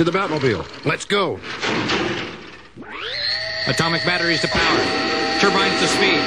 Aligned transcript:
To 0.00 0.04
the 0.04 0.18
Batmobile. 0.18 0.64
Let's 0.86 1.04
go. 1.04 1.38
Atomic 3.66 4.02
batteries 4.06 4.40
to 4.40 4.48
power. 4.48 4.78
Turbines 5.38 5.78
to 5.78 5.86
speed. 5.88 6.24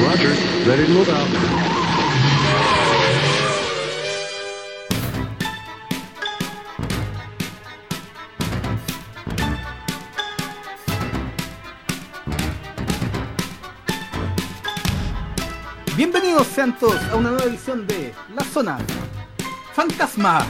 Roger. 0.00 0.28
Ready 0.64 0.86
to 0.86 0.92
move 0.92 1.08
out. 1.08 1.26
Bienvenidos 15.96 16.46
sean 16.46 16.78
todos 16.78 17.02
a 17.10 17.16
una 17.16 17.30
nueva 17.30 17.46
edición 17.46 17.84
de 17.88 18.14
La 18.32 18.44
Zona 18.44 18.78
Fantasma. 19.74 20.46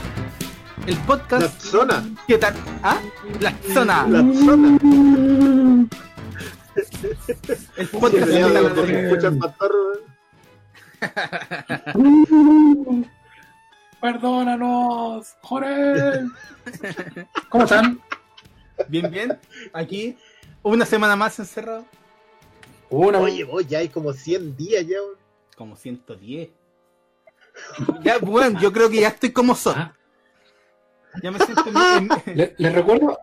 El 0.85 0.97
podcast. 1.05 1.41
La 1.43 1.49
zona. 1.49 2.03
¿Qué 2.27 2.37
tal? 2.37 2.53
¿Ah? 2.83 2.99
La 3.39 3.53
Zona. 3.73 4.07
La 4.07 4.19
zona. 4.33 4.77
El 7.77 7.87
Sí, 7.87 7.97
podcast. 7.97 8.25
venía 8.27 8.47
de 8.47 9.31
pastor. 9.37 9.71
Perdónanos, 14.01 15.35
Jorel. 15.41 16.29
¿Cómo 17.49 17.63
están? 17.65 18.01
Bien, 18.87 19.11
bien. 19.11 19.37
Aquí, 19.73 20.17
una 20.63 20.85
semana 20.85 21.15
más 21.15 21.37
encerrado. 21.39 21.85
Una. 22.89 23.19
Oye, 23.19 23.43
vos 23.43 23.67
ya 23.67 23.79
hay 23.79 23.89
como 23.89 24.13
100 24.13 24.55
días 24.55 24.85
ya. 24.87 25.01
weón. 25.01 25.17
Como 25.57 25.75
110. 25.75 26.49
Ya, 28.03 28.17
bueno, 28.19 28.57
yo 28.61 28.71
creo 28.71 28.89
que 28.89 29.01
ya 29.01 29.09
estoy 29.09 29.31
como 29.33 29.53
son. 29.53 29.91
Ya 31.23 31.31
me 31.31 31.39
siento 31.39 31.63
en- 31.67 32.09
en- 32.27 32.37
le- 32.37 32.55
les 32.57 32.73
recuerdo. 32.73 33.17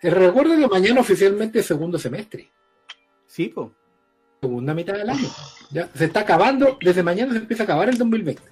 Les 0.00 0.12
recuerdo 0.12 0.56
que 0.56 0.66
mañana 0.66 1.00
oficialmente 1.00 1.60
es 1.60 1.66
segundo 1.66 1.98
semestre. 1.98 2.50
Sí, 3.26 3.48
po. 3.48 3.72
Segunda 4.40 4.74
mitad 4.74 4.94
del 4.94 5.08
año. 5.10 5.28
Ya 5.70 5.88
se 5.94 6.06
está 6.06 6.20
acabando. 6.20 6.76
Desde 6.80 7.02
mañana 7.02 7.32
se 7.32 7.38
empieza 7.38 7.62
a 7.62 7.64
acabar 7.64 7.88
el 7.88 7.96
2020. 7.98 8.42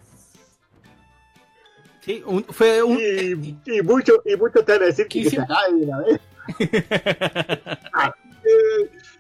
Sí, 2.01 2.23
un- 2.25 2.45
fue 2.45 2.83
un. 2.83 2.99
Y, 2.99 3.59
y 3.67 3.83
muchos 3.83 4.19
y 4.25 4.37
muchos 4.37 4.65
te 4.65 4.73
van 4.73 4.83
a 4.83 4.87
decir 4.87 5.07
que, 5.09 5.19
¿Qué 5.19 5.25
que 5.25 5.31
se 5.31 5.41
acabe 5.41 5.75
de 5.75 5.85
una 5.85 5.99
vez. 6.01 6.21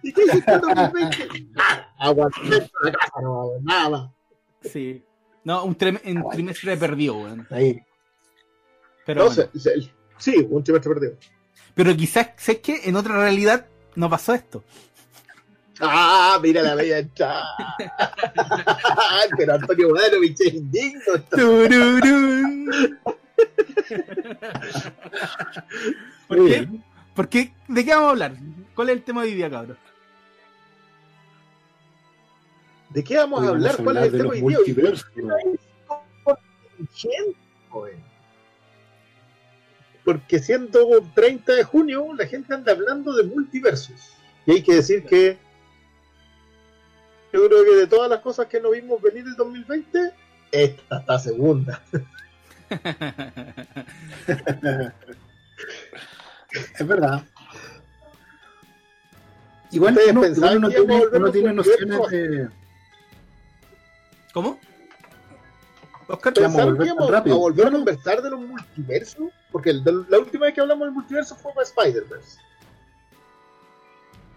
¿Y 0.02 0.12
qué 0.12 0.22
hiciste 0.24 0.52
en 0.52 0.60
2020? 0.60 1.50
Ah, 1.56 1.86
Aguanté 1.98 2.40
en 2.56 2.68
la 2.82 2.92
casa, 2.92 3.20
no 3.22 3.40
hago 3.40 3.58
nada 3.62 3.88
más. 3.90 4.10
Sí. 4.62 5.04
No, 5.44 5.64
un, 5.64 5.76
un 6.04 6.30
trimestre 6.30 6.76
perdido, 6.76 7.16
weón. 7.18 7.46
Ahí. 7.50 7.80
Pero, 9.06 9.24
No, 9.24 9.30
bueno. 9.34 9.50
se- 9.54 9.58
se- 9.60 9.90
sí, 10.18 10.46
un 10.50 10.62
trimestre 10.62 10.92
perdido. 10.94 11.14
Pero 11.74 11.96
quizás, 11.96 12.30
sé 12.36 12.60
que 12.60 12.80
en 12.84 12.96
otra 12.96 13.14
realidad 13.16 13.66
no 13.94 14.10
pasó 14.10 14.34
esto. 14.34 14.62
Ah, 15.80 16.38
mira 16.42 16.62
la 16.62 16.74
bella 16.74 16.98
entrada. 16.98 17.42
Pero 19.38 19.54
Antonio 19.54 19.88
Bodanovich 19.88 20.40
es 20.40 20.54
indigno. 20.54 21.00
¿Por 26.28 26.46
qué? 26.46 26.68
¿Por 27.14 27.28
qué? 27.28 27.52
¿De 27.68 27.84
qué 27.84 27.90
vamos 27.94 28.08
a 28.08 28.10
hablar? 28.10 28.32
¿Cuál 28.74 28.90
es 28.90 28.96
el 28.96 29.02
tema 29.02 29.22
de 29.22 29.28
hoy 29.28 29.34
día, 29.34 29.50
cabrón? 29.50 29.78
¿De 32.90 33.04
qué 33.04 33.16
vamos 33.16 33.40
Hoy 33.40 33.46
a 33.46 33.50
hablar? 33.50 33.76
a 33.78 33.84
¿Cuál 33.84 33.96
es 33.98 34.04
el 34.04 34.12
de 34.12 34.18
tema 34.18 34.34
los 34.34 34.42
hoy. 37.70 37.92
Porque 40.04 40.38
siendo 40.40 40.88
30 41.14 41.52
de 41.52 41.64
junio, 41.64 42.12
la 42.14 42.26
gente 42.26 42.52
anda 42.52 42.72
hablando 42.72 43.14
de 43.14 43.24
multiversos. 43.24 44.14
Y 44.46 44.52
hay 44.52 44.62
que 44.62 44.74
decir 44.74 45.04
que 45.04 45.38
yo 47.32 47.46
creo 47.46 47.64
que 47.64 47.76
de 47.76 47.86
todas 47.86 48.10
las 48.10 48.20
cosas 48.20 48.46
que 48.46 48.60
no 48.60 48.70
vimos 48.70 49.00
venir 49.00 49.24
el 49.24 49.36
2020, 49.36 50.12
esta 50.50 50.98
está 50.98 51.18
segunda. 51.18 51.80
Es 56.78 56.84
verdad. 56.84 57.22
Igual 59.70 59.94
¿Ustedes 59.94 60.38
uno, 60.38 60.56
uno 60.56 60.66
a 60.66 60.70
tiene, 60.70 61.02
uno 61.12 61.30
tiene 61.30 61.52
nociones 61.52 62.10
de. 62.10 62.48
¿Cómo? 64.32 64.58
Oscar, 66.08 66.32
Ya, 66.34 66.42
Vamos 66.42 66.56
a 66.60 66.64
¿Pensaron 66.64 66.66
volver 66.74 66.78
que 66.78 66.86
íbamos 66.86 67.06
tan 67.06 67.12
rápido. 67.14 67.36
a 67.36 67.38
volver 67.38 67.66
a 67.66 67.70
conversar 67.70 68.22
de 68.22 68.30
los 68.30 68.40
multiversos? 68.40 69.30
Porque 69.52 69.70
el 69.70 69.84
la 70.08 70.18
última 70.18 70.46
vez 70.46 70.54
que 70.54 70.60
hablamos 70.60 70.86
del 70.86 70.94
multiverso 70.94 71.36
fue 71.36 71.52
para 71.52 71.66
Spider-Verse. 71.66 72.38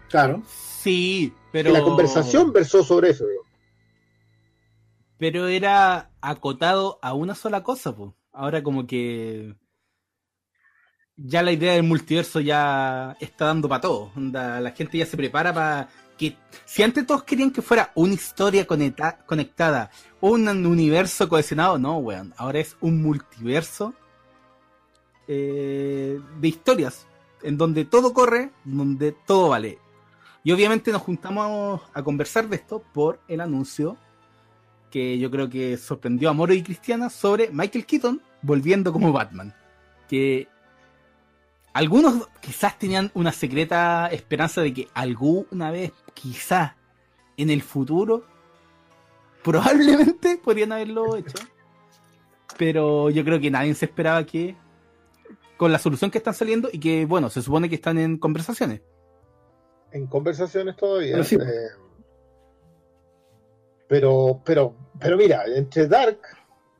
Claro. 0.08 0.42
sí, 0.46 1.32
pero. 1.50 1.70
Y 1.70 1.72
la 1.72 1.82
conversación 1.82 2.52
versó 2.52 2.84
sobre 2.84 3.10
eso. 3.10 3.26
digo. 3.26 3.42
Pero 5.18 5.46
era 5.48 6.10
acotado 6.20 6.98
a 7.02 7.14
una 7.14 7.34
sola 7.34 7.62
cosa, 7.62 7.94
pues. 7.96 8.12
Ahora 8.32 8.62
como 8.62 8.86
que. 8.86 9.54
Ya 11.16 11.42
la 11.42 11.52
idea 11.52 11.74
del 11.74 11.84
multiverso 11.84 12.40
ya 12.40 13.16
está 13.20 13.46
dando 13.46 13.68
para 13.68 13.80
todo. 13.80 14.10
La 14.16 14.72
gente 14.76 14.98
ya 14.98 15.06
se 15.06 15.16
prepara 15.16 15.52
para 15.54 15.88
que. 16.16 16.36
Si 16.64 16.82
antes 16.82 17.06
todos 17.06 17.24
querían 17.24 17.50
que 17.50 17.62
fuera 17.62 17.92
una 17.94 18.14
historia 18.14 18.66
conecta- 18.66 19.24
conectada, 19.26 19.90
un 20.20 20.48
universo 20.66 21.28
cohesionado, 21.28 21.78
no, 21.78 21.98
weón. 21.98 22.32
Ahora 22.36 22.60
es 22.60 22.76
un 22.80 23.02
multiverso 23.02 23.94
eh, 25.28 26.20
de 26.40 26.48
historias. 26.48 27.06
En 27.42 27.58
donde 27.58 27.84
todo 27.84 28.14
corre, 28.14 28.50
donde 28.64 29.12
todo 29.12 29.50
vale. 29.50 29.78
Y 30.42 30.52
obviamente 30.52 30.92
nos 30.92 31.02
juntamos 31.02 31.82
a 31.92 32.02
conversar 32.02 32.48
de 32.48 32.56
esto 32.56 32.82
por 32.92 33.20
el 33.28 33.40
anuncio 33.40 33.96
que 34.90 35.18
yo 35.18 35.30
creo 35.30 35.50
que 35.50 35.76
sorprendió 35.76 36.30
a 36.30 36.32
Moro 36.32 36.54
y 36.54 36.62
Cristiana 36.62 37.10
sobre 37.10 37.50
Michael 37.50 37.84
Keaton 37.84 38.22
volviendo 38.42 38.92
como 38.92 39.12
Batman. 39.12 39.54
Que 40.08 40.48
algunos 41.74 42.28
quizás 42.40 42.78
tenían 42.78 43.10
una 43.14 43.32
secreta 43.32 44.08
esperanza 44.10 44.62
de 44.62 44.72
que 44.72 44.88
alguna 44.94 45.70
vez, 45.70 45.92
quizás 46.14 46.72
en 47.36 47.50
el 47.50 47.60
futuro, 47.62 48.24
probablemente 49.42 50.38
podrían 50.42 50.72
haberlo 50.72 51.16
hecho. 51.16 51.36
Pero 52.56 53.10
yo 53.10 53.24
creo 53.24 53.40
que 53.40 53.50
nadie 53.50 53.74
se 53.74 53.84
esperaba 53.86 54.24
que, 54.24 54.56
con 55.56 55.72
la 55.72 55.78
solución 55.78 56.10
que 56.10 56.18
están 56.18 56.34
saliendo 56.34 56.68
y 56.72 56.78
que, 56.78 57.04
bueno, 57.06 57.28
se 57.28 57.42
supone 57.42 57.68
que 57.68 57.74
están 57.74 57.98
en 57.98 58.16
conversaciones. 58.18 58.80
en 59.92 60.06
conversaciones 60.06 60.76
todavía. 60.76 61.12
Pero 61.12 61.24
sí. 61.24 61.36
eh, 61.36 61.68
pero, 63.88 64.40
pero, 64.44 64.74
pero 64.98 65.16
mira, 65.16 65.44
entre 65.46 65.86
Dark, 65.86 66.18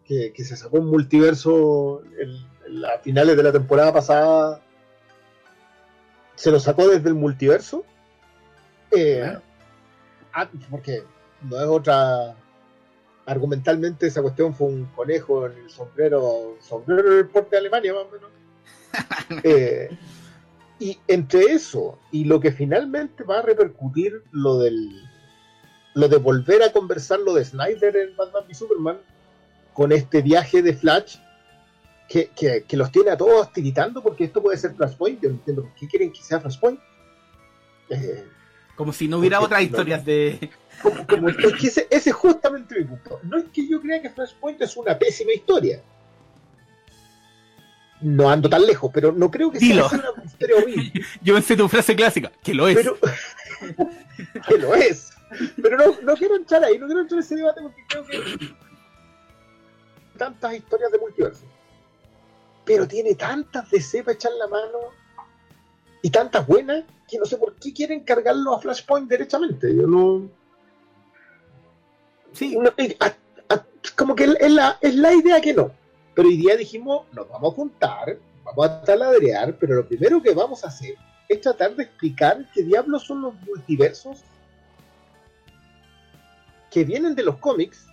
que, 0.05 0.32
que 0.32 0.44
se 0.44 0.56
sacó 0.56 0.78
un 0.78 0.87
multiverso 0.87 2.03
el- 2.19 2.47
el- 2.66 2.84
a 2.84 2.99
finales 3.00 3.37
de 3.37 3.43
la 3.43 3.53
temporada 3.53 3.93
pasada, 3.93 4.62
se 6.34 6.50
lo 6.50 6.60
sacó 6.60 6.88
desde 6.88 7.08
el 7.08 7.14
multiverso. 7.14 7.84
eh, 8.90 9.36
ah, 10.32 10.50
porque 10.70 11.02
no 11.42 11.58
es 11.60 11.66
otra. 11.66 12.36
Argumentalmente, 13.26 14.06
esa 14.06 14.20
cuestión 14.20 14.54
fue 14.54 14.66
un 14.66 14.84
conejo 14.86 15.46
en 15.46 15.52
el 15.52 15.70
sombrero, 15.70 16.58
sombrero 16.60 17.14
del 17.14 17.26
porte 17.26 17.50
de 17.52 17.58
Alemania, 17.58 17.94
más 17.94 18.04
o 18.04 18.10
menos. 18.10 18.30
Eh, 19.42 19.88
y 20.78 20.98
entre 21.08 21.44
eso 21.44 21.98
y 22.12 22.24
lo 22.24 22.40
que 22.40 22.52
finalmente 22.52 23.24
va 23.24 23.38
a 23.38 23.42
repercutir 23.42 24.22
lo 24.32 24.58
del 24.58 24.90
lo 25.94 26.08
de 26.08 26.16
volver 26.18 26.62
a 26.62 26.72
conversar 26.72 27.20
lo 27.20 27.34
de 27.34 27.44
Snyder 27.44 27.96
en 27.96 28.16
Batman 28.16 28.44
v 28.46 28.54
Superman 28.54 28.98
con 29.72 29.92
este 29.92 30.22
viaje 30.22 30.62
de 30.62 30.74
Flash 30.74 31.16
que, 32.09 32.28
que- 32.37 32.65
que 32.65 32.76
los 32.76 32.91
tiene 32.92 33.10
a 33.10 33.17
todos 33.17 33.52
tiritando 33.52 34.02
porque 34.02 34.25
esto 34.25 34.43
puede 34.43 34.58
ser 34.58 34.75
Flashpoint 34.75 35.23
yo 35.23 35.28
no 35.31 35.34
entiendo 35.37 35.62
por 35.62 35.75
qué 35.75 35.88
quieren 35.88 36.12
que 36.12 36.23
sea 36.23 36.40
Flashpoint. 36.40 36.78
Eh, 37.90 38.25
Como 38.76 38.93
si 38.93 39.08
no 39.08 39.19
hubiera 39.19 39.40
otras 39.40 39.62
historias 39.62 40.05
de... 40.05 40.50
como- 40.82 41.06
como- 41.06 41.28
es 41.31 41.37
que 41.61 41.67
ese, 41.69 41.87
ese 41.90 42.11
es 42.11 42.17
justamente 42.17 42.75
mi 42.78 42.84
punto. 42.84 43.20
No 43.23 43.38
es 43.38 43.44
que 43.52 43.67
yo 43.69 43.81
crea 43.81 44.00
que 44.02 44.11
Flashpoint 44.11 44.61
es 44.62 44.76
una 44.76 44.99
pésima 44.99 45.32
historia. 45.32 45.82
No 48.00 48.28
ando 48.28 48.49
tan 48.50 48.67
lejos 48.67 48.90
pero 48.93 49.12
no 49.12 49.31
creo 49.31 49.50
que 49.50 49.58
Dilo. 49.58 49.88
sea 49.88 49.99
una 50.14 50.25
historia 50.25 50.56
horrible. 50.62 50.93
Yo 51.23 51.34
pensé 51.34 51.56
tu 51.56 51.69
frase 51.69 51.96
clásica, 51.96 52.31
que 52.43 52.52
lo 52.55 52.69
es. 52.69 52.76
pero 52.76 52.99
que 54.49 54.58
lo 54.58 54.75
es. 54.75 55.11
Pero 55.61 55.76
no, 55.78 56.00
no 56.02 56.14
quiero 56.14 56.37
entrar 56.37 56.62
ahí 56.64 56.78
no 56.78 56.87
quiero 56.87 57.00
entrar 57.00 57.19
en 57.19 57.25
ese 57.25 57.34
debate 57.37 57.61
porque 57.62 57.82
creo 57.88 58.05
que 58.06 58.55
tantas 60.19 60.55
historias 60.55 60.93
de 60.93 60.99
multiverso 60.99 61.44
pero 62.64 62.87
tiene 62.88 63.14
tantas 63.14 63.70
de 63.70 63.81
cepa 63.81 64.12
echar 64.12 64.32
la 64.32 64.49
mano 64.49 64.78
y 66.02 66.11
tantas 66.11 66.46
buenas 66.46 66.84
que 67.08 67.19
no 67.19 67.25
sé 67.26 67.37
por 67.37 67.55
qué 67.56 67.72
quieren 67.72 68.00
cargarlo 68.05 68.55
a 68.55 68.61
Flashpoint 68.61 69.08
derechamente. 69.08 69.75
Yo 69.75 69.87
no, 69.87 70.28
Sí, 72.32 72.56
no- 72.56 72.70
a- 73.00 73.55
a- 73.55 73.64
como 73.96 74.14
que 74.16 74.25
es 74.40 74.50
la, 74.50 74.76
es 74.81 74.94
la 74.96 75.12
idea 75.14 75.40
que 75.40 75.55
no. 75.55 75.70
Pero 76.14 76.28
hoy 76.28 76.37
día 76.37 76.56
dijimos, 76.56 77.06
nos 77.12 77.28
vamos 77.28 77.52
a 77.52 77.56
juntar, 77.56 78.19
vamos 78.44 78.66
a 78.66 78.82
taladrear, 78.82 79.56
pero 79.58 79.76
lo 79.76 79.87
primero 79.87 80.20
que 80.22 80.34
vamos 80.34 80.64
a 80.64 80.69
hacer 80.69 80.94
es 81.28 81.40
tratar 81.40 81.76
de 81.76 81.84
explicar 81.84 82.50
qué 82.52 82.62
diablos 82.62 83.05
son 83.05 83.22
los 83.22 83.34
multiversos 83.43 84.22
que 86.70 86.84
vienen 86.84 87.14
de 87.14 87.22
los 87.22 87.37
cómics, 87.38 87.87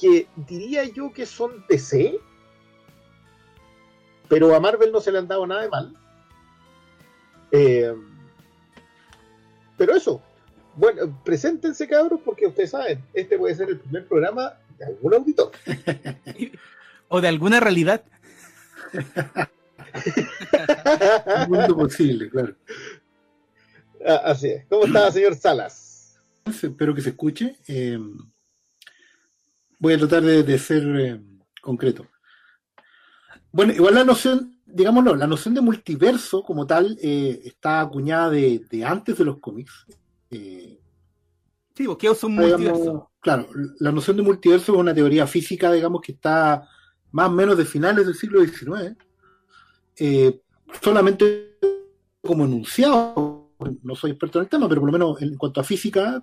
que 0.00 0.26
diría 0.36 0.84
yo 0.84 1.12
que 1.12 1.26
son 1.26 1.64
DC, 1.68 2.18
pero 4.28 4.54
a 4.54 4.60
Marvel 4.60 4.92
no 4.92 5.00
se 5.00 5.12
le 5.12 5.18
han 5.18 5.28
dado 5.28 5.46
nada 5.46 5.62
de 5.62 5.68
mal. 5.68 5.94
Eh, 7.52 7.94
pero 9.76 9.94
eso, 9.94 10.22
bueno, 10.76 11.20
preséntense 11.24 11.88
cabros 11.88 12.20
porque 12.24 12.46
ustedes 12.46 12.70
saben, 12.70 13.02
este 13.12 13.38
puede 13.38 13.54
ser 13.54 13.70
el 13.70 13.78
primer 13.78 14.06
programa 14.06 14.54
de 14.78 14.86
algún 14.86 15.14
auditor. 15.14 15.52
O 17.08 17.20
de 17.20 17.28
alguna 17.28 17.60
realidad. 17.60 18.02
Un 21.46 21.48
mundo 21.48 21.76
posible, 21.76 22.30
claro. 22.30 22.56
Ah, 24.04 24.22
Así 24.24 24.48
es. 24.48 24.64
¿Cómo 24.66 24.86
está, 24.86 25.12
señor 25.12 25.36
Salas? 25.36 26.18
Espero 26.46 26.94
que 26.94 27.02
se 27.02 27.10
escuche. 27.10 27.56
Eh, 27.68 27.98
voy 29.78 29.94
a 29.94 29.98
tratar 29.98 30.22
de, 30.22 30.42
de 30.42 30.58
ser 30.58 30.82
eh, 30.98 31.20
concreto. 31.60 32.06
Bueno, 33.54 33.72
igual 33.72 33.94
la 33.94 34.04
noción, 34.04 34.60
digámoslo, 34.66 35.14
la 35.16 35.26
noción 35.28 35.54
de 35.54 35.60
multiverso 35.60 36.42
como 36.42 36.66
tal 36.66 36.98
eh, 37.00 37.40
está 37.44 37.80
acuñada 37.80 38.30
de, 38.30 38.66
de 38.70 38.84
antes 38.84 39.16
de 39.16 39.24
los 39.24 39.38
cómics. 39.38 39.86
Eh, 40.30 40.80
Sí, 41.76 41.84
porque 41.86 42.06
es 42.08 42.22
un 42.22 42.36
digamos, 42.36 42.70
multiverso. 42.70 43.10
claro, 43.20 43.48
la 43.80 43.90
noción 43.90 44.16
de 44.16 44.22
multiverso 44.22 44.72
es 44.74 44.78
una 44.78 44.94
teoría 44.94 45.26
física, 45.26 45.72
digamos, 45.72 46.00
que 46.02 46.12
está 46.12 46.68
más 47.10 47.28
o 47.28 47.32
menos 47.32 47.56
de 47.58 47.64
finales 47.64 48.06
del 48.06 48.14
siglo 48.14 48.40
XIX. 48.44 48.96
Eh, 49.96 50.40
solamente 50.82 51.58
como 52.22 52.44
enunciado, 52.44 53.50
no 53.82 53.96
soy 53.96 54.12
experto 54.12 54.38
en 54.38 54.44
el 54.44 54.48
tema, 54.50 54.68
pero 54.68 54.80
por 54.82 54.92
lo 54.92 54.98
menos 54.98 55.22
en 55.22 55.36
cuanto 55.36 55.60
a 55.60 55.64
física, 55.64 56.22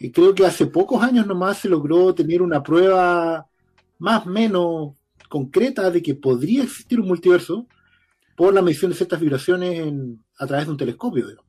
eh, 0.00 0.12
creo 0.12 0.34
que 0.34 0.46
hace 0.46 0.66
pocos 0.66 1.02
años 1.02 1.26
nomás 1.26 1.58
se 1.58 1.68
logró 1.68 2.14
tener 2.14 2.42
una 2.42 2.62
prueba 2.62 3.48
más 3.98 4.26
o 4.26 4.30
menos 4.30 4.95
concreta 5.28 5.90
de 5.90 6.02
que 6.02 6.14
podría 6.14 6.62
existir 6.64 7.00
un 7.00 7.08
multiverso 7.08 7.66
por 8.36 8.52
la 8.54 8.62
medición 8.62 8.90
de 8.90 8.96
ciertas 8.96 9.20
vibraciones 9.20 9.78
en- 9.80 10.24
a 10.38 10.46
través 10.46 10.66
de 10.66 10.72
un 10.72 10.76
telescopio. 10.78 11.26
digamos. 11.26 11.46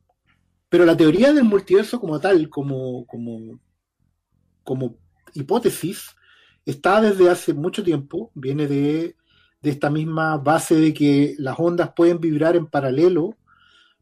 Pero 0.70 0.86
la 0.86 0.98
teoría 0.98 1.34
del 1.34 1.44
multiverso 1.46 2.00
como 2.00 2.20
tal, 2.20 2.50
como, 2.50 3.06
como, 3.06 3.60
como 4.64 4.98
hipótesis, 5.34 6.16
está 6.66 7.00
desde 7.02 7.30
hace 7.30 7.54
mucho 7.54 7.84
tiempo, 7.84 8.32
viene 8.36 8.68
de, 8.68 9.16
de 9.62 9.70
esta 9.70 9.90
misma 9.90 10.38
base 10.38 10.76
de 10.76 10.94
que 10.94 11.36
las 11.40 11.58
ondas 11.60 11.92
pueden 11.96 12.20
vibrar 12.20 12.56
en 12.56 12.68
paralelo 12.68 13.38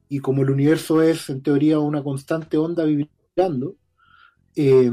y 0.10 0.19
como 0.19 0.42
el 0.44 0.50
universo 0.50 1.01
es 1.01 1.30
en 1.30 1.42
teoría 1.42 1.80
una 1.80 2.04
constante 2.04 2.57
onda 2.57 2.83
vibrando, 2.86 3.75
eh, 4.56 4.89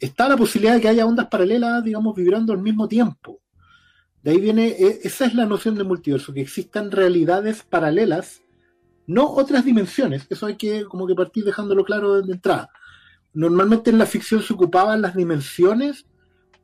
está 0.00 0.28
la 0.28 0.36
posibilidad 0.36 0.74
de 0.74 0.80
que 0.80 0.88
haya 0.88 1.06
ondas 1.06 1.26
paralelas, 1.28 1.84
digamos, 1.84 2.14
vibrando 2.16 2.52
al 2.52 2.62
mismo 2.62 2.88
tiempo. 2.88 3.40
De 4.24 4.30
ahí 4.30 4.40
viene, 4.40 4.68
e- 4.68 5.00
esa 5.04 5.26
es 5.26 5.34
la 5.34 5.44
noción 5.44 5.74
de 5.74 5.84
multiverso, 5.84 6.32
que 6.32 6.40
existan 6.40 6.90
realidades 6.90 7.62
paralelas, 7.62 8.42
no 9.06 9.30
otras 9.30 9.66
dimensiones. 9.66 10.26
Eso 10.30 10.46
hay 10.46 10.56
que 10.56 10.84
como 10.86 11.06
que 11.06 11.14
partir 11.14 11.44
dejándolo 11.44 11.84
claro 11.84 12.22
de 12.22 12.32
entrada. 12.32 12.70
Normalmente 13.34 13.90
en 13.90 13.98
la 13.98 14.06
ficción 14.06 14.42
se 14.42 14.54
ocupaban 14.54 15.02
las 15.02 15.14
dimensiones 15.14 16.06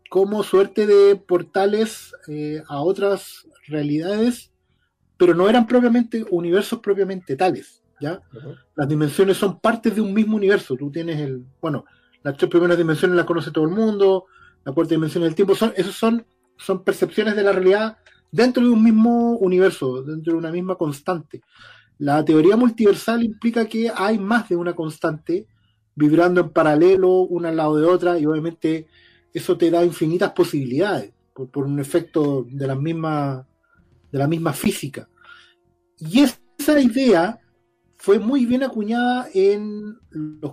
como 0.09 0.43
suerte 0.43 0.87
de 0.87 1.17
portales 1.17 2.15
eh, 2.29 2.62
a 2.67 2.81
otras 2.81 3.47
realidades, 3.67 4.51
pero 5.19 5.35
no 5.35 5.49
eran 5.49 5.67
propiamente 5.67 6.25
universos 6.31 6.81
propiamente 6.81 7.37
tales. 7.37 7.83
¿ya? 8.01 8.23
Las 8.75 8.89
dimensiones 8.89 9.37
son 9.37 9.61
partes 9.61 9.95
de 9.95 10.01
un 10.01 10.15
mismo 10.15 10.37
universo. 10.37 10.77
Tú 10.77 10.91
tienes 10.91 11.21
el, 11.21 11.45
bueno, 11.61 11.85
las 12.23 12.39
tres 12.39 12.51
primeras 12.51 12.79
dimensiones 12.79 13.17
las 13.17 13.27
conoce 13.27 13.51
todo 13.51 13.65
el 13.65 13.71
mundo, 13.71 14.25
la 14.65 14.73
cuarta 14.73 14.95
dimensión 14.95 15.25
del 15.25 15.35
tiempo, 15.35 15.55
son, 15.55 15.73
esos 15.77 15.95
son, 15.95 16.25
son 16.61 16.85
percepciones 16.85 17.35
de 17.37 17.43
la 17.43 17.53
realidad 17.53 17.99
dentro 18.31 18.62
de 18.62 18.71
un 18.71 18.83
mismo 18.83 19.37
universo, 19.39 20.03
dentro 20.03 20.33
de 20.35 20.39
una 20.39 20.53
misma 20.53 20.77
constante. 20.77 21.43
La 21.99 22.25
teoría 22.25 22.57
multiversal 22.57 23.23
implica 23.23 23.67
que 23.67 23.91
hay 23.95 24.19
más 24.19 24.49
de 24.49 24.57
una 24.57 24.75
constante 24.75 25.47
vibrando 25.95 26.41
en 26.41 26.51
paralelo 26.51 27.11
una 27.23 27.49
al 27.49 27.57
lado 27.57 27.77
de 27.77 27.87
otra 27.87 28.19
y 28.19 28.27
obviamente 28.27 28.87
eso 29.35 29.57
te 29.57 29.71
da 29.71 29.85
infinitas 29.85 30.33
posibilidades 30.33 31.12
por, 31.35 31.51
por 31.51 31.67
un 31.67 31.79
efecto 31.81 32.47
de 32.49 32.67
la 32.67 32.75
misma 32.75 33.47
de 34.12 34.19
la 34.19 34.27
misma 34.27 34.53
física. 34.53 35.09
Y 35.99 36.21
esa 36.21 36.81
idea 36.81 37.39
fue 37.97 38.19
muy 38.19 38.45
bien 38.47 38.62
acuñada 38.65 39.29
en 39.33 39.97
los 40.11 40.53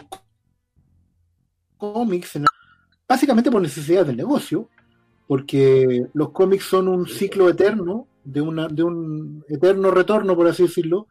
cómics, 1.77 2.35
en- 2.35 2.45
básicamente 3.07 3.49
por 3.49 3.61
necesidades 3.61 4.07
del 4.07 4.17
negocio, 4.17 4.69
porque 5.27 6.07
los 6.13 6.31
cómics 6.31 6.65
son 6.65 6.87
un 6.87 7.07
ciclo 7.07 7.49
eterno, 7.49 8.07
de, 8.23 8.41
una, 8.41 8.67
un 8.67 9.43
eterno 9.49 9.91
retorno, 9.91 10.35
por 10.35 10.47
así 10.47 10.63
decirlo, 10.63 11.07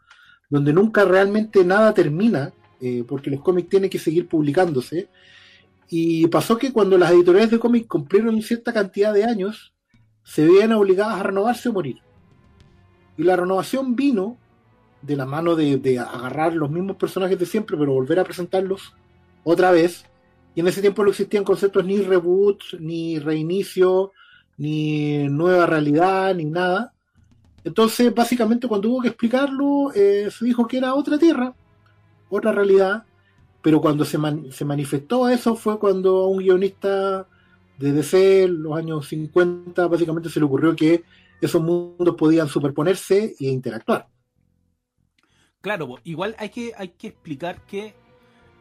donde 0.48 0.72
nunca 0.72 1.04
realmente 1.04 1.64
nada 1.64 1.92
termina, 1.94 2.52
eh, 2.80 3.04
porque 3.06 3.30
los 3.30 3.40
cómics 3.40 3.68
tienen 3.68 3.90
que 3.90 3.98
seguir 3.98 4.28
publicándose. 4.28 5.08
Y 5.88 6.26
pasó 6.28 6.58
que 6.58 6.72
cuando 6.72 6.98
las 6.98 7.12
editoriales 7.12 7.50
de 7.50 7.58
cómics 7.58 7.86
cumplieron 7.86 8.40
cierta 8.42 8.72
cantidad 8.72 9.12
de 9.12 9.24
años, 9.24 9.74
se 10.24 10.44
veían 10.44 10.72
obligadas 10.72 11.20
a 11.20 11.22
renovarse 11.22 11.68
o 11.68 11.72
morir. 11.72 11.98
Y 13.16 13.22
la 13.22 13.36
renovación 13.36 13.94
vino 13.96 14.36
de 15.02 15.16
la 15.16 15.26
mano 15.26 15.54
de 15.54 15.98
agarrar 15.98 16.54
los 16.54 16.70
mismos 16.70 16.96
personajes 16.96 17.38
de 17.38 17.46
siempre, 17.46 17.76
pero 17.76 17.92
volver 17.92 18.18
a 18.18 18.24
presentarlos 18.24 18.94
otra 19.44 19.70
vez. 19.70 20.04
Y 20.56 20.60
en 20.62 20.68
ese 20.68 20.82
tiempo 20.82 21.04
no 21.04 21.10
existían 21.10 21.44
conceptos 21.44 21.86
ni 21.86 22.00
reboot, 22.02 22.62
ni 22.80 23.20
reinicio, 23.20 24.12
ni 24.58 25.28
nueva 25.28 25.66
realidad, 25.66 26.34
ni 26.36 26.46
nada. 26.46 26.94
Entonces, 27.64 28.14
básicamente, 28.14 28.68
cuando 28.68 28.90
hubo 28.90 29.02
que 29.02 29.08
explicarlo, 29.08 29.92
eh, 29.94 30.30
se 30.30 30.44
dijo 30.44 30.66
que 30.68 30.78
era 30.78 30.94
otra 30.94 31.18
tierra, 31.18 31.54
otra 32.28 32.52
realidad. 32.52 33.04
Pero 33.62 33.80
cuando 33.80 34.04
se, 34.04 34.18
man- 34.18 34.52
se 34.52 34.64
manifestó 34.64 35.28
eso 35.28 35.56
fue 35.56 35.78
cuando 35.78 36.18
a 36.24 36.28
un 36.28 36.38
guionista 36.38 37.28
de 37.78 37.92
DC, 37.92 38.44
en 38.44 38.62
los 38.62 38.76
años 38.76 39.08
50, 39.08 39.88
básicamente 39.88 40.30
se 40.30 40.40
le 40.40 40.46
ocurrió 40.46 40.76
que 40.76 41.04
esos 41.40 41.62
mundos 41.62 42.16
podían 42.16 42.48
superponerse 42.48 43.36
e 43.40 43.46
interactuar. 43.48 44.08
Claro, 45.60 45.96
igual 46.04 46.34
hay 46.38 46.50
que, 46.50 46.72
hay 46.76 46.88
que 46.90 47.08
explicar 47.08 47.64
que 47.66 47.94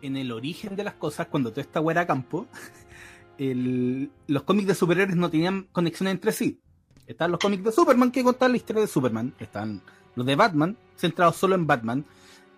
en 0.06 0.18
el 0.18 0.32
origen 0.32 0.76
de 0.76 0.84
las 0.84 0.94
cosas, 0.96 1.28
cuando 1.28 1.52
todo 1.52 1.62
esta 1.62 1.82
era 1.92 2.06
campo, 2.08 2.48
el- 3.38 4.12
los 4.28 4.44
cómics 4.44 4.68
de 4.68 4.76
superhéroes 4.76 5.18
no 5.18 5.30
tenían 5.30 5.68
conexiones 5.72 6.14
entre 6.14 6.32
sí. 6.32 6.60
Están 7.08 7.32
los 7.32 7.40
cómics 7.40 7.64
de 7.64 7.72
Superman 7.72 8.12
que 8.12 8.24
contan 8.24 8.52
la 8.52 8.58
historia 8.58 8.82
de 8.82 8.88
Superman. 8.88 9.34
Están 9.40 9.82
los 10.16 10.26
de 10.26 10.36
Batman, 10.36 10.76
centrados 10.98 11.36
solo 11.36 11.54
en 11.56 11.68
Batman. 11.68 12.04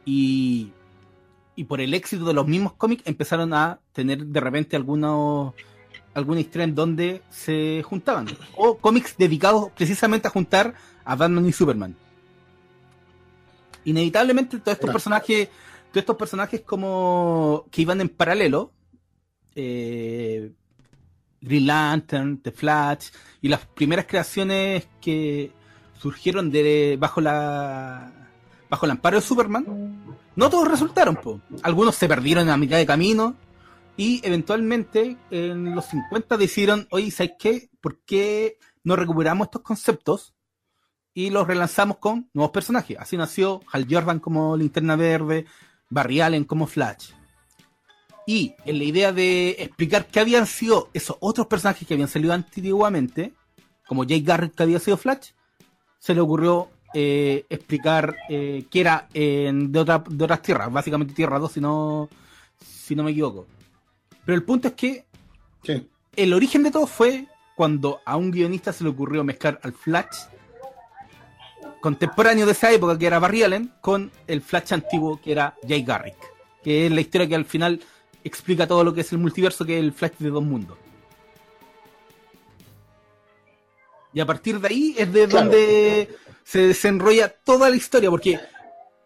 Y, 0.05 0.71
y 1.55 1.65
por 1.65 1.81
el 1.81 1.93
éxito 1.93 2.23
de 2.23 2.33
los 2.33 2.47
mismos 2.47 2.73
cómics 2.73 3.03
empezaron 3.05 3.53
a 3.53 3.79
tener 3.91 4.25
de 4.25 4.39
repente 4.39 4.75
algunos 4.77 5.53
alguna 6.13 6.39
historia 6.39 6.63
en 6.63 6.73
donde 6.75 7.21
se 7.29 7.83
juntaban. 7.83 8.27
O 8.55 8.77
cómics 8.77 9.15
dedicados 9.17 9.69
precisamente 9.75 10.27
a 10.27 10.31
juntar 10.31 10.73
a 11.03 11.15
Batman 11.15 11.45
y 11.45 11.51
Superman. 11.51 11.95
Inevitablemente 13.85 14.59
todos 14.59 14.73
estos 14.77 14.91
personajes, 14.91 15.49
todos 15.91 16.01
estos 16.01 16.15
personajes 16.17 16.61
como 16.61 17.65
que 17.71 17.81
iban 17.81 18.01
en 18.01 18.09
paralelo, 18.09 18.73
eh, 19.55 20.51
Green 21.41 21.67
Lantern, 21.67 22.41
The 22.41 22.51
Flash, 22.51 23.09
y 23.41 23.47
las 23.47 23.65
primeras 23.65 24.05
creaciones 24.05 24.87
que 25.01 25.51
surgieron 25.99 26.51
de 26.51 26.97
bajo 26.99 27.21
la 27.21 28.11
bajo 28.69 28.85
el 28.85 28.91
amparo 28.91 29.17
de 29.17 29.21
Superman, 29.21 29.65
no 30.35 30.49
todos 30.49 30.67
resultaron, 30.67 31.15
po. 31.15 31.41
algunos 31.63 31.95
se 31.95 32.07
perdieron 32.07 32.49
a 32.49 32.57
mitad 32.57 32.77
de 32.77 32.85
camino 32.85 33.35
y 33.95 34.21
eventualmente 34.23 35.17
en 35.31 35.73
los 35.73 35.85
50 35.85 36.37
decidieron, 36.37 36.87
oye, 36.91 37.09
¿sabes 37.11 37.33
qué? 37.39 37.69
¿Por 37.81 37.99
qué 38.01 38.59
no 38.83 38.95
recuperamos 38.95 39.47
estos 39.47 39.61
conceptos 39.61 40.35
y 41.13 41.31
los 41.31 41.47
relanzamos 41.47 41.97
con 41.97 42.29
nuevos 42.33 42.51
personajes? 42.51 42.97
Así 42.99 43.17
nació 43.17 43.61
Hal 43.71 43.87
Jordan 43.89 44.19
como 44.19 44.55
Linterna 44.55 44.95
Verde, 44.95 45.45
Barry 45.89 46.21
Allen 46.21 46.43
como 46.43 46.67
Flash. 46.67 47.11
Y 48.25 48.55
en 48.65 48.77
la 48.77 48.83
idea 48.83 49.11
de 49.13 49.51
explicar 49.59 50.07
qué 50.07 50.19
habían 50.19 50.45
sido 50.47 50.89
esos 50.93 51.15
otros 51.21 51.47
personajes 51.47 51.87
que 51.87 51.93
habían 51.93 52.09
salido 52.09 52.33
antiguamente, 52.33 53.33
como 53.87 54.03
Jay 54.05 54.21
Garrett 54.21 54.53
que 54.53 54.63
había 54.63 54.79
sido 54.79 54.97
Flash, 54.97 55.29
se 55.99 56.13
le 56.13 56.21
ocurrió 56.21 56.69
eh, 56.93 57.45
explicar 57.49 58.15
eh, 58.29 58.65
que 58.69 58.79
era 58.81 59.07
en- 59.13 59.71
de, 59.71 59.79
otra- 59.79 60.03
de 60.09 60.23
otras 60.23 60.41
tierras, 60.41 60.71
básicamente 60.71 61.13
Tierra 61.13 61.37
2, 61.39 61.51
si 61.51 61.61
no, 61.61 62.09
si 62.59 62.95
no 62.95 63.03
me 63.03 63.11
equivoco. 63.11 63.45
Pero 64.25 64.35
el 64.35 64.43
punto 64.43 64.69
es 64.69 64.73
que 64.73 65.05
Sí. 65.63 65.87
el 66.15 66.33
origen 66.33 66.63
de 66.63 66.71
todo 66.71 66.87
fue 66.87 67.27
cuando 67.55 67.99
a 68.05 68.15
un 68.17 68.31
guionista 68.31 68.71
se 68.71 68.83
le 68.83 68.89
ocurrió 68.89 69.23
mezclar 69.23 69.59
al 69.63 69.73
Flash 69.73 70.15
contemporáneo 71.81 72.45
de 72.45 72.51
esa 72.53 72.71
época, 72.71 72.97
que 72.97 73.07
era 73.07 73.19
Barry 73.19 73.43
Allen, 73.43 73.73
con 73.81 74.11
el 74.27 74.41
Flash 74.41 74.73
antiguo, 74.73 75.19
que 75.21 75.31
era 75.31 75.55
Jay 75.67 75.83
Garrick. 75.83 76.17
Que 76.63 76.85
es 76.87 76.91
la 76.91 77.01
historia 77.01 77.27
que 77.27 77.35
al 77.35 77.45
final 77.45 77.81
explica 78.23 78.67
todo 78.67 78.83
lo 78.83 78.93
que 78.93 79.01
es 79.01 79.11
el 79.11 79.19
multiverso, 79.19 79.65
que 79.65 79.77
es 79.77 79.83
el 79.83 79.93
Flash 79.93 80.13
de 80.19 80.29
dos 80.29 80.43
mundos. 80.43 80.77
Y 84.13 84.19
a 84.19 84.25
partir 84.25 84.59
de 84.59 84.67
ahí 84.67 84.95
es 84.97 85.11
de 85.13 85.27
Claro. 85.27 85.45
donde 85.49 86.09
se 86.43 86.59
desenrolla 86.67 87.29
toda 87.29 87.69
la 87.69 87.75
historia, 87.75 88.09
porque 88.09 88.39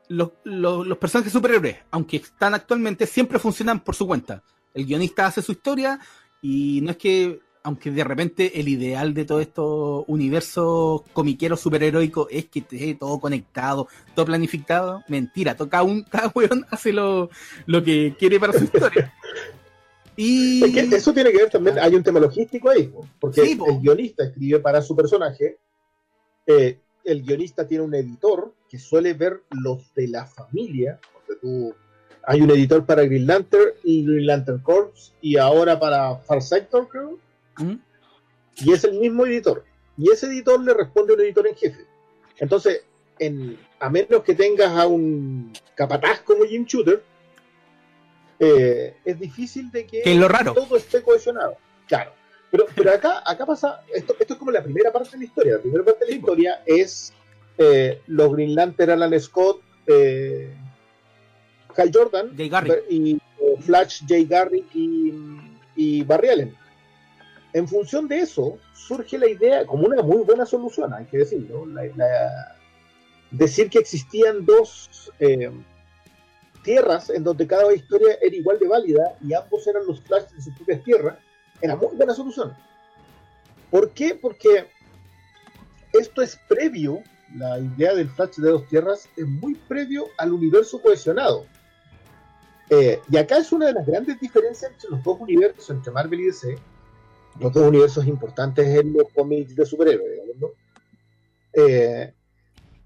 los, 0.08 0.30
los- 0.44 0.86
los 0.88 0.98
personajes 0.98 1.34
superhéroes, 1.34 1.78
aunque 1.92 2.18
están 2.18 2.54
actualmente, 2.54 3.06
siempre 3.06 3.40
funcionan 3.40 3.80
por 3.82 3.96
su 3.96 4.08
cuenta. 4.08 4.44
El 4.74 4.86
guionista 4.86 5.26
hace 5.26 5.42
su 5.42 5.52
historia 5.52 6.00
y 6.42 6.80
no 6.82 6.92
es 6.92 6.98
que, 6.98 7.40
aunque 7.64 7.92
de 7.92 8.04
repente 8.04 8.60
el 8.60 8.68
ideal 8.68 9.14
de 9.14 9.26
todo 9.26 9.40
estos 9.40 10.04
universos 10.08 11.02
comiqueros 11.14 11.60
superheroicos 11.60 12.28
es 12.32 12.46
que 12.46 12.60
esté 12.60 12.96
todo 12.96 13.20
conectado, 13.20 13.88
todo 14.16 14.26
planificado, 14.26 15.04
mentira, 15.08 15.56
to- 15.56 15.70
cada, 15.70 15.84
un, 15.84 16.04
cada 16.10 16.32
weón 16.34 16.66
hace 16.72 16.92
lo, 16.92 17.30
lo 17.68 17.84
que 17.84 18.16
quiere 18.18 18.40
para 18.40 18.54
su 18.54 18.64
historia. 18.64 19.14
Y 20.16 20.64
Es 20.66 20.72
que 20.90 20.96
eso 20.96 21.14
tiene 21.14 21.32
que 21.32 21.38
ver 21.38 21.50
también, 21.50 21.78
hay 21.80 21.96
un 21.96 22.04
tema 22.04 22.20
logístico 22.20 22.70
ahí, 22.70 22.88
po, 22.88 23.08
porque 23.20 23.42
Sí, 23.46 23.56
po. 23.56 23.70
el 23.70 23.80
guionista 23.80 24.24
escribe 24.26 24.60
para 24.60 24.82
su 24.82 24.96
personaje, 24.96 25.58
eh, 26.48 26.80
el 27.04 27.24
guionista 27.24 27.68
tiene 27.68 27.84
un 27.84 27.96
editor 27.96 28.54
que 28.70 28.78
suele 28.80 29.14
ver 29.14 29.42
los 29.52 29.94
de 29.96 30.08
la 30.08 30.26
familia, 30.26 31.00
porque 31.14 31.40
tú, 31.42 31.74
hay 32.26 32.42
un 32.42 32.52
editor 32.52 32.86
para 32.86 33.04
Green 33.04 33.26
Lantern 33.28 33.72
y 33.84 34.06
Green 34.06 34.26
Lantern 34.26 34.60
Corps, 34.60 35.14
y 35.22 35.38
ahora 35.38 35.80
para 35.80 36.18
Far 36.18 36.42
Sector, 36.42 36.88
creo, 36.90 37.18
¿Mm? 37.64 37.80
y 38.58 38.74
es 38.74 38.84
el 38.84 39.00
mismo 39.00 39.26
editor. 39.26 39.64
Y 39.98 40.12
ese 40.12 40.28
editor 40.28 40.62
le 40.62 40.74
responde 40.74 41.14
a 41.14 41.16
un 41.16 41.22
editor 41.22 41.48
en 41.48 41.56
jefe. 41.56 41.86
Entonces, 42.38 42.84
en, 43.20 43.58
a 43.80 43.90
menos 43.90 44.24
que 44.24 44.36
tengas 44.36 44.72
a 44.78 44.88
un 44.88 45.54
capataz 45.76 46.22
como 46.22 46.44
Jim 46.46 46.66
Shooter, 46.66 47.04
eh, 48.40 48.96
es 49.06 49.20
difícil 49.20 49.72
de 49.72 49.86
que, 49.86 50.02
Que 50.02 50.14
es 50.14 50.18
lo 50.18 50.28
raro. 50.28 50.54
todo 50.54 50.76
esté 50.78 51.02
cohesionado. 51.04 51.56
Claro. 51.88 52.12
Pero, 52.50 52.66
pero 52.76 52.92
acá, 52.92 53.24
acá 53.26 53.46
pasa, 53.46 53.84
esto, 53.94 54.16
esto 54.20 54.34
es 54.34 54.40
como 54.40 54.52
la 54.52 54.64
primera 54.64 54.92
parte 54.92 55.12
de 55.12 55.18
la 55.20 55.24
historia. 55.26 55.54
La 55.54 55.62
primera 55.62 55.86
parte 55.86 56.06
de 56.06 56.12
la 56.12 56.18
historia 56.18 56.64
es 56.66 57.14
eh, 57.58 58.02
los 58.08 58.34
Green 58.34 58.56
Lantern, 58.56 58.92
Alan 58.92 59.20
Scott, 59.20 59.62
eh, 59.88 60.54
Hal 61.76 61.92
Jordan 61.94 62.36
Jay 62.36 62.52
y 62.90 63.14
eh, 63.14 63.20
Flash, 63.62 64.04
Jay 64.08 64.26
Garrick 64.26 64.66
y, 64.76 65.14
y 65.76 66.04
Barry 66.04 66.30
Allen. 66.30 66.61
En 67.54 67.68
función 67.68 68.08
de 68.08 68.20
eso, 68.20 68.58
surge 68.74 69.18
la 69.18 69.28
idea, 69.28 69.66
como 69.66 69.86
una 69.88 70.02
muy 70.02 70.24
buena 70.24 70.46
solución, 70.46 70.94
hay 70.94 71.06
que 71.06 71.18
decirlo, 71.20 71.66
la- 71.66 71.86
la- 71.96 72.56
decir 73.30 73.70
que 73.70 73.80
existían 73.80 74.46
dos 74.46 75.12
eh, 75.20 75.52
tierras 76.64 77.10
en 77.10 77.24
donde 77.24 77.48
cada 77.48 77.74
historia 77.74 78.18
era 78.22 78.36
igual 78.36 78.60
de 78.60 78.68
válida 78.68 79.16
y 79.22 79.34
ambos 79.34 79.66
eran 79.68 79.86
los 79.86 80.02
Flash 80.02 80.30
de 80.32 80.42
sus 80.42 80.54
propias 80.56 80.84
tierras, 80.84 81.18
era 81.62 81.76
muy 81.76 81.96
buena 81.96 82.14
solución. 82.14 82.56
¿Por 83.70 83.92
qué? 83.92 84.16
Porque 84.16 84.68
esto 85.94 86.22
es 86.22 86.38
previo, 86.48 87.02
la 87.36 87.60
idea 87.60 87.94
del 87.96 88.10
Flash 88.10 88.36
de 88.38 88.50
dos 88.52 88.68
tierras 88.68 89.08
es 89.18 89.26
muy 89.26 89.56
previo 89.56 90.06
al 90.18 90.34
universo 90.34 90.82
cohesionado. 90.82 91.46
Eh, 92.70 93.02
y 93.10 93.18
acá 93.18 93.38
es 93.38 93.52
una 93.52 93.66
de 93.68 93.74
las 93.74 93.86
grandes 93.86 94.20
diferencias 94.20 94.72
entre 94.72 94.90
los 94.90 95.04
dos 95.04 95.20
universos, 95.20 95.70
entre 95.70 95.92
Marvel 95.92 96.22
y 96.22 96.26
DC, 96.28 96.58
los 97.40 97.54
dos 97.54 97.68
universos 97.68 98.06
importantes 98.08 98.68
en 98.68 98.94
los 98.94 99.06
cómics 99.14 99.56
de 99.56 99.66
superhéroes, 99.66 100.12
digamos, 100.12 100.38
¿no? 100.38 100.48
Eh, 101.54 102.14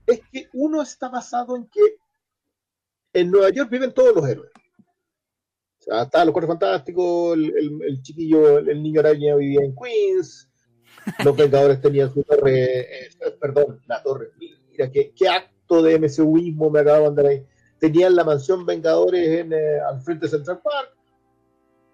es 0.08 0.22
que 0.32 0.48
uno 0.54 0.82
está 0.82 1.10
basado 1.10 1.56
en 1.56 1.68
que 1.68 1.82
en 3.14 3.32
Nueva 3.32 3.50
York 3.50 3.70
viven 3.70 3.94
todos 3.94 4.16
los 4.16 4.28
héroes. 4.28 4.52
O 5.80 5.84
sea, 5.84 6.04
estaban 6.04 6.28
los 6.28 6.34
cuatro 6.34 6.48
fantásticos, 6.50 7.36
el, 7.38 7.46
el- 7.58 7.82
el 7.84 8.02
chiquillo, 8.02 8.60
el, 8.60 8.70
el 8.70 8.82
niño 8.84 9.00
araña 9.02 9.36
vivía 9.36 9.62
en 9.64 9.76
Queens, 9.76 10.50
los 11.24 11.36
Vengadores 11.38 11.82
tenían 11.82 12.12
su 12.14 12.24
torre, 12.24 12.82
eh, 13.06 13.10
perdón, 13.40 13.82
la 13.88 14.02
torre, 14.02 14.32
mira, 14.72 14.90
qué, 14.92 15.14
qué 15.16 15.28
acto 15.30 15.82
de 15.84 16.00
MCUismo 16.00 16.70
me 16.70 16.80
acabo 16.80 16.98
de 16.98 17.04
mandar 17.06 17.26
ahí. 17.28 17.46
Tenían 17.80 18.16
la 18.16 18.24
mansión 18.24 18.66
Vengadores 18.66 19.28
en, 19.42 19.54
eh, 19.54 19.80
al 19.80 20.02
frente 20.02 20.26
de 20.26 20.32
Central 20.32 20.62
Park, 20.64 20.96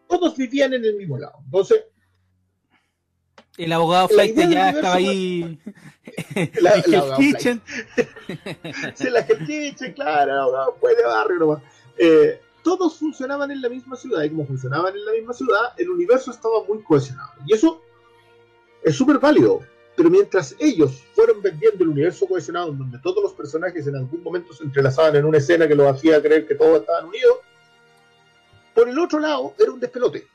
todos 0.07 0.35
vivían 0.37 0.73
en 0.73 0.85
el 0.85 0.95
mismo 0.95 1.17
lado. 1.17 1.39
Entonces, 1.45 1.85
El 3.57 3.73
abogado 3.73 4.07
Flight 4.07 4.35
ya 4.35 4.69
estaba 4.69 4.95
ahí. 4.95 5.59
La- 6.35 6.35
en 6.35 6.51
la 6.61 6.75
Hell's 6.75 6.95
abogado 6.95 7.17
Kitchen. 7.19 7.61
se 8.95 9.11
la 9.11 9.23
gente, 9.23 9.93
claro, 9.93 10.51
no, 10.51 10.73
fue 10.79 10.95
de 10.95 11.03
barrio 11.03 11.39
nomás. 11.39 11.63
Eh, 11.97 12.41
todos 12.63 12.97
funcionaban 12.97 13.51
en 13.51 13.61
la 13.61 13.69
misma 13.69 13.95
ciudad 13.95 14.23
y 14.23 14.29
como 14.29 14.45
funcionaban 14.45 14.95
en 14.95 15.05
la 15.05 15.11
misma 15.11 15.33
ciudad, 15.33 15.73
el 15.77 15.89
universo 15.89 16.31
estaba 16.31 16.63
muy 16.63 16.81
cohesionado. 16.83 17.31
Y 17.45 17.53
eso 17.53 17.81
es 18.83 18.95
súper 18.95 19.19
válido. 19.19 19.61
Pero 19.95 20.09
mientras 20.09 20.55
ellos 20.57 21.03
fueron 21.13 21.41
vendiendo 21.41 21.83
el 21.83 21.89
universo 21.89 22.25
cohesionado, 22.25 22.69
en 22.71 22.77
donde 22.77 22.97
todos 22.99 23.21
los 23.21 23.33
personajes 23.33 23.85
en 23.87 23.95
algún 23.97 24.23
momento 24.23 24.53
se 24.53 24.63
entrelazaban 24.63 25.15
en 25.17 25.25
una 25.25 25.37
escena 25.37 25.67
que 25.67 25.75
los 25.75 25.87
hacía 25.93 26.21
creer 26.21 26.47
que 26.47 26.55
todos 26.55 26.79
estaban 26.79 27.05
unidos, 27.05 27.37
por 28.73 28.87
el 28.87 28.97
otro 28.97 29.19
lado 29.19 29.53
era 29.59 29.71
un 29.71 29.79
despelote. 29.79 30.25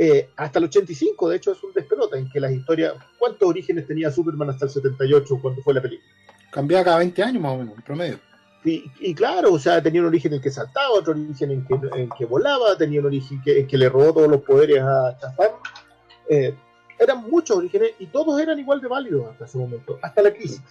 Eh, 0.00 0.30
hasta 0.36 0.60
el 0.60 0.66
85, 0.66 1.28
de 1.28 1.36
hecho, 1.36 1.50
es 1.50 1.64
un 1.64 1.72
despelote 1.72 2.16
en 2.16 2.30
que 2.30 2.38
las 2.38 2.52
historias. 2.52 2.94
¿Cuántos 3.18 3.48
orígenes 3.48 3.84
tenía 3.84 4.12
Superman 4.12 4.50
hasta 4.50 4.66
el 4.66 4.70
78 4.70 5.40
cuando 5.42 5.60
fue 5.60 5.74
la 5.74 5.82
película? 5.82 6.08
Cambiaba 6.52 6.84
cada 6.84 6.98
20 6.98 7.20
años 7.20 7.42
más 7.42 7.52
o 7.52 7.58
menos, 7.58 7.74
en 7.74 7.82
promedio. 7.82 8.20
Y, 8.64 8.84
y 9.00 9.12
claro, 9.12 9.52
o 9.52 9.58
sea, 9.58 9.82
tenía 9.82 10.00
un 10.00 10.06
origen 10.06 10.34
en 10.34 10.40
que 10.40 10.52
saltaba, 10.52 10.90
otro 10.90 11.14
origen 11.14 11.50
en 11.50 11.66
que, 11.66 11.74
en 11.96 12.08
que 12.16 12.24
volaba, 12.26 12.78
tenía 12.78 13.00
un 13.00 13.06
origen 13.06 13.42
que, 13.42 13.58
en 13.58 13.66
que 13.66 13.76
le 13.76 13.88
robó 13.88 14.12
todos 14.12 14.28
los 14.28 14.42
poderes 14.42 14.80
a 14.80 15.18
Shazam. 15.20 15.50
Eh, 16.28 16.54
eran 16.96 17.28
muchos 17.28 17.56
orígenes 17.56 17.90
y 17.98 18.06
todos 18.06 18.40
eran 18.40 18.56
igual 18.56 18.80
de 18.80 18.86
válidos 18.86 19.32
hasta 19.32 19.46
ese 19.46 19.58
momento, 19.58 19.98
hasta 20.00 20.22
la 20.22 20.32
crisis. 20.32 20.62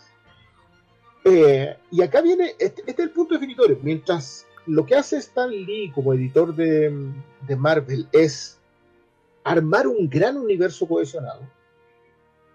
Eh, 1.25 1.75
y 1.91 2.01
acá 2.01 2.22
viene, 2.22 2.55
este, 2.60 2.81
este 2.86 3.01
es 3.01 3.07
el 3.07 3.12
punto 3.12 3.34
definitorio. 3.34 3.77
Mientras 3.81 4.46
lo 4.67 4.86
que 4.86 4.96
hace 4.96 5.17
Stan 5.17 5.50
Lee 5.50 5.91
como 5.93 6.13
editor 6.13 6.55
de, 6.55 7.12
de 7.46 7.55
Marvel 7.57 8.07
es 8.13 8.57
armar 9.51 9.88
un 9.88 10.10
gran 10.10 10.38
universo 10.38 10.88
cohesionado, 10.88 11.42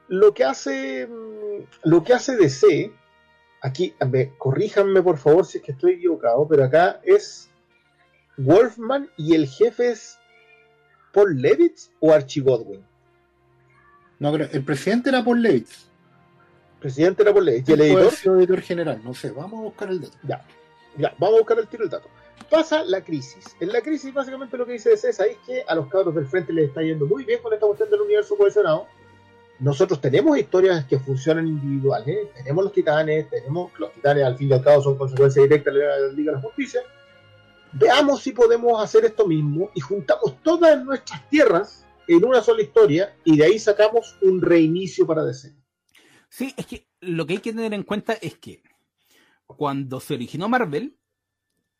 lo 0.09 0.35
que 0.35 0.45
hace, 0.45 1.07
mm, 1.07 1.89
lo 1.89 2.05
que 2.05 2.13
hace 2.13 2.37
DC 2.37 2.93
aquí, 3.63 3.95
me, 4.11 4.37
corríjanme 4.37 5.03
por 5.03 5.19
favor 5.19 5.47
si 5.47 5.59
es 5.59 5.65
que 5.65 5.73
estoy 5.73 5.93
equivocado, 5.93 6.47
pero 6.49 6.65
acá 6.65 7.01
es 7.05 7.49
Wolfman 8.37 9.09
y 9.17 9.35
el 9.35 9.47
jefe 9.47 9.93
es 9.93 10.19
Paul 11.13 11.41
Levitz 11.41 11.91
o 12.01 12.13
Archie 12.13 12.43
Godwin. 12.43 12.85
No, 14.19 14.33
creo, 14.33 14.49
el 14.53 14.65
presidente 14.65 15.09
era 15.11 15.25
Paul 15.25 15.43
Levitz. 15.43 15.89
Presidente 16.81 17.23
era 17.23 17.33
Paul 17.33 17.47
Levitz. 17.47 17.69
Y 17.69 17.73
el 17.73 17.81
editor, 17.81 18.13
editor 18.39 18.61
general, 18.61 19.01
no 19.05 19.15
sé, 19.15 19.31
vamos 19.31 19.61
a 19.61 19.63
buscar 19.63 19.91
el 19.91 20.01
dato. 20.01 20.19
ya, 20.25 20.45
ya, 20.97 21.15
vamos 21.19 21.37
a 21.37 21.39
buscar 21.41 21.59
el 21.59 21.69
tiro 21.69 21.85
del 21.85 21.91
dato. 21.91 22.09
Pasa 22.51 22.85
la 22.85 23.03
crisis. 23.03 23.57
En 23.61 23.73
la 23.73 23.81
crisis, 23.81 24.13
básicamente 24.13 24.57
lo 24.57 24.67
que 24.67 24.73
dice 24.73 24.91
DC 24.91 25.09
es 25.09 25.19
que 25.47 25.65
a 25.67 25.75
los 25.75 25.89
cabros 25.89 26.15
del 26.15 26.27
frente 26.27 26.53
les 26.53 26.69
está 26.69 26.83
yendo 26.83 27.07
muy 27.07 27.25
bien 27.25 27.41
con 27.41 27.53
esta 27.53 27.67
cuestión 27.67 27.91
del 27.91 28.01
universo 28.03 28.37
cohesionado. 28.37 28.87
Nosotros 29.59 30.01
tenemos 30.01 30.37
historias 30.37 30.85
que 30.87 30.99
funcionan 30.99 31.47
individuales, 31.47 32.33
tenemos 32.35 32.65
los 32.65 32.73
titanes, 32.73 33.31
tenemos 33.31 33.71
los 33.79 33.93
titanes 33.93 34.25
al 34.25 34.37
fin 34.37 34.49
y 34.51 34.53
al 34.53 34.63
cabo 34.63 34.83
son 34.83 34.99
consecuencia 34.99 35.43
directa 35.43 35.71
de 35.71 35.79
la 35.79 36.09
Liga 36.09 36.33
de 36.33 36.37
la 36.39 36.43
Justicia. 36.43 36.83
Veamos 37.73 38.23
si 38.23 38.33
podemos 38.33 38.83
hacer 38.83 39.05
esto 39.05 39.27
mismo 39.27 39.71
y 39.75 39.81
juntamos 39.81 40.43
todas 40.43 40.85
nuestras 40.85 41.29
tierras 41.31 41.87
en 42.09 42.25
una 42.25 42.43
sola 42.43 42.63
historia 42.63 43.15
y 43.25 43.37
de 43.37 43.45
ahí 43.45 43.59
sacamos 43.59 44.17
un 44.21 44.43
reinicio 44.43 45.07
para 45.07 45.25
DC. 45.25 45.55
Sí, 46.29 46.53
es 46.57 46.67
que 46.67 46.87
lo 47.01 47.27
que 47.27 47.35
hay 47.35 47.39
que 47.39 47.53
tener 47.53 47.73
en 47.73 47.83
cuenta 47.83 48.15
es 48.15 48.37
que 48.37 48.63
cuando 49.57 50.01
se 50.01 50.15
originó 50.15 50.49
Marvel, 50.49 50.97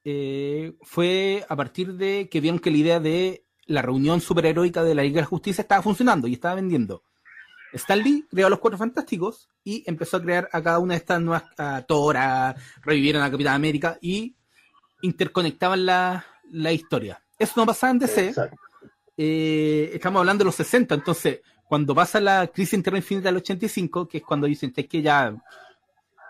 eh, 0.05 0.75
fue 0.83 1.45
a 1.49 1.57
partir 1.57 1.95
de 1.95 2.29
que 2.29 2.41
vieron 2.41 2.59
que 2.59 2.71
la 2.71 2.77
idea 2.77 3.01
de 3.01 3.47
la 3.67 3.83
reunión 3.83 4.21
superheroica 4.21 4.83
de 4.83 4.95
la 4.95 5.03
Liga 5.03 5.17
de 5.17 5.21
la 5.23 5.27
Justicia 5.27 5.63
estaba 5.63 5.83
funcionando 5.83 6.27
y 6.27 6.35
estaba 6.35 6.57
vendiendo. 6.57 7.05
Stan 7.73 7.99
Lee 7.99 8.27
creó 8.31 8.49
a 8.49 8.51
los 8.51 8.59
Cuatro 8.59 8.79
Fantásticos 8.79 9.49
y 9.65 9.83
empezó 9.87 10.19
a 10.19 10.23
crear 10.23 10.49
a 10.53 10.63
cada 10.63 10.79
una 10.79 10.95
de 10.95 10.99
estas 10.99 11.21
nuevas, 11.23 11.45
a 11.57 11.83
Thor, 11.83 12.17
a 12.17 12.55
revivieron 12.83 13.23
a 13.23 13.31
Capitán 13.31 13.55
América 13.55 13.99
y 14.01 14.37
interconectaban 15.01 15.87
la, 15.87 16.27
la 16.51 16.73
historia. 16.73 17.23
Eso 17.39 17.55
no 17.57 17.67
pasaba 17.67 17.93
en 17.93 17.99
DC. 17.99 18.35
Eh, 19.17 19.91
estamos 19.95 20.21
hablando 20.21 20.43
de 20.43 20.47
los 20.47 20.55
60, 20.55 20.95
entonces 20.95 21.41
cuando 21.65 21.95
pasa 21.95 22.21
la 22.21 22.47
crisis 22.49 22.75
interna 22.75 22.99
infinita 22.99 23.29
del 23.29 23.39
85, 23.39 24.07
que 24.07 24.19
es 24.19 24.25
cuando 24.25 24.47
dicen 24.47 24.73
"Es 24.77 24.87
que 24.87 25.01
ya 25.01 25.35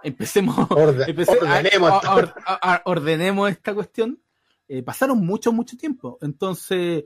empecemos, 0.04 0.56
ordenemos 0.70 1.90
a- 1.90 1.96
esto. 2.20 2.34
a- 2.46 2.52
a- 2.54 2.74
a- 2.74 2.82
ordenemos 2.86 3.50
esta 3.50 3.74
cuestión, 3.74 4.20
eh, 4.68 4.82
pasaron 4.82 5.18
mucho, 5.24 5.52
mucho 5.52 5.76
tiempo. 5.76 6.18
Entonces, 6.22 7.04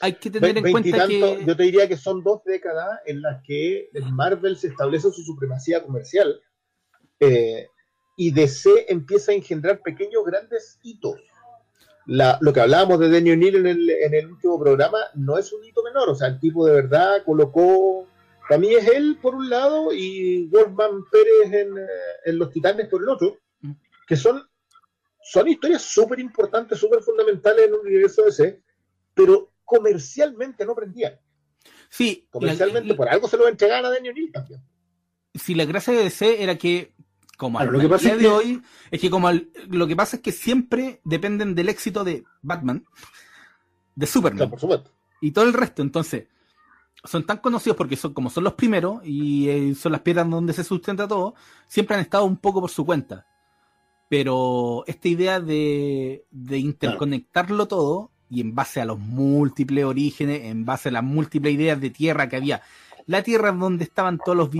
hay 0.00 0.12
que 0.14 0.30
tener 0.30 0.52
Ve- 0.54 0.60
en 0.68 0.72
cuenta 0.72 1.06
que... 1.08 1.44
Yo 1.46 1.56
te 1.56 1.62
diría 1.62 1.88
que 1.88 1.96
son 1.96 2.22
dos 2.22 2.42
décadas 2.44 3.00
en 3.06 3.22
las 3.22 3.42
que 3.42 3.88
Marvel 4.12 4.56
se 4.56 4.68
establece 4.68 5.10
su 5.10 5.22
supremacía 5.22 5.82
comercial 5.82 6.40
eh, 7.20 7.66
y 8.16 8.30
DC 8.30 8.86
empieza 8.88 9.32
a 9.32 9.34
engendrar 9.34 9.80
pequeños 9.80 10.22
grandes 10.24 10.78
hitos. 10.82 11.16
La- 12.06 12.38
lo 12.40 12.52
que 12.52 12.60
hablábamos 12.60 13.00
de 13.00 13.10
Daniel 13.10 13.36
O'Neill 13.38 13.56
en 13.56 13.66
el, 13.66 13.90
en 13.90 14.14
el 14.14 14.26
último 14.32 14.60
programa 14.60 14.98
no 15.14 15.38
es 15.38 15.52
un 15.52 15.64
hito 15.64 15.82
menor, 15.82 16.08
o 16.10 16.14
sea, 16.14 16.28
el 16.28 16.38
tipo 16.40 16.64
de 16.66 16.74
verdad 16.74 17.22
colocó. 17.24 18.06
Para 18.48 18.60
mí 18.60 18.74
es 18.74 18.86
él 18.88 19.18
por 19.20 19.34
un 19.34 19.48
lado 19.50 19.92
y 19.92 20.46
Wolfman 20.46 21.04
Pérez 21.10 21.52
en, 21.66 21.78
eh, 21.78 21.86
en 22.26 22.38
Los 22.38 22.50
Titanes 22.50 22.88
por 22.88 23.02
el 23.02 23.08
otro, 23.08 23.38
que 24.06 24.16
son, 24.16 24.40
son 25.22 25.48
historias 25.48 25.82
súper 25.82 26.20
importantes, 26.20 26.78
súper 26.78 27.02
fundamentales 27.02 27.66
en 27.66 27.74
un 27.74 27.80
universo 27.80 28.22
DC, 28.24 28.62
pero 29.14 29.52
comercialmente 29.64 30.64
no 30.64 30.74
prendían. 30.76 31.18
Sí, 31.88 32.22
la- 32.26 32.30
Comercialmente, 32.30 32.94
por 32.94 33.08
algo 33.08 33.26
se 33.28 33.36
lo 33.36 33.48
entregaban 33.48 33.84
a 33.86 33.90
Daniel 33.90 34.12
O'Neill 34.14 34.32
también. 34.32 34.60
si 35.34 35.54
la 35.54 35.64
gracia 35.64 35.92
de 35.92 36.04
DC 36.04 36.42
era 36.42 36.56
que, 36.56 36.94
como 37.36 37.58
Claro, 37.58 37.72
al 37.72 37.76
lo 37.76 37.82
que 37.82 37.88
pasa 37.88 38.04
día 38.04 38.12
es 38.12 38.18
de 38.18 38.24
que- 38.24 38.30
hoy, 38.30 38.62
es 38.92 39.00
que 39.00 39.10
como 39.10 39.26
al- 39.28 39.50
lo 39.68 39.86
que 39.88 39.96
pasa 39.96 40.16
es 40.16 40.22
que 40.22 40.32
siempre 40.32 41.00
dependen 41.04 41.54
del 41.56 41.68
éxito 41.68 42.04
de 42.04 42.24
Batman, 42.42 42.86
de 43.96 44.06
Superman 44.06 44.48
por 44.50 44.60
supuesto. 44.60 44.92
y 45.20 45.32
todo 45.32 45.44
el 45.46 45.52
resto. 45.52 45.82
Entonces, 45.82 46.26
son 47.04 47.24
tan 47.24 47.38
conocidos 47.38 47.76
porque 47.76 47.96
son 47.96 48.12
como 48.14 48.30
son 48.30 48.44
los 48.44 48.54
primeros 48.54 49.00
y 49.04 49.48
eh, 49.48 49.74
son 49.74 49.92
las 49.92 50.00
piedras 50.00 50.28
donde 50.28 50.52
se 50.52 50.64
sustenta 50.64 51.06
todo, 51.06 51.34
siempre 51.66 51.96
han 51.96 52.02
estado 52.02 52.24
un 52.24 52.36
poco 52.36 52.60
por 52.60 52.70
su 52.70 52.84
cuenta. 52.84 53.26
Pero 54.08 54.84
esta 54.86 55.08
idea 55.08 55.40
de, 55.40 56.24
de 56.30 56.58
interconectarlo 56.58 57.66
todo 57.66 58.10
y 58.30 58.40
en 58.40 58.54
base 58.54 58.80
a 58.80 58.84
los 58.84 58.98
múltiples 58.98 59.84
orígenes, 59.84 60.44
en 60.44 60.64
base 60.64 60.88
a 60.88 60.92
las 60.92 61.02
múltiples 61.02 61.54
ideas 61.54 61.80
de 61.80 61.90
tierra 61.90 62.28
que 62.28 62.36
había, 62.36 62.62
la 63.06 63.22
tierra 63.22 63.52
donde 63.52 63.84
estaban 63.84 64.18
todas 64.18 64.50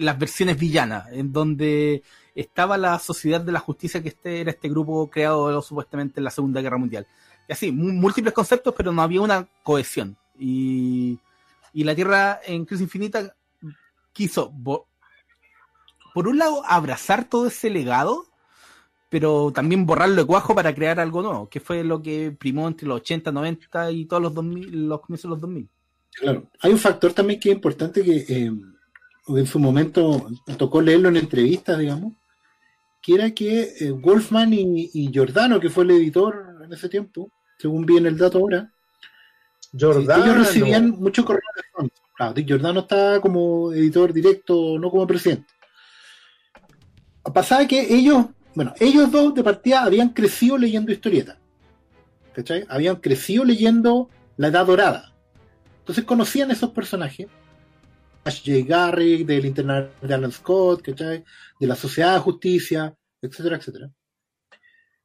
las 0.00 0.18
versiones 0.18 0.58
villanas, 0.58 1.08
en 1.12 1.32
donde 1.32 2.02
estaba 2.34 2.78
la 2.78 2.98
sociedad 2.98 3.40
de 3.40 3.52
la 3.52 3.60
justicia 3.60 4.02
que 4.02 4.10
este 4.10 4.40
era 4.40 4.50
este 4.50 4.68
grupo 4.68 5.08
creado 5.10 5.60
supuestamente 5.62 6.20
en 6.20 6.24
la 6.24 6.30
Segunda 6.30 6.60
Guerra 6.60 6.78
Mundial. 6.78 7.06
Y 7.48 7.52
así, 7.52 7.72
múltiples 7.72 8.32
conceptos, 8.32 8.74
pero 8.76 8.92
no 8.92 9.02
había 9.02 9.20
una 9.20 9.48
cohesión. 9.62 10.16
Y, 10.38 11.18
y 11.76 11.84
la 11.84 11.94
Tierra 11.94 12.40
en 12.46 12.64
Crisis 12.64 12.84
Infinita 12.84 13.36
quiso, 14.14 14.50
por 16.14 16.26
un 16.26 16.38
lado, 16.38 16.62
abrazar 16.66 17.28
todo 17.28 17.48
ese 17.48 17.68
legado, 17.68 18.24
pero 19.10 19.52
también 19.52 19.84
borrarlo 19.84 20.14
de 20.14 20.24
cuajo 20.24 20.54
para 20.54 20.74
crear 20.74 20.98
algo 20.98 21.20
nuevo, 21.20 21.50
que 21.50 21.60
fue 21.60 21.84
lo 21.84 22.00
que 22.00 22.34
primó 22.40 22.66
entre 22.66 22.88
los 22.88 23.02
80, 23.02 23.30
90 23.30 23.90
y 23.90 24.06
todos 24.06 24.22
los 24.22 24.32
2000, 24.32 24.88
los 24.88 25.02
comienzos 25.02 25.24
de 25.24 25.28
los 25.28 25.40
2000. 25.42 25.68
Claro. 26.12 26.50
Hay 26.62 26.72
un 26.72 26.78
factor 26.78 27.12
también 27.12 27.38
que 27.38 27.50
es 27.50 27.56
importante 27.56 28.02
que 28.02 28.24
eh, 28.26 28.50
en 29.28 29.46
su 29.46 29.58
momento 29.58 30.30
me 30.46 30.54
tocó 30.54 30.80
leerlo 30.80 31.10
en 31.10 31.18
entrevistas, 31.18 31.78
digamos, 31.78 32.14
que 33.02 33.16
era 33.16 33.32
que 33.32 33.74
eh, 33.80 33.90
Wolfman 33.90 34.54
y, 34.54 34.90
y 34.94 35.12
Giordano, 35.12 35.60
que 35.60 35.68
fue 35.68 35.84
el 35.84 35.90
editor 35.90 36.56
en 36.64 36.72
ese 36.72 36.88
tiempo, 36.88 37.30
según 37.58 37.84
vi 37.84 37.98
en 37.98 38.06
el 38.06 38.16
dato 38.16 38.38
ahora, 38.38 38.72
Jordano. 39.78 40.24
ellos 40.24 40.38
recibían 40.38 40.90
mucho 40.90 41.24
correo 41.24 41.42
electrónico. 41.54 41.96
Claro, 42.16 42.32
Dick 42.32 42.46
Giordano 42.46 42.80
está 42.80 43.20
como 43.20 43.72
editor 43.72 44.12
directo, 44.12 44.78
no 44.78 44.90
como 44.90 45.06
presidente. 45.06 45.46
Pasaba 47.34 47.66
que 47.66 47.94
ellos, 47.94 48.26
bueno, 48.54 48.72
ellos 48.80 49.10
dos 49.10 49.34
de 49.34 49.42
partida 49.42 49.82
habían 49.82 50.10
crecido 50.10 50.56
leyendo 50.56 50.92
historietas. 50.92 51.38
¿Cachai? 52.32 52.64
Habían 52.68 52.96
crecido 52.96 53.44
leyendo 53.44 54.08
La 54.36 54.48
Edad 54.48 54.66
Dorada. 54.66 55.12
Entonces 55.80 56.04
conocían 56.04 56.50
esos 56.50 56.70
personajes. 56.70 57.28
Ash 58.24 58.42
J. 58.44 58.66
Garrick, 58.66 59.26
del 59.26 59.44
Internal 59.44 59.92
de 60.02 60.14
Alan 60.14 60.32
Scott, 60.32 60.82
¿cachai? 60.82 61.24
De 61.60 61.66
la 61.66 61.76
Sociedad 61.76 62.14
de 62.14 62.20
Justicia, 62.20 62.94
etcétera, 63.22 63.56
etcétera. 63.56 63.90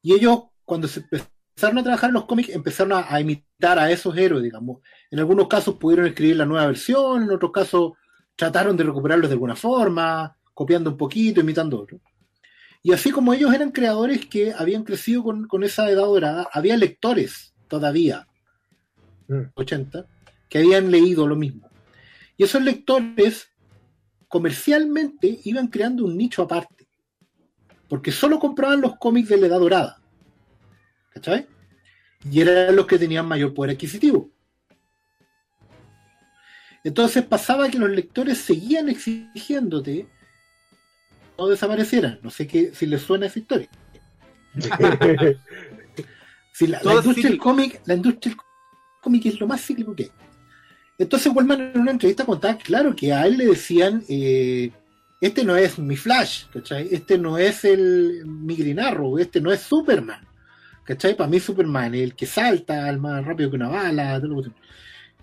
Y 0.01 0.13
ellos, 0.13 0.43
cuando 0.65 0.87
se 0.87 1.01
empezaron 1.01 1.31
a 1.63 1.83
trabajar 1.83 2.09
en 2.09 2.15
los 2.15 2.25
cómics, 2.25 2.49
empezaron 2.49 2.93
a, 2.93 3.05
a 3.13 3.19
imitar 3.19 3.79
a 3.79 3.91
esos 3.91 4.17
héroes, 4.17 4.43
digamos. 4.43 4.81
En 5.09 5.19
algunos 5.19 5.47
casos 5.47 5.75
pudieron 5.75 6.07
escribir 6.07 6.37
la 6.37 6.45
nueva 6.45 6.67
versión, 6.67 7.23
en 7.23 7.31
otros 7.31 7.51
casos 7.51 7.93
trataron 8.35 8.75
de 8.75 8.83
recuperarlos 8.83 9.29
de 9.29 9.33
alguna 9.33 9.55
forma, 9.55 10.35
copiando 10.53 10.89
un 10.91 10.97
poquito, 10.97 11.41
imitando 11.41 11.79
otro. 11.81 11.99
Y 12.83 12.93
así 12.93 13.11
como 13.11 13.33
ellos 13.33 13.53
eran 13.53 13.71
creadores 13.71 14.25
que 14.25 14.53
habían 14.57 14.83
crecido 14.83 15.23
con, 15.23 15.47
con 15.47 15.63
esa 15.63 15.89
edad 15.89 16.05
dorada, 16.05 16.49
había 16.51 16.75
lectores 16.77 17.53
todavía, 17.67 18.27
Mm. 19.31 19.51
80, 19.55 20.05
que 20.49 20.57
habían 20.57 20.91
leído 20.91 21.25
lo 21.25 21.37
mismo. 21.37 21.69
Y 22.35 22.43
esos 22.43 22.61
lectores 22.61 23.49
comercialmente 24.27 25.39
iban 25.45 25.67
creando 25.67 26.03
un 26.03 26.17
nicho 26.17 26.41
aparte. 26.41 26.87
Porque 27.87 28.11
solo 28.11 28.39
compraban 28.39 28.81
los 28.81 28.97
cómics 28.97 29.29
de 29.29 29.37
la 29.37 29.47
edad 29.47 29.59
dorada. 29.59 30.00
¿Cachai? 31.13 31.47
Y 32.29 32.41
eran 32.41 32.75
los 32.75 32.87
que 32.87 32.99
tenían 32.99 33.27
mayor 33.27 33.53
poder 33.53 33.75
adquisitivo. 33.75 34.29
Entonces 36.83 37.23
pasaba 37.23 37.69
que 37.69 37.77
los 37.77 37.89
lectores 37.89 38.39
seguían 38.39 38.89
exigiéndote 38.89 40.07
no 41.37 41.47
desaparecieran. 41.47 42.19
No 42.21 42.29
sé 42.29 42.47
qué, 42.47 42.71
si 42.73 42.85
les 42.85 43.01
suena 43.01 43.27
esa 43.27 43.39
historia. 43.39 43.69
Si 46.53 46.67
la, 46.67 46.81
la 46.83 46.95
industria 46.95 47.29
del 47.29 47.39
cómic, 47.39 47.81
la 47.85 47.93
industria 47.93 48.35
del 48.35 48.41
cómic 49.01 49.25
es 49.25 49.39
lo 49.39 49.47
más 49.47 49.65
cíclico 49.65 49.95
que 49.95 50.03
hay. 50.03 50.11
Entonces 50.97 51.31
Wellman 51.33 51.71
en 51.73 51.79
una 51.79 51.91
entrevista 51.91 52.25
contaba 52.25 52.57
claro 52.57 52.95
que 52.95 53.13
a 53.13 53.25
él 53.25 53.37
le 53.37 53.45
decían 53.47 54.03
eh, 54.09 54.69
este 55.21 55.43
no 55.43 55.55
es 55.55 55.79
mi 55.79 55.95
Flash, 55.95 56.45
¿cachai? 56.51 56.89
Este 56.91 57.17
no 57.17 57.37
es 57.37 57.63
el 57.63 58.23
mi 58.25 58.55
Green 58.55 58.79
Arrow, 58.79 59.17
este 59.17 59.39
no 59.39 59.51
es 59.51 59.61
Superman. 59.61 60.27
¿Cachai? 60.83 61.15
Para 61.15 61.29
mí 61.29 61.39
Superman 61.39 61.93
es 61.95 62.01
el 62.01 62.15
que 62.15 62.25
salta 62.25 62.85
al 62.87 62.99
más 62.99 63.23
rápido 63.25 63.49
que 63.49 63.55
una 63.55 63.69
bala, 63.69 64.19
todo 64.19 64.29
lo 64.35 64.43
que- 64.43 64.51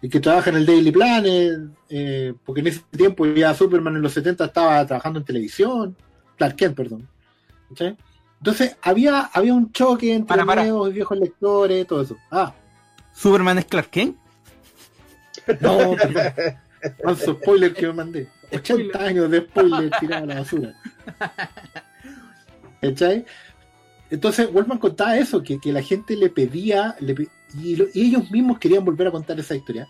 el 0.01 0.09
que 0.11 0.21
trabaja 0.21 0.51
en 0.51 0.57
el 0.57 0.67
Daily 0.67 0.93
Planet, 0.93 1.59
eh, 1.91 2.33
porque 2.45 2.61
en 2.61 2.69
ese 2.69 2.83
tiempo 2.97 3.27
ya 3.27 3.53
Superman 3.55 3.97
en 3.97 4.03
los 4.03 4.13
70 4.13 4.45
estaba 4.47 4.87
trabajando 4.87 5.19
en 5.19 5.25
televisión, 5.25 5.97
Clark 6.37 6.55
Kent, 6.57 6.77
perdón. 6.77 7.09
¿Cachai? 7.71 7.97
Entonces 8.39 8.77
había, 8.83 9.23
había 9.33 9.53
un 9.55 9.73
choque 9.73 10.13
entre 10.15 10.29
Para, 10.29 10.47
para. 10.47 10.63
nuevos 10.63 10.91
y 10.91 10.93
viejos 10.95 11.19
lectores, 11.19 11.87
todo 11.87 12.03
eso. 12.03 12.17
Ah, 12.31 12.55
Superman 13.13 13.59
es 13.59 13.65
Clark 13.65 13.91
Kent. 13.91 14.17
no, 15.61 15.97
perdón. 15.97 16.33
Falso 17.03 17.33
spoiler 17.35 17.75
que 17.75 17.87
me 17.89 17.93
mandé. 17.93 18.29
80 18.53 18.99
años 19.05 19.29
de 19.31 19.41
spoiler 19.41 19.91
tirado 19.99 20.23
a 20.23 20.27
la 20.27 20.35
basura. 20.37 20.73
¿Cachai? 22.81 23.27
Entonces, 24.11 24.53
Wolfman 24.53 24.79
contaba 24.79 25.17
eso, 25.17 25.43
que, 25.43 25.59
que 25.59 25.73
la 25.73 25.83
gente 25.83 26.17
le 26.17 26.31
pedía, 26.31 26.97
y 27.55 27.81
ellos 27.95 28.31
mismos 28.31 28.59
querían 28.59 28.85
volver 28.85 29.09
a 29.09 29.11
contar 29.11 29.39
esa 29.39 29.55
historia, 29.55 29.89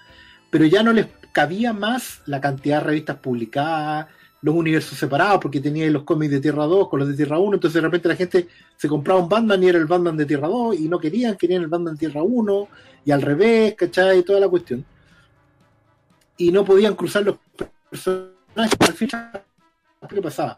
pero 0.50 0.64
ya 0.64 0.82
no 0.82 0.92
les 0.92 1.06
cabía 1.32 1.72
más 1.72 2.22
la 2.26 2.40
cantidad 2.40 2.78
de 2.78 2.84
revistas 2.84 3.16
publicadas, 3.18 4.06
los 4.40 4.54
universos 4.54 4.98
separados, 4.98 5.40
porque 5.40 5.60
tenía 5.60 5.90
los 5.90 6.04
cómics 6.04 6.32
de 6.32 6.40
Tierra 6.40 6.64
2 6.64 6.88
con 6.88 7.00
los 7.00 7.08
de 7.08 7.14
Tierra 7.14 7.38
1, 7.38 7.54
entonces 7.54 7.74
de 7.74 7.80
repente 7.80 8.08
la 8.08 8.16
gente 8.16 8.48
se 8.76 8.88
compraba 8.88 9.20
un 9.20 9.28
Batman 9.28 9.62
y 9.62 9.68
era 9.68 9.78
el 9.78 9.86
Batman 9.86 10.16
de 10.16 10.26
Tierra 10.26 10.48
2, 10.48 10.78
y 10.78 10.88
no 10.88 10.98
querían, 10.98 11.36
querían 11.36 11.62
el 11.62 11.68
Batman 11.68 11.94
de 11.94 11.98
Tierra 11.98 12.22
1, 12.22 12.68
y 13.04 13.10
al 13.10 13.22
revés, 13.22 13.74
¿cachai? 13.74 14.18
Y 14.18 14.22
toda 14.22 14.40
la 14.40 14.48
cuestión. 14.48 14.84
Y 16.36 16.52
no 16.52 16.64
podían 16.64 16.94
cruzar 16.94 17.24
los 17.24 17.36
personajes. 17.90 18.76
Al 18.80 18.92
final, 18.92 19.42
¿qué 20.08 20.22
pasaba? 20.22 20.56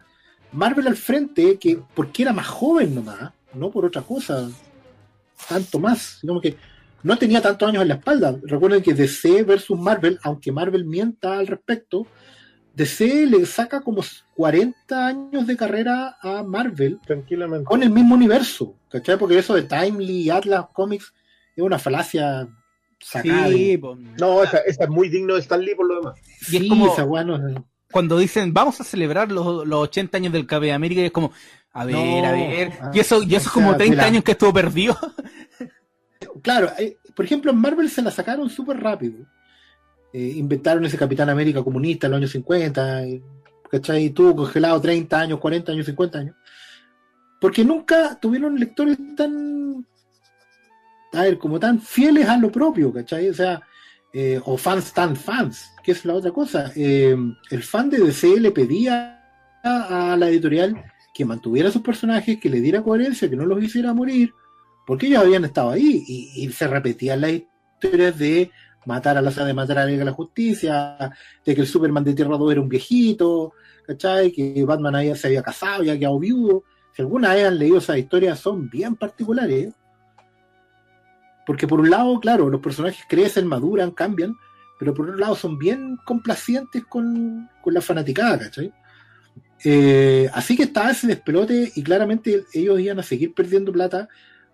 Marvel 0.53 0.87
al 0.89 0.97
frente, 0.97 1.59
que 1.59 1.81
porque 1.95 2.23
era 2.23 2.33
más 2.33 2.49
joven 2.49 2.95
nomás, 2.95 3.33
no 3.55 3.71
por 3.71 3.85
otra 3.85 4.03
cosa, 4.03 4.49
tanto 5.49 5.79
más, 5.79 6.19
digamos 6.23 6.43
que 6.43 6.57
no 7.03 7.17
tenía 7.17 7.41
tantos 7.41 7.69
años 7.69 7.83
en 7.83 7.89
la 7.89 7.95
espalda. 7.95 8.37
Recuerden 8.43 8.83
que 8.83 8.93
DC 8.95 9.43
versus 9.45 9.79
Marvel, 9.79 10.19
aunque 10.23 10.53
Marvel 10.53 10.85
mienta 10.85 11.39
al 11.39 11.47
respecto, 11.47 12.07
DC 12.75 13.27
le 13.27 13.45
saca 13.47 13.81
como 13.81 14.03
40 14.37 15.07
años 15.07 15.47
de 15.47 15.57
carrera 15.57 16.17
a 16.21 16.43
Marvel 16.43 16.99
Tranquilamente. 17.05 17.65
con 17.65 17.83
el 17.83 17.91
mismo 17.91 18.15
universo, 18.15 18.77
¿cachai? 18.89 19.19
Porque 19.19 19.39
eso 19.39 19.55
de 19.55 19.63
Timely 19.63 20.23
y 20.23 20.31
Atlas 20.31 20.67
Comics 20.73 21.13
es 21.57 21.65
una 21.65 21.79
falacia 21.79 22.49
sacada. 23.01 23.49
Sí, 23.49 23.77
de-. 23.77 23.81
No, 24.19 24.43
esa, 24.45 24.59
esa 24.59 24.85
es 24.85 24.91
muy 24.91 25.09
digno 25.09 25.35
de 25.35 25.41
Stan 25.41 25.61
Lee 25.61 25.75
por 25.75 25.87
lo 25.89 25.97
demás. 25.97 26.15
Y 26.53 26.57
es 26.57 26.63
Sí, 26.63 26.69
como- 26.69 26.93
esa 26.93 27.05
weá 27.05 27.25
no- 27.25 27.67
cuando 27.91 28.19
dicen 28.19 28.53
vamos 28.53 28.81
a 28.81 28.85
celebrar 28.85 29.31
los, 29.33 29.67
los 29.67 29.81
80 29.81 30.17
años 30.17 30.33
del 30.33 30.47
KB 30.47 30.73
América, 30.73 31.01
y 31.01 31.07
es 31.07 31.11
como, 31.13 31.33
a 31.73 31.85
ver, 31.85 31.95
No, 31.97 32.27
a 32.27 32.33
ver. 32.33 32.73
ah, 32.81 32.91
y 32.95 33.01
eso, 33.01 33.23
y 33.23 33.35
eso 33.35 33.49
es 33.49 33.53
como 33.53 33.71
sea, 33.71 33.79
30 33.79 33.95
mira. 33.97 34.07
años 34.07 34.25
que 34.25 34.33
estuvo 34.33 34.53
perdido. 34.53 34.97
Claro, 36.43 36.71
eh, 36.79 36.97
por 37.15 37.25
ejemplo, 37.25 37.51
en 37.51 37.59
Marvel 37.59 37.91
se 37.91 38.03
la 38.03 38.11
sacaron 38.11 38.49
súper 38.49 38.79
rápido. 38.81 39.27
Eh, 40.13 40.35
inventaron 40.37 40.85
ese 40.85 40.97
Capitán 40.97 41.29
América 41.29 41.63
comunista 41.63 42.07
en 42.07 42.13
los 42.13 42.19
años 42.19 42.31
50, 42.33 43.05
eh, 43.05 43.23
¿cachai? 43.71 44.07
Estuvo 44.07 44.35
congelado 44.37 44.81
30 44.81 45.21
años, 45.21 45.39
40 45.39 45.73
años, 45.73 45.87
50 45.87 46.19
años. 46.19 46.37
Porque 47.41 47.65
nunca 47.65 48.19
tuvieron 48.21 48.59
lectores 48.59 48.99
tan, 49.17 49.87
a 51.13 51.23
ver, 51.23 51.39
como 51.39 51.59
tan 51.59 51.81
fieles 51.81 52.29
a 52.29 52.37
lo 52.37 52.51
propio, 52.51 52.93
¿cachai? 52.93 53.29
O 53.29 53.35
sea, 53.35 53.61
eh, 54.13 54.41
o 54.45 54.57
fans 54.57 54.93
tan 54.93 55.17
fans, 55.17 55.73
que 55.83 55.93
es 55.93 56.05
la 56.05 56.15
otra 56.15 56.33
cosa. 56.33 56.73
Eh, 56.75 57.17
el 57.51 57.63
fan 57.63 57.91
de 57.91 57.99
DC 57.99 58.41
le 58.41 58.51
pedía 58.51 59.23
a, 59.63 60.13
a 60.13 60.17
la 60.17 60.29
editorial 60.29 60.85
que 61.15 61.25
mantuviera 61.25 61.71
sus 61.71 61.83
personajes, 61.83 62.39
que 62.39 62.51
le 62.51 62.61
diera 62.61 62.83
coherencia, 62.83 63.29
que 63.29 63.37
no 63.37 63.47
los 63.47 63.63
hiciera 63.63 63.93
morir, 63.93 64.33
porque 64.87 65.07
ellos 65.07 65.23
habían 65.23 65.45
estado 65.45 65.71
ahí 65.71 66.05
y, 66.07 66.45
y 66.45 66.53
se 66.53 66.67
repetían 66.67 67.21
las 67.21 67.33
historias 67.33 68.19
de 68.19 68.51
matar 68.87 69.17
a 69.17 69.23
la 69.23 69.31
de 69.31 69.55
matar 69.55 69.79
a 69.79 69.87
la 69.87 70.05
la 70.05 70.13
Justicia, 70.13 71.13
de 71.45 71.55
que 71.55 71.61
el 71.61 71.67
Superman 71.67 72.05
de 72.05 72.15
Tierra 72.15 72.37
2 72.37 72.53
era 72.53 72.61
un 72.61 72.69
viejito, 72.69 73.53
¿cachai? 73.87 74.33
Que 74.33 74.65
Batman 74.65 74.97
ahí 74.97 75.15
se 75.15 75.27
había 75.27 75.43
casado, 75.43 75.83
ya 75.83 75.99
quedado 75.99 76.19
viudo. 76.19 76.65
Si 76.95 77.03
alguna 77.03 77.35
vez 77.35 77.47
han 77.47 77.59
leído 77.59 77.79
esas 77.79 77.99
historias, 77.99 78.39
son 78.39 78.69
bien 78.69 78.97
particulares. 78.97 79.73
Porque 81.51 81.67
por 81.67 81.81
un 81.81 81.91
lado, 81.91 82.21
claro, 82.21 82.49
los 82.49 82.61
personajes 82.61 83.05
crecen, 83.09 83.45
maduran, 83.45 83.91
cambian, 83.91 84.37
pero 84.79 84.95
por 84.95 85.07
otro 85.07 85.19
lado 85.19 85.35
son 85.35 85.59
bien 85.59 85.99
complacientes 86.05 86.85
con, 86.85 87.51
con 87.61 87.75
la 87.75 87.81
fanaticada, 87.81 88.39
¿cachai? 88.39 88.73
Eh, 89.65 90.31
así 90.33 90.57
que 90.57 90.63
estaba 90.63 90.93
ese 90.93 91.09
despelote 91.09 91.73
y 91.75 91.83
claramente 91.83 92.45
ellos 92.53 92.79
iban 92.79 93.01
a 93.01 93.03
seguir 93.03 93.35
perdiendo 93.35 93.73
plata 93.73 94.09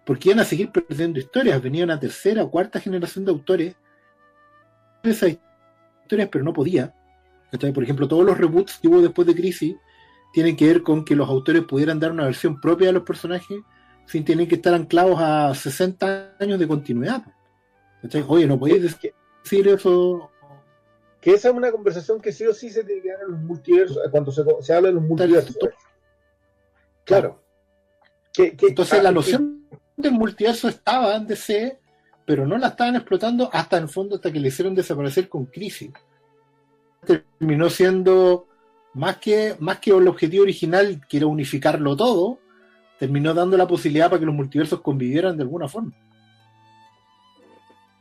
porque 0.06 0.30
iban 0.30 0.40
a 0.40 0.46
seguir 0.46 0.70
perdiendo 0.70 1.18
historias. 1.18 1.60
Venía 1.60 1.84
una 1.84 2.00
tercera 2.00 2.44
o 2.44 2.50
cuarta 2.50 2.80
generación 2.80 3.26
de 3.26 3.32
autores 3.32 3.76
esas 5.02 5.36
historias, 6.00 6.30
pero 6.32 6.44
no 6.44 6.54
podía. 6.54 6.94
¿cachai? 7.52 7.74
Por 7.74 7.82
ejemplo, 7.82 8.08
todos 8.08 8.24
los 8.24 8.38
reboots 8.38 8.78
que 8.78 8.88
hubo 8.88 9.02
después 9.02 9.28
de 9.28 9.34
Crisis 9.34 9.76
tienen 10.32 10.56
que 10.56 10.66
ver 10.66 10.82
con 10.82 11.04
que 11.04 11.14
los 11.14 11.28
autores 11.28 11.62
pudieran 11.64 12.00
dar 12.00 12.12
una 12.12 12.24
versión 12.24 12.58
propia 12.58 12.86
de 12.86 12.94
los 12.94 13.02
personajes 13.02 13.58
sin 14.06 14.24
tener 14.24 14.48
que 14.48 14.54
estar 14.56 14.72
anclados 14.74 15.18
a 15.20 15.54
60 15.54 16.36
años 16.40 16.58
de 16.58 16.68
continuidad. 16.68 17.22
¿cachai? 18.02 18.24
Oye, 18.28 18.46
no 18.46 18.58
podéis 18.58 18.94
que, 18.96 19.12
decir 19.42 19.68
eso. 19.68 20.30
que 21.20 21.32
esa 21.34 21.48
es 21.48 21.54
una 21.54 21.70
conversación 21.72 22.20
que 22.20 22.32
sí 22.32 22.44
o 22.46 22.54
sí 22.54 22.70
se 22.70 22.84
tiene 22.84 23.02
que 23.02 23.10
dar 23.12 23.22
en 23.22 23.32
los 23.32 23.40
multiversos, 23.40 23.96
eh, 23.98 24.08
cuando 24.10 24.30
se, 24.32 24.42
se 24.60 24.72
habla 24.74 24.88
de 24.88 24.94
los 24.94 25.02
multiversos. 25.02 25.56
Claro. 27.04 27.42
Que- 28.32 28.56
que- 28.56 28.68
Entonces 28.68 28.98
ah, 28.98 29.02
la 29.02 29.08
que- 29.10 29.14
noción 29.14 29.66
del 29.96 30.12
multiverso 30.12 30.68
estaba 30.68 31.16
en 31.16 31.26
DC, 31.26 31.78
pero 32.24 32.46
no 32.46 32.58
la 32.58 32.68
estaban 32.68 32.96
explotando 32.96 33.48
hasta 33.52 33.76
en 33.78 33.84
el 33.84 33.88
fondo 33.88 34.16
hasta 34.16 34.32
que 34.32 34.40
le 34.40 34.48
hicieron 34.48 34.74
desaparecer 34.74 35.28
con 35.28 35.46
Crisis. 35.46 35.90
Terminó 37.04 37.70
siendo 37.70 38.48
más 38.94 39.18
que, 39.18 39.56
más 39.60 39.78
que 39.78 39.90
el 39.90 40.08
objetivo 40.08 40.42
original, 40.42 41.00
que 41.08 41.18
era 41.18 41.26
unificarlo 41.26 41.96
todo, 41.96 42.40
terminó 42.98 43.34
dando 43.34 43.56
la 43.56 43.66
posibilidad 43.66 44.08
para 44.08 44.20
que 44.20 44.26
los 44.26 44.34
multiversos 44.34 44.80
convivieran 44.80 45.36
de 45.36 45.42
alguna 45.42 45.68
forma. 45.68 45.92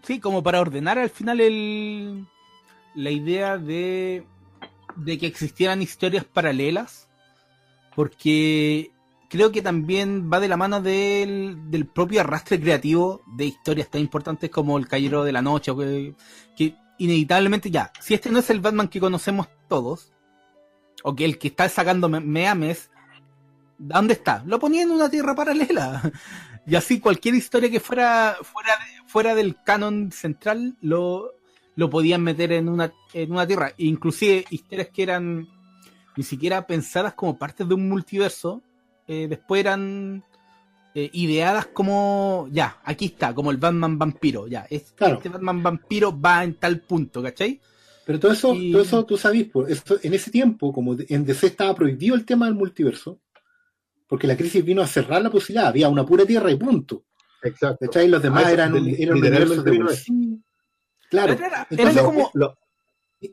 Sí, 0.03 0.19
como 0.19 0.43
para 0.43 0.61
ordenar 0.61 0.99
al 0.99 1.09
final 1.09 1.41
el, 1.41 2.25
la 2.93 3.09
idea 3.09 3.57
de, 3.57 4.23
de 4.95 5.17
que 5.17 5.25
existieran 5.27 5.81
historias 5.81 6.23
paralelas, 6.23 7.09
porque 7.95 8.91
creo 9.29 9.51
que 9.51 9.61
también 9.61 10.29
va 10.31 10.39
de 10.39 10.47
la 10.47 10.57
mano 10.57 10.79
del, 10.81 11.71
del 11.71 11.87
propio 11.87 12.21
arrastre 12.21 12.59
creativo 12.61 13.21
de 13.35 13.45
historias 13.45 13.89
tan 13.89 14.01
importantes 14.01 14.49
como 14.49 14.77
El 14.77 14.87
Caballero 14.87 15.23
de 15.23 15.31
la 15.31 15.41
Noche, 15.41 15.75
que, 15.75 16.13
que 16.55 16.75
inevitablemente 16.99 17.71
ya, 17.71 17.91
si 17.99 18.13
este 18.13 18.29
no 18.29 18.39
es 18.39 18.49
el 18.49 18.61
Batman 18.61 18.87
que 18.87 18.99
conocemos 18.99 19.47
todos, 19.67 20.13
o 21.03 21.15
que 21.15 21.25
el 21.25 21.37
que 21.37 21.47
está 21.49 21.67
sacando 21.67 22.07
me- 22.09 22.19
meames, 22.19 22.89
¿dónde 23.77 24.13
está? 24.13 24.43
Lo 24.45 24.59
ponía 24.59 24.83
en 24.83 24.91
una 24.91 25.09
tierra 25.09 25.35
paralela. 25.35 26.01
Y 26.67 26.73
así 26.73 26.99
cualquier 26.99 27.35
historia 27.35 27.69
que 27.69 27.79
fuera 27.79 28.37
fuera 28.41 28.71
fuera 29.05 29.35
del 29.35 29.55
canon 29.63 30.11
central 30.11 30.75
lo, 30.81 31.35
lo 31.75 31.91
podían 31.91 32.23
meter 32.23 32.51
en 32.53 32.67
una, 32.69 32.91
en 33.13 33.31
una 33.31 33.45
tierra. 33.45 33.71
Inclusive 33.77 34.45
historias 34.49 34.87
que 34.91 35.03
eran 35.03 35.47
ni 36.17 36.23
siquiera 36.23 36.65
pensadas 36.65 37.13
como 37.13 37.37
partes 37.37 37.67
de 37.67 37.75
un 37.75 37.87
multiverso, 37.87 38.63
eh, 39.07 39.27
después 39.29 39.59
eran 39.59 40.23
eh, 40.95 41.11
ideadas 41.13 41.67
como, 41.67 42.47
ya, 42.51 42.79
aquí 42.83 43.05
está, 43.05 43.35
como 43.35 43.51
el 43.51 43.57
Batman 43.57 43.99
vampiro, 43.99 44.47
ya, 44.47 44.65
es- 44.67 44.91
Claro. 44.93 45.17
este 45.17 45.29
Batman 45.29 45.61
vampiro 45.61 46.19
va 46.19 46.43
en 46.43 46.55
tal 46.55 46.79
punto, 46.79 47.21
¿cachai? 47.21 47.61
Pero 48.07 48.19
todo 48.19 48.31
eso, 48.31 48.55
Y- 48.55 48.71
todo 48.71 48.81
eso 48.81 49.05
tú 49.05 49.17
sabes, 49.17 49.49
eso- 49.67 49.99
en 50.01 50.13
ese 50.15 50.31
tiempo, 50.31 50.73
como 50.73 50.95
en 50.97 51.25
DC 51.25 51.45
estaba 51.45 51.75
prohibido 51.75 52.15
el 52.15 52.25
tema 52.25 52.47
del 52.47 52.55
multiverso, 52.55 53.19
porque 54.07 54.27
la 54.27 54.37
crisis 54.37 54.63
vino 54.63 54.81
a 54.81 54.87
cerrar 54.87 55.21
la 55.21 55.29
posibilidad, 55.29 55.67
había 55.67 55.89
una 55.89 56.05
pura 56.05 56.25
tierra 56.25 56.51
y 56.51 56.55
punto. 56.55 57.03
Exacto. 57.43 57.85
¿Cachai? 57.85 58.07
Los 58.07 58.21
demás 58.21 58.45
Ah, 58.45 58.51
eran, 58.51 58.75
eran 58.75 59.17
universos 59.17 59.63
de 59.63 59.95
sí. 59.95 60.41
Claro. 61.09 61.33
Era- 61.33 61.67
Entonces, 61.69 61.95
eran 61.95 62.05
como, 62.05 62.31
Lo- 62.33 62.57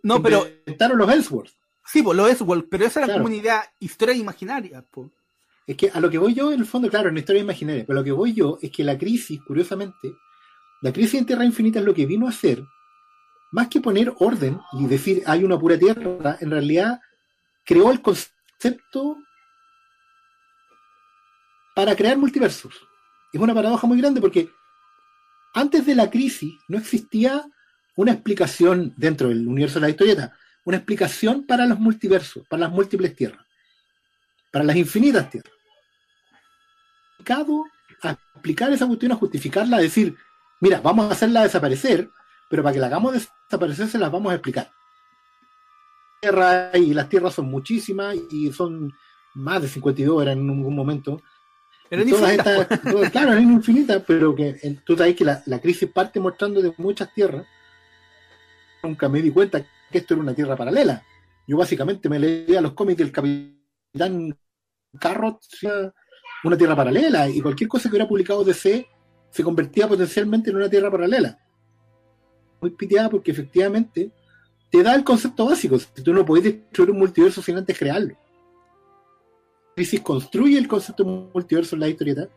no, 0.02 0.22
pero, 0.22 0.46
Inventaron 0.46 0.98
los 0.98 1.10
Ellsworth. 1.10 1.50
sí, 1.86 2.02
pues, 2.02 2.16
lo 2.16 2.26
es, 2.26 2.38
pero 2.70 2.84
esa 2.84 3.00
era 3.00 3.06
Claro. 3.06 3.12
como 3.22 3.26
una 3.26 3.36
idea, 3.36 3.64
historia 3.80 4.14
imaginaria, 4.14 4.84
pues. 4.90 5.10
Es 5.66 5.76
que 5.76 5.90
a 5.90 6.00
lo 6.00 6.10
que 6.10 6.18
voy 6.18 6.34
yo, 6.34 6.52
en 6.52 6.60
el 6.60 6.66
fondo, 6.66 6.88
claro, 6.90 7.08
en 7.08 7.16
historia 7.18 7.40
imaginaria, 7.42 7.84
pero 7.86 7.98
a 7.98 8.00
lo 8.00 8.04
que 8.04 8.12
voy 8.12 8.32
yo 8.34 8.58
es 8.60 8.70
que 8.70 8.82
la 8.84 8.98
crisis, 8.98 9.40
curiosamente, 9.46 10.12
la 10.82 10.92
crisis 10.92 11.14
en 11.20 11.26
Tierra 11.26 11.44
Infinita 11.44 11.78
es 11.78 11.84
lo 11.84 11.94
que 11.94 12.04
vino 12.04 12.26
a 12.26 12.30
hacer, 12.30 12.62
más 13.52 13.68
que 13.68 13.80
poner 13.80 14.12
orden 14.18 14.58
y 14.72 14.86
decir 14.86 15.22
hay 15.26 15.44
una 15.44 15.58
pura 15.58 15.78
Tierra, 15.78 16.36
en 16.40 16.50
realidad 16.50 17.00
creó 17.64 17.90
el 17.92 18.00
concepto 18.02 19.16
para 21.74 21.96
crear 21.96 22.16
multiversos. 22.16 22.74
Es 23.32 23.40
una 23.40 23.54
paradoja 23.54 23.86
muy 23.86 23.98
grande 23.98 24.20
porque 24.20 24.50
antes 25.54 25.86
de 25.86 25.94
la 25.94 26.10
crisis 26.10 26.54
no 26.68 26.78
existía 26.78 27.44
una 27.96 28.12
explicación 28.12 28.94
dentro 28.96 29.28
del 29.28 29.46
universo 29.46 29.76
de 29.76 29.86
la 29.86 29.90
historieta, 29.90 30.36
una 30.64 30.78
explicación 30.78 31.44
para 31.46 31.66
los 31.66 31.78
multiversos, 31.78 32.46
para 32.48 32.62
las 32.62 32.72
múltiples 32.72 33.14
tierras, 33.14 33.44
para 34.50 34.64
las 34.64 34.76
infinitas 34.76 35.28
tierras. 35.30 35.52
A 38.02 38.18
explicar 38.34 38.72
esa 38.72 38.86
cuestión, 38.86 39.12
a 39.12 39.16
justificarla, 39.16 39.76
a 39.76 39.80
decir, 39.80 40.16
mira, 40.60 40.80
vamos 40.80 41.06
a 41.06 41.12
hacerla 41.12 41.42
desaparecer, 41.42 42.10
pero 42.48 42.62
para 42.62 42.72
que 42.72 42.80
la 42.80 42.86
hagamos 42.86 43.12
desaparecer 43.12 43.88
se 43.88 43.98
las 43.98 44.10
vamos 44.10 44.32
a 44.32 44.36
explicar. 44.36 44.70
Y 46.74 46.94
las 46.94 47.08
tierras 47.08 47.34
son 47.34 47.46
muchísimas 47.46 48.16
y 48.30 48.52
son 48.52 48.92
más 49.34 49.62
de 49.62 49.68
52 49.68 50.22
eran 50.22 50.38
en 50.38 50.50
algún 50.50 50.74
momento. 50.74 51.22
Estas- 52.38 52.82
todas- 52.82 53.10
claro, 53.10 53.32
eran 53.32 53.52
infinitas, 53.52 54.02
pero 54.06 54.34
que 54.34 54.54
tú 54.84 54.96
sabes 54.96 55.14
que 55.14 55.24
la, 55.24 55.42
la 55.46 55.60
crisis 55.60 55.88
parte 55.90 56.20
mostrando 56.20 56.60
de 56.62 56.72
muchas 56.78 57.12
tierras. 57.12 57.44
Nunca 58.82 59.08
me 59.08 59.20
di 59.22 59.30
cuenta 59.30 59.64
que 59.90 59.98
esto 59.98 60.14
era 60.14 60.22
una 60.22 60.34
tierra 60.34 60.56
paralela. 60.56 61.04
Yo 61.46 61.56
básicamente 61.56 62.08
me 62.08 62.18
leía 62.18 62.60
los 62.60 62.72
cómics 62.72 62.98
del 62.98 63.12
Capitán 63.12 64.36
Carrot, 64.98 65.40
una 66.44 66.56
tierra 66.56 66.74
paralela, 66.76 67.28
y 67.28 67.40
cualquier 67.40 67.68
cosa 67.68 67.84
que 67.88 67.94
hubiera 67.94 68.08
publicado 68.08 68.42
DC 68.44 68.86
se 69.30 69.42
convertía 69.44 69.86
potencialmente 69.88 70.50
en 70.50 70.56
una 70.56 70.68
tierra 70.68 70.90
paralela. 70.90 71.38
Muy 72.60 72.70
piteada 72.70 73.08
porque 73.10 73.30
efectivamente 73.32 74.10
te 74.70 74.82
da 74.82 74.94
el 74.94 75.04
concepto 75.04 75.46
básico. 75.46 75.78
Si 75.78 76.02
tú 76.02 76.12
no 76.14 76.24
puedes 76.24 76.44
destruir 76.44 76.90
un 76.90 76.98
multiverso 76.98 77.42
sin 77.42 77.56
antes 77.56 77.78
crearlo. 77.78 78.16
Crisis 79.74 80.00
construye 80.00 80.58
el 80.58 80.68
concepto 80.68 81.04
de 81.04 81.10
multiverso 81.32 81.76
en 81.76 81.80
la 81.80 81.88
historieta 81.88 82.28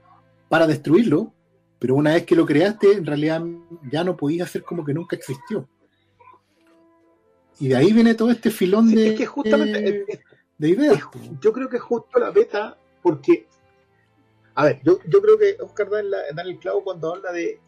para 0.49 0.67
destruirlo, 0.67 1.33
pero 1.79 1.95
una 1.95 2.13
vez 2.13 2.25
que 2.25 2.35
lo 2.35 2.45
creaste, 2.45 2.93
en 2.93 3.05
realidad 3.05 3.43
ya 3.91 4.03
no 4.03 4.15
podías 4.15 4.47
hacer 4.49 4.63
como 4.63 4.85
que 4.85 4.93
nunca 4.93 5.15
existió. 5.15 5.67
Y 7.59 7.69
de 7.69 7.75
ahí 7.75 7.93
viene 7.93 8.15
todo 8.15 8.31
este 8.31 8.51
filón 8.51 8.89
Sí, 8.89 8.95
de, 8.95 9.09
es 9.09 9.17
que 9.17 9.25
justamente 9.25 10.05
de 10.57 10.69
ideas. 10.69 10.99
yo 11.41 11.51
creo 11.53 11.69
que 11.69 11.77
es 11.77 11.81
justo 11.83 12.19
la 12.19 12.29
beta, 12.31 12.77
porque, 13.01 13.47
a 14.55 14.65
ver, 14.65 14.81
yo, 14.83 14.99
yo 15.07 15.21
creo 15.21 15.37
que 15.37 15.57
Oscar 15.61 15.89
da 15.89 15.99
en, 15.99 16.11
la- 16.11 16.23
da 16.33 16.41
en 16.43 16.47
el 16.49 16.59
clavo 16.59 16.83
cuando 16.83 17.13
habla 17.15 17.31
de, 17.31 17.59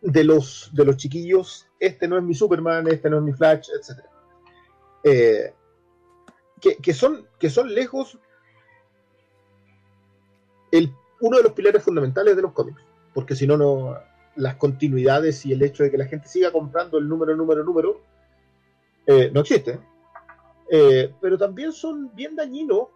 de, 0.00 0.24
los, 0.24 0.70
de 0.72 0.84
los 0.84 0.96
chiquillos, 0.96 1.66
este 1.80 2.06
no 2.08 2.16
es 2.18 2.22
mi 2.24 2.34
Superman, 2.34 2.86
este 2.88 3.08
no 3.10 3.18
es 3.18 3.22
mi 3.22 3.32
Flash, 3.32 3.68
etc. 3.70 4.00
Eh, 5.04 5.52
que, 6.60 6.76
que, 6.76 6.94
son, 6.94 7.26
que 7.38 7.50
son 7.50 7.72
lejos 7.74 8.18
el, 10.78 10.92
uno 11.20 11.36
de 11.38 11.42
los 11.44 11.52
pilares 11.52 11.82
fundamentales 11.82 12.36
de 12.36 12.42
los 12.42 12.52
cómics, 12.52 12.80
porque 13.12 13.34
si 13.36 13.46
no, 13.46 13.56
no 13.56 13.96
las 14.36 14.56
continuidades 14.56 15.46
y 15.46 15.52
el 15.52 15.62
hecho 15.62 15.82
de 15.84 15.90
que 15.90 15.98
la 15.98 16.06
gente 16.06 16.28
siga 16.28 16.50
comprando 16.50 16.98
el 16.98 17.08
número, 17.08 17.36
número, 17.36 17.62
número, 17.64 18.00
eh, 19.06 19.30
no 19.32 19.40
existe. 19.40 19.78
Eh, 20.70 21.12
pero 21.20 21.36
también 21.38 21.72
son 21.72 22.14
bien 22.14 22.34
dañinos 22.34 22.88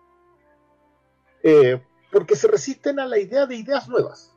eh, 1.43 1.81
porque 2.11 2.35
se 2.35 2.49
resisten 2.49 2.99
a 2.99 3.07
la 3.07 3.19
idea 3.19 3.47
de 3.47 3.57
ideas 3.57 3.89
nuevas. 3.89 4.35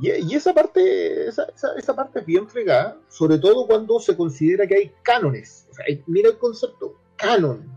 Y, 0.00 0.10
y 0.10 0.34
esa 0.34 0.52
parte 0.54 1.28
esa, 1.28 1.44
esa, 1.54 1.74
esa 1.76 1.94
parte 1.94 2.20
es 2.20 2.26
bien 2.26 2.48
fregada, 2.48 2.98
sobre 3.08 3.38
todo 3.38 3.66
cuando 3.66 4.00
se 4.00 4.16
considera 4.16 4.66
que 4.66 4.74
hay 4.74 4.92
cánones. 5.02 5.68
O 5.70 5.74
sea, 5.74 5.84
hay- 5.86 6.02
mira 6.06 6.30
el 6.30 6.38
concepto, 6.38 6.96
canon. 7.16 7.70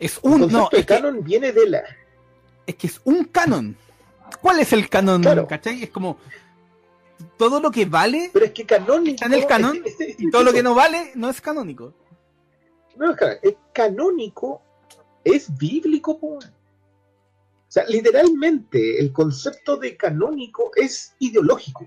es 0.00 0.18
El 0.22 0.30
un, 0.30 0.40
concepto 0.40 0.58
no, 0.64 0.68
de 0.72 0.78
es 0.80 0.86
que, 0.86 0.94
canon 0.94 1.22
viene 1.24 1.52
de 1.52 1.68
la... 1.70 1.82
es 2.68 2.74
que 2.76 2.86
es 2.86 3.00
un 3.04 3.24
canon. 3.24 3.76
¿Cuál 4.40 4.60
es 4.60 4.72
el 4.72 4.88
canon? 4.88 5.22
Claro. 5.22 5.46
¿Cachai? 5.46 5.82
Es 5.82 5.90
como. 5.90 6.18
todo 7.36 7.60
lo 7.60 7.70
que 7.72 7.84
vale 7.84 8.30
Pero 8.32 8.44
es 8.44 8.52
que 8.52 8.64
canónico. 8.64 9.14
Está 9.14 9.26
en 9.26 9.34
el 9.34 9.46
canon, 9.46 9.82
es- 9.84 9.94
es- 10.00 10.08
es- 10.10 10.20
y 10.20 10.30
todo 10.30 10.44
lo 10.44 10.52
que 10.52 10.62
no 10.62 10.74
vale 10.74 11.10
no 11.16 11.28
es 11.28 11.40
canónico. 11.40 11.92
No, 12.96 13.12
es 13.42 13.54
canónico. 13.72 14.62
Es 15.24 15.56
bíblico, 15.56 16.18
po. 16.18 16.36
O 16.36 16.40
sea, 17.70 17.84
literalmente, 17.86 19.00
el 19.00 19.12
concepto 19.12 19.76
de 19.76 19.96
canónico 19.96 20.70
es 20.76 21.14
ideológico. 21.18 21.86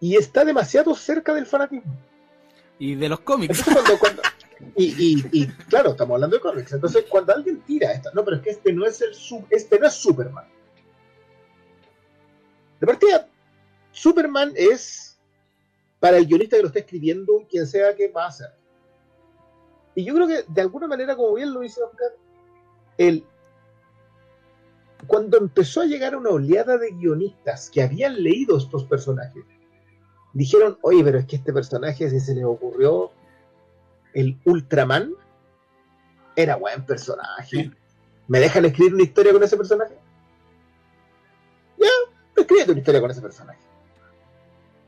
Y 0.00 0.16
está 0.16 0.44
demasiado 0.44 0.94
cerca 0.94 1.34
del 1.34 1.46
fanatismo. 1.46 1.92
Y 2.78 2.94
de 2.94 3.08
los 3.08 3.20
cómics. 3.20 3.58
Entonces, 3.58 3.74
cuando, 3.82 3.98
cuando- 3.98 4.22
y, 4.76 4.84
y- 4.84 5.28
y, 5.32 5.46
claro, 5.68 5.90
estamos 5.90 6.14
hablando 6.14 6.36
de 6.36 6.42
cómics. 6.42 6.72
Entonces, 6.72 7.04
cuando 7.08 7.34
alguien 7.34 7.60
tira 7.62 7.92
esta, 7.92 8.10
no, 8.12 8.24
pero 8.24 8.36
es 8.36 8.42
que 8.42 8.50
este 8.50 8.72
no 8.72 8.86
es 8.86 9.00
el 9.00 9.10
este 9.50 9.78
no 9.78 9.86
es 9.86 9.94
Superman. 9.94 10.44
De 12.80 12.86
partida, 12.86 13.28
Superman 13.92 14.52
es 14.56 15.18
para 15.98 16.16
el 16.16 16.26
guionista 16.26 16.56
que 16.56 16.62
lo 16.62 16.68
está 16.68 16.80
escribiendo, 16.80 17.46
quien 17.50 17.66
sea 17.66 17.94
que 17.94 18.08
va 18.08 18.24
a 18.24 18.28
hacer. 18.28 18.50
Y 19.94 20.04
yo 20.04 20.14
creo 20.14 20.26
que 20.26 20.44
de 20.48 20.60
alguna 20.60 20.86
manera, 20.86 21.14
como 21.16 21.34
bien 21.34 21.52
lo 21.52 21.60
dice 21.60 21.82
Oscar, 21.82 22.12
el 22.96 23.24
cuando 25.06 25.38
empezó 25.38 25.80
a 25.80 25.86
llegar 25.86 26.14
una 26.14 26.30
oleada 26.30 26.76
de 26.78 26.90
guionistas 26.92 27.70
que 27.70 27.82
habían 27.82 28.22
leído 28.22 28.56
estos 28.58 28.84
personajes, 28.84 29.44
dijeron, 30.34 30.78
oye, 30.82 31.02
pero 31.02 31.18
es 31.18 31.26
que 31.26 31.36
este 31.36 31.52
personaje, 31.52 32.08
si 32.10 32.20
se 32.20 32.34
le 32.34 32.44
ocurrió 32.44 33.10
el 34.14 34.38
Ultraman, 34.44 35.12
era 36.36 36.56
buen 36.56 36.84
personaje. 36.84 37.56
Sí. 37.56 37.70
¿Me 38.28 38.38
dejan 38.38 38.64
escribir 38.64 38.94
una 38.94 39.02
historia 39.02 39.32
con 39.32 39.42
ese 39.42 39.56
personaje? 39.56 39.94
Ya, 41.78 41.88
escríbete 42.36 42.70
una 42.70 42.80
historia 42.80 43.00
con 43.00 43.10
ese 43.10 43.20
personaje. 43.20 43.58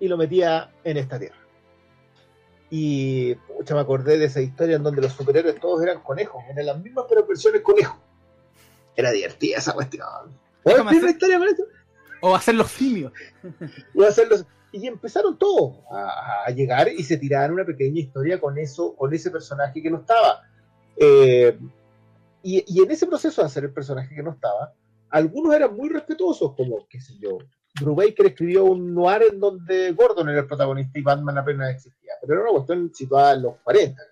Y 0.00 0.08
lo 0.08 0.16
metía 0.16 0.70
en 0.85 0.96
esta 0.96 1.18
tierra. 1.18 1.37
Y 2.70 3.35
pucha, 3.35 3.74
me 3.74 3.80
acordé 3.80 4.16
de 4.16 4.26
esa 4.26 4.40
historia 4.40 4.76
en 4.76 4.82
donde 4.82 5.02
los 5.02 5.12
superhéroes 5.12 5.61
todos 5.61 5.82
eran 5.82 6.00
conejos, 6.00 6.42
eran 6.50 6.66
las 6.66 6.78
mismas 6.80 7.04
pero 7.08 7.26
versiones 7.26 7.61
conejo. 7.61 7.98
Era 8.96 9.11
divertida 9.11 9.58
esa 9.58 9.72
cuestión. 9.72 10.06
¿Puedo 10.62 10.78
Déjame 10.78 10.90
escribir 10.92 11.02
una 11.02 11.12
historia 11.12 11.38
con 11.38 11.48
eso? 11.48 11.64
O 12.22 12.35
hacer 12.35 12.54
los 12.54 12.70
simios. 12.70 13.12
Hacerlos. 14.08 14.46
Y 14.72 14.87
empezaron 14.87 15.37
todos 15.37 15.80
a, 15.90 16.50
llegar 16.50 16.88
y 16.88 17.02
se 17.02 17.18
tiraron 17.18 17.54
una 17.54 17.66
pequeña 17.66 18.00
historia 18.00 18.40
con 18.40 18.56
eso, 18.56 18.96
con 18.96 19.12
ese 19.12 19.30
personaje 19.30 19.82
que 19.82 19.90
no 19.90 19.98
estaba. 19.98 20.42
Eh, 20.96 21.58
y, 22.42 22.64
y 22.66 22.82
en 22.82 22.90
ese 22.90 23.06
proceso 23.06 23.42
de 23.42 23.46
hacer 23.46 23.64
el 23.64 23.72
personaje 23.72 24.14
que 24.14 24.22
no 24.22 24.30
estaba, 24.30 24.72
algunos 25.11 25.54
eran 25.54 25.76
muy 25.76 25.90
respetuosos, 25.90 26.54
como, 26.56 26.87
qué 26.88 27.00
sé 27.00 27.12
yo, 27.20 27.38
Brubaker 27.80 28.26
escribió 28.26 28.64
un 28.64 28.94
noir 28.94 29.24
en 29.30 29.40
donde 29.40 29.92
Gordon 29.92 30.28
era 30.28 30.40
el 30.40 30.46
protagonista 30.46 30.98
y 30.98 31.02
Batman 31.02 31.38
apenas 31.38 31.70
existía, 31.70 32.12
pero 32.20 32.35
era 32.35 32.42
una 32.42 32.52
cuestión 32.52 32.94
situada 32.94 33.35
en 33.35 33.42
los 33.42 33.56
40. 33.64 34.02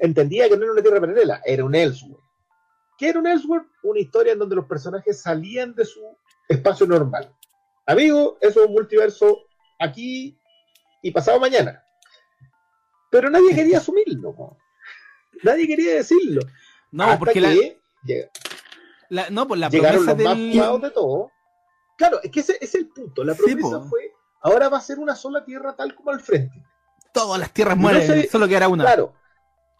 Entendía 0.00 0.48
que 0.48 0.56
no 0.56 0.64
era 0.64 0.72
una 0.72 0.82
tierra 0.82 1.00
paralela, 1.00 1.40
era 1.44 1.64
un 1.64 1.74
Elseworld. 1.74 2.24
¿Qué 2.98 3.08
era 3.08 3.20
un 3.20 3.26
Elseworld? 3.26 3.66
Una 3.84 4.00
historia 4.00 4.32
en 4.32 4.38
donde 4.38 4.56
los 4.56 4.66
personajes 4.66 5.20
salían 5.20 5.74
de 5.74 5.84
su 5.84 6.00
espacio 6.48 6.86
normal. 6.86 7.34
Amigo, 7.86 8.38
eso 8.40 8.62
es 8.62 8.66
un 8.68 8.72
multiverso 8.74 9.38
aquí 9.78 10.36
y 11.02 11.10
pasado 11.10 11.38
mañana. 11.40 11.82
Pero 13.10 13.30
nadie 13.30 13.54
quería 13.54 13.78
asumirlo. 13.78 14.56
Nadie 15.42 15.66
quería 15.66 15.94
decirlo. 15.94 16.42
No, 16.90 17.04
Hasta 17.04 17.18
porque 17.18 17.40
la, 17.40 17.50
que 17.50 17.80
lleg- 18.06 18.30
la- 19.10 19.30
no, 19.30 19.46
pues 19.46 19.60
la 19.60 19.68
llegaron 19.68 20.04
promesa 20.04 20.34
los 20.34 20.38
más 20.54 20.82
de 20.82 20.90
todo. 20.90 21.30
Claro, 21.96 22.20
es 22.22 22.30
que 22.30 22.40
ese 22.40 22.58
es 22.60 22.74
el 22.74 22.88
punto. 22.88 23.22
La 23.24 23.34
promesa 23.34 23.80
fue, 23.82 24.12
ahora 24.42 24.68
va 24.68 24.78
a 24.78 24.80
ser 24.80 24.98
una 24.98 25.14
sola 25.14 25.44
tierra 25.44 25.76
tal 25.76 25.94
como 25.94 26.10
al 26.10 26.20
frente. 26.20 26.64
Todas 27.12 27.38
las 27.38 27.52
tierras 27.52 27.76
No 27.76 27.82
mueren, 27.82 28.06
se- 28.06 28.28
solo 28.28 28.48
quedará 28.48 28.68
una. 28.68 28.84
Claro. 28.84 29.14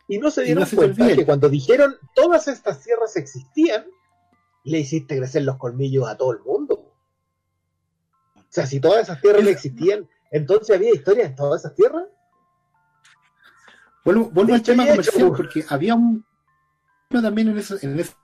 Y 0.06 0.18
no 0.18 0.30
se 0.30 0.42
dieron 0.42 0.60
no 0.62 0.66
se 0.66 0.76
cuenta 0.76 1.14
que 1.14 1.24
cuando 1.24 1.48
dijeron 1.48 1.96
todas 2.14 2.46
estas 2.46 2.82
tierras 2.82 3.16
existían, 3.16 3.86
le 4.64 4.80
hiciste 4.80 5.16
crecer 5.16 5.42
los 5.42 5.56
colmillos 5.56 6.08
a 6.08 6.16
todo 6.16 6.32
el 6.32 6.40
mundo. 6.40 6.74
O 8.36 8.46
sea, 8.48 8.66
si 8.66 8.80
todas 8.80 9.02
esas 9.02 9.20
tierras 9.20 9.42
no 9.42 9.50
existían, 9.50 10.08
entonces 10.30 10.74
había 10.74 10.94
historia 10.94 11.26
en 11.26 11.34
todas 11.36 11.62
esas 11.62 11.74
tierras. 11.74 12.04
Vuelvo, 14.04 14.30
vuelvo 14.30 14.54
al 14.54 14.62
tema 14.62 14.84
hecho, 14.84 14.92
comercial, 14.92 15.28
pues. 15.28 15.36
porque 15.36 15.64
había 15.68 15.94
un 15.94 16.24
pero 17.08 17.22
también 17.22 17.48
en 17.48 17.58
eso, 17.58 17.76
en 17.80 17.98
ese 18.00 18.14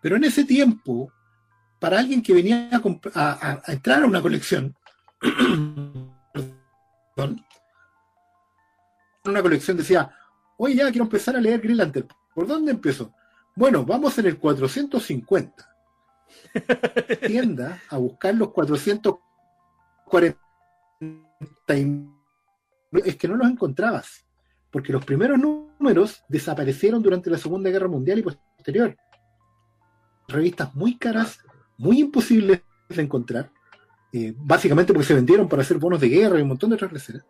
pero 0.00 0.16
en 0.16 0.24
ese 0.24 0.44
tiempo, 0.44 1.12
para 1.78 1.98
alguien 1.98 2.22
que 2.22 2.32
venía 2.34 2.68
a, 2.72 2.80
a- 3.14 3.62
a- 3.66 3.72
entrar 3.72 4.02
a 4.02 4.06
una 4.06 4.20
colección, 4.20 4.74
una 9.24 9.42
colección 9.42 9.76
decía, 9.76 10.10
oye, 10.56 10.74
ya 10.76 10.90
quiero 10.90 11.04
empezar 11.04 11.36
a 11.36 11.40
leer 11.40 11.60
Green 11.60 11.76
Lantern. 11.78 12.08
¿Por 12.34 12.46
dónde 12.46 12.72
empiezo? 12.72 13.12
Bueno, 13.56 13.84
vamos 13.84 14.18
en 14.18 14.26
el 14.26 14.38
450. 14.38 15.70
Tienda 17.26 17.80
a 17.88 17.98
buscar 17.98 18.34
los 18.34 18.50
440 18.52 20.38
y- 21.76 22.08
es 23.04 23.16
que 23.16 23.26
no 23.28 23.36
los 23.36 23.48
encontrabas, 23.50 24.24
porque 24.70 24.92
los 24.92 25.04
primeros 25.04 25.38
números 25.38 26.22
desaparecieron 26.28 27.02
durante 27.02 27.28
la 27.30 27.38
Segunda 27.38 27.70
Guerra 27.70 27.88
Mundial 27.88 28.18
y 28.20 28.22
posterior. 28.22 28.96
Revistas 30.28 30.74
muy 30.74 30.96
caras, 30.96 31.38
muy 31.76 32.00
imposibles 32.00 32.62
de 32.88 33.02
encontrar, 33.02 33.50
eh, 34.12 34.32
básicamente 34.36 34.92
porque 34.92 35.08
se 35.08 35.14
vendieron 35.14 35.48
para 35.48 35.62
hacer 35.62 35.78
bonos 35.78 36.00
de 36.00 36.08
guerra 36.08 36.38
y 36.38 36.42
un 36.42 36.48
montón 36.48 36.70
de 36.70 36.76
otras 36.76 36.92
recetas. 36.92 37.24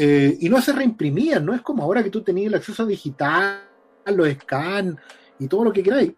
Eh, 0.00 0.38
y 0.40 0.48
no 0.48 0.62
se 0.62 0.72
reimprimían, 0.72 1.44
no 1.44 1.52
es 1.52 1.60
como 1.60 1.82
ahora 1.82 2.04
que 2.04 2.10
tú 2.10 2.22
tenías 2.22 2.46
el 2.46 2.54
acceso 2.54 2.86
digital, 2.86 3.64
los 4.06 4.28
scans 4.28 4.96
y 5.40 5.48
todo 5.48 5.64
lo 5.64 5.72
que 5.72 5.82
queráis. 5.82 6.12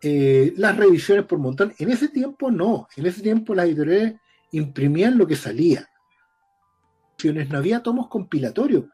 Eh, 0.00 0.54
las 0.56 0.74
revisiones 0.74 1.26
por 1.26 1.38
montón. 1.38 1.74
En 1.78 1.90
ese 1.90 2.08
tiempo 2.08 2.50
no, 2.50 2.88
en 2.96 3.04
ese 3.04 3.20
tiempo 3.20 3.54
las 3.54 3.66
editoriales 3.66 4.14
imprimían 4.52 5.18
lo 5.18 5.26
que 5.26 5.36
salía. 5.36 5.86
No 7.24 7.58
había 7.58 7.82
tomos 7.82 8.08
compilatorios. 8.08 8.84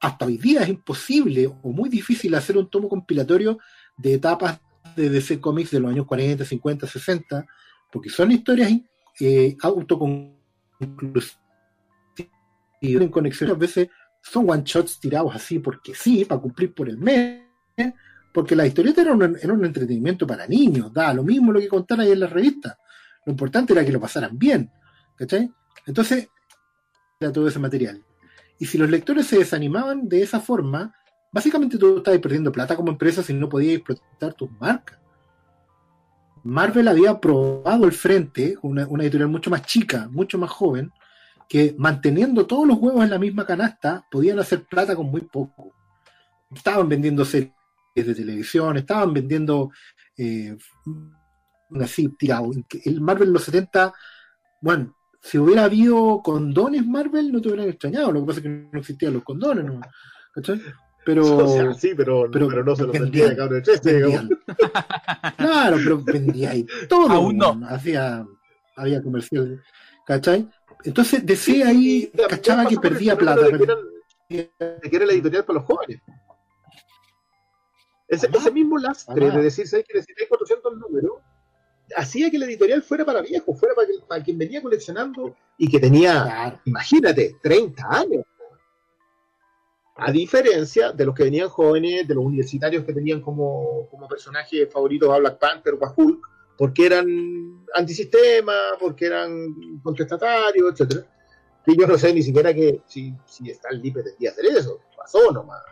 Hasta 0.00 0.24
hoy 0.24 0.38
día 0.38 0.62
es 0.62 0.70
imposible 0.70 1.46
o 1.46 1.70
muy 1.70 1.90
difícil 1.90 2.34
hacer 2.36 2.56
un 2.56 2.70
tomo 2.70 2.88
compilatorio 2.88 3.58
de 3.98 4.14
etapas 4.14 4.60
de 4.96 5.10
DC 5.10 5.40
Comics 5.40 5.72
de 5.72 5.80
los 5.80 5.90
años 5.90 6.06
40, 6.06 6.42
50, 6.42 6.86
60, 6.86 7.46
porque 7.92 8.08
son 8.08 8.30
historias 8.32 8.72
eh, 9.20 9.56
autoconclusivas 9.60 11.47
y 12.80 12.96
en 12.96 13.08
conexión 13.08 13.50
a 13.50 13.54
veces 13.54 13.88
son 14.22 14.48
one 14.48 14.62
shots 14.64 15.00
tirados 15.00 15.34
así 15.34 15.58
porque 15.58 15.94
sí, 15.94 16.24
para 16.24 16.40
cumplir 16.40 16.74
por 16.74 16.88
el 16.88 16.98
mes, 16.98 17.42
porque 18.32 18.54
la 18.54 18.66
historieta 18.66 19.02
era 19.02 19.14
un, 19.14 19.64
entretenimiento 19.64 20.26
para 20.26 20.46
niños, 20.46 20.92
da 20.92 21.12
lo 21.14 21.24
mismo 21.24 21.52
lo 21.52 21.60
que 21.60 21.68
contaran 21.68 22.06
ahí 22.06 22.12
en 22.12 22.20
las 22.20 22.30
revistas. 22.30 22.76
Lo 23.24 23.32
importante 23.32 23.72
era 23.72 23.84
que 23.84 23.92
lo 23.92 24.00
pasaran 24.00 24.38
bien, 24.38 24.70
¿cachai? 25.16 25.50
Entonces, 25.86 26.28
era 27.20 27.32
todo 27.32 27.48
ese 27.48 27.58
material. 27.58 28.04
Y 28.58 28.66
si 28.66 28.78
los 28.78 28.90
lectores 28.90 29.26
se 29.26 29.38
desanimaban 29.38 30.08
de 30.08 30.22
esa 30.22 30.40
forma, 30.40 30.94
básicamente 31.32 31.78
tú 31.78 31.98
estabas 31.98 32.20
perdiendo 32.20 32.52
plata 32.52 32.76
como 32.76 32.90
empresa 32.90 33.22
si 33.22 33.32
no 33.34 33.48
podías 33.48 33.76
explotar 33.76 34.34
tus 34.34 34.50
marcas. 34.52 34.98
Marvel 36.44 36.88
había 36.88 37.18
probado 37.20 37.84
el 37.84 37.92
frente, 37.92 38.56
una 38.62 38.84
editorial 39.02 39.28
mucho 39.28 39.50
más 39.50 39.62
chica, 39.62 40.08
mucho 40.10 40.38
más 40.38 40.50
joven, 40.50 40.92
que 41.48 41.74
manteniendo 41.78 42.46
todos 42.46 42.66
los 42.66 42.78
huevos 42.78 43.02
en 43.04 43.10
la 43.10 43.18
misma 43.18 43.46
canasta, 43.46 44.04
podían 44.10 44.38
hacer 44.38 44.64
plata 44.64 44.94
con 44.94 45.06
muy 45.06 45.22
poco. 45.22 45.74
Estaban 46.54 46.88
vendiendo 46.88 47.24
series 47.24 47.52
de 47.94 48.14
televisión, 48.14 48.76
estaban 48.76 49.12
vendiendo 49.14 49.70
eh, 50.16 50.56
así 51.80 52.08
tirado. 52.18 52.50
El 52.84 53.00
Marvel 53.00 53.28
en 53.28 53.34
los 53.34 53.44
70, 53.44 53.92
bueno, 54.60 54.94
si 55.20 55.38
hubiera 55.38 55.64
habido 55.64 56.20
condones 56.22 56.86
Marvel, 56.86 57.32
no 57.32 57.40
te 57.40 57.48
hubieran 57.48 57.68
extrañado. 57.68 58.12
Lo 58.12 58.20
que 58.20 58.26
pasa 58.26 58.38
es 58.40 58.42
que 58.44 58.68
no 58.72 58.78
existían 58.78 59.14
los 59.14 59.24
condones, 59.24 59.64
¿no? 59.64 59.80
¿Cachai? 60.34 60.60
Pero, 61.04 61.36
O 61.44 61.48
sea, 61.48 61.74
sí, 61.74 61.92
pero, 61.96 62.28
pero 62.30 62.48
pero, 62.48 62.64
no 62.64 62.76
se 62.76 62.84
los 62.84 62.92
vendían- 62.92 63.36
vendía 63.36 63.36
cabrón 63.36 63.62
claro, 65.36 65.76
pero 65.82 66.02
vendía 66.02 66.50
ahí 66.50 66.66
todo. 66.88 67.08
Aún 67.10 67.36
no. 67.36 67.60
Hacía, 67.68 68.24
había 68.76 69.02
comercial, 69.02 69.62
¿cachai? 70.06 70.48
Entonces 70.84 71.24
DC 71.26 71.64
ahí 71.64 72.10
cachaba 72.28 72.66
que 72.66 72.76
perdía 72.78 73.16
plata. 73.16 73.46
Que, 73.48 73.62
eran- 73.64 74.78
era 74.82 75.06
la 75.06 75.12
editorial 75.12 75.44
para 75.44 75.58
los 75.58 75.66
jóvenes. 75.66 76.00
Ese, 78.08 78.50
mismo 78.50 78.78
lastre 78.78 79.30
de 79.30 79.42
decir, 79.42 79.68
¿sabes 79.68 79.84
que 79.86 79.94
necesitáis 79.94 80.28
400 80.28 80.76
números? 80.78 81.12
Hacía 81.94 82.30
que 82.30 82.38
la 82.38 82.46
editorial 82.46 82.82
fuera 82.82 83.04
para 83.04 83.20
viejos, 83.22 83.58
fuera 83.58 83.74
para, 83.74 83.86
que- 83.86 84.06
para 84.06 84.22
quien 84.22 84.38
venía 84.38 84.62
coleccionando 84.62 85.36
y 85.58 85.68
que 85.70 85.78
tenía, 85.78 86.60
imagínate, 86.64 87.36
30 87.42 87.86
años. 87.90 88.24
A 89.96 90.12
diferencia 90.12 90.92
de 90.92 91.04
los 91.04 91.14
que 91.14 91.24
venían 91.24 91.48
jóvenes, 91.48 92.06
de 92.06 92.14
los 92.14 92.24
universitarios 92.24 92.84
que 92.84 92.92
tenían 92.92 93.20
como, 93.20 93.88
como 93.90 94.06
personaje 94.06 94.66
favorito 94.68 95.12
a 95.12 95.18
Black 95.18 95.38
Panther 95.38 95.74
o 95.74 95.84
a 95.84 95.92
Hulk, 95.94 96.20
porque 96.58 96.86
eran 96.86 97.06
antisistema, 97.74 98.52
porque 98.78 99.06
eran 99.06 99.80
contestatarios, 99.82 100.72
etcétera. 100.72 101.06
Y 101.66 101.78
yo 101.80 101.86
no 101.86 101.96
sé 101.96 102.12
ni 102.12 102.22
siquiera 102.22 102.52
que 102.52 102.82
si, 102.86 103.14
si 103.26 103.50
Stan 103.50 103.80
Lee 103.80 103.92
pretendía 103.92 104.30
hacer 104.30 104.44
eso, 104.46 104.80
pasó 104.96 105.30
nomás. 105.32 105.62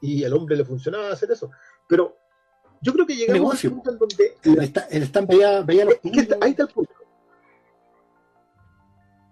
Y, 0.00 0.24
al 0.24 0.32
hombre 0.34 0.56
le 0.56 0.64
funcionaba 0.64 1.10
hacer 1.10 1.30
eso. 1.30 1.50
Pero 1.86 2.16
yo 2.80 2.92
creo 2.92 3.06
que 3.06 3.14
llegamos 3.16 3.40
Negocio. 3.40 3.70
a 3.70 3.72
un 3.72 3.82
punto 3.82 3.90
en 3.92 3.98
donde 3.98 4.36
El 4.42 4.62
Stan- 4.64 4.86
el 4.90 5.02
Stan 5.04 5.26
veía, 5.26 5.60
veía 5.62 5.84
los 5.84 5.94
es 6.02 6.12
que 6.12 6.20
está- 6.20 6.38
ahí 6.40 6.50
está 6.50 6.62
el 6.64 6.68
punto. 6.70 6.92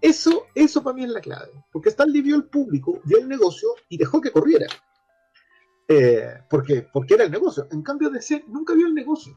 Eso, 0.00 0.46
eso 0.54 0.82
para 0.82 0.94
mí 0.96 1.04
es 1.04 1.10
la 1.10 1.20
clave. 1.20 1.64
Porque 1.72 1.88
Stanley 1.88 2.20
vio 2.20 2.36
el 2.36 2.44
público, 2.44 3.00
vio 3.04 3.18
el 3.18 3.28
negocio 3.28 3.68
y 3.88 3.96
dejó 3.96 4.20
que 4.20 4.30
corriera. 4.30 4.66
Eh, 5.88 6.42
porque, 6.50 6.86
porque 6.92 7.14
era 7.14 7.24
el 7.24 7.30
negocio. 7.30 7.66
En 7.72 7.82
cambio, 7.82 8.10
DC 8.10 8.44
nunca 8.48 8.74
vio 8.74 8.86
el 8.86 8.94
negocio. 8.94 9.34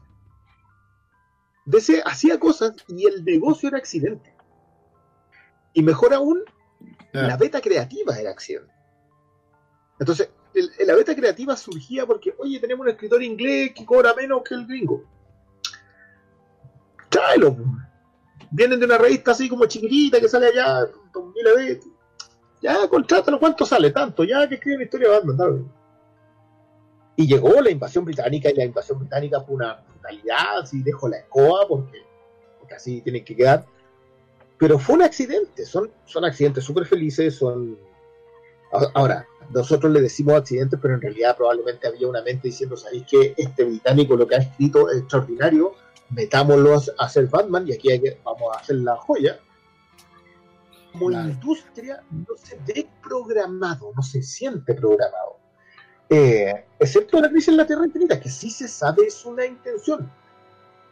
DC 1.68 2.02
hacía 2.04 2.40
cosas 2.40 2.72
y 2.88 3.06
el 3.06 3.24
negocio 3.24 3.68
era 3.68 3.76
accidente. 3.76 4.34
Y 5.74 5.82
mejor 5.82 6.14
aún, 6.14 6.42
la 7.12 7.36
beta 7.36 7.60
creativa 7.60 8.18
era 8.18 8.30
accidente. 8.30 8.72
Entonces, 10.00 10.30
el- 10.54 10.70
la 10.86 10.94
beta 10.94 11.14
creativa 11.14 11.54
surgía 11.56 12.06
porque, 12.06 12.34
oye, 12.38 12.58
tenemos 12.58 12.84
un 12.86 12.90
escritor 12.92 13.22
inglés 13.22 13.72
que 13.74 13.84
cobra 13.84 14.14
menos 14.14 14.42
que 14.42 14.54
el 14.54 14.66
gringo. 14.66 15.04
Tráelo. 17.10 17.54
Vienen 18.50 18.80
de 18.80 18.86
una 18.86 18.96
revista 18.96 19.32
así 19.32 19.46
como 19.46 19.66
chiquitita 19.66 20.20
que 20.20 20.28
sale 20.28 20.46
allá, 20.46 20.86
2000 21.12 21.44
veces. 21.54 21.86
Ya, 22.62 22.88
contrátalo, 22.88 23.38
¿cuánto 23.38 23.66
sale? 23.66 23.90
Tanto, 23.90 24.24
ya 24.24 24.48
que 24.48 24.54
escriben 24.54 24.82
historia 24.82 25.08
de 25.08 25.14
Batman, 25.16 25.36
dale. 25.36 25.64
Y 27.16 27.26
llegó 27.26 27.60
la 27.60 27.70
invasión 27.70 28.06
británica 28.06 28.48
y 28.50 28.54
la 28.54 28.64
invasión 28.64 29.00
británica 29.00 29.40
fue 29.42 29.56
una 29.56 29.84
brutalidad, 30.08 30.60
así 30.60 30.82
dejo 30.82 31.08
la 31.08 31.18
escoba 31.18 31.66
porque, 31.68 32.02
porque 32.58 32.74
así 32.74 33.00
tienen 33.00 33.24
que 33.24 33.36
quedar. 33.36 33.66
Pero 34.58 34.78
fue 34.78 34.96
un 34.96 35.02
accidente, 35.02 35.64
son, 35.64 35.90
son 36.04 36.24
accidentes 36.24 36.64
súper 36.64 36.84
felices, 36.86 37.36
son... 37.36 37.78
Ahora, 38.94 39.26
nosotros 39.50 39.90
le 39.92 40.00
decimos 40.00 40.34
accidentes, 40.34 40.78
pero 40.82 40.94
en 40.94 41.00
realidad 41.00 41.36
probablemente 41.36 41.86
había 41.86 42.08
una 42.08 42.22
mente 42.22 42.48
diciendo, 42.48 42.76
¿sabéis 42.76 43.04
que 43.08 43.34
este 43.36 43.64
británico 43.64 44.16
lo 44.16 44.26
que 44.26 44.34
ha 44.34 44.38
escrito 44.38 44.90
es 44.90 44.98
extraordinario? 44.98 45.72
Metámoslo 46.10 46.74
a 46.74 47.04
hacer 47.04 47.26
Batman 47.28 47.66
y 47.68 47.72
aquí 47.72 47.90
hay 47.90 48.00
que- 48.00 48.20
vamos 48.24 48.54
a 48.54 48.60
hacer 48.60 48.76
la 48.76 48.96
joya. 48.96 49.38
Como 50.92 51.10
industria 51.12 52.02
no 52.10 52.36
se 52.36 52.58
ve 52.66 52.88
programado, 53.02 53.92
no 53.94 54.02
se 54.02 54.22
siente 54.22 54.74
programado. 54.74 55.38
Eh, 56.10 56.64
excepto 56.78 57.20
la 57.20 57.28
crisis 57.28 57.48
en 57.48 57.58
la 57.58 57.66
Tierra 57.66 57.84
Infinita, 57.84 58.18
que 58.18 58.30
sí 58.30 58.50
se 58.50 58.66
sabe 58.66 59.06
es 59.06 59.24
una 59.24 59.44
intención. 59.44 60.10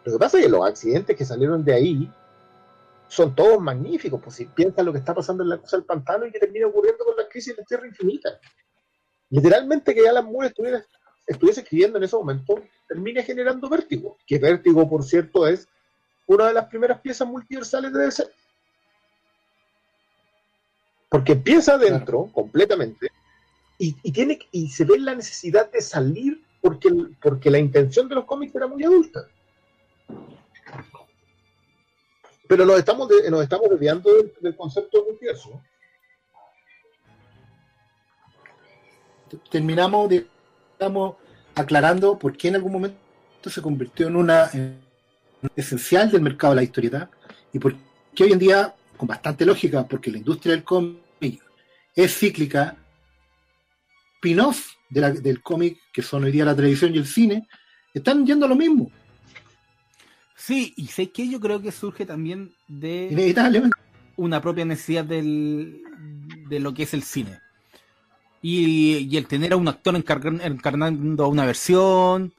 Lo 0.05 0.12
que 0.12 0.18
pasa 0.18 0.38
es 0.38 0.44
que 0.44 0.50
los 0.50 0.66
accidentes 0.66 1.16
que 1.16 1.24
salieron 1.24 1.64
de 1.64 1.74
ahí 1.74 2.12
son 3.09 3.35
todos 3.35 3.61
magníficos, 3.61 4.20
pues 4.22 4.37
si 4.37 4.44
piensas 4.46 4.85
lo 4.85 4.92
que 4.92 4.98
está 4.98 5.14
pasando 5.14 5.42
en 5.42 5.48
la 5.48 5.59
cosa 5.59 5.76
del 5.76 5.87
pantano 5.87 6.26
y 6.26 6.33
que 6.33 6.38
termina 6.38 6.66
ocurriendo 6.66 7.05
con 7.05 7.16
la 7.16 7.29
crisis 7.29 7.52
en 7.52 7.57
la 7.59 7.64
Tierra 7.64 7.87
Infinita. 7.87 8.38
Literalmente 9.31 9.94
que 9.94 10.09
Alan 10.09 10.26
Moore 10.26 10.48
estuviera, 10.48 10.85
estuviese 11.26 11.61
escribiendo 11.61 11.98
en 11.98 12.05
ese 12.05 12.16
momento 12.16 12.62
termina 12.87 13.22
generando 13.22 13.68
vértigo, 13.68 14.16
que 14.26 14.38
vértigo, 14.38 14.88
por 14.88 15.02
cierto, 15.02 15.46
es 15.46 15.68
una 16.26 16.48
de 16.48 16.55
las 16.55 16.66
primeras 16.66 17.00
piezas 17.00 17.26
multiversales 17.26 17.92
de 17.92 18.05
DC. 18.05 18.29
Porque 21.09 21.33
empieza 21.33 21.74
adentro 21.74 22.29
completamente 22.33 23.11
y, 23.78 23.96
y 24.02 24.12
tiene 24.12 24.38
y 24.52 24.68
se 24.68 24.84
ve 24.84 24.98
la 24.98 25.14
necesidad 25.14 25.70
de 25.70 25.80
salir 25.80 26.42
porque, 26.60 26.90
porque 27.22 27.50
la 27.50 27.58
intención 27.58 28.08
de 28.08 28.16
los 28.16 28.24
cómics 28.24 28.54
era 28.54 28.66
muy 28.66 28.82
adulta. 28.82 29.28
Pero 32.48 32.64
nos 32.64 32.78
estamos, 32.78 33.08
nos 33.30 33.42
estamos 33.42 33.70
desviando 33.70 34.10
del, 34.40 34.56
concepto 34.56 34.98
de 34.98 35.10
multiverso. 35.10 35.62
terminamos 39.50 40.08
digamos, 40.08 41.16
aclarando 41.54 42.18
por 42.18 42.36
qué 42.36 42.48
en 42.48 42.56
algún 42.56 42.72
momento 42.72 42.96
se 43.44 43.60
convirtió 43.60 44.06
en 44.06 44.16
una 44.16 44.48
en 44.52 44.80
esencial 45.56 46.10
del 46.10 46.22
mercado 46.22 46.52
de 46.52 46.56
la 46.56 46.62
historieta 46.62 47.10
y 47.52 47.58
por 47.58 47.74
qué 48.14 48.24
hoy 48.24 48.32
en 48.32 48.38
día, 48.38 48.74
con 48.96 49.08
bastante 49.08 49.44
lógica, 49.44 49.86
porque 49.86 50.10
la 50.10 50.18
industria 50.18 50.54
del 50.54 50.64
cómic 50.64 51.42
es 51.94 52.18
cíclica, 52.18 52.76
spin-off 54.16 54.72
de 54.90 55.12
del 55.20 55.42
cómic, 55.42 55.79
que 55.92 56.02
son 56.02 56.24
hoy 56.24 56.33
día 56.33 56.44
la 56.44 56.55
televisión 56.57 56.94
y 56.94 56.98
el 56.98 57.07
cine, 57.07 57.46
están 57.94 58.26
yendo 58.26 58.46
a 58.46 58.48
lo 58.48 58.57
mismo, 58.57 58.90
Sí, 60.38 60.74
y 60.76 60.87
sé 60.88 61.11
que 61.11 61.29
yo 61.29 61.40
creo 61.40 61.61
que 61.61 61.72
surge 61.72 62.05
también 62.07 62.52
de 62.68 63.09
inevitablemente. 63.11 63.76
una 64.16 64.40
propia 64.40 64.64
necesidad 64.64 65.05
del, 65.05 65.83
de 66.48 66.61
lo 66.61 66.72
que 66.74 66.85
es 66.85 66.94
el 66.94 67.02
cine. 67.02 67.40
Y, 68.42 68.98
y 69.11 69.16
el 69.16 69.26
tener 69.26 69.55
a 69.55 69.57
un 69.57 69.66
actor 69.66 69.94
encargan- 69.96 70.40
encarnando 70.44 71.26
una 71.29 71.44
versión. 71.46 72.33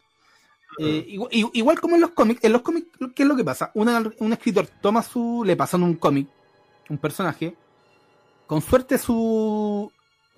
eh, 0.80 1.04
igual, 1.08 1.30
igual 1.54 1.80
como 1.82 1.96
en 1.96 2.02
los 2.02 2.12
cómics, 2.12 2.44
en 2.44 2.54
los 2.54 2.62
cómics, 2.62 2.88
¿qué 3.16 3.24
es 3.24 3.28
lo 3.28 3.36
que 3.36 3.44
pasa? 3.44 3.72
Una- 3.74 4.10
un 4.20 4.32
escritor 4.32 4.68
toma 4.82 5.02
su. 5.04 5.44
le 5.46 5.56
pasan 5.58 5.82
un 5.84 5.96
cómic, 5.96 6.28
un 6.90 7.00
personaje, 7.00 7.56
con 8.46 8.62
suerte 8.62 8.98
su, 9.00 9.92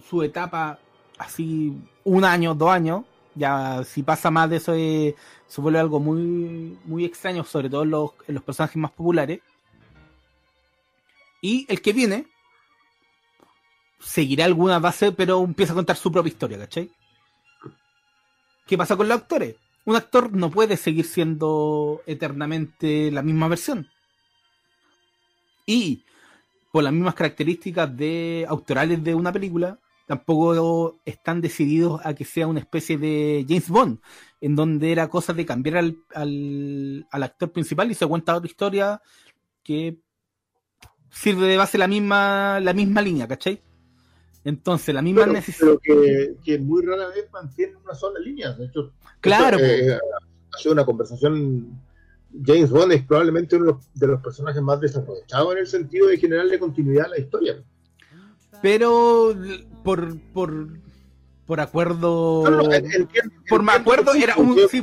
su 0.09 0.23
etapa, 0.23 0.79
así, 1.19 1.77
un 2.03 2.23
año, 2.23 2.55
dos 2.55 2.71
años, 2.71 3.03
ya 3.35 3.83
si 3.83 4.01
pasa 4.01 4.31
más 4.31 4.49
de 4.49 4.57
eso, 4.57 4.73
eh, 4.73 5.15
se 5.47 5.61
vuelve 5.61 5.79
algo 5.79 5.99
muy, 5.99 6.79
muy 6.85 7.05
extraño, 7.05 7.43
sobre 7.43 7.69
todo 7.69 7.83
en 7.83 7.91
los, 7.91 8.11
los 8.27 8.43
personajes 8.43 8.77
más 8.77 8.91
populares. 8.91 9.41
Y 11.41 11.65
el 11.69 11.81
que 11.81 11.93
viene 11.93 12.25
seguirá 13.99 14.45
alguna 14.45 14.79
base, 14.79 15.11
pero 15.11 15.43
empieza 15.43 15.73
a 15.73 15.75
contar 15.75 15.95
su 15.95 16.11
propia 16.11 16.29
historia, 16.29 16.57
¿cachai? 16.57 16.89
¿Qué 18.65 18.77
pasa 18.77 18.95
con 18.95 19.07
los 19.07 19.17
actores? 19.17 19.55
Un 19.85 19.95
actor 19.95 20.31
no 20.31 20.49
puede 20.49 20.77
seguir 20.77 21.05
siendo 21.05 22.01
eternamente 22.05 23.11
la 23.11 23.21
misma 23.21 23.47
versión. 23.47 23.89
Y 25.65 26.03
por 26.71 26.83
las 26.83 26.93
mismas 26.93 27.15
características 27.15 27.95
de 27.95 28.45
autorales 28.47 29.03
de 29.03 29.15
una 29.15 29.31
película, 29.31 29.79
tampoco 30.09 30.99
están 31.05 31.39
decididos 31.39 32.01
a 32.03 32.15
que 32.15 32.25
sea 32.25 32.47
una 32.47 32.61
especie 32.61 32.97
de 32.97 33.45
James 33.47 33.69
Bond, 33.69 33.99
en 34.41 34.55
donde 34.55 34.91
era 34.91 35.07
cosa 35.07 35.33
de 35.33 35.45
cambiar 35.45 35.77
al, 35.77 35.97
al, 36.15 37.05
al 37.11 37.23
actor 37.23 37.51
principal 37.51 37.91
y 37.91 37.93
se 37.93 38.07
cuenta 38.07 38.35
otra 38.35 38.49
historia 38.49 39.03
que 39.63 39.99
sirve 41.11 41.45
de 41.45 41.57
base 41.57 41.77
la 41.77 41.87
misma, 41.87 42.59
la 42.59 42.73
misma 42.73 43.03
línea, 43.03 43.27
¿cachai? 43.27 43.61
Entonces, 44.43 44.95
la 44.95 45.03
misma 45.03 45.27
necesidad. 45.27 45.77
pero 45.79 45.79
que, 45.79 46.37
que 46.43 46.57
muy 46.57 46.83
rara 46.83 47.09
vez 47.09 47.31
mantienen 47.31 47.75
una 47.75 47.93
sola 47.93 48.19
línea. 48.19 48.53
De 48.53 48.65
hecho, 48.65 48.91
Claro, 49.21 49.59
esto, 49.59 49.93
eh, 49.93 49.99
ha 50.51 50.57
sido 50.57 50.73
una 50.73 50.85
conversación. 50.85 51.79
James 52.43 52.71
Bond 52.71 52.93
es 52.93 53.03
probablemente 53.03 53.57
uno 53.57 53.65
de 53.65 53.71
los, 53.73 53.93
de 53.93 54.07
los 54.07 54.21
personajes 54.23 54.61
más 54.63 54.81
desaprovechados 54.81 55.51
en 55.51 55.59
el 55.59 55.67
sentido 55.67 56.07
de 56.07 56.17
generarle 56.17 56.57
continuidad 56.57 57.05
a 57.05 57.09
la 57.09 57.19
historia. 57.19 57.63
Pero 58.61 59.35
por, 59.83 60.19
por, 60.33 60.67
por 61.45 61.59
acuerdo. 61.59 62.43
No, 62.49 62.51
no, 62.63 62.71
entiendo- 62.73 63.09
por 63.47 63.63
me 63.63 63.71
acuerdo, 63.73 64.13
era 64.13 64.35
un. 64.37 64.57
sí, 64.69 64.81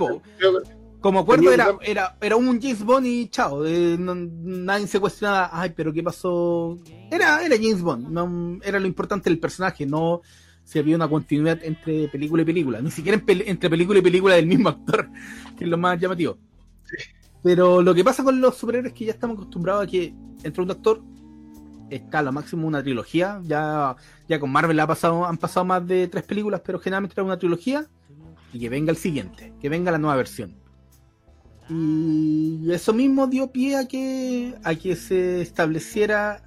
como 1.01 1.21
acuerdo, 1.21 1.53
era, 1.53 1.73
un- 1.73 1.79
era, 1.83 2.17
era 2.21 2.37
un 2.37 2.61
James 2.61 2.83
Bond 2.83 3.07
y 3.07 3.29
chao. 3.29 3.65
eh, 3.65 3.97
no- 3.99 4.15
nadie 4.17 4.87
se 4.89 4.99
cuestionaba, 4.99 5.51
ay, 5.53 5.73
pero 5.77 5.93
¿qué 5.93 6.03
pasó? 6.03 6.79
Era, 7.13 7.45
era 7.45 7.55
James 7.57 7.83
Bond, 7.83 8.09
no, 8.09 8.59
era 8.65 8.81
lo 8.81 8.87
importante 8.89 9.31
del 9.31 9.39
personaje, 9.39 9.87
no 9.87 10.23
si 10.65 10.81
había 10.81 10.97
una 10.97 11.09
continuidad 11.09 11.61
entre 11.63 12.09
película 12.09 12.43
y 12.43 12.45
película, 12.45 12.81
ni 12.81 12.91
siquiera 12.91 13.17
en 13.19 13.25
pel- 13.25 13.45
entre 13.47 13.71
película 13.71 14.01
y 14.01 14.03
película 14.03 14.35
del 14.35 14.47
mismo 14.49 14.69
actor, 14.71 15.09
que 15.57 15.63
es 15.63 15.71
lo 15.71 15.79
más 15.79 16.01
llamativo. 16.01 16.39
Pero 17.43 17.83
lo 17.83 17.95
que 17.95 18.03
pasa 18.03 18.25
con 18.25 18.41
los 18.41 18.57
superhéroes 18.57 18.93
es 18.93 18.99
que 18.99 19.05
ya 19.05 19.13
estamos 19.13 19.37
acostumbrados 19.37 19.85
a 19.85 19.87
que 19.87 20.13
entre 20.43 20.63
un 20.63 20.71
actor 20.73 21.01
está 21.91 22.21
a 22.21 22.23
lo 22.23 22.33
máximo 22.33 22.67
una 22.67 22.83
trilogía, 22.83 23.41
ya, 23.45 23.97
ya 24.29 24.41
con 24.41 24.51
Marvel 24.51 24.79
ha 24.81 24.87
pasado, 24.87 25.25
han 25.25 25.39
pasado 25.39 25.65
más 25.65 25.87
de 25.87 26.09
tres 26.09 26.25
películas, 26.25 26.63
pero 26.65 26.79
generalmente 26.79 27.15
era 27.15 27.25
una 27.25 27.39
trilogía, 27.39 27.87
y 28.53 28.59
que 28.59 28.69
venga 28.69 28.91
el 28.91 28.97
siguiente, 28.97 29.53
que 29.61 29.69
venga 29.69 29.91
la 29.91 29.99
nueva 29.99 30.17
versión. 30.17 30.55
Y 31.69 32.71
eso 32.71 32.93
mismo 32.93 33.27
dio 33.27 33.51
pie 33.51 33.77
a 33.77 33.89
que, 33.89 34.55
a 34.63 34.75
que 34.77 34.95
se 34.95 35.41
estableciera 35.41 36.43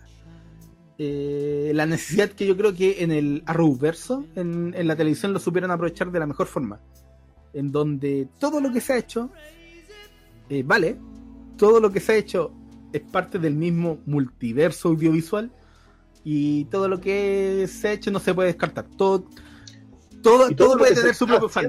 eh, 0.98 1.72
la 1.76 1.86
necesidad 1.86 2.30
que 2.30 2.48
yo 2.48 2.56
creo 2.56 2.74
que 2.74 3.04
en 3.04 3.12
el 3.12 3.44
Arrowverso, 3.46 4.26
en, 4.36 4.74
en 4.76 4.88
la 4.88 4.96
televisión, 4.96 5.34
lo 5.34 5.40
supieron 5.40 5.72
aprovechar 5.72 6.12
de 6.12 6.20
la 6.20 6.26
mejor 6.26 6.48
forma. 6.48 6.80
En 7.54 7.72
donde 7.72 8.30
todo 8.40 8.62
lo 8.62 8.72
que 8.72 8.80
se 8.80 8.94
ha 8.94 8.98
hecho, 8.98 9.30
eh, 10.50 10.64
vale, 10.64 10.98
todo 11.58 11.80
lo 11.80 11.92
que 11.92 12.00
se 12.00 12.14
ha 12.14 12.16
hecho 12.16 12.54
es 12.94 13.02
parte 13.02 13.40
del 13.40 13.56
mismo 13.56 14.00
multiverso 14.06 14.90
audiovisual 14.90 15.52
y 16.24 16.66
todo 16.66 16.88
lo 16.88 17.00
que 17.00 17.68
se 17.68 17.88
ha 17.88 17.92
hecho 17.94 18.12
no 18.12 18.20
se 18.20 18.34
puede 18.34 18.48
descartar. 18.48 18.86
Todo, 18.98 19.26
todo, 20.22 20.50
todo, 20.52 20.78
puede 20.78 20.96
tener 20.96 21.16
su 21.16 21.26
propio 21.26 21.50
fan. 21.50 21.68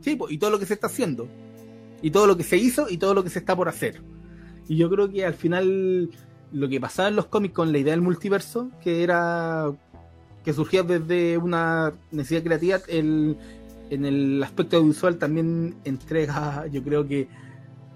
Sí, 0.00 0.18
y 0.28 0.38
todo 0.38 0.50
lo 0.50 0.58
que 0.58 0.66
se 0.66 0.74
está 0.74 0.86
haciendo. 0.86 1.28
Y 2.00 2.10
todo 2.10 2.26
lo 2.26 2.36
que 2.36 2.42
se 2.42 2.56
hizo 2.56 2.88
y 2.88 2.98
todo 2.98 3.14
lo 3.14 3.22
que 3.22 3.30
se 3.30 3.38
está 3.38 3.54
por 3.56 3.68
hacer. 3.68 4.02
Y 4.68 4.76
yo 4.76 4.90
creo 4.90 5.10
que 5.10 5.24
al 5.24 5.34
final 5.34 6.10
lo 6.52 6.68
que 6.68 6.80
pasaba 6.80 7.08
en 7.08 7.16
los 7.16 7.26
cómics 7.26 7.54
con 7.54 7.72
la 7.72 7.78
idea 7.78 7.92
del 7.92 8.02
multiverso, 8.02 8.70
que 8.82 9.02
era 9.02 9.72
que 10.44 10.52
surgía 10.52 10.82
desde 10.82 11.38
una 11.38 11.94
necesidad 12.10 12.42
creativa, 12.42 12.80
el, 12.88 13.36
en 13.90 14.04
el 14.04 14.42
aspecto 14.42 14.76
audiovisual 14.76 15.18
también 15.18 15.76
entrega, 15.84 16.66
yo 16.66 16.82
creo 16.82 17.06
que 17.06 17.28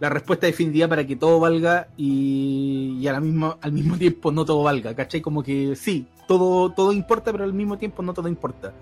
la 0.00 0.10
respuesta 0.10 0.46
definitiva 0.46 0.88
para 0.88 1.06
que 1.06 1.16
todo 1.16 1.40
valga 1.40 1.88
y, 1.96 2.98
y 3.00 3.08
a 3.08 3.12
la 3.12 3.20
misma, 3.20 3.58
al 3.60 3.72
mismo 3.72 3.96
tiempo 3.96 4.30
no 4.30 4.44
todo 4.44 4.62
valga, 4.62 4.94
¿cachai? 4.94 5.20
Como 5.22 5.42
que 5.42 5.74
sí, 5.74 6.06
todo, 6.28 6.70
todo 6.72 6.92
importa, 6.92 7.32
pero 7.32 7.44
al 7.44 7.54
mismo 7.54 7.78
tiempo 7.78 8.02
no 8.02 8.12
todo 8.12 8.28
importa. 8.28 8.74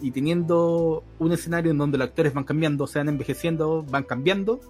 Y 0.00 0.10
teniendo 0.10 1.02
un 1.18 1.32
escenario 1.32 1.70
en 1.70 1.78
donde 1.78 1.98
los 1.98 2.08
actores 2.08 2.32
van 2.34 2.44
cambiando, 2.44 2.86
se 2.86 2.98
van 2.98 3.08
envejeciendo, 3.08 3.82
van 3.88 4.04
cambiando, 4.04 4.60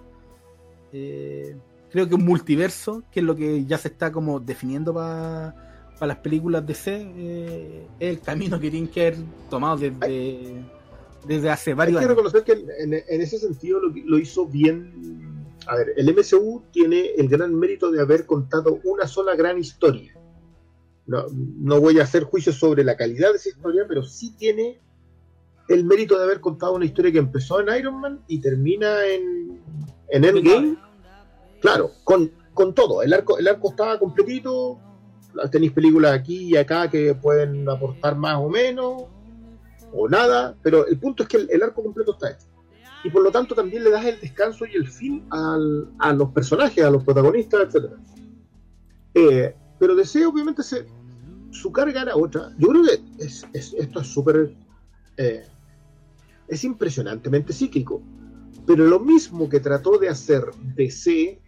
eh, 0.93 1.55
creo 1.91 2.07
que 2.07 2.15
un 2.15 2.25
multiverso, 2.25 3.03
que 3.11 3.19
es 3.19 3.25
lo 3.25 3.35
que 3.35 3.65
ya 3.65 3.77
se 3.77 3.89
está 3.89 4.11
como 4.11 4.39
definiendo 4.39 4.93
para 4.93 5.53
las 6.01 6.17
películas 6.17 6.65
de 6.65 6.73
C, 6.73 7.11
eh, 7.15 7.87
es 7.99 8.09
el 8.09 8.21
camino 8.21 8.59
que 8.59 8.71
tienen 8.71 8.89
que 8.89 9.01
haber 9.01 9.17
tomado 9.49 9.77
desde, 9.77 10.63
desde 11.27 11.49
hace 11.49 11.75
Hay 11.75 11.75
varios 11.75 11.99
que 11.99 12.05
años. 12.05 12.15
reconocer 12.15 12.43
que 12.43 12.53
en, 12.53 12.93
en 12.93 13.21
ese 13.21 13.37
sentido 13.37 13.79
lo, 13.81 13.93
lo 14.05 14.17
hizo 14.17 14.47
bien. 14.47 15.38
A 15.69 15.75
ver, 15.75 15.93
el 15.97 16.11
MCU 16.15 16.63
tiene 16.71 17.11
el 17.15 17.29
gran 17.29 17.53
mérito 17.53 17.91
de 17.91 18.01
haber 18.01 18.25
contado 18.25 18.79
una 18.85 19.07
sola 19.07 19.35
gran 19.35 19.59
historia. 19.59 20.19
No, 21.05 21.25
no 21.31 21.79
voy 21.79 21.99
a 21.99 22.03
hacer 22.03 22.23
juicios 22.23 22.55
sobre 22.55 22.83
la 22.83 22.97
calidad 22.97 23.29
de 23.29 23.37
esa 23.37 23.49
historia, 23.49 23.85
pero 23.87 24.01
sí 24.01 24.35
tiene 24.35 24.81
el 25.67 25.85
mérito 25.85 26.17
de 26.17 26.23
haber 26.23 26.39
contado 26.39 26.73
una 26.73 26.85
historia 26.85 27.11
que 27.11 27.19
empezó 27.19 27.59
en 27.59 27.77
Iron 27.77 28.01
Man 28.01 28.19
y 28.27 28.41
termina 28.41 29.05
en, 29.05 29.61
en 30.09 30.25
Endgame. 30.25 30.75
Claro, 31.61 31.91
con, 32.03 32.31
con 32.55 32.73
todo. 32.73 33.03
El 33.03 33.13
arco, 33.13 33.37
el 33.37 33.47
arco 33.47 33.69
estaba 33.69 33.99
completito. 33.99 34.79
Tenéis 35.51 35.73
películas 35.73 36.13
aquí 36.13 36.47
y 36.47 36.57
acá 36.57 36.89
que 36.89 37.13
pueden 37.13 37.69
aportar 37.69 38.15
más 38.15 38.37
o 38.37 38.49
menos, 38.49 39.03
o 39.93 40.09
nada, 40.09 40.57
pero 40.63 40.87
el 40.87 40.97
punto 40.97 41.21
es 41.21 41.29
que 41.29 41.37
el, 41.37 41.47
el 41.51 41.61
arco 41.61 41.83
completo 41.83 42.13
está 42.13 42.31
hecho. 42.31 42.48
Y 43.03 43.09
por 43.09 43.23
lo 43.23 43.31
tanto 43.31 43.55
también 43.55 43.83
le 43.83 43.91
das 43.91 44.05
el 44.05 44.19
descanso 44.19 44.65
y 44.65 44.75
el 44.75 44.87
fin 44.87 45.23
al- 45.29 45.89
a 45.99 46.11
los 46.13 46.29
personajes, 46.29 46.83
a 46.83 46.91
los 46.91 47.03
protagonistas, 47.03 47.61
etc. 47.73 47.91
Eh, 49.13 49.55
pero 49.79 49.95
DC 49.95 50.25
obviamente 50.25 50.63
se, 50.63 50.85
su 51.51 51.71
carga 51.71 52.01
era 52.01 52.15
otra. 52.15 52.51
Yo 52.57 52.67
creo 52.69 52.83
que 52.83 53.23
es- 53.23 53.45
es- 53.53 53.73
esto 53.73 54.01
es 54.01 54.07
súper... 54.07 54.53
eh, 55.17 55.43
es 56.47 56.63
impresionantemente 56.63 57.53
cíclico. 57.53 58.01
Pero 58.65 58.85
lo 58.85 58.99
mismo 58.99 59.47
que 59.49 59.59
trató 59.59 59.97
de 59.97 60.09
hacer 60.09 60.43
DC 60.75 61.39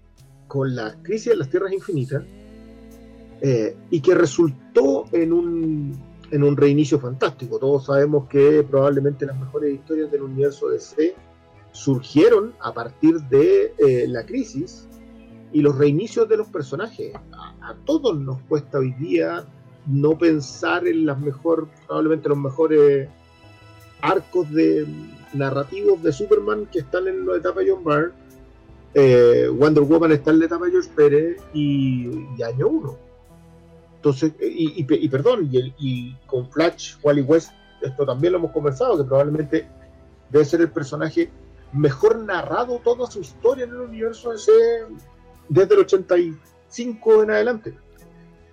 con 0.48 0.76
la 0.76 0.96
crisis 1.04 1.30
de 1.32 1.36
las 1.38 1.50
tierras 1.50 1.74
infinitas, 1.74 2.24
eh, 3.42 3.76
y 3.90 4.00
que 4.02 4.14
resultó 4.16 5.06
en 5.12 5.34
un, 5.34 6.00
en 6.30 6.44
un 6.44 6.56
reinicio 6.56 7.00
fantástico. 7.00 7.58
Todos 7.60 7.86
sabemos 7.86 8.28
que 8.30 8.64
probablemente 8.70 9.26
las 9.26 9.40
mejores 9.40 9.74
historias 9.74 10.12
del 10.12 10.22
universo 10.24 10.70
DC 10.70 11.16
surgieron 11.72 12.54
a 12.62 12.74
partir 12.74 13.16
de 13.30 13.74
eh, 13.78 14.06
la 14.08 14.26
crisis 14.26 14.88
y 15.54 15.62
los 15.62 15.78
reinicios 15.78 16.28
de 16.30 16.38
los 16.38 16.48
personajes. 16.48 17.14
A, 17.34 17.70
a 17.72 17.76
todos 17.86 18.18
nos 18.18 18.40
cuesta 18.44 18.80
hoy 18.80 18.92
día 18.94 19.46
no 19.88 20.18
pensar 20.18 20.88
en 20.88 21.06
las 21.06 21.20
mejor, 21.20 21.68
probablemente 21.88 22.30
los 22.30 22.38
mejores 22.38 23.10
arcos 24.02 24.50
de 24.52 24.86
narrativos 25.34 26.02
de 26.04 26.12
Superman 26.12 26.68
que 26.72 26.80
están 26.80 27.08
en 27.08 27.26
la 27.26 27.38
etapa 27.38 27.62
John 27.68 27.84
Byrne. 27.84 28.12
Eh, 28.94 29.48
Wonder 29.54 29.84
Woman 29.84 30.12
está 30.12 30.32
en 30.32 30.40
la 30.40 30.46
etapa 30.46 30.66
de 30.66 30.72
George 30.72 30.90
Pérez 30.96 31.38
y, 31.54 32.10
y 32.38 32.44
año 32.44 32.68
1. 32.68 32.98
Entonces, 33.98 34.34
y, 34.42 34.82
y- 34.82 34.86
y 34.90 35.10
perdón, 35.10 35.50
y 35.52 36.16
con 36.26 36.50
Flash, 36.50 36.96
Wally 37.04 37.22
West, 37.22 37.52
esto 37.82 38.06
también 38.06 38.34
lo 38.34 38.40
hemos 38.40 38.52
conversado, 38.52 38.98
que 38.98 39.04
probablemente 39.04 39.68
debe 40.30 40.44
ser 40.46 40.62
el 40.62 40.70
personaje 40.72 41.30
mejor 41.74 42.20
narrado 42.20 42.80
toda 42.80 43.10
su 43.10 43.22
historia 43.22 43.66
en 43.66 43.72
el 43.72 43.78
universo 43.82 44.32
DC 44.32 44.52
desde 45.50 45.74
el 45.76 45.80
85 45.82 47.24
en 47.24 47.32
adelante. 47.32 47.78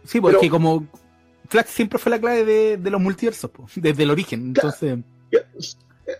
Sí, 0.04 0.20
porque 0.20 0.38
Pero- 0.40 0.50
como 0.52 0.86
Flash 1.48 1.66
siempre 1.66 1.98
fue 1.98 2.10
la 2.10 2.20
clave 2.20 2.44
de, 2.44 2.76
de 2.76 2.90
los 2.90 3.00
multiversos, 3.00 3.50
po, 3.50 3.66
desde 3.76 4.02
el 4.02 4.10
origen. 4.10 4.40
Entonces, 4.48 4.98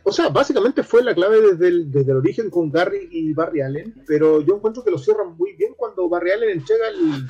O 0.05 0.13
sea, 0.13 0.29
básicamente 0.29 0.83
fue 0.83 1.03
la 1.03 1.15
clave 1.15 1.41
desde 1.41 1.69
el, 1.69 1.91
desde 1.91 2.11
el 2.13 2.19
origen 2.19 2.51
con 2.51 2.71
Gary 2.71 3.09
y 3.11 3.33
Barry 3.33 3.63
Allen, 3.63 4.03
pero 4.07 4.41
yo 4.43 4.57
encuentro 4.57 4.85
que 4.85 4.91
lo 4.91 4.99
cierran 4.99 5.37
muy 5.37 5.55
bien 5.55 5.73
cuando 5.77 6.09
Barry 6.09 6.31
Allen 6.33 6.51
entrega 6.51 6.89
el, 6.89 7.27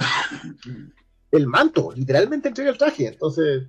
el 1.31 1.47
manto, 1.47 1.93
literalmente 1.95 2.49
entrega 2.49 2.71
el 2.71 2.79
traje. 2.79 3.07
Entonces, 3.09 3.65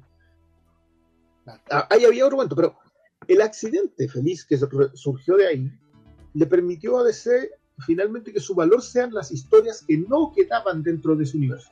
a- 1.69 1.87
ahí 1.89 2.05
había 2.05 2.25
otro 2.25 2.37
momento, 2.37 2.55
pero 2.55 2.75
el 3.27 3.41
accidente 3.41 4.07
feliz 4.07 4.45
que 4.45 4.57
sur- 4.57 4.91
surgió 4.95 5.37
de 5.37 5.47
ahí 5.47 5.71
le 6.33 6.45
permitió 6.45 6.99
a 6.99 7.03
DC 7.03 7.51
finalmente 7.85 8.33
que 8.33 8.39
su 8.39 8.55
valor 8.55 8.81
sean 8.81 9.13
las 9.13 9.31
historias 9.31 9.83
que 9.87 9.97
no 9.97 10.33
quedaban 10.35 10.83
dentro 10.83 11.15
de 11.15 11.25
su 11.25 11.37
universo. 11.37 11.71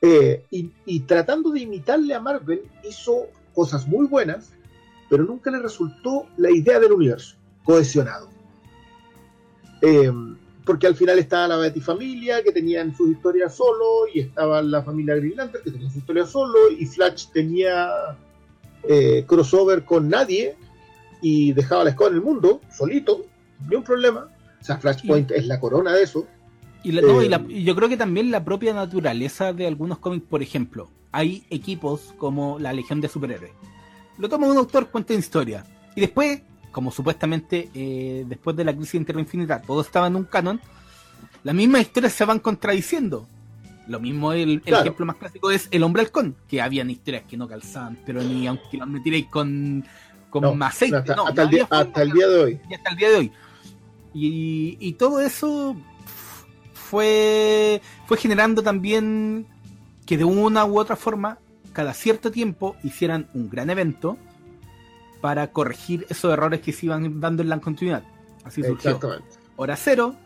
Eh, 0.00 0.44
y, 0.50 1.00
tratando 1.00 1.50
de 1.50 1.60
imitarle 1.60 2.14
a 2.14 2.20
Marvel, 2.20 2.62
hizo 2.88 3.28
cosas 3.54 3.86
muy 3.86 4.06
buenas, 4.06 4.52
pero 5.08 5.24
nunca 5.24 5.50
le 5.50 5.60
resultó 5.60 6.26
la 6.36 6.50
idea 6.50 6.80
del 6.80 6.92
universo 6.92 7.36
cohesionado. 7.64 8.28
Eh, 9.80 10.12
porque 10.64 10.86
al 10.86 10.96
final 10.96 11.18
estaba 11.18 11.48
la 11.48 11.56
Betty 11.56 11.80
Familia, 11.80 12.42
que 12.42 12.52
tenían 12.52 12.96
sus 12.96 13.10
historias 13.10 13.54
solo, 13.54 14.06
y 14.12 14.20
estaba 14.20 14.62
la 14.62 14.82
familia 14.82 15.16
Green 15.16 15.36
Lantern, 15.36 15.64
que 15.64 15.70
tenía 15.70 15.90
su 15.90 15.98
historia 15.98 16.26
solo, 16.26 16.70
y 16.70 16.86
Flash 16.86 17.26
tenía 17.32 17.88
eh, 18.84 19.24
crossover 19.26 19.84
con 19.84 20.08
nadie, 20.08 20.56
y 21.22 21.52
dejaba 21.52 21.84
la 21.84 21.90
escoba 21.90 22.10
en 22.10 22.16
el 22.16 22.22
mundo, 22.22 22.60
solito, 22.76 23.24
ni 23.68 23.76
un 23.76 23.82
problema. 23.84 24.28
O 24.60 24.64
sea, 24.64 24.76
Flashpoint 24.78 25.30
es 25.30 25.46
la 25.46 25.58
corona 25.60 25.92
de 25.92 26.02
eso. 26.02 26.26
y, 26.84 26.90
la- 26.92 27.00
no, 27.02 27.22
Eh, 27.22 27.26
y 27.26 27.28
la- 27.28 27.44
y 27.48 27.62
yo 27.62 27.76
creo 27.76 27.88
que 27.88 27.96
también 27.96 28.32
la 28.32 28.44
propia 28.44 28.74
naturaleza 28.74 29.52
de 29.52 29.68
algunos 29.68 29.98
cómics, 29.98 30.26
por 30.28 30.42
ejemplo, 30.42 30.90
hay 31.12 31.44
equipos 31.48 32.12
como 32.18 32.58
la 32.58 32.72
Legión 32.72 33.00
de 33.00 33.06
Superhéroes. 33.08 33.52
Lo 34.18 34.28
toma 34.28 34.48
un 34.48 34.56
autor, 34.56 34.88
cuenta 34.88 35.12
una 35.14 35.20
historia. 35.20 35.64
Y 35.94 36.00
después, 36.00 36.42
como 36.72 36.90
supuestamente 36.90 37.70
eh, 37.74 38.24
después 38.28 38.56
de 38.56 38.64
la 38.64 38.74
crisis 38.74 38.98
de 38.98 39.04
Tierra 39.04 39.20
Infinita, 39.20 39.62
todo 39.62 39.80
estaba 39.80 40.08
en 40.08 40.16
un 40.16 40.24
canon, 40.24 40.60
las 41.44 41.54
mismas 41.54 41.82
historias 41.82 42.12
se 42.14 42.24
van 42.24 42.40
contradiciendo. 42.40 43.28
Lo 43.86 44.00
mismo, 44.00 44.32
el, 44.32 44.50
el 44.50 44.60
Claro. 44.62 44.82
ejemplo 44.82 45.06
más 45.06 45.16
clásico 45.16 45.50
es 45.52 45.68
El 45.70 45.82
Hombre 45.84 46.02
Halcón, 46.02 46.34
que 46.48 46.60
habían 46.62 46.88
historias 46.90 47.24
que 47.28 47.36
no 47.36 47.46
calzaban, 47.46 47.98
pero 48.06 48.22
ni 48.24 48.46
aunque 48.48 48.76
las 48.78 48.88
metierais 48.88 49.26
con, 49.26 49.84
con 50.32 50.42
No, 50.42 50.54
más 50.54 50.74
aceite. 50.74 50.96
hasta, 50.96 51.14
no, 51.14 51.26
hasta 51.28 51.42
el 51.42 51.48
día, 51.50 51.68
hasta 51.70 52.02
el 52.02 52.08
de- 52.08 52.14
día 52.14 52.26
de 52.28 52.38
hoy. 52.40 52.60
y 52.68 52.74
hasta 52.74 52.90
el 52.90 52.96
día 52.96 53.10
de 53.10 53.16
hoy. 53.16 53.32
Y, 54.14 54.76
y 54.80 54.92
todo 54.94 55.20
eso 55.20 55.76
fue, 56.74 57.80
fue 58.06 58.16
generando 58.16 58.62
también 58.62 59.46
que 60.06 60.16
de 60.18 60.24
una 60.24 60.64
u 60.64 60.78
otra 60.78 60.96
forma, 60.96 61.38
cada 61.72 61.94
cierto 61.94 62.30
tiempo 62.30 62.76
hicieran 62.82 63.28
un 63.34 63.48
gran 63.50 63.70
evento 63.70 64.16
para 65.20 65.52
corregir 65.52 66.06
esos 66.08 66.32
errores 66.32 66.60
que 66.60 66.72
se 66.72 66.86
iban 66.86 67.20
dando 67.20 67.42
en 67.42 67.48
la 67.50 67.60
continuidad. 67.60 68.02
Así 68.44 68.62
surgió. 68.62 68.98
Hora 69.56 69.76
Cero, 69.76 70.16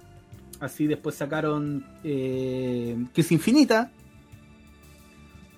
así 0.61 0.87
después 0.87 1.17
sacaron 1.17 1.85
eh, 2.05 2.97
Crisis 3.13 3.33
Infinita, 3.33 3.91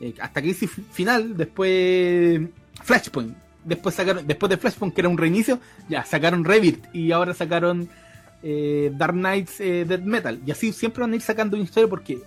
eh, 0.01 0.15
hasta 0.21 0.41
Crisis 0.43 0.71
Fi- 0.71 0.85
Final, 0.91 1.37
después 1.37 2.41
Flashpoint, 2.83 3.37
después 3.69 3.95
sacaron, 3.95 4.27
después 4.27 4.51
de 4.51 4.57
Flashpoint 4.57 4.95
que 4.95 5.03
era 5.03 5.09
un 5.09 5.19
reinicio, 5.19 5.61
ya 5.89 6.05
sacaron 6.05 6.45
Revit 6.45 6.87
y 6.95 7.13
ahora 7.13 7.35
sacaron 7.35 7.89
eh, 8.43 8.91
Dark 8.95 9.15
Knights 9.15 9.61
eh, 9.61 9.85
Dead 9.87 10.01
Metal 10.01 10.41
y 10.45 10.51
así 10.51 10.73
siempre 10.73 11.03
van 11.03 11.13
a 11.13 11.17
ir 11.17 11.23
sacando 11.23 11.57
una 11.57 11.65
historia 11.65 11.89
porque 11.89 12.19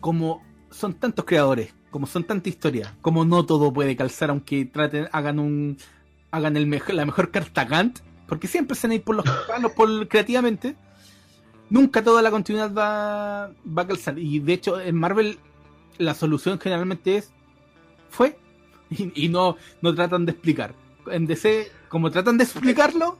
como 0.00 0.42
son 0.70 0.94
tantos 0.94 1.24
creadores, 1.24 1.74
como 1.90 2.06
son 2.06 2.24
tanta 2.24 2.48
historia, 2.48 2.94
como 3.02 3.24
no 3.24 3.44
todo 3.44 3.72
puede 3.72 3.96
calzar 3.96 4.30
aunque 4.30 4.64
traten, 4.64 5.08
hagan 5.12 5.38
un 5.38 5.78
hagan 6.30 6.56
el 6.56 6.66
mejor, 6.66 6.94
la 6.94 7.04
mejor 7.04 7.30
carta 7.30 7.64
Gantt, 7.64 8.00
porque 8.26 8.48
siempre 8.48 8.76
se 8.76 8.86
van 8.86 8.92
a 8.92 8.94
ir 8.96 9.02
por 9.02 9.16
los 9.16 9.24
palos 9.48 9.72
por, 9.72 10.08
creativamente, 10.08 10.76
nunca 11.70 12.02
toda 12.02 12.22
la 12.22 12.30
continuidad 12.30 12.72
va, 12.72 13.50
va 13.66 13.82
a 13.82 13.86
calzar. 13.86 14.18
Y 14.18 14.40
de 14.40 14.52
hecho, 14.52 14.80
en 14.80 14.96
Marvel, 14.96 15.38
la 15.98 16.14
solución 16.14 16.58
generalmente 16.58 17.16
es 17.16 17.32
fue 18.10 18.38
y, 18.90 19.12
y 19.26 19.28
no, 19.28 19.56
no 19.82 19.94
tratan 19.94 20.26
de 20.26 20.32
explicar. 20.32 20.74
En 21.10 21.26
DC, 21.26 21.70
como 21.88 22.10
tratan 22.10 22.36
de 22.38 22.44
explicarlo, 22.44 23.16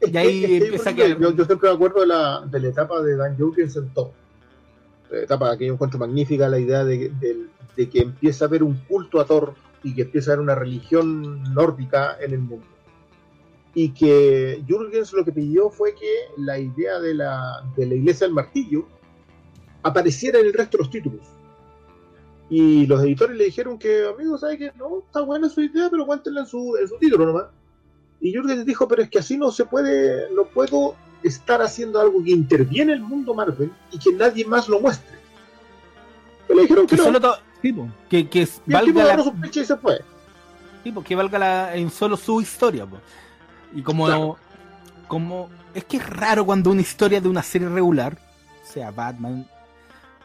Es 0.00 0.08
Y 0.08 0.12
que- 0.12 0.18
ahí 0.18 0.44
es 0.44 0.50
que 0.50 0.58
yo 0.58 0.64
empieza 0.64 0.90
a 0.90 0.94
quedar- 0.94 1.18
Yo, 1.20 1.30
yo 1.32 1.44
siempre 1.44 1.68
me 1.68 1.74
acuerdo 1.76 2.00
de 2.00 2.06
la, 2.08 2.40
de 2.50 2.60
la 2.60 2.68
etapa 2.68 3.00
de 3.02 3.16
Dan 3.16 3.36
Jurgens 3.36 3.76
en 3.76 3.88
todo. 3.94 4.12
La 5.10 5.20
etapa 5.20 5.56
que 5.56 5.66
yo 5.66 5.74
encuentro 5.74 5.98
magnífica, 5.98 6.48
la 6.48 6.58
idea 6.58 6.84
de, 6.84 7.10
de- 7.20 7.46
de 7.76 7.88
que 7.88 8.00
empieza 8.00 8.44
a 8.44 8.48
haber 8.48 8.62
un 8.64 8.74
culto 8.88 9.20
a 9.20 9.24
Thor 9.26 9.54
y 9.84 9.94
que 9.94 10.02
empieza 10.02 10.30
a 10.30 10.34
haber 10.34 10.42
una 10.42 10.54
religión 10.54 11.42
nórdica 11.54 12.16
en 12.20 12.32
el 12.32 12.40
mundo. 12.40 12.66
y 13.74 13.90
que 13.90 14.62
Jürgens 14.68 15.12
lo 15.14 15.24
que 15.24 15.32
pidió 15.32 15.70
fue 15.70 15.94
que 15.94 16.12
la 16.36 16.58
idea 16.58 17.00
de 17.00 17.14
la, 17.14 17.62
de 17.76 17.86
la 17.86 17.94
iglesia 17.94 18.26
del 18.26 18.34
martillo 18.34 18.86
apareciera 19.82 20.38
en 20.40 20.46
el 20.46 20.52
resto 20.52 20.76
de 20.76 20.82
los 20.84 20.90
títulos. 20.90 21.20
Y 22.54 22.86
los 22.86 23.02
editores 23.02 23.34
le 23.34 23.44
dijeron 23.44 23.78
que, 23.78 24.04
amigo, 24.06 24.36
¿sabes 24.36 24.58
qué? 24.58 24.72
No, 24.76 24.98
está 25.06 25.22
buena 25.22 25.48
su 25.48 25.62
idea, 25.62 25.88
pero 25.90 26.04
cuéntenla 26.04 26.40
en 26.40 26.46
su, 26.46 26.76
en 26.76 26.86
su 26.86 26.98
título 26.98 27.24
nomás. 27.24 27.44
Y 28.20 28.30
Jürgens 28.30 28.66
dijo, 28.66 28.86
pero 28.86 29.00
es 29.02 29.08
que 29.08 29.20
así 29.20 29.38
no 29.38 29.50
se 29.50 29.64
puede, 29.64 30.30
no 30.34 30.44
puedo 30.44 30.94
estar 31.22 31.62
haciendo 31.62 31.98
algo 31.98 32.22
que 32.22 32.30
interviene 32.32 32.92
en 32.92 32.98
el 32.98 33.04
mundo 33.04 33.32
Marvel 33.32 33.72
y 33.90 33.98
que 33.98 34.12
nadie 34.12 34.44
más 34.44 34.68
lo 34.68 34.80
muestre. 34.80 35.16
Y 36.50 36.54
le 36.54 36.62
dijeron 36.62 36.86
que, 36.86 36.90
Que 36.94 36.96
no. 36.98 37.04
solo 37.04 37.20
to- 37.22 37.36
sí, 37.62 37.72
po, 37.72 37.88
que, 38.10 38.28
que 38.28 38.40
Y 38.40 38.42
el 38.42 38.48
tipo 38.84 38.98
valga 38.98 39.02
agarró 39.14 39.34
la, 39.40 39.48
y 39.48 39.64
se 39.64 39.76
fue. 39.78 40.00
que 41.06 41.14
valga 41.16 41.38
la- 41.38 41.74
en 41.74 41.90
solo 41.90 42.18
su 42.18 42.38
historia. 42.42 42.84
po. 42.84 42.98
Y 43.74 43.80
como, 43.82 44.04
Claro. 44.06 44.36
como 45.08 45.48
es 45.72 45.84
que 45.84 45.96
es 45.96 46.06
raro 46.10 46.44
cuando 46.44 46.70
una 46.70 46.82
historia 46.82 47.18
de 47.18 47.28
una 47.30 47.42
serie 47.42 47.68
regular, 47.70 48.18
sea 48.62 48.90
Batman, 48.90 49.46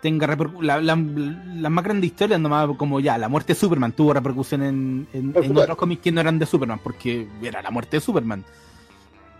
tenga 0.01 0.27
la, 0.61 0.81
la, 0.81 0.95
las 0.95 1.71
más 1.71 1.83
grandes 1.83 2.11
historias 2.11 2.39
nomás 2.39 2.69
como 2.77 2.99
ya 2.99 3.17
la 3.17 3.27
muerte 3.29 3.53
de 3.53 3.59
Superman 3.59 3.91
tuvo 3.93 4.13
repercusión 4.13 4.61
en, 4.63 5.07
en, 5.13 5.33
en 5.35 5.57
otros 5.57 5.77
cómics 5.77 6.01
que 6.03 6.11
no 6.11 6.21
eran 6.21 6.37
de 6.39 6.45
Superman 6.45 6.79
porque 6.83 7.27
era 7.41 7.61
la 7.61 7.71
muerte 7.71 7.97
de 7.97 8.01
Superman 8.01 8.43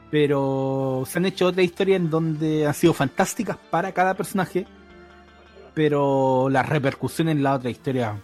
pero 0.10 1.04
se 1.08 1.20
han 1.20 1.26
hecho 1.26 1.48
otras 1.48 1.66
historias 1.66 1.98
en 2.00 2.10
donde 2.10 2.66
han 2.66 2.74
sido 2.74 2.94
fantásticas 2.94 3.58
para 3.70 3.92
cada 3.92 4.14
personaje 4.14 4.66
pero 5.74 6.50
las 6.50 6.68
repercusiones 6.68 7.36
en 7.36 7.44
la 7.44 7.54
otra 7.56 7.70
historia 7.70 8.16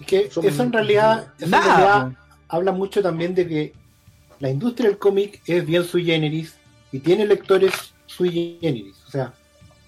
Es 0.00 0.06
que 0.06 0.30
Son- 0.30 0.44
eso 0.44 0.62
en 0.62 0.72
realidad, 0.72 1.32
eso 1.38 1.46
en 1.46 1.52
realidad 1.52 1.78
nada 1.78 2.10
po. 2.10 2.16
habla 2.48 2.72
mucho 2.72 3.02
también 3.02 3.34
de 3.34 3.48
que 3.48 3.72
la 4.40 4.50
industria 4.50 4.88
del 4.88 4.98
cómic 4.98 5.40
es 5.46 5.64
bien 5.64 5.84
sui 5.84 6.04
generis 6.04 6.54
y 6.92 6.98
tiene 7.00 7.24
lectores 7.26 7.94
sui 8.06 8.58
generis. 8.60 8.94
O 9.06 9.10
sea, 9.10 9.32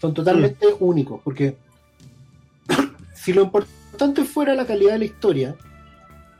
son 0.00 0.14
totalmente 0.14 0.66
únicos. 0.80 1.20
Porque 1.24 1.56
si 3.14 3.32
lo 3.32 3.42
importante 3.42 4.24
fuera 4.24 4.54
la 4.54 4.66
calidad 4.66 4.92
de 4.94 4.98
la 5.00 5.04
historia, 5.06 5.56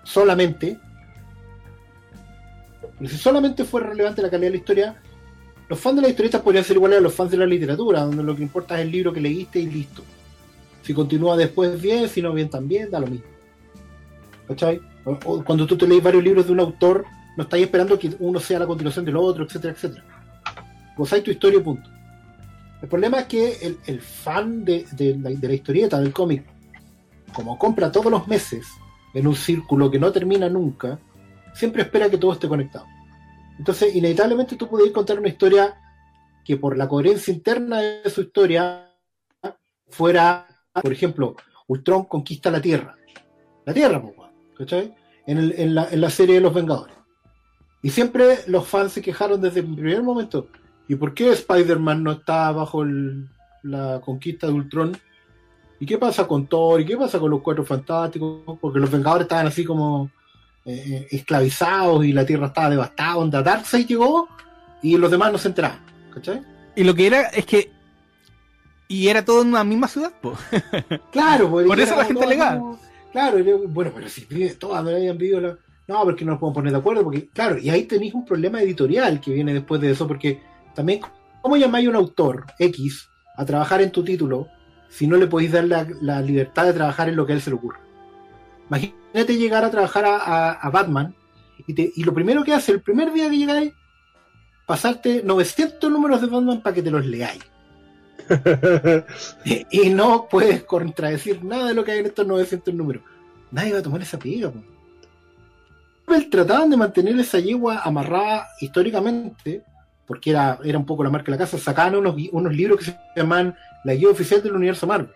solamente, 0.05 0.79
pero 2.99 3.11
si 3.11 3.17
solamente 3.17 3.65
fuera 3.65 3.89
relevante 3.89 4.23
la 4.23 4.31
calidad 4.31 4.49
de 4.49 4.57
la 4.57 4.57
historia, 4.59 4.97
los 5.69 5.79
fans 5.81 5.97
de 5.97 6.03
las 6.03 6.11
historietas 6.13 6.41
podrían 6.43 6.65
ser 6.65 6.77
iguales 6.77 6.99
a 6.99 7.03
los 7.03 7.15
fans 7.15 7.31
de 7.31 7.37
la 7.39 7.47
literatura, 7.47 8.01
donde 8.03 8.23
lo 8.23 8.37
que 8.37 8.43
importa 8.43 8.77
es 8.77 8.83
el 8.87 8.93
libro 8.93 9.13
que 9.13 9.21
leíste 9.21 9.59
y 9.59 9.67
listo. 9.67 10.03
Si 10.83 10.95
continúa 10.95 11.37
después 11.37 11.81
bien, 11.81 12.09
si 12.09 12.23
no 12.23 12.33
bien 12.33 12.49
también, 12.49 12.91
da 12.91 13.01
lo 13.01 13.09
mismo. 13.09 13.27
¿Cachai? 14.47 14.81
O- 15.05 15.19
o 15.25 15.45
cuando 15.45 15.67
tú 15.67 15.77
te 15.77 15.87
lees 15.89 16.03
varios 16.03 16.23
libros 16.23 16.47
de 16.47 16.53
un 16.53 16.61
autor, 16.61 17.05
no 17.37 17.43
estáis 17.43 17.65
esperando 17.65 17.99
que 17.99 18.15
uno 18.21 18.39
sea 18.39 18.61
la 18.61 18.67
continuación 18.67 19.05
del 19.05 19.17
otro, 19.17 19.45
etcétera, 19.45 19.75
etcétera. 19.75 20.05
Gozáis 20.97 21.25
tu 21.25 21.31
historia 21.33 21.59
y 21.59 21.63
punto. 21.63 21.91
El 22.83 22.89
problema 22.89 23.21
es 23.21 23.27
que 23.27 23.79
el, 23.87 24.01
fan 24.01 24.65
de, 24.65 24.87
de 24.93 25.15
de 25.15 25.49
la 25.49 25.55
historieta, 25.55 25.99
del 25.99 26.13
cómic, 26.13 26.45
como 27.33 27.59
compra 27.59 27.91
todos 27.91 28.11
los 28.11 28.29
meses 28.29 28.67
en 29.15 29.27
un 29.27 29.35
círculo 29.35 29.91
que 29.91 29.99
no 29.99 30.13
termina 30.13 30.49
nunca, 30.49 30.99
siempre 31.55 31.83
espera 31.83 32.11
que 32.11 32.19
todo 32.19 32.33
esté 32.33 32.49
conectado. 32.49 32.87
Entonces, 33.59 33.95
inevitablemente 33.97 34.57
tú 34.57 34.69
puedes 34.69 34.93
contar 34.93 35.19
una 35.19 35.29
historia 35.29 35.75
que 36.45 36.57
por 36.59 36.77
la 36.77 36.87
coherencia 36.87 37.33
interna 37.33 37.81
de 37.81 38.11
su 38.11 38.21
historia 38.21 38.93
fuera, 39.89 40.47
por 40.83 40.93
ejemplo, 40.93 41.35
Ultron 41.69 42.05
conquista 42.05 42.51
la 42.51 42.61
Tierra. 42.61 42.97
La 43.65 43.73
Tierra, 43.73 44.03
¿cachai? 44.57 44.95
En, 45.27 45.39
el- 45.39 45.53
en 45.59 45.77
en 45.79 46.01
la 46.01 46.11
serie 46.11 46.37
de 46.37 46.41
los 46.43 46.55
Vengadores. 46.55 46.95
Y 47.83 47.91
siempre 47.91 48.39
los 48.47 48.67
fans 48.69 48.93
se 48.93 49.03
quejaron 49.03 49.41
desde 49.41 49.61
el 49.61 49.75
primer 49.75 50.03
momento. 50.03 50.49
¿Y 50.89 50.95
por 50.97 51.15
qué 51.15 51.31
Spider-Man 51.31 52.03
no 52.03 52.13
está 52.13 52.53
bajo 52.53 52.83
el- 52.83 53.29
la 53.63 54.01
conquista 54.05 54.47
de 54.47 54.53
Ultron? 54.53 54.97
¿Y 55.81 55.87
qué 55.87 55.99
pasa 55.99 56.27
con 56.27 56.47
Thor? 56.47 56.81
¿Y 56.81 56.87
qué 56.87 56.97
pasa 56.97 57.19
con 57.19 57.31
los 57.31 57.43
Cuatro 57.43 57.65
Fantásticos? 57.65 58.59
Porque 58.61 58.79
los 58.79 58.91
Vengadores 58.91 59.25
estaban 59.25 59.47
así 59.47 59.65
como 59.65 60.11
eh, 60.65 60.73
eh, 60.87 61.07
esclavizados 61.11 62.05
y 62.05 62.13
la 62.13 62.25
Tierra 62.27 62.47
estaba 62.49 62.71
devastada. 62.71 63.17
Onda 63.19 63.43
Darkseid 63.43 63.87
llegó 63.87 64.29
y 64.83 64.97
los 64.97 65.11
demás 65.11 65.31
no 65.33 65.39
se 65.39 65.49
enteraban. 65.49 65.81
¿Cachai? 66.15 66.43
y 66.75 66.85
lo 66.85 66.95
que 66.95 67.07
era 67.07 67.23
es 67.29 67.45
que 67.47 67.71
y 68.89 69.09
era 69.09 69.25
todo 69.25 69.43
en 69.43 69.49
una 69.49 69.65
misma 69.65 69.89
ciudad 69.89 70.13
po. 70.21 70.35
Claro, 71.13 71.51
pues, 71.51 71.67
Por 71.67 71.79
eso 71.81 71.95
la 71.97 72.05
gente 72.05 72.15
como, 72.15 72.27
alegaba. 72.27 72.55
no, 72.57 72.79
Claro, 73.13 73.39
bueno, 73.69 73.91
pero 73.95 74.09
si 74.09 74.23
todas 74.59 74.85
no 74.85 74.91
habían 74.91 75.17
vivido 75.19 75.41
la... 75.41 75.57
No, 75.89 76.03
porque 76.05 76.25
no 76.25 76.33
nos 76.33 76.41
podemos 76.41 76.55
poner 76.57 76.73
de 76.73 76.79
acuerdo, 76.79 77.03
porque, 77.05 77.29
claro, 77.29 77.59
y 77.59 77.71
ahí 77.71 77.85
tenéis 77.85 78.13
un 78.15 78.25
problema 78.27 78.61
editorial 78.61 79.21
que 79.21 79.33
viene 79.33 79.55
después 79.55 79.81
de 79.81 79.91
eso, 79.93 80.07
porque 80.07 80.43
también, 80.77 81.01
¿cómo 81.43 81.57
llamáis 81.57 81.87
a 81.87 81.91
un 81.91 81.97
autor 81.97 82.47
X 82.59 83.09
a 83.37 83.45
trabajar 83.45 83.83
en 83.83 83.91
tu 83.91 84.05
título 84.05 84.47
si 84.89 85.07
no 85.09 85.17
le 85.17 85.27
podéis 85.27 85.51
dar 85.53 85.65
la, 85.65 85.87
la 86.01 86.21
libertad 86.23 86.65
de 86.67 86.73
trabajar 86.73 87.09
en 87.09 87.17
lo 87.17 87.27
que 87.27 87.33
a 87.33 87.37
él 87.37 87.43
se 87.43 87.51
le 87.51 87.57
ocurra? 87.57 87.81
Imagínate 88.69 89.37
llegar 89.37 89.65
a 89.65 89.71
trabajar 89.71 90.05
a, 90.05 90.17
a- 90.19 90.53
a 90.53 90.71
Batman 90.71 91.15
y, 91.67 91.75
te- 91.75 91.93
y 91.97 92.05
lo 92.05 92.15
primero 92.15 92.45
que 92.45 92.53
hace 92.53 92.71
el 92.73 92.81
primer 92.83 93.13
día 93.13 93.29
que 93.31 93.39
llegáis, 93.39 93.73
pasarte 94.67 95.23
900 95.25 95.91
números 95.91 96.21
de 96.21 96.27
Batman 96.29 96.61
para 96.61 96.75
que 96.75 96.83
te 96.83 96.91
los 96.91 97.05
leáis. 97.07 97.43
y 99.71 99.91
no 99.91 100.27
puedes 100.29 100.65
contradecir 100.65 101.45
nada 101.45 101.69
de 101.69 101.75
lo 101.75 101.85
que 101.85 101.93
hay 101.93 101.99
en 102.01 102.07
estos 102.07 102.27
900 102.27 102.75
números. 102.75 103.03
Nadie 103.53 103.73
va 103.73 103.79
a 103.79 103.83
tomar 103.83 104.03
esa 104.03 104.19
pega. 104.19 104.53
Trataban 106.31 106.71
de 106.71 106.77
mantener 106.77 107.19
esa 107.19 107.39
yegua 107.39 107.81
amarrada 107.83 108.47
históricamente, 108.61 109.63
porque 110.07 110.31
era, 110.31 110.59
era 110.65 110.79
un 110.79 110.87
poco 110.87 111.03
la 111.05 111.11
marca 111.11 111.27
de 111.27 111.33
la 111.33 111.45
casa. 111.45 111.59
Sacaban 111.59 111.97
unos, 111.97 112.15
unos 112.33 112.55
libros 112.55 112.79
que 112.79 112.85
se 112.87 112.99
llaman 113.17 113.57
La 113.85 113.95
Guía 113.95 114.09
Oficial 114.09 114.43
del 114.43 114.55
Universo 114.55 114.87
Marvel. 114.87 115.11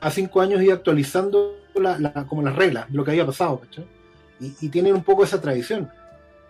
A 0.00 0.10
cinco 0.10 0.40
años 0.40 0.62
iba 0.62 0.74
actualizando 0.74 1.56
la- 1.74 1.98
la- 1.98 2.12
como 2.26 2.42
las 2.42 2.56
reglas, 2.56 2.86
lo 2.90 3.04
que 3.04 3.12
había 3.12 3.26
pasado. 3.26 3.60
Y, 4.40 4.52
y 4.60 4.68
tienen 4.68 4.94
un 4.94 5.02
poco 5.04 5.24
esa 5.24 5.40
tradición. 5.40 5.88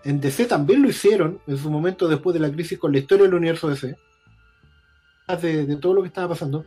En 0.05 0.21
DC 0.21 0.47
también 0.47 0.83
lo 0.83 0.89
hicieron 0.89 1.41
en 1.47 1.59
su 1.59 1.71
momento 1.71 2.07
después 2.09 2.35
de 2.35 2.41
la 2.41 2.51
crisis 2.51 2.79
con 2.79 2.93
la 2.93 2.99
historia 2.99 3.25
del 3.25 3.35
universo 3.35 3.69
DC 3.69 3.97
de, 5.41 5.67
de 5.67 5.77
todo 5.77 5.95
lo 5.95 6.03
que 6.03 6.09
estaba 6.09 6.29
pasando, 6.29 6.65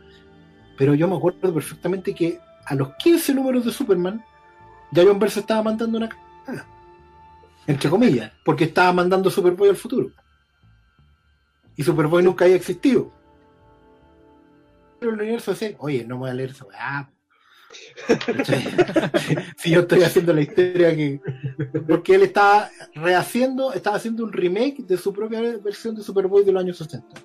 pero 0.76 0.94
yo 0.94 1.08
me 1.08 1.16
acuerdo 1.16 1.52
perfectamente 1.54 2.14
que 2.14 2.38
a 2.66 2.74
los 2.74 2.94
15 2.96 3.32
números 3.34 3.64
de 3.64 3.70
Superman, 3.72 4.22
ya 4.92 5.02
John 5.04 5.18
se 5.30 5.40
estaba 5.40 5.62
mandando 5.62 5.96
una 5.96 6.08
cagada, 6.10 6.66
entre 7.66 7.88
comillas, 7.88 8.30
porque 8.44 8.64
estaba 8.64 8.92
mandando 8.92 9.30
Superboy 9.30 9.70
al 9.70 9.76
futuro. 9.76 10.10
Y 11.80 11.82
Superboy 11.82 12.22
nunca 12.22 12.44
había 12.44 12.56
existido. 12.56 13.10
Pero 14.98 15.12
el 15.14 15.20
universo 15.22 15.52
dice, 15.52 15.76
oye, 15.78 16.04
no 16.06 16.16
me 16.16 16.20
voy 16.20 16.30
a 16.30 16.34
leer 16.34 16.52
weá. 16.68 17.10
¿Cachai? 18.26 18.64
si 19.56 19.70
yo 19.70 19.80
estoy 19.80 20.02
haciendo 20.02 20.34
la 20.34 20.42
historia 20.42 20.94
que. 20.94 21.22
Porque 21.88 22.16
él 22.16 22.24
estaba 22.24 22.68
rehaciendo, 22.94 23.72
estaba 23.72 23.96
haciendo 23.96 24.24
un 24.24 24.32
remake 24.32 24.82
de 24.86 24.98
su 24.98 25.10
propia 25.14 25.40
versión 25.56 25.94
de 25.94 26.02
Superboy 26.02 26.44
de 26.44 26.52
los 26.52 26.62
años 26.62 26.76
60. 26.76 27.06
Es 27.16 27.22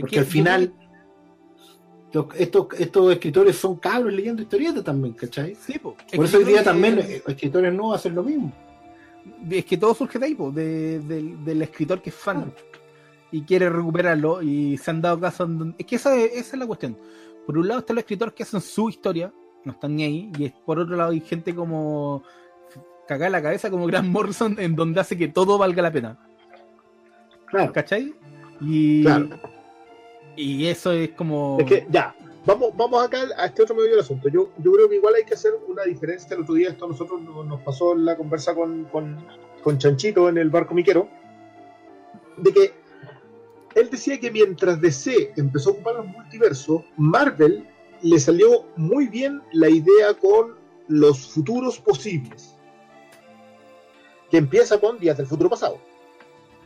Porque 0.00 0.14
que 0.14 0.18
al 0.18 0.26
final, 0.26 0.74
estos, 2.34 2.66
estos 2.76 3.12
escritores 3.12 3.54
son 3.56 3.76
cabros 3.76 4.12
leyendo 4.12 4.42
historietas 4.42 4.82
también, 4.82 5.14
¿cachai? 5.14 5.54
Sí, 5.54 5.78
po. 5.78 5.94
Por 5.94 6.06
que 6.06 6.24
eso 6.24 6.38
hoy 6.38 6.44
día 6.44 6.58
que- 6.58 6.64
también 6.64 6.98
eh, 6.98 7.22
escritores 7.24 7.72
no 7.72 7.94
hacen 7.94 8.16
lo 8.16 8.24
mismo. 8.24 8.52
Es 9.48 9.64
que 9.64 9.76
todo 9.76 9.94
surge 9.94 10.18
de 10.18 10.26
ahí, 10.26 10.34
po, 10.34 10.50
de- 10.50 10.98
del, 10.98 11.44
del 11.44 11.62
escritor 11.62 12.02
que 12.02 12.10
es 12.10 12.16
fan 12.16 12.52
y 13.32 13.42
quiere 13.42 13.68
recuperarlo 13.70 14.40
y 14.42 14.76
se 14.78 14.90
han 14.92 15.02
dado 15.02 15.18
casos. 15.18 15.48
en 15.48 15.58
donde- 15.58 15.76
Es 15.78 15.86
que 15.86 15.96
esa 15.96 16.14
es, 16.16 16.32
esa 16.34 16.56
es 16.56 16.58
la 16.60 16.66
cuestión. 16.66 16.96
Por 17.46 17.58
un 17.58 17.66
lado 17.66 17.80
están 17.80 17.96
los 17.96 18.02
escritores 18.04 18.34
que 18.34 18.44
hacen 18.44 18.60
su 18.60 18.88
historia, 18.88 19.32
no 19.64 19.72
están 19.72 19.96
ni 19.96 20.04
ahí, 20.04 20.30
y 20.38 20.44
es- 20.44 20.52
por 20.64 20.78
otro 20.78 20.94
lado 20.96 21.10
hay 21.10 21.20
gente 21.20 21.54
como 21.54 22.22
cagada 23.08 23.30
la 23.30 23.42
cabeza 23.42 23.68
como 23.70 23.86
Grant 23.86 24.08
Morrison 24.08 24.56
en 24.60 24.76
donde 24.76 25.00
hace 25.00 25.18
que 25.18 25.26
todo 25.28 25.58
valga 25.58 25.82
la 25.82 25.90
pena. 25.92 26.18
Claro. 27.46 27.72
¿Cachai? 27.72 28.14
Y, 28.60 29.02
Claro. 29.02 29.28
y 30.36 30.66
eso 30.66 30.92
es 30.92 31.10
como... 31.10 31.56
Es 31.60 31.66
que 31.66 31.86
ya, 31.90 32.14
vamos, 32.46 32.70
vamos 32.76 33.02
acá 33.04 33.18
a 33.36 33.46
este 33.46 33.62
otro 33.62 33.74
medio 33.74 33.90
del 33.90 34.00
asunto. 34.00 34.28
Yo, 34.28 34.50
yo 34.58 34.72
creo 34.72 34.88
que 34.88 34.96
igual 34.96 35.14
hay 35.16 35.24
que 35.24 35.34
hacer 35.34 35.52
una 35.68 35.82
diferencia. 35.82 36.34
El 36.34 36.42
otro 36.42 36.54
día 36.54 36.70
esto 36.70 36.84
a 36.84 36.88
nosotros 36.88 37.20
nos, 37.20 37.44
nos 37.44 37.60
pasó 37.62 37.92
en 37.94 38.04
la 38.04 38.16
conversa 38.16 38.54
con, 38.54 38.84
con, 38.84 39.16
con 39.62 39.78
Chanchito 39.78 40.28
en 40.28 40.38
el 40.38 40.48
barco 40.50 40.74
miquero, 40.74 41.08
de 42.38 42.52
que 42.52 42.81
él 43.74 43.88
decía 43.90 44.18
que 44.20 44.30
mientras 44.30 44.80
DC 44.80 45.32
empezó 45.36 45.70
a 45.70 45.72
ocupar 45.74 45.94
los 45.96 46.06
multiversos, 46.06 46.82
Marvel 46.96 47.66
le 48.02 48.18
salió 48.18 48.66
muy 48.76 49.06
bien 49.08 49.40
la 49.52 49.68
idea 49.68 50.14
con 50.20 50.54
los 50.88 51.28
futuros 51.28 51.78
posibles, 51.78 52.56
que 54.30 54.38
empieza 54.38 54.78
con 54.78 54.98
días 54.98 55.16
del 55.16 55.26
futuro 55.26 55.50
pasado, 55.50 55.78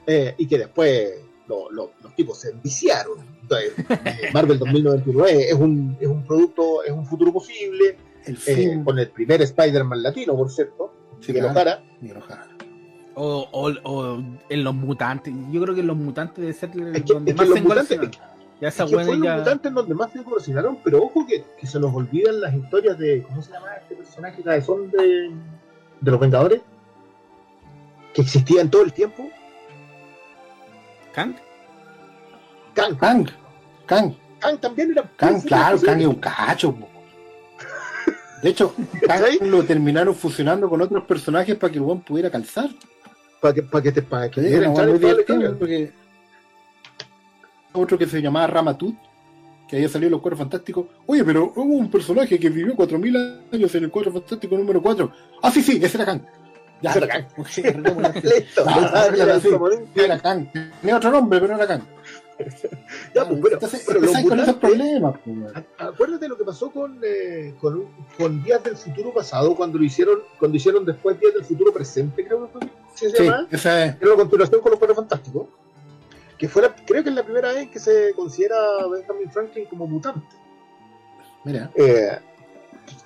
Eh, 0.09 0.35
y 0.39 0.47
que 0.47 0.57
después 0.59 1.15
lo- 1.49 1.69
lo- 1.73 1.91
los 2.01 2.15
tipos 2.15 2.39
se 2.39 2.51
enviciaron. 2.51 3.27
Entonces, 3.43 3.73
eh, 3.89 4.31
Marvel 4.33 4.57
2099 4.57 5.49
es 5.49 5.55
un, 5.55 5.97
es 6.01 6.07
un 6.07 6.25
producto, 6.25 6.85
es 6.85 6.93
un 6.93 7.05
futuro 7.05 7.33
posible, 7.33 7.97
El 8.25 8.39
eh, 8.47 8.81
con 8.85 8.99
el 9.01 9.11
primer 9.11 9.43
Spider-Man 9.43 10.03
latino, 10.05 10.37
por 10.37 10.49
cierto, 10.51 10.93
Sí, 11.21 11.33
claro. 11.33 11.51
Ojara. 11.51 11.83
Miguel 12.01 12.19
Ojara. 12.19 12.56
O, 13.19 13.49
o, 13.51 13.71
o 13.85 14.23
en 14.51 14.63
los 14.65 14.75
mutantes. 14.75 15.33
Yo 15.51 15.63
creo 15.63 15.75
que 15.75 15.81
en 15.81 15.87
los 15.87 15.97
mutantes 15.97 16.37
debe 16.37 16.53
ser 16.53 16.69
Es 16.95 17.03
que, 17.03 17.13
donde 17.15 17.31
es 17.31 17.37
que 17.37 17.43
más 17.43 17.49
los 17.49 17.57
se 17.59 17.63
mutantes, 17.63 17.91
engolosinan. 17.93 18.37
Ya 18.61 18.69
esa 18.69 18.85
es 18.85 18.91
que 18.91 18.95
fue 18.97 19.05
los 19.17 19.23
ya. 19.25 19.37
mutantes 19.39 19.73
donde 19.75 19.95
más 19.95 20.13
se 20.13 20.19
evolucionaron, 20.19 20.79
pero 20.85 21.03
ojo 21.05 21.27
que, 21.27 21.45
que 21.59 21.67
se 21.67 21.81
nos 21.81 21.95
olvidan 21.95 22.41
las 22.43 22.55
historias 22.55 22.99
de. 22.99 23.23
¿Cómo 23.23 23.41
se 23.43 23.53
llama 23.53 23.69
este 23.81 23.97
personaje 23.97 24.43
cabezón 24.43 24.91
de, 24.91 25.31
de 26.01 26.11
los 26.11 26.21
Vengadores? 26.21 26.61
Que 28.13 28.21
existían 28.23 28.71
todo 28.71 28.83
el 28.83 28.93
tiempo. 28.93 29.29
Kang. 31.15 31.35
Kang. 32.75 32.97
Kang, 32.99 33.27
Kang, 33.87 34.15
Kang 34.41 34.59
también 34.59 34.91
era. 34.93 35.11
Kang, 35.17 35.41
claro, 35.41 35.81
Kang 35.81 36.01
es 36.01 36.07
un 36.07 36.15
cacho. 36.17 36.75
po. 36.75 36.87
De 38.43 38.51
hecho, 38.51 38.75
Kang 39.07 39.23
lo 39.43 39.65
terminaron 39.65 40.15
fusionando 40.15 40.69
con 40.69 40.83
otros 40.83 41.05
personajes 41.05 41.57
para 41.57 41.71
que 41.73 41.79
el 41.79 41.85
buen 41.85 42.01
pudiera 42.01 42.31
calzar. 42.31 42.69
Para 43.41 43.55
que, 43.55 43.63
para 43.63 43.83
que 43.83 43.93
te 43.93 44.03
para 44.03 44.31
que 44.31 44.41
Sí, 44.43 44.49
muy 44.69 44.95
historia. 45.11 45.55
porque 45.59 45.93
otro 47.73 47.99
que 47.99 48.07
se 48.07 48.23
llamaba 48.23 48.47
Ramatut, 48.47 48.95
que 49.69 49.77
había 49.77 49.89
salido 49.89 50.07
en 50.09 50.13
los 50.13 50.21
Cuatro 50.23 50.39
Fantásticos. 50.39 50.87
Oye, 51.07 51.25
pero 51.25 51.53
hubo 51.55 51.75
un 51.75 51.91
personaje 51.91 52.39
que 52.39 52.49
vivió 52.49 52.75
4000 52.75 53.17
años 53.53 53.75
en 53.75 53.85
el 53.85 53.91
Cuatro 53.91 54.13
Fantástico 54.13 54.57
número 54.57 54.81
4. 54.81 55.11
Ah, 55.43 55.51
sí, 55.51 55.63
sí, 55.63 55.79
ese 55.83 55.97
era 55.99 56.07
Kang. 56.07 56.23
Ya, 56.83 56.91
Ese 56.91 56.99
era 56.99 57.09
Kang. 57.09 57.27
Listo. 58.23 58.65
Era 59.95 60.19
Kang. 60.21 60.47
Tenía 60.81 60.97
otro 60.97 61.11
nombre, 61.11 61.41
pero 61.41 61.55
era 61.57 61.67
Kang. 61.67 61.83
Ya, 63.15 63.27
pues, 63.27 63.41
bueno, 63.41 63.55
Entonces, 63.57 63.83
pero 63.87 63.99
los 63.99 64.11
empezáis 64.11 64.29
con 64.29 64.41
esos 64.41 64.55
mutantes- 64.57 64.61
problemas. 64.61 65.15
pues, 65.25 65.65
Acuérdate 65.79 66.29
lo 66.29 66.37
que 66.37 66.45
pasó 66.45 66.71
con, 66.71 66.99
eh, 67.03 67.55
con, 67.59 67.87
con 68.19 68.43
Días 68.45 68.63
del 68.63 68.77
Futuro 68.77 69.13
Pasado, 69.15 69.55
cuando 69.57 69.79
lo 69.79 69.85
hicieron, 69.85 70.19
cuando 70.39 70.57
hicieron 70.59 70.85
después 70.85 71.19
Días 71.19 71.33
del 71.33 71.45
Futuro 71.45 71.73
Presente, 71.73 72.27
creo 72.27 72.47
que 72.53 72.59
fue. 72.59 72.69
¿Sí 72.97 73.11
se 73.11 73.17
Sí, 73.17 73.25
llama? 73.25 73.47
esa 73.51 73.85
es. 73.85 73.97
Era 74.01 74.07
una 74.09 74.17
continuación 74.17 74.61
con 74.61 74.71
los 74.71 74.79
Cuatro 74.79 74.95
Fantásticos. 74.97 75.47
Que 76.39 76.49
fue 76.49 76.63
la- 76.63 76.75
creo 76.75 77.03
que 77.03 77.09
es 77.11 77.15
la 77.15 77.23
primera 77.23 77.53
vez 77.53 77.71
que 77.71 77.79
se 77.79 78.13
considera 78.15 78.57
a 78.83 78.87
Benjamin 78.89 79.31
Franklin 79.31 79.67
como 79.67 79.87
mutante. 79.87 80.37
Mira, 81.45 81.71
Eh, 81.75 82.19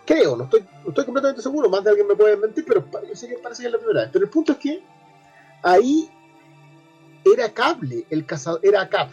creo, 0.07 0.37
no 0.37 0.45
estoy, 0.45 0.61
no 0.83 0.89
estoy 0.89 1.05
completamente 1.05 1.43
seguro, 1.43 1.69
más 1.69 1.85
de 1.85 1.91
alguien 1.91 2.09
me 2.09 2.17
puede 2.17 2.37
mentir, 2.37 2.65
pero 2.67 2.85
parece 2.85 3.29
que, 3.29 3.35
parece 3.39 3.63
que 3.63 3.67
es 3.69 3.73
la 3.73 3.79
primera 3.79 4.01
vez. 4.03 4.11
Pero 4.13 4.25
el 4.25 4.31
punto 4.31 4.53
es 4.53 4.59
que 4.59 4.83
ahí 5.63 6.11
era 7.25 7.49
cable, 7.51 8.05
el 8.11 8.25
cazador, 8.27 8.61
era 8.65 8.89
Cap. 8.89 9.11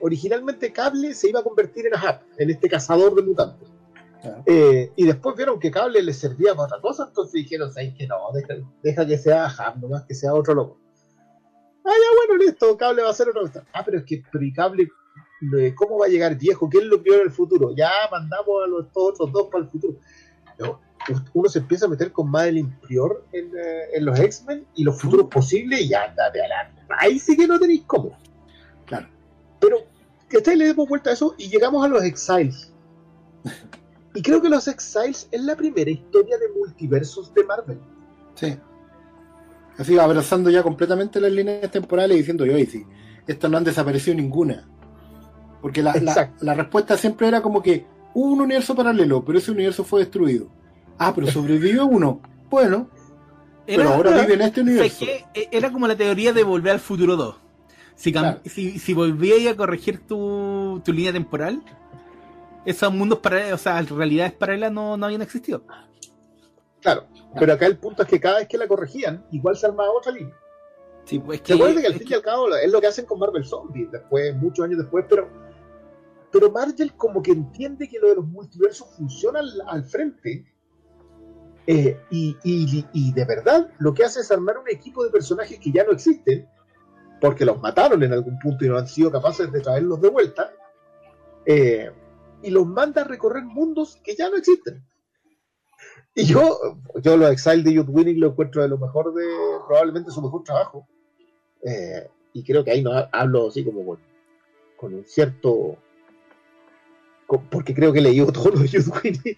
Originalmente 0.00 0.70
cable 0.72 1.14
se 1.14 1.30
iba 1.30 1.40
a 1.40 1.42
convertir 1.42 1.86
en 1.86 1.94
Ahab, 1.94 2.20
en 2.36 2.50
este 2.50 2.68
cazador 2.68 3.14
de 3.14 3.22
mutantes. 3.22 3.68
Claro. 4.26 4.42
Eh, 4.46 4.92
y 4.96 5.06
después 5.06 5.36
vieron 5.36 5.60
que 5.60 5.70
cable 5.70 6.02
les 6.02 6.18
servía 6.18 6.54
para 6.54 6.66
otra 6.66 6.80
cosa, 6.80 7.04
entonces 7.08 7.32
dijeron, 7.32 7.72
¿sabes 7.72 7.94
que 7.94 8.06
no? 8.06 8.16
Deja, 8.32 8.54
deja 8.82 9.06
que 9.06 9.18
sea 9.18 9.46
Ahab, 9.46 9.78
nomás 9.80 10.04
que 10.04 10.14
sea 10.14 10.34
otro 10.34 10.54
loco. 10.54 10.80
Ah, 11.84 11.92
ya 11.92 12.26
bueno, 12.26 12.44
listo, 12.44 12.76
cable 12.76 13.02
va 13.02 13.10
a 13.10 13.14
ser 13.14 13.28
otra 13.28 13.42
cosa. 13.42 13.64
Ah, 13.72 13.82
pero 13.84 13.98
es 13.98 14.04
que, 14.04 14.22
pero 14.32 14.44
cable 14.54 14.88
¿cómo 15.74 15.98
va 15.98 16.06
a 16.06 16.08
llegar 16.08 16.36
viejo? 16.36 16.68
¿Quién 16.68 16.88
lo 16.88 16.98
vio 16.98 17.14
en 17.14 17.22
el 17.22 17.30
futuro? 17.30 17.74
Ya 17.76 17.90
mandamos 18.10 18.64
a 18.64 18.66
los 18.66 18.92
todos 18.92 19.14
otros 19.14 19.32
dos 19.32 19.48
para 19.50 19.64
el 19.64 19.70
futuro. 19.70 19.98
No, 20.58 20.80
uno 21.34 21.48
se 21.48 21.58
empieza 21.58 21.86
a 21.86 21.88
meter 21.88 22.12
con 22.12 22.30
Madeline 22.30 22.74
Prior 22.80 23.24
en, 23.32 23.46
eh, 23.46 23.84
en 23.94 24.04
los 24.04 24.18
X-Men 24.18 24.66
y 24.74 24.84
los 24.84 25.00
futuros 25.00 25.28
posibles 25.28 25.82
y 25.82 25.94
anda 25.94 26.30
de 26.30 26.40
adelante. 26.40 26.82
Ahí 26.98 27.18
sí 27.18 27.36
que 27.36 27.46
no 27.46 27.58
tenéis 27.58 27.84
cómo. 27.86 28.16
claro. 28.86 29.08
Pero, 29.60 29.78
¿cachai? 30.28 30.56
Le 30.56 30.66
demos 30.66 30.88
vuelta 30.88 31.10
a 31.10 31.12
eso 31.14 31.34
y 31.38 31.48
llegamos 31.48 31.84
a 31.84 31.88
los 31.88 32.02
Exiles. 32.02 32.72
Y 34.16 34.22
creo 34.22 34.40
que 34.42 34.48
los 34.48 34.66
Exiles 34.68 35.28
es 35.30 35.40
la 35.42 35.54
primera 35.56 35.90
historia 35.90 36.36
de 36.38 36.46
multiversos 36.58 37.32
de 37.34 37.44
Marvel. 37.44 37.78
Sí. 38.34 38.56
Así 39.78 39.98
abrazando 39.98 40.48
ya 40.50 40.62
completamente 40.62 41.20
las 41.20 41.30
líneas 41.32 41.70
temporales 41.70 42.16
y 42.16 42.20
diciendo, 42.20 42.44
oye, 42.44 42.66
sí, 42.66 42.84
estas 43.26 43.50
no 43.50 43.58
han 43.58 43.64
desaparecido 43.64 44.16
ninguna. 44.16 44.68
Porque 45.60 45.82
la, 45.82 45.92
la, 45.94 45.98
Exacto. 46.12 46.44
la 46.44 46.54
respuesta 46.54 46.96
siempre 46.96 47.28
era 47.28 47.42
como 47.42 47.62
que 47.62 47.84
hubo 48.14 48.32
un 48.32 48.40
universo 48.40 48.74
paralelo, 48.74 49.24
pero 49.24 49.38
ese 49.38 49.50
universo 49.50 49.84
fue 49.84 50.00
destruido. 50.00 50.48
Ah, 50.98 51.12
pero 51.14 51.26
sobrevivió 51.26 51.84
uno. 51.86 52.20
Bueno, 52.48 52.88
pero 53.66 53.90
ahora 53.90 54.12
vive 54.22 54.34
en 54.34 54.42
este 54.42 54.60
¿sabes 54.62 54.72
universo. 54.72 55.04
qué? 55.04 55.24
E- 55.34 55.48
Era 55.52 55.70
como 55.70 55.86
la 55.86 55.96
teoría 55.96 56.32
de 56.32 56.42
volver 56.42 56.72
al 56.74 56.80
futuro 56.80 57.16
2. 57.16 57.36
Si, 57.96 58.12
Claro. 58.12 58.40
si, 58.44 58.78
si 58.78 58.94
volvías 58.94 59.52
a 59.52 59.56
corregir 59.56 60.06
tu, 60.06 60.80
tu 60.84 60.92
línea 60.92 61.12
temporal, 61.12 61.62
esos 62.66 62.92
mundos 62.92 63.20
paralelos, 63.20 63.60
o 63.60 63.62
sea, 63.62 63.80
realidades 63.82 64.32
paralelas 64.34 64.72
no, 64.72 64.96
no 64.96 65.06
habían 65.06 65.22
existido. 65.22 65.62
Claro. 66.80 67.06
Pero 67.38 67.52
acá 67.52 67.66
el 67.66 67.78
punto 67.78 68.02
es 68.02 68.08
que 68.08 68.20
cada 68.20 68.38
vez 68.38 68.48
que 68.48 68.58
la 68.58 68.66
corregían, 68.68 69.24
igual 69.32 69.56
se 69.56 69.66
armaba 69.66 69.90
otra 69.92 70.12
línea. 70.12 70.34
Sí, 71.04 71.18
pues 71.18 71.40
acuerdan 71.50 71.80
que 71.82 71.86
al 71.86 71.94
fin 71.94 72.08
y 72.10 72.14
al 72.14 72.22
cabo 72.22 72.54
es 72.56 72.70
lo 72.70 72.80
que 72.80 72.86
hacen 72.88 73.06
con 73.06 73.18
Marvel 73.18 73.44
Zombies, 73.44 73.90
después, 73.92 74.34
muchos 74.36 74.64
años 74.64 74.78
después, 74.78 75.04
pero, 75.08 75.28
pero 76.32 76.50
Marvel 76.50 76.92
como 76.96 77.22
que 77.22 77.30
entiende 77.32 77.88
que 77.88 77.98
lo 78.00 78.08
de 78.08 78.16
los 78.16 78.26
multiversos 78.26 78.88
funciona 78.96 79.38
al, 79.40 79.62
al 79.68 79.84
frente. 79.84 80.44
eh, 81.68 82.00
y, 82.10 82.36
y- 82.44 82.86
y 82.92 83.12
de 83.12 83.24
verdad 83.24 83.70
lo 83.78 83.92
que 83.94 84.04
hace 84.04 84.20
es 84.20 84.30
armar 84.30 84.58
un 84.58 84.68
equipo 84.68 85.04
de 85.04 85.10
personajes 85.10 85.58
que 85.60 85.70
ya 85.72 85.84
no 85.84 85.92
existen, 85.92 86.48
porque 87.20 87.44
los 87.44 87.60
mataron 87.60 88.02
en 88.02 88.12
algún 88.12 88.38
punto 88.38 88.64
y 88.64 88.68
no 88.68 88.76
han 88.76 88.86
sido 88.86 89.10
capaces 89.10 89.50
de 89.50 89.60
traerlos 89.60 90.00
de 90.00 90.08
vuelta, 90.10 90.52
eh, 91.44 91.90
y 92.46 92.50
los 92.50 92.66
manda 92.66 93.02
a 93.02 93.04
recorrer 93.04 93.44
mundos 93.44 93.96
que 94.04 94.14
ya 94.14 94.30
no 94.30 94.36
existen. 94.36 94.82
Y 96.14 96.24
yo, 96.24 96.78
yo 97.02 97.16
los 97.16 97.30
Exile 97.30 97.62
de 97.62 97.74
Youth 97.74 97.88
Winning 97.90 98.20
lo 98.20 98.28
encuentro 98.28 98.62
de 98.62 98.68
lo 98.68 98.78
mejor 98.78 99.12
de, 99.12 99.24
probablemente 99.66 100.10
su 100.10 100.22
mejor 100.22 100.44
trabajo. 100.44 100.86
Eh, 101.62 102.08
y 102.32 102.42
creo 102.44 102.64
que 102.64 102.70
ahí 102.70 102.82
no 102.82 102.92
ha- 102.92 103.08
hablo 103.12 103.48
así 103.48 103.64
como 103.64 103.84
con, 103.84 103.98
con 104.76 104.94
un 104.94 105.04
cierto. 105.04 105.76
con- 107.26 107.48
porque 107.50 107.74
creo 107.74 107.92
que 107.92 107.98
he 107.98 108.02
leído 108.02 108.32
todos 108.32 108.54
los 108.54 108.70
Youth 108.70 108.92
Winning. 109.04 109.36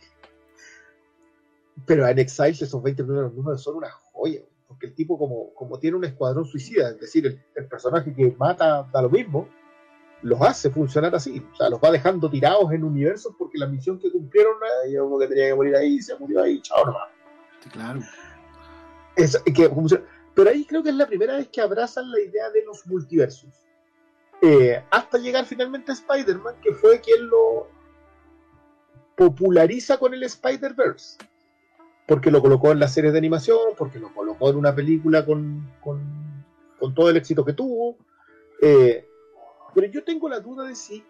Pero 1.87 2.07
en 2.07 2.19
Exiles 2.19 2.63
esos 2.63 2.83
20 2.83 3.05
primeros 3.05 3.33
números 3.35 3.63
son 3.63 3.77
una 3.77 3.91
joya. 3.91 4.43
Porque 4.67 4.87
el 4.87 4.95
tipo, 4.95 5.17
como, 5.19 5.55
como 5.55 5.79
tiene 5.79 5.97
un 5.97 6.05
escuadrón 6.05 6.45
suicida, 6.45 6.91
es 6.91 7.01
decir, 7.01 7.27
el, 7.27 7.43
el 7.55 7.67
personaje 7.67 8.13
que 8.13 8.35
mata 8.39 8.87
da 8.93 9.01
lo 9.03 9.09
mismo, 9.09 9.49
los 10.23 10.41
hace 10.43 10.71
funcionar 10.71 11.15
así. 11.15 11.45
O 11.53 11.57
sea, 11.57 11.69
los 11.71 11.81
va 11.81 11.91
dejando 11.91 12.29
tirados 12.31 12.73
en 12.73 12.85
universos 12.85 13.35
porque 13.39 13.59
la 13.59 13.67
misión 13.67 13.99
que 13.99 14.11
cumplieron, 14.11 14.55
eh, 14.87 15.01
uno 15.01 15.19
que 15.19 15.29
tenía 15.29 15.49
que 15.49 15.55
morir 15.55 15.77
ahí, 15.77 16.01
se 16.01 16.17
murió 16.19 16.43
ahí, 16.43 16.61
chao 16.61 16.85
nomás. 16.87 17.09
Claro. 17.73 18.01
Es- 19.17 19.41
que. 19.55 19.71
Pero 20.35 20.51
ahí 20.51 20.65
creo 20.65 20.83
que 20.83 20.91
es 20.91 20.95
la 20.95 21.07
primera 21.07 21.37
vez 21.37 21.49
que 21.49 21.61
abrazan 21.61 22.11
la 22.11 22.21
idea 22.21 22.51
de 22.51 22.65
los 22.65 22.87
multiversos. 22.87 23.51
Eh, 24.41 24.83
hasta 24.91 25.19
llegar 25.19 25.45
finalmente 25.47 25.91
a 25.91 25.95
Spider-Man, 25.95 26.55
que 26.63 26.73
fue 26.73 27.01
quien 27.01 27.29
lo 27.29 27.69
populariza 29.17 29.99
con 29.99 30.15
el 30.15 30.23
Spider-Verse. 30.23 31.19
Porque 32.07 32.31
lo 32.31 32.41
colocó 32.41 32.71
en 32.73 32.79
las 32.79 32.95
series 32.95 33.13
de 33.13 33.19
animación, 33.19 33.59
porque 33.77 33.99
lo 33.99 34.15
colocó 34.15 34.49
en 34.51 34.57
una 34.57 34.75
película 34.75 35.27
con, 35.27 35.71
con- 35.83 36.45
con 36.79 36.95
todo 36.95 37.11
el 37.11 37.17
éxito 37.17 37.45
que 37.45 37.53
tuvo. 37.53 37.97
Eh, 38.63 39.08
pero 39.75 39.87
yo 39.89 40.05
tengo 40.05 40.29
la 40.29 40.41
duda 40.41 40.65
de 40.65 40.75
si 40.75 41.05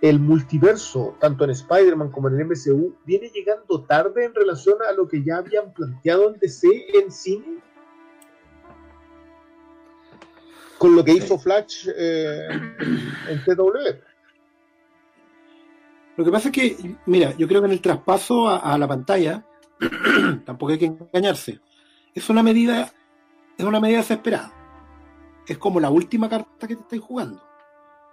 el 0.00 0.20
multiverso, 0.20 1.16
tanto 1.20 1.44
en 1.44 1.50
Spider-Man 1.50 2.10
como 2.10 2.28
en 2.28 2.38
el 2.38 2.46
MCU, 2.46 2.94
viene 3.04 3.28
llegando 3.30 3.82
tarde 3.84 4.24
en 4.24 4.34
relación 4.34 4.78
a 4.88 4.92
lo 4.92 5.08
que 5.08 5.24
ya 5.24 5.38
habían 5.38 5.72
planteado 5.72 6.30
en 6.30 6.38
DC 6.38 6.68
en 6.94 7.10
cine. 7.10 7.58
Con 10.78 10.94
lo 10.94 11.04
que 11.04 11.12
hizo 11.12 11.38
Flash 11.38 11.88
eh, 11.96 12.48
en 13.28 13.44
TW. 13.44 13.72
Lo 16.16 16.24
que 16.24 16.30
pasa 16.30 16.48
es 16.48 16.54
que, 16.54 16.96
mira, 17.06 17.36
yo 17.36 17.48
creo 17.48 17.60
que 17.60 17.66
en 17.66 17.72
el 17.72 17.80
traspaso 17.80 18.48
a, 18.48 18.58
a 18.58 18.78
la 18.78 18.86
pantalla, 18.86 19.44
tampoco 20.44 20.72
hay 20.72 20.78
que 20.78 20.86
engañarse. 20.86 21.60
Es 22.14 22.30
una 22.30 22.42
medida, 22.42 22.92
es 23.56 23.64
una 23.64 23.80
medida 23.80 23.98
desesperada. 23.98 24.52
Es 25.46 25.58
como 25.58 25.80
la 25.80 25.90
última 25.90 26.28
carta 26.28 26.68
que 26.68 26.76
te 26.76 26.82
estáis 26.82 27.02
jugando. 27.02 27.47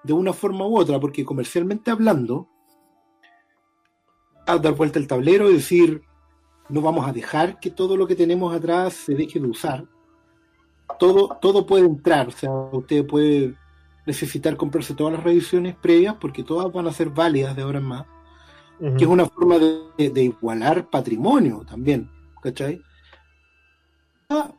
De 0.06 0.14
una 0.14 0.34
forma 0.34 0.68
u 0.68 0.78
otra, 0.78 0.99
porque 0.99 1.26
comercialmente 1.26 1.91
hablando, 1.91 2.47
a 4.45 4.58
dar 4.58 4.76
vuelta 4.76 4.99
el 4.99 5.08
tablero 5.08 5.49
y 5.49 5.56
decir, 5.56 6.01
no 6.70 6.82
vamos 6.82 7.08
a 7.08 7.14
dejar 7.14 7.60
que 7.60 7.72
todo 7.72 7.97
lo 7.97 8.08
que 8.08 8.16
tenemos 8.16 8.53
atrás 8.53 8.93
se 8.93 9.16
deje 9.16 9.39
de 9.39 9.47
usar. 9.47 9.86
Todo, 10.99 11.38
todo 11.41 11.66
puede 11.66 11.86
entrar, 11.86 12.28
o 12.28 12.32
sea, 12.32 12.51
usted 12.51 13.06
puede 13.06 13.56
necesitar 14.06 14.56
comprarse 14.56 14.93
todas 14.93 15.14
las 15.14 15.24
revisiones 15.24 15.76
previas 15.76 16.16
porque 16.22 16.43
todas 16.43 16.72
van 16.72 16.88
a 16.88 16.93
ser 16.93 17.10
válidas 17.10 17.56
de 17.56 17.64
ahora 17.64 17.80
en 17.80 17.86
más, 17.86 18.06
que 18.80 19.03
es 19.03 19.10
una 19.10 19.26
forma 19.26 19.58
de, 19.58 20.10
de 20.10 20.24
igualar 20.24 20.89
patrimonio 20.89 21.66
también, 21.68 22.10
¿cachai? 22.41 22.80
Ah, 24.30 24.53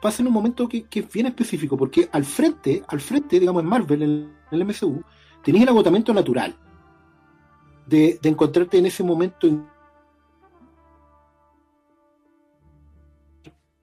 pasa 0.00 0.22
en 0.22 0.28
un 0.28 0.34
momento 0.34 0.68
que, 0.68 0.84
que 0.84 1.00
es 1.00 1.12
bien 1.12 1.26
específico, 1.26 1.76
porque 1.76 2.08
al 2.12 2.24
frente, 2.24 2.82
al 2.88 3.00
frente, 3.00 3.38
digamos 3.38 3.62
en 3.62 3.68
Marvel, 3.68 4.02
en 4.02 4.32
el 4.50 4.62
MCU, 4.62 5.02
tenéis 5.42 5.62
el 5.64 5.68
agotamiento 5.70 6.12
natural 6.14 6.54
de, 7.86 8.18
de 8.22 8.28
encontrarte 8.28 8.78
en 8.78 8.86
ese 8.86 9.02
momento 9.02 9.46
en 9.46 9.66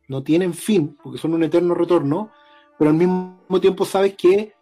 no 0.08 0.24
tienen 0.24 0.54
fin, 0.54 0.98
porque 1.04 1.20
son 1.20 1.34
un 1.34 1.44
eterno 1.44 1.74
retorno, 1.74 2.32
pero 2.78 2.92
al 2.92 2.96
mismo 2.98 3.60
tiempo 3.62 3.84
sabes 3.86 4.16
que 4.16 4.54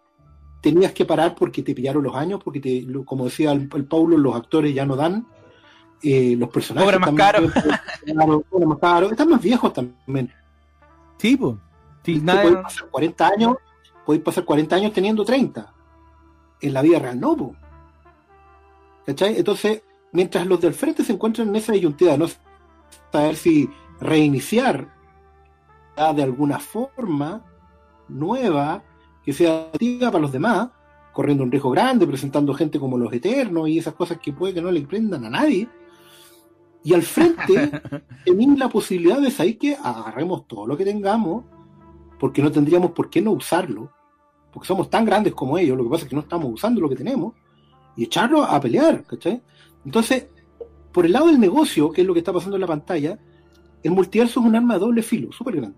tenías 0.60 0.92
que 0.92 1.04
parar 1.04 1.34
porque 1.36 1.62
te 1.62 1.74
pillaron 1.74 2.02
los 2.02 2.16
años, 2.16 2.42
porque 2.42 2.60
te, 2.60 2.84
como 3.04 3.26
decía 3.26 3.52
el, 3.52 3.68
el 3.72 3.84
Paulo, 3.84 4.18
los 4.18 4.34
actores 4.34 4.74
ya 4.74 4.84
no 4.84 4.96
dan, 4.96 5.26
eh, 6.02 6.34
los 6.36 6.48
personajes 6.48 6.86
Cobra 6.86 6.98
más 6.98 7.06
también- 7.14 7.50
claro, 8.04 8.42
cobra 8.50 8.66
más 8.66 8.78
caro, 8.78 9.10
están 9.10 9.28
más 9.28 9.40
viejos 9.40 9.72
también. 9.72 10.32
Sí, 11.18 11.36
pues. 11.36 11.56
Sí, 12.04 12.20
Podéis 12.20 12.22
nada, 12.22 12.62
pasar 12.62 12.88
40 12.88 13.28
años, 13.28 13.56
podéis 14.04 14.24
pasar 14.24 14.44
40 14.44 14.76
años 14.76 14.92
teniendo 14.92 15.24
30. 15.24 15.74
En 16.60 16.72
la 16.72 16.82
vida 16.82 16.98
real 16.98 17.18
no, 17.18 17.36
po. 17.36 17.56
¿Cachai? 19.04 19.36
Entonces, 19.36 19.82
mientras 20.12 20.46
los 20.46 20.60
del 20.60 20.74
frente 20.74 21.04
se 21.04 21.12
encuentran 21.12 21.48
en 21.48 21.56
esa 21.56 21.72
disyuntiva 21.72 22.16
no 22.16 22.26
saber 23.12 23.36
si 23.36 23.68
reiniciar 24.00 24.94
de 26.14 26.22
alguna 26.22 26.58
forma 26.58 27.42
nueva 28.08 28.82
que 29.24 29.32
sea 29.32 29.68
activa 29.72 30.10
para 30.10 30.22
los 30.22 30.32
demás, 30.32 30.68
corriendo 31.12 31.42
un 31.42 31.50
riesgo 31.50 31.70
grande, 31.70 32.06
presentando 32.06 32.52
gente 32.54 32.78
como 32.78 32.98
los 32.98 33.12
eternos 33.12 33.68
y 33.68 33.78
esas 33.78 33.94
cosas 33.94 34.18
que 34.18 34.32
puede 34.32 34.54
que 34.54 34.62
no 34.62 34.70
le 34.70 34.82
prendan 34.82 35.24
a 35.24 35.30
nadie. 35.30 35.68
Y 36.86 36.94
al 36.94 37.02
frente 37.02 37.68
tenéis 38.24 38.56
la 38.56 38.68
posibilidad 38.68 39.20
de 39.20 39.32
saber 39.32 39.58
que 39.58 39.74
agarremos 39.74 40.46
todo 40.46 40.68
lo 40.68 40.76
que 40.76 40.84
tengamos, 40.84 41.44
porque 42.16 42.40
no 42.40 42.52
tendríamos 42.52 42.92
por 42.92 43.10
qué 43.10 43.20
no 43.20 43.32
usarlo, 43.32 43.90
porque 44.52 44.68
somos 44.68 44.88
tan 44.88 45.04
grandes 45.04 45.34
como 45.34 45.58
ellos, 45.58 45.76
lo 45.76 45.82
que 45.82 45.90
pasa 45.90 46.04
es 46.04 46.08
que 46.08 46.14
no 46.14 46.22
estamos 46.22 46.48
usando 46.48 46.80
lo 46.80 46.88
que 46.88 46.94
tenemos, 46.94 47.34
y 47.96 48.04
echarlo 48.04 48.44
a 48.44 48.60
pelear, 48.60 49.02
¿cachai? 49.02 49.42
Entonces, 49.84 50.28
por 50.92 51.04
el 51.04 51.12
lado 51.12 51.26
del 51.26 51.40
negocio, 51.40 51.90
que 51.90 52.02
es 52.02 52.06
lo 52.06 52.12
que 52.12 52.20
está 52.20 52.32
pasando 52.32 52.54
en 52.54 52.60
la 52.60 52.68
pantalla, 52.68 53.18
el 53.82 53.90
multiverso 53.90 54.38
es 54.38 54.46
un 54.46 54.54
arma 54.54 54.74
de 54.74 54.80
doble 54.80 55.02
filo, 55.02 55.32
súper 55.32 55.56
grande. 55.56 55.76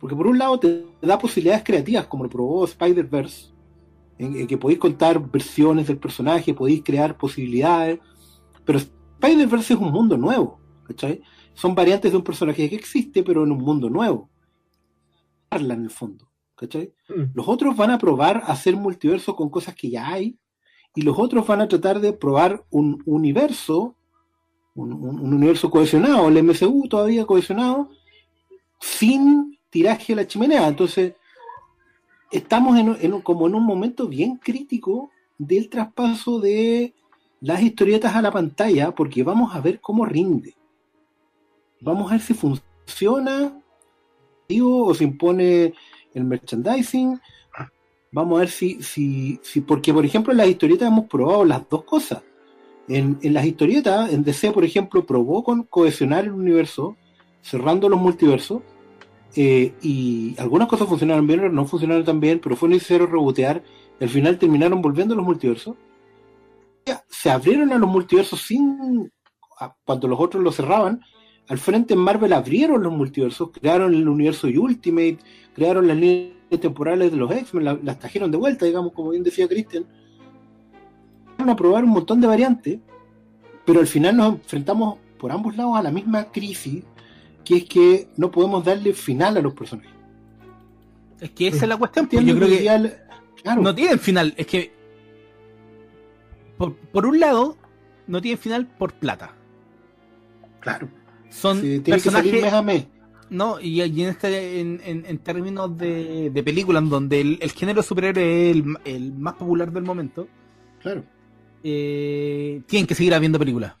Porque 0.00 0.16
por 0.16 0.26
un 0.26 0.38
lado 0.38 0.58
te 0.58 0.86
da 1.02 1.18
posibilidades 1.18 1.64
creativas, 1.64 2.06
como 2.06 2.24
lo 2.24 2.30
probó 2.30 2.64
Spider-Verse, 2.64 3.48
en, 4.16 4.36
en 4.36 4.46
que 4.46 4.56
podéis 4.56 4.80
contar 4.80 5.20
versiones 5.20 5.86
del 5.86 5.98
personaje, 5.98 6.54
podéis 6.54 6.82
crear 6.82 7.14
posibilidades, 7.14 8.00
pero 8.64 8.78
Spider-Verse 9.28 9.74
es 9.74 9.80
un 9.80 9.92
mundo 9.92 10.16
nuevo, 10.16 10.60
¿cachai? 10.86 11.22
Son 11.54 11.74
variantes 11.74 12.10
de 12.10 12.16
un 12.18 12.24
personaje 12.24 12.68
que 12.68 12.76
existe, 12.76 13.22
pero 13.22 13.44
en 13.44 13.52
un 13.52 13.58
mundo 13.58 13.88
nuevo. 13.90 14.28
Habla 15.50 15.74
en 15.74 15.84
el 15.84 15.90
fondo, 15.90 16.28
¿cachai? 16.56 16.92
Mm. 17.08 17.32
Los 17.34 17.48
otros 17.48 17.76
van 17.76 17.90
a 17.90 17.98
probar 17.98 18.38
a 18.38 18.52
hacer 18.52 18.76
multiverso 18.76 19.34
con 19.36 19.48
cosas 19.50 19.74
que 19.74 19.90
ya 19.90 20.08
hay, 20.08 20.36
y 20.94 21.02
los 21.02 21.18
otros 21.18 21.46
van 21.46 21.60
a 21.60 21.68
tratar 21.68 22.00
de 22.00 22.12
probar 22.12 22.64
un 22.70 23.02
universo, 23.06 23.96
un, 24.74 24.92
un- 24.92 25.20
un 25.20 25.34
universo 25.34 25.70
cohesionado, 25.70 26.28
el 26.28 26.38
MCU 26.42 26.88
todavía 26.88 27.24
cohesionado, 27.26 27.90
sin 28.80 29.58
tiraje 29.70 30.12
a 30.12 30.16
la 30.16 30.26
chimenea. 30.26 30.68
Entonces, 30.68 31.14
estamos 32.30 32.78
en, 32.78 32.96
en 33.00 33.20
como 33.22 33.46
en 33.46 33.54
un 33.54 33.64
momento 33.64 34.06
bien 34.06 34.36
crítico 34.36 35.10
del 35.38 35.68
traspaso 35.68 36.40
de 36.40 36.94
las 37.44 37.62
historietas 37.62 38.14
a 38.16 38.22
la 38.22 38.30
pantalla, 38.30 38.94
porque 38.94 39.22
vamos 39.22 39.54
a 39.54 39.60
ver 39.60 39.80
cómo 39.80 40.04
rinde. 40.06 40.56
Vamos 41.80 42.10
a 42.10 42.14
ver 42.14 42.22
si 42.22 42.34
funciona 42.34 43.60
digo, 44.48 44.86
o 44.86 44.94
se 44.94 45.04
impone 45.04 45.74
el 46.14 46.24
merchandising. 46.24 47.20
Vamos 48.12 48.36
a 48.36 48.40
ver 48.40 48.48
si, 48.48 48.80
si, 48.82 49.40
si, 49.42 49.60
porque 49.60 49.92
por 49.92 50.04
ejemplo 50.04 50.32
en 50.32 50.38
las 50.38 50.48
historietas 50.48 50.88
hemos 50.88 51.06
probado 51.06 51.44
las 51.44 51.68
dos 51.68 51.84
cosas. 51.84 52.22
En, 52.86 53.18
en 53.22 53.34
las 53.34 53.44
historietas, 53.44 54.12
en 54.12 54.22
DC, 54.22 54.52
por 54.52 54.64
ejemplo, 54.64 55.04
probó 55.04 55.42
con 55.42 55.64
cohesionar 55.64 56.24
el 56.24 56.32
universo, 56.32 56.96
cerrando 57.40 57.88
los 57.88 57.98
multiversos, 57.98 58.62
eh, 59.36 59.72
y 59.82 60.36
algunas 60.38 60.68
cosas 60.68 60.86
funcionaron 60.86 61.26
bien, 61.26 61.52
no 61.54 61.64
funcionaron 61.66 62.04
tan 62.04 62.20
bien, 62.20 62.40
pero 62.40 62.56
fue 62.56 62.68
necesario 62.68 63.06
rebotear, 63.06 63.64
al 64.00 64.08
final 64.08 64.38
terminaron 64.38 64.80
volviendo 64.80 65.14
los 65.14 65.24
multiversos. 65.24 65.76
Se 67.08 67.30
abrieron 67.30 67.72
a 67.72 67.78
los 67.78 67.88
multiversos 67.88 68.40
sin, 68.42 69.10
cuando 69.84 70.08
los 70.08 70.20
otros 70.20 70.42
los 70.42 70.56
cerraban, 70.56 71.00
al 71.48 71.58
frente 71.58 71.94
en 71.94 72.00
Marvel 72.00 72.32
abrieron 72.32 72.82
los 72.82 72.92
multiversos, 72.92 73.50
crearon 73.52 73.94
el 73.94 74.08
universo 74.08 74.46
Ultimate, 74.48 75.18
crearon 75.54 75.86
las 75.88 75.96
líneas 75.96 76.32
temporales 76.60 77.10
de 77.10 77.16
los 77.18 77.30
X-Men, 77.30 77.64
la- 77.64 77.78
las 77.82 77.98
trajeron 77.98 78.30
de 78.30 78.38
vuelta, 78.38 78.64
digamos, 78.66 78.92
como 78.92 79.10
bien 79.10 79.22
decía 79.22 79.48
Christian. 79.48 79.84
Van 81.38 81.50
a 81.50 81.56
probar 81.56 81.84
un 81.84 81.90
montón 81.90 82.20
de 82.20 82.26
variantes, 82.26 82.78
pero 83.64 83.80
al 83.80 83.86
final 83.86 84.16
nos 84.16 84.34
enfrentamos 84.34 84.98
por 85.18 85.32
ambos 85.32 85.56
lados 85.56 85.76
a 85.76 85.82
la 85.82 85.90
misma 85.90 86.24
crisis, 86.30 86.84
que 87.44 87.56
es 87.58 87.64
que 87.64 88.08
no 88.16 88.30
podemos 88.30 88.64
darle 88.64 88.92
final 88.94 89.36
a 89.36 89.40
los 89.40 89.54
personajes. 89.54 89.90
es 91.20 91.30
que 91.30 91.48
esa 91.48 91.64
es 91.64 91.68
la 91.68 91.76
cuestión. 91.76 92.06
pues, 92.06 92.24
yo 92.24 92.36
creo 92.36 92.48
que 92.48 92.58
que 92.58 92.94
claro, 93.42 93.62
no 93.62 93.74
tienen 93.74 93.98
final. 93.98 94.34
Es 94.36 94.46
que, 94.46 94.73
por, 96.56 96.76
por 96.76 97.06
un 97.06 97.20
lado, 97.20 97.56
no 98.06 98.20
tienen 98.20 98.38
final 98.38 98.66
por 98.66 98.94
plata. 98.94 99.34
claro. 100.60 100.88
Son 101.30 101.60
Sí, 101.60 101.80
tiene 101.80 102.00
que 102.00 102.10
salir 102.10 102.40
personajes. 102.40 102.42
mes 102.42 102.52
a 102.52 102.62
mes. 102.62 102.86
No, 103.28 103.58
y, 103.60 103.82
y 103.82 104.02
en, 104.04 104.08
este, 104.10 104.60
en, 104.60 104.80
en- 104.84 105.04
en 105.06 105.18
términos 105.18 105.76
de, 105.76 106.30
de 106.30 106.42
películas 106.44 106.88
donde 106.88 107.20
el, 107.20 107.38
el 107.42 107.50
género 107.50 107.82
superhéroe 107.82 108.50
es 108.50 108.56
el, 108.56 108.64
el 108.84 109.12
más 109.14 109.34
popular 109.34 109.72
del 109.72 109.82
momento, 109.82 110.28
Claro. 110.78 111.04
eh, 111.64 112.62
tienen 112.66 112.86
que 112.86 112.94
seguir 112.94 113.14
habiendo 113.14 113.38
películas. 113.38 113.74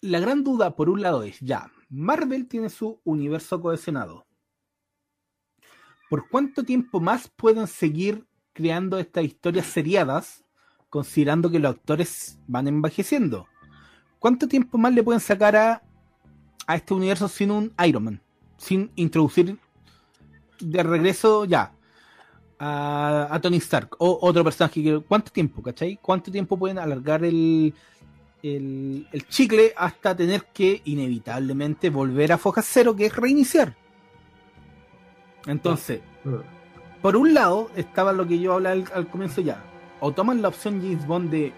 La 0.00 0.18
gran 0.18 0.42
duda, 0.42 0.74
por 0.74 0.90
un 0.90 1.00
lado, 1.02 1.22
es 1.22 1.38
ya, 1.40 1.70
Marvel 1.88 2.48
tiene 2.48 2.70
su 2.70 3.00
universo 3.04 3.60
cohesionado. 3.60 4.26
¿Por 6.10 6.28
cuánto 6.28 6.64
tiempo 6.64 7.00
más 7.00 7.28
pueden 7.28 7.66
seguir 7.68 8.26
creando 8.52 8.98
estas 8.98 9.24
historias 9.24 9.66
seriadas, 9.66 10.44
considerando 10.90 11.50
que 11.50 11.58
los 11.58 11.72
actores 11.74 12.38
van 12.46 12.68
envejeciendo? 12.68 13.46
¿Cuánto 14.18 14.48
tiempo 14.48 14.78
más 14.78 14.92
le 14.94 15.02
pueden 15.02 15.20
sacar 15.20 15.54
a, 15.56 15.82
a 16.66 16.74
este 16.76 16.94
universo 16.94 17.28
sin 17.28 17.50
un 17.50 17.72
Iron 17.86 18.04
Man? 18.04 18.20
Sin 18.56 18.90
introducir 18.96 19.56
de 20.60 20.82
regreso 20.82 21.44
ya 21.44 21.72
a, 22.58 23.28
a 23.30 23.40
Tony 23.40 23.58
Stark 23.58 23.94
o 23.98 24.18
otro 24.22 24.42
personaje. 24.42 24.82
que- 24.82 25.00
¿Cuánto 25.06 25.30
tiempo, 25.30 25.62
cachai? 25.62 25.98
¿Cuánto 26.02 26.32
tiempo 26.32 26.58
pueden 26.58 26.78
alargar 26.78 27.24
el, 27.24 27.72
el, 28.42 29.06
el 29.12 29.28
chicle 29.28 29.72
hasta 29.76 30.16
tener 30.16 30.46
que 30.52 30.82
inevitablemente 30.84 31.90
volver 31.90 32.32
a 32.32 32.38
foja 32.38 32.62
cero, 32.62 32.96
que 32.96 33.06
es 33.06 33.14
reiniciar? 33.14 33.76
Entonces, 35.46 36.00
Mm. 36.24 36.34
por 37.00 37.16
un 37.16 37.32
lado 37.32 37.70
estaba 37.76 38.12
lo 38.12 38.26
que 38.26 38.40
yo 38.40 38.54
hablaba 38.54 38.72
al, 38.74 38.84
al 38.92 39.06
comienzo 39.08 39.40
ya. 39.40 39.62
O 40.00 40.12
toman 40.12 40.42
la 40.42 40.48
opción 40.48 40.80
James 40.80 41.06
Bond 41.06 41.30
de 41.30 41.52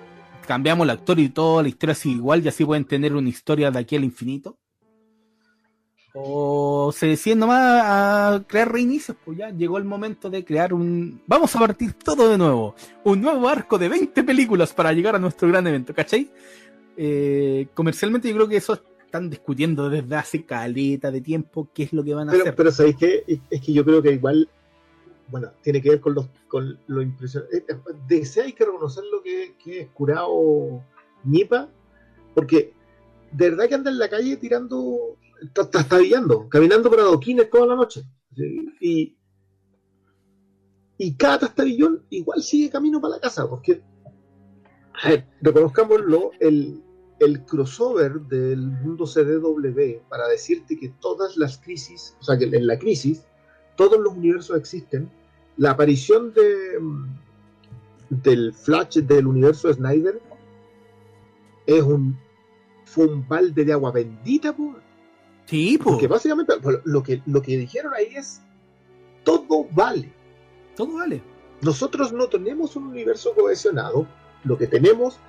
cambiamos 0.47 0.85
el 0.85 0.91
actor 0.91 1.19
y 1.21 1.29
toda 1.29 1.63
la 1.63 1.69
historia 1.69 1.95
sigue 1.95 2.17
igual 2.17 2.45
y 2.45 2.49
así 2.49 2.65
pueden 2.65 2.85
tener 2.85 3.15
una 3.15 3.29
historia 3.29 3.71
de 3.71 3.79
aquí 3.79 3.97
al 3.97 4.05
infinito. 4.05 4.57
O 6.13 6.91
se 6.93 7.07
deciden 7.07 7.39
nomás 7.39 7.83
a 7.85 8.43
crear 8.49 8.73
reinicios, 8.73 9.17
pues 9.25 9.39
ya 9.39 9.51
llegó 9.51 9.79
el 9.79 9.85
momento 9.85 10.29
de 10.29 10.45
crear 10.45 10.75
un... 10.75 11.23
Vamos 11.27 11.55
a 11.55 11.59
partir 11.61 11.93
todo 11.93 12.29
de 12.29 12.37
nuevo. 12.37 12.75
Un 13.05 13.21
nuevo 13.21 13.49
arco 13.49 13.79
de 13.79 13.89
20 13.89 14.25
películas 14.25 14.73
para 14.73 14.93
llegar 14.93 15.15
a 15.15 15.21
nuestro 15.21 15.47
gran 15.47 15.65
evento, 15.69 15.95
¿cachai? 15.95 16.29
Eh, 16.97 17.69
comercialmente 17.75 18.29
yo 18.29 18.35
creo 18.35 18.49
que 18.49 18.57
eso 18.57 18.83
están 19.05 19.31
discutiendo 19.31 19.89
desde 19.89 20.17
hace 20.17 20.45
caleta 20.45 21.13
de 21.13 21.21
tiempo 21.21 21.69
qué 21.73 21.85
es 21.85 21.93
lo 21.93 22.03
que 22.03 22.15
van 22.15 22.29
a 22.29 22.33
Pero, 22.33 22.43
hacer. 22.45 22.57
pero 22.57 22.73
¿sabéis 22.73 22.97
qué? 22.97 23.23
Es- 23.29 23.41
Es 23.49 23.61
que 23.61 23.73
yo 23.73 23.85
creo 23.85 24.03
que 24.03 24.11
igual, 24.13 24.49
bueno, 25.31 25.53
tiene 25.63 25.81
que 25.81 25.91
ver 25.91 26.01
con, 26.01 26.15
los, 26.15 26.27
con 26.49 26.79
lo 26.87 27.03
impresionante. 27.03 27.65
DC 28.09 28.43
hay 28.43 28.53
que 28.53 28.65
reconocer 28.65 29.05
lo 29.13 29.23
que, 29.23 29.57
que 29.63 29.81
es 29.83 29.89
curado 29.91 30.83
Nipa, 31.25 31.69
porque 32.35 32.73
de 33.33 33.51
verdad 33.51 33.69
que 33.69 33.75
anda 33.75 33.91
en 33.91 33.99
la 33.99 34.09
calle 34.09 34.37
tirando, 34.37 35.17
tra- 35.55 35.71
trastabillando, 35.71 36.49
caminando 36.49 36.91
por 36.91 37.01
adoquines 37.01 37.49
toda 37.51 37.67
la 37.67 37.77
noche. 37.77 38.03
Y, 38.81 39.17
y 40.99 41.17
cada 41.17 41.39
trastabillón 41.41 42.05
igual 42.11 42.43
sigue 42.43 42.71
camino 42.71 43.01
para 43.01 43.15
la 43.15 43.21
casa, 43.21 43.49
porque, 43.49 43.83
a 45.03 45.25
reconozcámoslo, 45.41 46.33
el, 46.41 46.83
el 47.21 47.45
crossover 47.45 48.21
del 48.23 48.67
mundo 48.67 49.05
CDW 49.07 50.01
para 50.09 50.29
decirte 50.29 50.79
que 50.79 50.91
todas 51.01 51.37
las 51.37 51.59
crisis, 51.59 52.17
o 52.21 52.25
sea, 52.25 52.37
que 52.39 52.45
en 52.45 52.67
la 52.67 52.79
crisis, 52.79 53.25
todos 53.77 53.99
los 54.01 54.13
universos 54.15 54.59
existen. 54.59 55.11
La 55.61 55.73
aparición 55.73 56.33
de 56.33 56.81
mm, 56.81 57.05
del 58.09 58.55
Flash 58.55 58.97
del 59.01 59.27
universo 59.27 59.69
de 59.69 59.75
Snyder 59.75 60.23
es 61.67 61.83
un 61.83 62.19
fue 62.87 63.07
un 63.07 63.29
balde 63.29 63.67
de 63.67 63.73
agua 63.75 63.93
bendita, 63.93 64.57
po, 64.57 64.75
Sí, 65.45 65.79
porque 65.79 66.07
básicamente 66.07 66.55
lo 66.85 67.03
que 67.03 67.23
lo 67.27 67.43
que 67.43 67.59
dijeron 67.59 67.93
ahí 67.93 68.07
es 68.17 68.41
todo 69.23 69.67
vale. 69.73 70.11
Todo 70.77 70.95
vale. 70.95 71.23
Nosotros 71.61 72.11
no 72.11 72.29
tenemos 72.29 72.75
un 72.77 72.85
universo 72.85 73.35
cohesionado, 73.35 74.07
lo 74.45 74.57
que 74.57 74.67
tenemos 74.67 75.21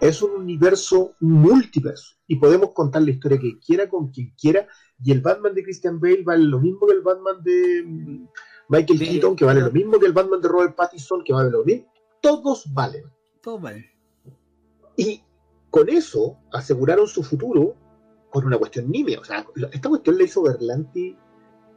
es 0.00 0.20
un 0.20 0.32
universo 0.32 1.14
multiverso 1.20 2.16
y 2.26 2.36
podemos 2.36 2.72
contar 2.72 3.02
la 3.02 3.12
historia 3.12 3.38
que 3.38 3.60
quiera 3.60 3.88
con 3.88 4.10
quien 4.10 4.34
quiera 4.36 4.66
y 5.00 5.12
el 5.12 5.20
Batman 5.20 5.54
de 5.54 5.62
Christian 5.62 6.00
Bale 6.00 6.24
vale 6.24 6.42
lo 6.42 6.58
mismo 6.58 6.88
que 6.88 6.94
el 6.94 7.02
Batman 7.02 7.40
de 7.44 7.84
mm, 7.86 8.26
Michael 8.68 8.98
De- 8.98 9.06
Keaton, 9.06 9.36
que 9.36 9.44
vale 9.44 9.60
lo 9.60 9.70
mismo 9.70 9.98
que 9.98 10.06
el 10.06 10.12
Batman 10.12 10.40
de 10.40 10.48
Robert 10.48 10.74
Pattinson, 10.74 11.22
que 11.24 11.32
vale 11.32 11.50
lo 11.50 11.64
mismo. 11.64 11.86
Todos 12.20 12.72
valen. 12.72 13.04
Todo 13.40 13.58
vale. 13.60 13.90
Y 14.96 15.22
con 15.70 15.88
eso 15.88 16.38
aseguraron 16.52 17.06
su 17.06 17.22
futuro 17.22 17.74
con 18.30 18.44
una 18.44 18.58
cuestión 18.58 18.90
nimia. 18.90 19.20
O 19.20 19.24
sea, 19.24 19.46
esta 19.72 19.88
cuestión 19.88 20.18
la 20.18 20.24
hizo 20.24 20.42
Berlanti 20.42 21.16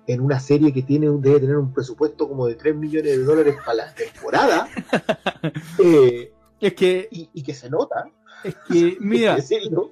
en 0.08 0.22
una 0.22 0.40
serie 0.40 0.74
que 0.74 0.82
tiene 0.82 1.08
debe 1.20 1.40
tener 1.42 1.58
un 1.58 1.72
presupuesto 1.74 2.28
como 2.28 2.48
de 2.48 2.56
3 2.56 2.76
millones 2.76 3.18
de 3.18 3.24
dólares 3.24 3.56
para 3.64 3.76
la 3.86 3.94
temporada. 3.94 4.68
eh, 5.84 6.34
Es 6.60 6.74
que, 6.74 7.08
y, 7.12 7.30
y 7.34 7.44
que 7.44 7.54
se 7.54 7.70
nota. 7.70 8.10
es 8.44 8.56
que, 8.68 8.98
mira, 9.00 9.32
hay 9.36 9.42
que 9.42 9.56
decirlo. 9.56 9.92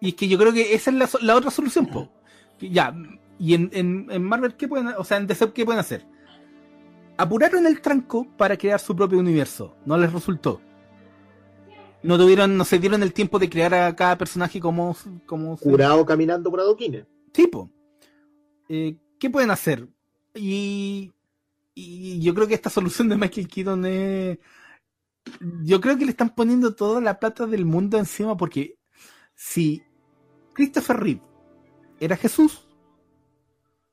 y 0.00 0.08
es 0.08 0.14
que 0.14 0.26
yo 0.28 0.36
creo 0.38 0.52
que 0.52 0.74
esa 0.74 0.90
es 0.90 0.96
la, 0.96 1.08
la 1.22 1.36
otra 1.36 1.50
solución, 1.50 1.86
po. 1.86 2.08
Ya, 2.60 2.92
y 3.38 3.54
en, 3.54 3.70
en, 3.72 4.06
en 4.10 4.22
Marvel, 4.22 4.56
¿qué 4.56 4.66
pueden, 4.68 4.88
o 4.98 5.04
sea, 5.04 5.16
en 5.18 5.26
DC, 5.26 5.52
¿qué 5.52 5.64
pueden 5.64 5.80
hacer? 5.80 6.04
Apuraron 7.16 7.66
el 7.66 7.80
tranco 7.80 8.26
para 8.36 8.56
crear 8.56 8.78
su 8.80 8.94
propio 8.94 9.18
universo. 9.18 9.74
No 9.84 9.96
les 9.98 10.12
resultó. 10.12 10.60
No 12.02 12.16
tuvieron, 12.16 12.56
no 12.56 12.64
se 12.64 12.78
dieron 12.78 13.02
el 13.02 13.12
tiempo 13.12 13.38
de 13.40 13.50
crear 13.50 13.74
a 13.74 13.94
cada 13.96 14.16
personaje 14.16 14.60
como, 14.60 14.96
como 15.26 15.56
se- 15.56 15.64
curado 15.64 16.06
caminando 16.06 16.50
por 16.50 16.60
adoquines. 16.60 17.06
tipo. 17.32 17.70
Eh, 18.68 18.96
¿Qué 19.18 19.30
pueden 19.30 19.50
hacer? 19.50 19.88
Y, 20.34 21.10
y 21.74 22.20
yo 22.20 22.34
creo 22.34 22.46
que 22.46 22.54
esta 22.54 22.70
solución 22.70 23.08
de 23.08 23.16
Michael 23.16 23.48
Keaton 23.48 23.84
es. 23.86 24.38
Yo 25.64 25.80
creo 25.80 25.98
que 25.98 26.04
le 26.04 26.12
están 26.12 26.34
poniendo 26.34 26.74
toda 26.74 27.00
la 27.00 27.18
plata 27.18 27.46
del 27.46 27.64
mundo 27.64 27.98
encima 27.98 28.36
porque 28.36 28.76
si 29.34 29.82
Christopher 30.54 30.98
Reeve 30.98 31.22
era 31.98 32.16
Jesús, 32.16 32.67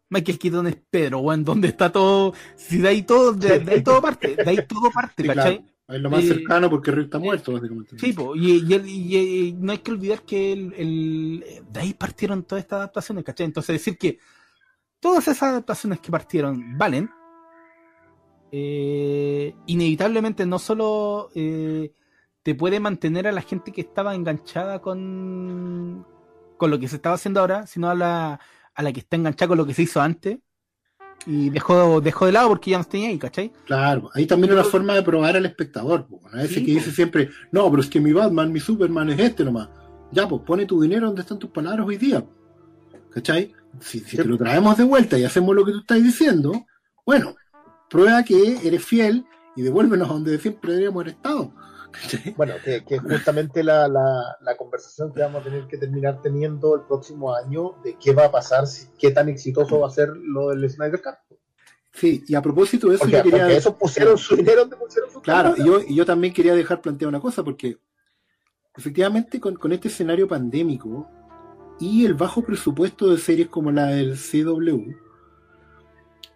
Michael 0.10 0.40
Keaton 0.40 0.68
es 0.68 0.78
Pedro, 0.90 1.20
weón, 1.20 1.44
¿dónde 1.44 1.68
está 1.70 1.92
todo? 1.92 2.34
Si 2.56 2.78
de 2.80 2.90
ahí 2.90 3.04
todo, 3.04 3.34
de, 3.34 3.60
de 3.60 3.72
ahí 3.74 3.82
todo 3.82 4.02
parte, 4.02 4.38
de 4.38 4.50
ahí 4.52 4.62
todo 4.62 4.92
parte, 4.92 5.24
Sí, 5.24 5.32
¿cachai? 5.32 5.64
claro. 5.64 5.66
Es 5.88 6.02
lo 6.02 6.10
más 6.10 6.26
Eh, 6.26 6.26
cercano 6.26 6.70
porque 6.70 6.92
Rick 6.92 7.06
está 7.06 7.20
muerto, 7.20 7.54
básicamente. 7.54 7.98
Sí, 7.98 8.12
po, 8.14 8.36
y, 8.36 8.58
y 8.68 8.76
y- 8.76 9.48
y 9.50 9.54
no 9.54 9.72
hay 9.72 9.78
que 9.80 9.92
olvidar 9.92 10.24
que 10.24 10.52
el, 10.54 10.74
el- 10.74 11.46
de 11.70 11.80
ahí 11.80 11.94
partieron 11.94 12.44
todas 12.44 12.64
estas 12.64 12.78
adaptaciones, 12.78 13.24
¿cachai? 13.24 13.46
Entonces 13.46 13.74
decir 13.76 13.98
que 13.98 14.20
todas 15.00 15.28
esas 15.28 15.44
adaptaciones 15.52 16.00
que 16.02 16.12
partieron 16.12 16.78
valen, 16.78 17.10
eh, 18.52 19.54
inevitablemente 19.66 20.46
no 20.46 20.60
solo 20.60 21.30
eh, 21.36 21.92
te 22.44 22.56
puede 22.56 22.80
mantener 22.80 23.28
a 23.28 23.32
la 23.32 23.42
gente 23.42 23.72
que 23.72 23.82
estaba 23.82 24.16
enganchada 24.16 24.80
con, 24.82 26.06
con 26.58 26.72
lo 26.72 26.80
que 26.80 26.88
se 26.88 26.98
estaba 26.98 27.16
haciendo 27.16 27.40
ahora, 27.42 27.68
sino 27.68 27.90
a 27.90 27.96
la, 27.96 28.40
a 28.76 28.84
la 28.84 28.92
que 28.94 29.00
está 29.00 29.16
enganchada 29.16 29.50
con 29.50 29.58
lo 29.58 29.66
que 29.66 29.74
se 29.74 29.84
hizo 29.84 30.02
antes 30.02 30.40
y 31.26 31.50
dejó, 31.50 32.02
dejó 32.02 32.26
de 32.28 32.32
lado 32.32 32.50
porque 32.50 32.72
ya 32.72 32.78
no 32.78 32.84
tenía 32.84 33.10
ahí, 33.10 33.18
¿cachai? 33.18 33.52
Claro, 33.66 34.10
ahí 34.14 34.26
también 34.28 34.54
es 34.54 34.60
una 34.60 34.70
forma 34.70 34.94
de 34.94 35.02
probar 35.04 35.36
al 35.36 35.46
espectador. 35.46 36.06
po, 36.06 36.22
¿no? 36.32 36.40
Ese 36.40 36.56
Sí, 36.56 36.66
que 36.66 36.72
dice 36.74 36.92
siempre, 36.92 37.30
no, 37.52 37.70
pero 37.70 37.82
es 37.82 37.90
que 37.90 38.00
mi 38.00 38.14
Batman, 38.14 38.52
mi 38.52 38.60
Superman 38.60 39.10
es 39.10 39.20
este 39.20 39.44
nomás. 39.44 39.70
Ya, 40.12 40.28
pues 40.28 40.44
pone 40.44 40.66
tu 40.66 40.82
dinero 40.82 41.08
donde 41.08 41.22
están 41.22 41.40
tus 41.40 41.50
palabras 41.50 41.86
hoy 41.88 41.98
día. 41.98 42.24
¿Cachai? 43.10 43.54
Si, 43.80 44.00
si 44.00 44.18
te 44.18 44.26
lo 44.26 44.38
traemos 44.38 44.78
de 44.78 44.84
vuelta 44.84 45.18
y 45.18 45.24
hacemos 45.24 45.56
lo 45.56 45.66
que 45.66 45.72
tú 45.72 45.80
estás 45.80 46.04
diciendo, 46.04 46.66
bueno, 47.06 47.36
prueba 47.90 48.24
que 48.24 48.60
eres 48.64 48.86
fiel 48.86 49.26
y 49.56 49.62
devuélvenos 49.64 50.10
a 50.10 50.14
donde 50.14 50.38
siempre 50.38 50.72
deberíamos 50.72 51.02
haber 51.02 51.14
estado. 51.16 51.54
Bueno, 52.36 52.56
que, 52.64 52.84
que 52.86 52.96
es 52.96 53.02
justamente 53.02 53.64
la, 53.64 53.88
la, 53.88 54.38
la 54.42 54.58
conversación 54.58 55.14
que 55.14 55.22
vamos 55.22 55.42
a 55.42 55.44
tener 55.46 55.68
que 55.68 55.78
terminar 55.78 56.22
teniendo 56.22 56.76
el 56.76 56.82
próximo 56.82 57.34
año 57.34 57.76
de 57.84 57.98
qué 57.98 58.14
va 58.14 58.26
a 58.26 58.32
pasar, 58.32 58.68
si- 58.68 58.88
qué 59.00 59.12
tan 59.12 59.30
exitoso 59.30 59.80
va 59.80 59.88
a 59.88 59.92
ser 59.92 60.10
lo 60.10 60.50
del 60.50 60.70
Snyder 60.70 61.02
Cut. 61.02 61.38
Sí, 61.94 62.24
y 62.28 62.36
a 62.36 62.42
propósito 62.42 62.90
de 62.90 62.96
eso, 62.96 63.08
yo 63.08 63.24
quería. 63.24 63.48
esos 63.50 63.76
pusieron 63.76 64.18
su 64.18 64.36
dinero 64.36 64.70
pusieron 64.70 65.10
su 65.10 65.22
Claro, 65.22 65.54
plata. 65.56 65.64
y 65.64 65.66
yo, 65.66 65.80
y 65.88 65.96
yo 65.96 66.06
también 66.06 66.34
quería 66.34 66.54
dejar 66.54 66.82
planteada 66.82 67.10
una 67.10 67.22
cosa, 67.22 67.44
porque 67.44 67.78
efectivamente 68.76 69.40
con, 69.40 69.56
con 69.56 69.72
este 69.72 69.88
escenario 69.88 70.28
pandémico 70.28 71.10
y 71.80 72.06
el 72.06 72.14
bajo 72.14 72.42
presupuesto 72.44 73.10
de 73.10 73.18
series 73.18 73.48
como 73.48 73.72
la 73.72 73.86
del 73.88 74.18
CW, 74.18 74.92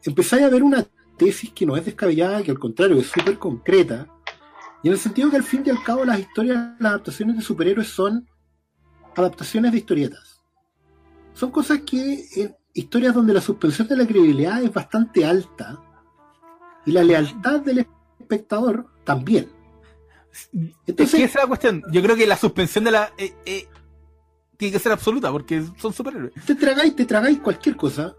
empezáis 0.05 0.43
a 0.43 0.49
ver 0.49 0.63
una 0.63 0.85
tesis 1.17 1.51
que 1.53 1.65
no 1.65 1.75
es 1.75 1.83
descabellada, 1.85 2.41
que 2.43 2.51
al 2.51 2.59
contrario 2.59 2.97
es 2.97 3.07
súper 3.07 3.37
concreta, 3.37 4.07
y 4.83 4.87
en 4.87 4.93
el 4.93 4.99
sentido 4.99 5.29
que 5.29 5.35
al 5.37 5.43
fin 5.43 5.63
y 5.65 5.69
al 5.69 5.83
cabo 5.83 6.05
las 6.05 6.19
historias, 6.19 6.75
las 6.79 6.91
adaptaciones 6.93 7.35
de 7.37 7.41
superhéroes 7.41 7.87
son 7.89 8.27
adaptaciones 9.15 9.71
de 9.71 9.77
historietas. 9.79 10.41
Son 11.33 11.51
cosas 11.51 11.81
que 11.81 12.25
en 12.35 12.55
historias 12.73 13.13
donde 13.13 13.33
la 13.33 13.41
suspensión 13.41 13.87
de 13.87 13.97
la 13.97 14.05
credibilidad 14.07 14.61
es 14.63 14.73
bastante 14.73 15.25
alta 15.25 15.79
y 16.85 16.91
la 16.91 17.03
lealtad 17.03 17.61
del 17.61 17.85
espectador 18.19 18.87
también. 19.03 19.49
es 20.31 20.49
Entonces, 20.87 21.15
que 21.19 21.23
esa 21.25 21.39
es 21.39 21.43
la 21.43 21.47
cuestión. 21.47 21.83
Yo 21.91 22.01
creo 22.01 22.15
que 22.15 22.27
la 22.27 22.37
suspensión 22.37 22.83
de 22.83 22.91
la. 22.91 23.11
eh, 23.17 23.33
eh, 23.45 23.67
tiene 24.57 24.73
que 24.73 24.79
ser 24.79 24.91
absoluta 24.91 25.31
porque 25.31 25.63
son 25.77 25.93
superhéroes. 25.93 26.33
te 26.45 26.55
tragáis, 26.55 26.95
te 26.95 27.05
tragáis 27.05 27.39
cualquier 27.39 27.75
cosa 27.75 28.15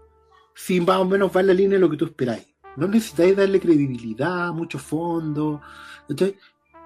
si 0.55 0.81
más 0.81 0.97
o 0.97 1.05
menos 1.05 1.31
va 1.35 1.41
en 1.41 1.47
la 1.47 1.53
línea 1.53 1.75
de 1.77 1.79
lo 1.79 1.89
que 1.89 1.97
tú 1.97 2.05
esperáis. 2.05 2.47
No 2.75 2.87
necesitáis 2.87 3.35
darle 3.35 3.59
credibilidad, 3.59 4.51
mucho 4.51 4.79
fondo. 4.79 5.61
Entonces, 6.09 6.37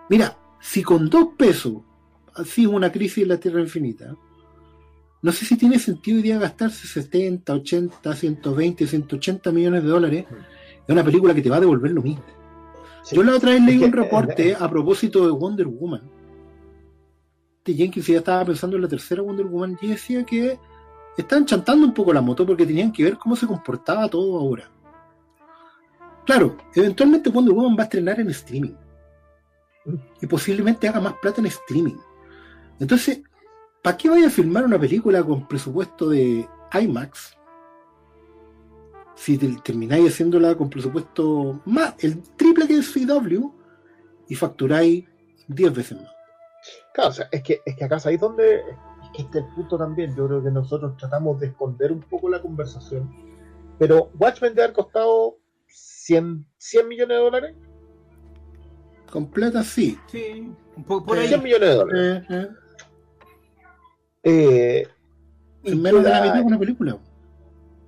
mira, 0.09 0.37
si 0.59 0.83
con 0.83 1.09
dos 1.09 1.29
pesos 1.37 1.75
así 2.33 2.65
una 2.65 2.91
crisis 2.91 3.23
en 3.23 3.29
la 3.29 3.39
Tierra 3.39 3.61
Infinita, 3.61 4.15
no 5.21 5.31
sé 5.31 5.45
si 5.45 5.57
tiene 5.57 5.79
sentido 5.79 6.17
hoy 6.17 6.23
día 6.23 6.37
gastarse 6.37 6.87
70, 6.87 7.51
80, 7.51 8.15
120, 8.15 8.85
180 8.85 9.51
millones 9.51 9.83
de 9.83 9.89
dólares 9.89 10.25
en 10.87 10.93
una 10.93 11.03
película 11.03 11.33
que 11.33 11.41
te 11.41 11.49
va 11.49 11.57
a 11.57 11.61
devolver 11.61 11.91
lo 11.91 12.01
mismo. 12.03 12.23
Sí. 13.03 13.15
Yo 13.15 13.23
la 13.23 13.35
otra 13.35 13.51
vez 13.51 13.61
leí 13.63 13.83
un 13.83 13.91
reporte 13.91 14.55
a 14.55 14.69
propósito 14.69 15.25
de 15.25 15.31
Wonder 15.31 15.67
Woman. 15.67 16.03
De 17.63 17.73
Jenkins 17.73 18.05
ya 18.05 18.17
estaba 18.17 18.45
pensando 18.45 18.75
en 18.75 18.83
la 18.83 18.87
tercera 18.87 19.23
Wonder 19.23 19.47
Woman 19.47 19.77
y 19.81 19.87
decía 19.87 20.23
que 20.23 20.59
estaban 21.17 21.45
chantando 21.45 21.87
un 21.87 21.93
poco 21.93 22.13
la 22.13 22.21
moto 22.21 22.45
porque 22.45 22.65
tenían 22.65 22.91
que 22.91 23.03
ver 23.03 23.17
cómo 23.17 23.35
se 23.35 23.47
comportaba 23.47 24.07
todo 24.07 24.37
ahora. 24.37 24.69
Claro, 26.25 26.57
eventualmente 26.75 27.31
Wonder 27.31 27.53
Woman 27.53 27.75
va 27.75 27.81
a 27.81 27.85
estrenar 27.85 28.19
en 28.19 28.29
streaming. 28.29 28.75
Y 30.21 30.27
posiblemente 30.27 30.87
haga 30.87 30.99
más 30.99 31.13
plata 31.21 31.41
en 31.41 31.47
streaming. 31.47 31.97
Entonces, 32.79 33.21
¿para 33.81 33.97
qué 33.97 34.09
vaya 34.09 34.27
a 34.27 34.31
filmar 34.31 34.65
una 34.65 34.79
película 34.79 35.23
con 35.23 35.47
presupuesto 35.47 36.09
de 36.09 36.47
IMAX? 36.73 37.37
Si 39.15 39.37
te- 39.37 39.55
termináis 39.63 40.09
haciéndola 40.11 40.55
con 40.55 40.69
presupuesto 40.69 41.61
más, 41.65 41.95
el 42.03 42.21
triple 42.35 42.67
que 42.67 42.79
es 42.79 42.91
CW, 42.91 43.51
y 44.27 44.35
facturáis 44.35 45.05
10 45.47 45.73
veces 45.73 46.01
más. 46.01 46.11
Claro, 46.93 47.09
o 47.11 47.13
sea, 47.13 47.27
es 47.31 47.43
que, 47.43 47.61
es 47.65 47.75
que 47.75 47.85
acá 47.85 47.97
ahí 48.05 48.17
donde. 48.17 48.55
Es 48.59 49.09
que 49.13 49.21
este 49.21 49.39
es 49.39 49.45
el 49.45 49.53
punto 49.53 49.77
también. 49.77 50.15
Yo 50.15 50.27
creo 50.27 50.43
que 50.43 50.51
nosotros 50.51 50.97
tratamos 50.97 51.39
de 51.39 51.47
esconder 51.47 51.91
un 51.91 52.01
poco 52.01 52.27
la 52.29 52.41
conversación. 52.41 53.09
Pero 53.77 54.09
Watchmen 54.17 54.53
debe 54.53 54.63
haber 54.63 54.75
costado 54.75 55.37
100, 55.67 56.45
100 56.57 56.87
millones 56.87 57.17
de 57.17 57.23
dólares. 57.23 57.55
Completa, 59.11 59.63
sí. 59.63 59.97
Sí, 60.07 60.51
un 60.75 60.83
poco 60.83 61.05
por 61.07 61.17
ahí. 61.17 61.27
100 61.27 61.43
millones 61.43 61.69
de 61.69 61.75
dólares. 61.75 62.23
Eh, 62.29 62.35
eh, 62.35 62.47
Eh, 64.23 64.87
y 65.63 65.71
en 65.71 65.81
menos 65.81 66.03
de 66.03 66.09
la 66.09 66.21
mitad 66.21 66.35
de 66.35 66.41
una 66.41 66.59
película. 66.59 66.97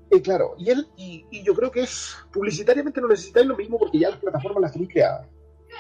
Eh, 0.10 0.22
claro, 0.22 0.56
y, 0.58 0.70
él, 0.70 0.88
y, 0.96 1.26
y 1.32 1.44
yo 1.44 1.54
creo 1.54 1.70
que 1.72 1.82
es 1.82 2.16
publicitariamente 2.32 3.02
no 3.02 3.08
necesitáis 3.10 3.46
lo 3.46 3.58
mismo 3.58 3.78
porque 3.78 4.00
ya 4.00 4.10
las 4.10 4.20
plataformas 4.20 4.62
las 4.62 4.72
tenéis 4.72 4.92
creadas. 4.92 5.28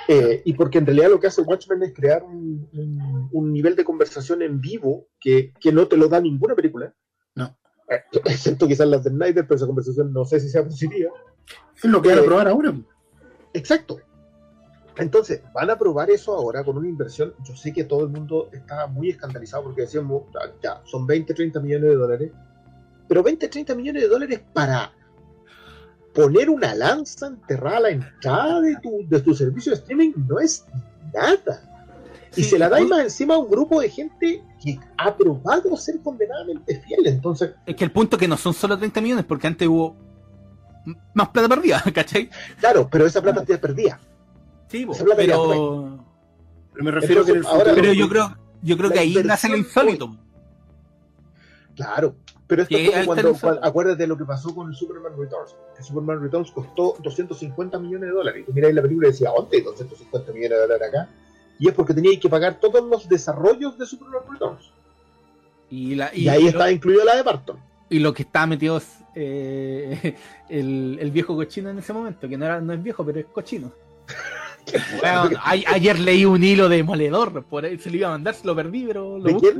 Eh, 0.09 0.41
y 0.43 0.53
porque 0.53 0.79
en 0.79 0.85
realidad 0.85 1.09
lo 1.09 1.19
que 1.19 1.27
hace 1.27 1.41
Watchmen 1.43 1.81
es 1.83 1.93
crear 1.93 2.23
un, 2.23 2.67
un- 2.73 3.29
un 3.31 3.53
nivel 3.53 3.75
de 3.75 3.85
conversación 3.85 4.41
en 4.41 4.59
vivo 4.59 5.07
que, 5.19 5.53
que 5.61 5.71
no 5.71 5.88
te 5.88 5.95
lo 5.95 6.07
da 6.09 6.19
ninguna 6.19 6.55
película. 6.55 6.93
No. 7.35 7.57
Eh, 7.89 8.01
excepto 8.25 8.67
quizás 8.67 8.88
las 8.88 9.03
de 9.05 9.11
Snyder, 9.11 9.47
pero 9.47 9.55
esa 9.55 9.65
conversación 9.65 10.11
no 10.11 10.25
sé 10.25 10.39
si 10.41 10.49
sea 10.49 10.63
positiva. 10.63 11.11
Es 11.75 11.85
lo 11.85 12.01
que 12.01 12.09
van 12.09 12.17
a 12.17 12.21
Eh, 12.21 12.25
probar 12.25 12.47
ahora. 12.49 12.73
Exacto. 13.53 13.99
Entonces, 14.99 15.41
van 15.53 15.69
a 15.69 15.77
probar 15.77 16.09
eso 16.09 16.33
ahora 16.35 16.63
con 16.63 16.77
una 16.77 16.87
inversión. 16.87 17.33
Yo 17.43 17.55
sé 17.55 17.71
que 17.73 17.83
todo 17.83 18.03
el 18.03 18.09
mundo 18.09 18.49
está 18.51 18.87
muy 18.87 19.09
escandalizado 19.09 19.63
porque 19.63 19.81
decíamos, 19.81 20.23
"Ah, 20.35 20.49
ya, 20.61 20.81
son 20.85 21.05
20, 21.05 21.33
30 21.33 21.59
millones 21.59 21.89
de 21.89 21.95
dólares. 21.95 22.31
Pero 23.07 23.23
20, 23.23 23.47
30 23.47 23.75
millones 23.75 24.01
de 24.03 24.07
dólares 24.09 24.41
para 24.53 24.91
poner 26.13 26.49
una 26.49 26.73
lanza 26.73 27.27
enterrada 27.27 27.77
a 27.77 27.81
la 27.81 27.89
entrada 27.91 28.61
de 28.61 28.75
tu, 28.81 29.05
de 29.07 29.19
tu 29.21 29.35
servicio 29.35 29.71
de 29.71 29.77
streaming 29.77 30.13
no 30.27 30.39
es 30.39 30.65
nada. 31.13 31.63
Y 32.35 32.43
se 32.43 32.57
la 32.59 32.67
y- 32.81 32.85
más 32.85 33.01
encima 33.01 33.35
a 33.35 33.37
un 33.37 33.49
grupo 33.49 33.79
de 33.79 33.89
gente 33.89 34.43
que 34.63 34.79
ha 34.97 35.15
probado 35.15 35.75
ser 35.77 35.99
condenadamente 36.01 36.81
fiel. 36.81 37.05
Entonces, 37.07 37.51
Es 37.65 37.75
que 37.75 37.83
el 37.83 37.91
punto 37.91 38.17
que 38.17 38.27
no 38.27 38.35
son 38.37 38.53
solo 38.53 38.77
30 38.77 38.99
millones, 39.01 39.25
porque 39.25 39.47
antes 39.47 39.67
hubo 39.67 39.95
más 41.13 41.29
plata 41.29 41.47
perdida, 41.49 41.81
¿cachai? 41.93 42.29
claro, 42.59 42.87
pero 42.91 43.05
esa 43.05 43.21
plata 43.21 43.43
te 43.43 43.57
perdía. 43.57 43.99
Sí, 44.70 44.86
plata 44.86 45.05
ya 45.05 45.15
pero. 45.15 45.99
Pero 46.74 46.84
me 46.86 46.91
refiero 46.91 47.26
que 47.26 47.32
en 47.32 47.38
el 47.38 47.43
Entonces, 47.43 47.45
ahora- 47.45 47.70
futuro- 47.74 47.82
Pero 47.82 47.93
yo 47.93 48.09
creo, 48.09 48.38
yo 48.61 48.78
creo 48.78 48.89
que 48.91 48.99
ahí 48.99 49.15
nace 49.24 49.49
lo 49.49 49.57
insólito. 49.57 50.15
Claro, 51.76 52.15
pero 52.47 52.63
esto 52.63 52.76
es 52.78 52.89
como 52.91 53.05
cuando, 53.05 53.30
el- 53.30 53.59
acuérdate 53.61 54.03
de 54.03 54.07
lo 54.07 54.18
que 54.18 54.26
pasó 54.26 54.53
con 54.53 54.70
el 54.70 54.76
Superman 54.76 55.13
Returns. 55.18 55.55
Que 55.76 55.84
Superman 55.84 56.22
Returns 56.22 56.51
costó 56.51 56.95
250 57.03 57.78
millones 57.80 58.09
de 58.09 58.15
dólares. 58.15 58.41
Y 58.41 58.45
tú 58.45 58.53
miráis 58.53 58.74
la 58.76 58.82
película 58.82 59.07
y 59.07 59.11
decías, 59.11 59.32
¿dónde 59.36 59.57
hay 59.57 59.63
250 59.63 60.32
millones 60.34 60.57
de 60.57 60.61
dólares 60.68 60.88
acá? 60.88 61.09
Y 61.59 61.68
es 61.68 61.74
porque 61.74 61.93
teníais 61.93 62.20
que 62.20 62.30
pagar 62.30 62.59
todos 62.59 62.84
los 62.84 63.07
desarrollos 63.09 63.78
de 63.78 63.86
Superman 63.86 64.22
Returns. 64.32 64.72
Y, 65.70 65.95
la, 65.95 66.11
Y, 66.15 66.28
ahí 66.30 66.43
lo- 66.43 66.49
estaba 66.49 66.72
incluido 66.72 67.03
la 67.03 67.15
de 67.15 67.24
Barton. 67.24 67.57
y 67.89 67.99
lo 67.99 68.13
que 68.13 68.24
estaba 68.24 68.47
metido 68.47 68.78
es 68.78 68.97
eh, 69.15 70.15
el, 70.49 70.97
el 71.01 71.11
viejo 71.11 71.36
cochino 71.36 71.70
en 71.70 71.80
ese 71.80 71.91
momento, 71.93 72.28
que 72.28 72.38
no, 72.38 72.45
era, 72.45 72.61
no 72.61 72.74
es 72.74 72.82
viejo, 72.82 73.03
pero 73.05 73.20
es 73.20 73.26
cochino. 73.28 73.72
Weón, 75.01 75.36
a- 75.38 75.51
ayer 75.74 75.99
leí 75.99 76.26
un 76.26 76.43
hilo 76.43 76.68
demoledor, 76.70 77.43
por 77.45 77.65
ahí 77.65 77.78
se 77.78 77.89
lo 77.89 77.97
iba 77.97 78.07
a 78.07 78.11
mandar, 78.11 78.34
se 78.36 78.45
lo 78.45 78.55
perdí, 78.55 78.86
pero 78.86 79.18
lo 79.18 79.24
¿De 79.24 79.34
busqué. 79.34 79.55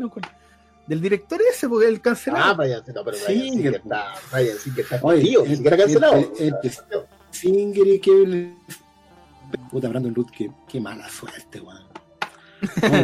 Del 0.88 1.02
director 1.02 1.40
ese, 1.52 1.68
porque 1.68 1.88
el 1.88 2.00
cancelado. 2.02 2.46
Ah, 2.46 2.54
Brian, 2.54 2.82
no, 2.96 3.04
pero 3.04 3.18
Brian 3.26 3.54
Sí, 3.56 3.62
que 3.62 3.68
está, 3.70 4.14
Brian 4.32 4.58
sí 4.58 4.74
que 4.74 4.82
está 4.82 5.00
Oye, 5.02 5.22
tío, 5.22 5.44
ni 5.46 5.56
siquiera 5.58 5.78
cancelado. 5.78 6.16
el- 6.40 6.56
el- 6.64 6.72
Singer 7.32 7.88
y 7.88 8.00
Kevin. 8.00 8.58
Puta, 9.70 9.90
Brandon 9.90 10.16
Root, 10.16 10.30
qué, 10.32 10.50
qué 10.68 10.80
mala 10.80 11.10
suerte, 11.10 11.60
weón. 11.62 11.84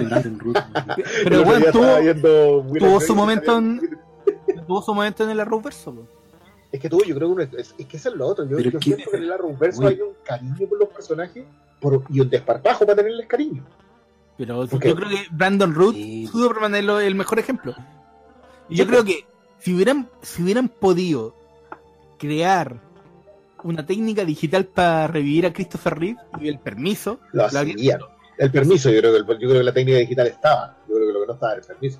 Brandon 0.07 0.39
Root. 0.39 0.55
weón. 0.57 0.85
pero 1.23 1.43
bueno, 1.43 1.65
tuvo, 1.71 2.77
tuvo 2.79 3.01
su 3.01 3.15
momento 3.15 3.53
también- 3.53 3.97
tuvo 4.67 4.81
su 4.81 4.93
momento 4.93 5.23
en 5.25 5.29
el 5.31 5.39
Arrowverso. 5.41 5.93
po. 5.93 6.07
Es 6.71 6.79
que 6.79 6.89
tuvo, 6.89 7.03
yo 7.03 7.15
creo 7.15 7.27
que 7.35 7.43
uno- 7.43 7.59
es, 7.59 7.75
es 7.77 7.85
que 7.85 7.97
eso 7.97 8.09
es 8.09 8.15
lo 8.15 8.27
otro. 8.27 8.45
Yo, 8.47 8.59
yo 8.59 8.71
que- 8.71 8.79
siento 8.79 9.11
que 9.11 9.17
en 9.17 9.23
el 9.23 9.31
Arrowverso 9.33 9.85
hay 9.87 9.99
un 10.01 10.13
cariño 10.23 10.67
por 10.69 10.79
los 10.79 10.89
personajes 10.89 11.43
por- 11.83 12.03
y 12.09 12.19
un 12.21 12.29
desparpajo 12.29 12.85
para 12.85 12.95
tenerles 12.95 13.27
cariño. 13.27 13.63
Pero 14.37 14.65
yo 14.65 14.79
creo 14.79 15.09
que 15.09 15.25
Brandon 15.31 15.75
Root, 15.75 15.93
Sí. 15.95 16.27
Superman 16.27 16.73
es 16.75 16.83
lo- 16.83 16.99
el 16.99 17.13
mejor 17.13 17.37
ejemplo. 17.39 17.75
Y 18.69 18.77
yo 18.77 18.87
creo 18.87 19.03
pues. 19.03 19.15
que 19.17 19.25
si 19.59 19.73
hubieran, 19.75 20.09
si 20.21 20.41
hubieran 20.41 20.69
podido 20.69 21.35
crear 22.17 22.79
una 23.63 23.85
técnica 23.85 24.25
digital 24.25 24.65
para 24.65 25.07
revivir 25.07 25.45
a 25.45 25.53
Christopher 25.53 25.99
Reeve 25.99 26.19
y 26.41 26.47
el 26.47 26.57
permiso, 26.59 27.19
Lo 27.33 27.45
hacían. 27.45 27.99
El 28.39 28.49
permiso, 28.51 28.89
yo 28.89 28.99
creo, 28.99 29.11
que 29.11 29.17
el- 29.19 29.39
yo 29.39 29.47
creo 29.49 29.59
que 29.59 29.63
la 29.63 29.73
técnica 29.73 29.97
digital 29.99 30.27
estaba. 30.27 30.77
Yo 30.87 30.95
creo 30.95 31.07
que 31.07 31.13
lo 31.13 31.19
que 31.21 31.27
no 31.27 31.33
estaba 31.33 31.51
era 31.53 31.61
el 31.61 31.67
permiso. 31.67 31.99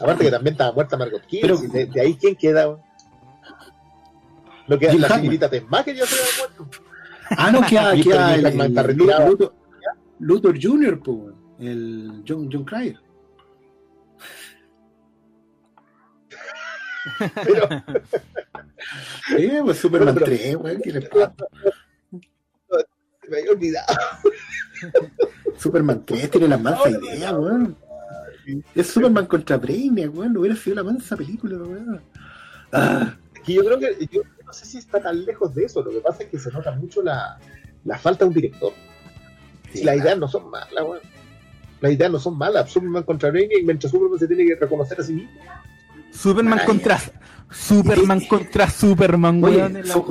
Aparte 0.00 0.24
que 0.24 0.30
también 0.30 0.54
estaba 0.54 0.72
muerta 0.72 0.96
Margot 0.96 1.22
Kidder. 1.26 1.42
Pero- 1.42 1.56
de, 1.72 1.86
de 1.86 2.00
ahí, 2.00 2.14
¿quién 2.16 2.34
queda? 2.36 2.78
Lo 4.66 4.78
que 4.78 4.92
la 4.92 5.08
señorita 5.08 5.48
Tesmacher 5.50 5.96
ya 5.96 6.06
se 6.06 6.14
había 6.20 6.32
muerto. 6.58 6.82
Ah, 7.36 7.50
no, 7.50 7.60
queda, 7.66 7.94
queda 7.96 8.34
el, 8.34 8.46
el. 8.46 8.96
Luthor, 8.96 9.54
Luthor 10.18 10.58
Jr., 10.60 11.00
el 11.60 12.22
John, 12.26 12.48
John 12.52 12.64
Cryer. 12.64 12.98
Pero, 17.44 17.68
Eh, 19.38 19.60
pues 19.62 19.78
Superman 19.78 20.14
Pero- 20.14 20.26
3, 20.26 20.56
weón, 20.56 20.80
¿qué 20.82 20.92
le 20.92 21.00
me 23.30 23.36
había 23.38 23.52
olvidado. 23.52 23.96
Superman 25.56 26.02
3 26.04 26.30
tiene 26.30 26.48
la 26.48 26.58
mansa 26.58 26.90
idea, 26.90 27.32
weón. 27.32 27.76
Es 28.74 28.88
Superman 28.88 29.26
contra 29.26 29.56
Brainiac, 29.56 30.12
weón. 30.14 30.32
No 30.32 30.40
hubiera 30.40 30.56
sido 30.56 30.76
la 30.76 30.82
mansa 30.84 31.16
película, 31.16 31.56
weón. 31.58 32.02
Ah, 32.72 33.14
que 33.44 33.54
yo 33.54 33.64
creo 33.64 33.78
que 33.78 34.08
yo 34.10 34.22
no 34.50 34.54
sé 34.54 34.66
si 34.66 34.78
está 34.78 35.00
tan 35.00 35.24
lejos 35.24 35.54
de 35.54 35.64
eso. 35.64 35.80
Lo 35.80 35.90
que 35.92 36.00
pasa 36.00 36.24
es 36.24 36.28
que 36.28 36.38
se 36.40 36.50
nota 36.50 36.72
mucho 36.72 37.02
la, 37.02 37.38
la 37.84 37.96
falta 37.98 38.24
de 38.24 38.28
un 38.30 38.34
director. 38.34 38.72
Si 39.72 39.84
las 39.84 39.96
ideas 39.96 40.18
no 40.18 40.26
son 40.26 40.50
malas, 40.50 40.82
weón. 40.82 40.98
Las 41.80 41.92
ideas 41.92 42.10
no 42.10 42.18
son 42.18 42.36
malas. 42.36 42.68
Superman 42.70 43.04
contra 43.04 43.30
Brainiac, 43.30 43.62
mientras 43.64 43.92
Superman 43.92 44.18
se 44.18 44.26
tiene 44.26 44.44
que 44.44 44.56
reconocer 44.56 45.00
a 45.00 45.04
sí 45.04 45.12
mismo. 45.12 45.30
Superman 46.12 46.58
contra 46.66 46.98
Superman 47.48 48.20
contra 48.26 48.68
Superman, 48.68 49.42
Oye, 49.44 49.56
weón, 49.58 49.86
su- 49.86 50.02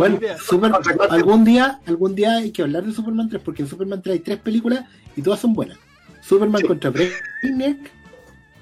bueno, 0.57 0.79
algún 1.09 1.43
día, 1.43 1.81
algún 1.85 2.15
día 2.15 2.37
hay 2.37 2.51
que 2.51 2.61
hablar 2.61 2.83
de 2.85 2.93
Superman 2.93 3.27
3, 3.29 3.41
porque 3.43 3.63
en 3.63 3.67
Superman 3.67 4.01
3 4.01 4.13
hay 4.13 4.19
tres 4.21 4.37
películas 4.39 4.85
y 5.17 5.21
todas 5.21 5.39
son 5.41 5.53
buenas. 5.53 5.77
Superman 6.21 6.61
Sí. 6.61 6.67
contra 6.67 6.89
Brainiac, 6.91 7.91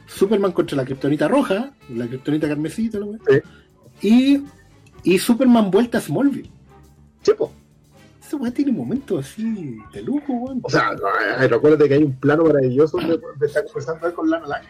Superman 0.08 0.52
contra 0.52 0.78
la 0.78 0.86
Kryptonita 0.86 1.28
roja, 1.28 1.72
la 1.90 2.08
Kryptonita 2.08 2.48
carmesí, 2.48 2.90
weón, 2.94 3.20
Sí. 4.02 4.08
y, 4.08 4.44
y 5.08 5.18
Superman 5.20 5.72
vuelta 5.72 6.00
a 6.00 6.02
Smallville. 6.02 6.50
Chepo. 7.24 7.50
Ese 8.22 8.36
weón 8.36 8.54
tiene 8.54 8.74
momentos 8.74 9.26
así 9.26 9.78
de 9.94 10.02
lujo, 10.02 10.34
weón. 10.34 10.60
O 10.62 10.70
sea, 10.70 10.92
no, 10.92 11.48
recuérdate 11.48 11.88
que 11.88 11.94
hay 11.94 12.04
un 12.04 12.14
plano 12.20 12.44
maravilloso 12.44 12.98
donde, 12.98 13.18
donde 13.18 13.48
está 13.48 13.64
conversando 13.64 14.14
con 14.14 14.30
Lana 14.30 14.48
Lang. 14.48 14.64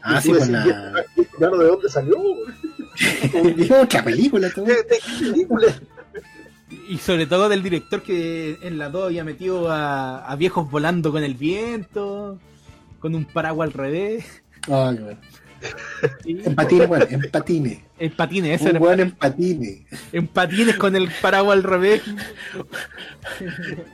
ah, 0.00 0.18
sí, 0.18 0.32
tú 0.32 0.38
con 0.38 0.52
la. 0.52 1.04
¿y 1.14 1.20
este 1.20 1.36
plano 1.36 1.58
de 1.58 1.66
dónde 1.66 1.88
salió? 1.90 2.16
Otra 3.82 4.02
película, 4.02 4.48
todo. 4.54 4.64
¿De, 4.64 4.76
de 4.76 4.82
qué 4.88 5.24
película? 5.30 5.66
Y 6.88 6.96
sobre 6.96 7.26
todo 7.26 7.50
del 7.50 7.62
director 7.62 8.02
que 8.02 8.56
en 8.62 8.78
la 8.78 8.88
2 8.88 9.04
había 9.04 9.24
metido 9.24 9.70
a, 9.70 10.24
a 10.26 10.36
viejos 10.36 10.70
volando 10.70 11.12
con 11.12 11.22
el 11.22 11.34
viento, 11.34 12.38
con 12.98 13.14
un 13.14 13.26
paraguas 13.26 13.66
al 13.66 13.72
revés. 13.74 14.42
Ah, 14.70 14.92
qué 14.96 15.02
bueno. 15.02 15.20
Y- 16.24 16.46
En 16.46 16.54
patines, 16.54 16.88
en 17.10 17.30
patines. 17.30 17.78
en 17.98 18.12
patines, 18.12 18.60
eso 18.60 18.70
Un 18.70 18.76
era. 18.76 19.02
en 19.02 19.10
patines. 19.12 19.78
En 20.12 20.26
patines 20.28 20.76
con 20.76 20.94
el 20.96 21.10
paraguas 21.22 21.56
al 21.56 21.62
revés. 21.64 22.02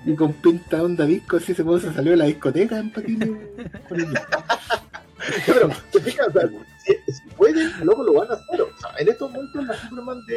Y 0.05 0.15
con 0.15 0.33
pinta 0.35 0.83
onda 0.83 1.05
disco, 1.07 1.37
así 1.37 1.55
se 1.55 1.63
se 1.63 1.93
salió 1.95 2.11
de 2.13 2.17
la 2.17 2.25
discoteca 2.27 2.79
en 2.79 2.91
patines. 2.91 3.29
Pero, 5.47 5.71
¿te 5.93 6.01
fijas? 6.01 6.29
O 6.29 6.33
sea, 6.33 6.49
si, 6.85 7.13
si 7.13 7.29
pueden, 7.37 7.71
luego 7.85 8.03
lo 8.03 8.15
van 8.15 8.31
a 8.31 8.35
hacer. 8.35 8.61
O 8.63 8.69
sea, 8.79 8.91
en 8.99 9.09
estos 9.09 9.31
momentos 9.31 9.65
la 9.67 9.75
Superman 9.75 10.21
de, 10.27 10.35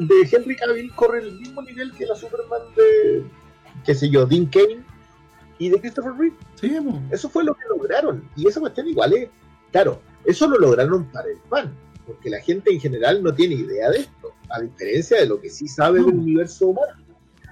de 0.00 0.28
Henry 0.32 0.56
Cavill 0.56 0.92
corre 0.94 1.20
el 1.20 1.32
mismo 1.38 1.62
nivel 1.62 1.92
que 1.92 2.06
la 2.06 2.16
Superman 2.16 2.60
de, 2.76 3.22
qué 3.86 3.94
sé 3.94 4.10
yo, 4.10 4.26
Dean 4.26 4.46
Kane 4.46 4.80
y 5.58 5.68
de 5.68 5.80
Christopher 5.80 6.12
Reeve. 6.18 6.34
Sí. 6.60 6.76
Eso 7.12 7.28
fue 7.28 7.44
lo 7.44 7.54
que 7.54 7.62
lograron. 7.68 8.28
Y 8.34 8.48
esa 8.48 8.58
cuestión 8.58 8.88
igual 8.88 9.12
es, 9.14 9.28
claro, 9.70 10.00
eso 10.24 10.48
lo 10.48 10.58
lograron 10.58 11.04
para 11.06 11.28
el 11.30 11.38
fan, 11.48 11.72
porque 12.06 12.30
la 12.30 12.40
gente 12.40 12.72
en 12.72 12.80
general 12.80 13.22
no 13.22 13.34
tiene 13.34 13.54
idea 13.54 13.90
de 13.90 13.98
esto, 14.00 14.32
a 14.50 14.60
diferencia 14.60 15.18
de 15.18 15.26
lo 15.26 15.40
que 15.40 15.50
sí 15.50 15.68
sabe 15.68 16.00
del 16.00 16.14
universo 16.14 16.68
humano. 16.68 17.02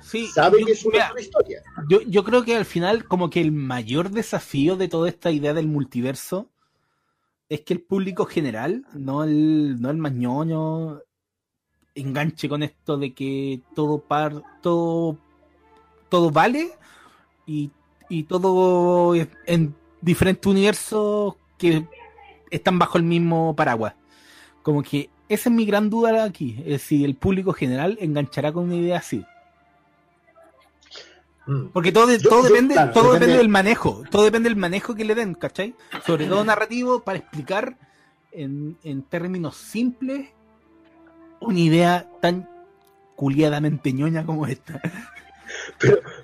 Sí, 0.02 0.26
Sabe 0.26 0.60
yo- 0.60 0.66
que 0.66 0.72
es 0.72 0.84
una 0.84 0.92
mira, 1.10 1.20
historia. 1.20 1.62
Yo, 1.88 2.00
yo 2.02 2.24
creo 2.24 2.44
que 2.44 2.56
al 2.56 2.64
final, 2.64 3.04
como 3.06 3.30
que 3.30 3.40
el 3.40 3.52
mayor 3.52 4.10
desafío 4.10 4.76
de 4.76 4.88
toda 4.88 5.08
esta 5.08 5.30
idea 5.30 5.54
del 5.54 5.68
multiverso 5.68 6.48
es 7.48 7.60
que 7.62 7.74
el 7.74 7.80
público 7.82 8.24
general, 8.26 8.84
no 8.94 9.22
el, 9.24 9.80
no 9.80 9.90
el 9.90 9.96
más 9.98 10.12
ñoño, 10.12 11.00
enganche 11.94 12.48
con 12.48 12.62
esto 12.62 12.96
de 12.96 13.12
que 13.14 13.60
todo 13.74 13.98
par, 14.00 14.42
todo, 14.62 15.18
todo 16.08 16.30
vale 16.30 16.72
y, 17.46 17.70
y 18.08 18.24
todo 18.24 19.14
en 19.46 19.74
diferentes 20.00 20.46
universos 20.50 21.34
que 21.58 21.86
están 22.52 22.78
bajo 22.78 22.98
el 22.98 23.04
mismo 23.04 23.54
paraguas. 23.56 23.94
Como 24.62 24.82
que 24.82 25.10
esa 25.28 25.48
es 25.48 25.54
mi 25.54 25.64
gran 25.66 25.90
duda 25.90 26.22
aquí, 26.24 26.62
es 26.66 26.82
si 26.82 27.04
el 27.04 27.16
público 27.16 27.52
general 27.52 27.96
enganchará 28.00 28.52
con 28.52 28.64
una 28.64 28.76
idea 28.76 28.98
así. 28.98 29.24
Mm. 31.46 31.66
Porque 31.72 31.90
todo, 31.90 32.06
de- 32.06 32.18
Yo- 32.18 32.28
todo 32.30 32.42
yo- 32.42 32.48
depende, 32.50 32.74
claro, 32.74 32.92
todo 32.92 33.02
depende- 33.04 33.18
depende 33.26 33.38
del 33.38 33.48
manejo, 33.48 34.02
todo 34.10 34.22
depende 34.24 34.48
del 34.48 34.56
manejo 34.56 34.94
que 34.94 35.04
le 35.04 35.14
den, 35.14 35.34
¿cachai? 35.34 35.74
Sobre 36.06 36.26
todo 36.26 36.44
narrativo 36.44 37.00
para 37.00 37.18
explicar 37.18 37.76
en, 38.30 38.76
en 38.84 39.02
términos 39.02 39.56
simples 39.56 40.28
una 41.40 41.58
idea 41.58 42.08
tan 42.20 42.48
culiadamente 43.16 43.92
ñoña 43.92 44.24
como 44.24 44.46
esta. 44.46 44.80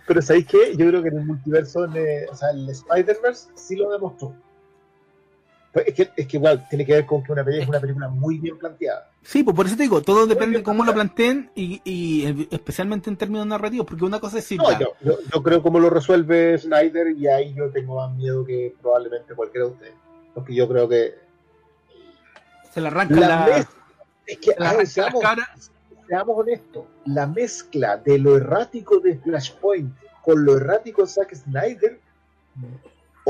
Pero 0.06 0.22
¿sabéis 0.22 0.46
qué? 0.46 0.76
Yo 0.76 0.86
creo 0.88 1.02
que 1.02 1.08
en 1.08 1.18
el 1.18 1.26
multiverso, 1.26 1.84
eh, 1.94 2.26
o 2.30 2.34
sea, 2.36 2.50
el 2.50 2.68
Spider-Verse 2.70 3.48
sí 3.56 3.76
lo 3.76 3.90
demostró. 3.90 4.34
Pues 5.84 5.88
es, 5.88 5.94
que, 5.94 6.10
es 6.20 6.26
que 6.26 6.36
igual 6.36 6.66
tiene 6.68 6.84
que 6.84 6.92
ver 6.92 7.06
con 7.06 7.22
que 7.22 7.30
una 7.30 7.44
película 7.44 7.64
es 7.64 7.68
una 7.68 7.80
película 7.80 8.08
muy 8.08 8.38
bien 8.38 8.58
planteada. 8.58 9.10
Sí, 9.22 9.44
pues 9.44 9.54
por 9.54 9.66
eso 9.66 9.76
te 9.76 9.84
digo, 9.84 10.02
todo 10.02 10.26
depende 10.26 10.58
de 10.58 10.64
cómo 10.64 10.84
lo 10.84 10.92
planteen 10.92 11.50
y, 11.54 11.80
y, 11.84 12.48
especialmente 12.50 13.10
en 13.10 13.16
términos 13.16 13.46
narrativos, 13.46 13.86
porque 13.86 14.04
una 14.04 14.18
cosa 14.18 14.38
es 14.38 14.44
decir, 14.44 14.58
No, 14.58 14.78
yo, 14.78 14.94
yo, 15.00 15.18
yo 15.32 15.42
creo 15.42 15.62
cómo 15.62 15.78
lo 15.78 15.90
resuelve 15.90 16.58
Snyder 16.58 17.10
y 17.16 17.28
ahí 17.28 17.54
yo 17.54 17.70
tengo 17.70 17.96
más 17.96 18.12
miedo 18.16 18.44
que 18.44 18.74
probablemente 18.80 19.34
cualquiera 19.34 19.66
de 19.66 19.72
ustedes. 19.72 19.94
Porque 20.34 20.54
yo 20.54 20.68
creo 20.68 20.88
que 20.88 21.14
se 22.72 22.80
le 22.80 22.88
arranca 22.88 23.14
la 23.14 23.28
la, 23.28 23.58
es 24.26 24.38
que 24.38 24.52
se 24.52 24.54
arranca 24.54 24.78
la 24.78 24.86
seamos, 24.86 25.22
cara. 25.22 25.48
seamos 26.08 26.38
honestos, 26.38 26.84
la 27.06 27.26
mezcla 27.26 27.96
de 27.96 28.18
lo 28.18 28.36
errático 28.36 28.98
de 28.98 29.16
Flashpoint 29.18 29.94
con 30.24 30.44
lo 30.44 30.56
errático 30.56 31.02
de 31.02 31.08
Zack 31.08 31.34
Snyder 31.34 32.00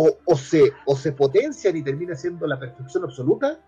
o, 0.00 0.16
o 0.24 0.36
se, 0.36 0.72
o 0.86 0.94
se 0.94 1.10
potencian 1.10 1.76
y 1.76 1.82
termina 1.82 2.14
siendo 2.14 2.46
la 2.46 2.56
perfección 2.58 3.02
absoluta 3.02 3.58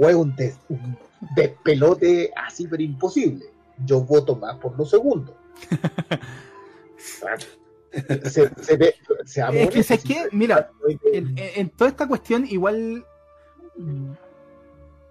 o 0.00 0.08
es 0.08 0.14
un, 0.14 0.34
des- 0.34 0.58
un 0.70 0.96
despelote 1.36 2.32
así 2.34 2.66
pero 2.66 2.82
imposible. 2.82 3.44
Yo 3.84 4.00
voto 4.00 4.34
más 4.36 4.56
por 4.56 4.76
lo 4.78 4.86
segundo. 4.86 5.36
se, 8.24 8.50
se 8.62 8.76
ve, 8.78 8.94
seamos 9.26 9.56
Es 9.60 9.70
que, 9.70 9.82
¿sabes 9.82 10.04
honestos, 10.04 10.28
qué? 10.30 10.36
Mira, 10.36 10.70
en, 11.12 11.68
toda 11.70 11.90
esta 11.90 12.08
cuestión 12.08 12.46
igual 12.48 13.04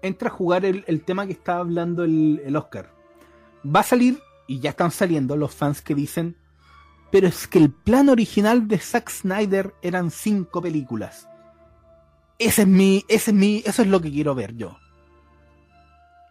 entra 0.02 0.28
a 0.28 0.32
jugar 0.32 0.64
el, 0.64 0.82
el 0.88 1.04
tema 1.04 1.24
que 1.26 1.32
estaba 1.34 1.60
hablando 1.60 2.02
el, 2.02 2.42
el 2.44 2.56
Oscar. 2.56 2.90
Va 3.64 3.80
a 3.80 3.84
salir, 3.84 4.18
y 4.48 4.58
ya 4.58 4.70
están 4.70 4.90
saliendo 4.90 5.36
los 5.36 5.54
fans 5.54 5.82
que 5.82 5.94
dicen, 5.94 6.36
pero 7.12 7.28
es 7.28 7.46
que 7.46 7.58
el 7.58 7.70
plan 7.70 8.08
original 8.08 8.66
de 8.66 8.78
Zack 8.78 9.08
Snyder 9.10 9.74
eran 9.82 10.10
cinco 10.10 10.60
películas. 10.60 11.28
Ese 12.38 12.62
es 12.62 12.68
mi, 12.68 13.04
ese 13.08 13.30
es 13.30 13.36
mi, 13.36 13.62
eso 13.64 13.82
es 13.82 13.88
lo 13.88 14.00
que 14.00 14.10
quiero 14.10 14.34
ver 14.34 14.54
yo. 14.56 14.76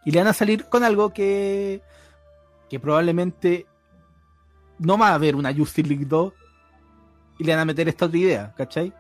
Y 0.04 0.12
le 0.12 0.18
van 0.20 0.28
a 0.28 0.34
salir 0.34 0.66
con 0.66 0.84
algo 0.84 1.14
que, 1.14 1.82
que 2.70 2.80
probablemente 2.80 3.68
no 4.80 4.98
va 4.98 5.10
a 5.10 5.14
haber 5.16 5.36
una 5.36 5.54
Justice 5.54 5.88
League 5.88 6.06
2 6.08 6.34
y 7.38 7.44
le 7.44 7.52
van 7.54 7.62
a 7.62 7.66
meter 7.66 7.88
esta 7.88 8.06
otra 8.08 8.18
idea, 8.18 8.54
¿cachai? 8.58 8.92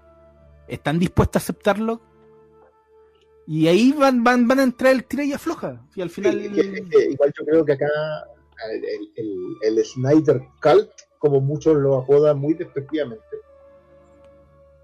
¿Están 0.67 0.99
dispuestos 0.99 1.41
a 1.41 1.43
aceptarlo? 1.43 1.99
Y 3.47 3.67
ahí 3.67 3.91
van, 3.91 4.23
van, 4.23 4.47
van 4.47 4.59
a 4.59 4.63
entrar 4.63 4.93
el 4.93 5.03
tira 5.03 5.23
y 5.25 5.33
afloja. 5.33 5.83
Y 5.95 6.01
al 6.01 6.11
final. 6.11 6.39
igual 6.39 7.33
yo 7.37 7.45
creo 7.45 7.65
que 7.65 7.73
acá 7.73 7.87
el, 8.71 8.85
el- 9.15 9.57
el 9.79 9.83
Snyder 9.85 10.39
Cult, 10.61 10.91
como 11.21 11.39
muchos 11.39 11.77
lo 11.77 11.95
apodan 11.97 12.37
muy 12.39 12.55
despectivamente, 12.55 13.37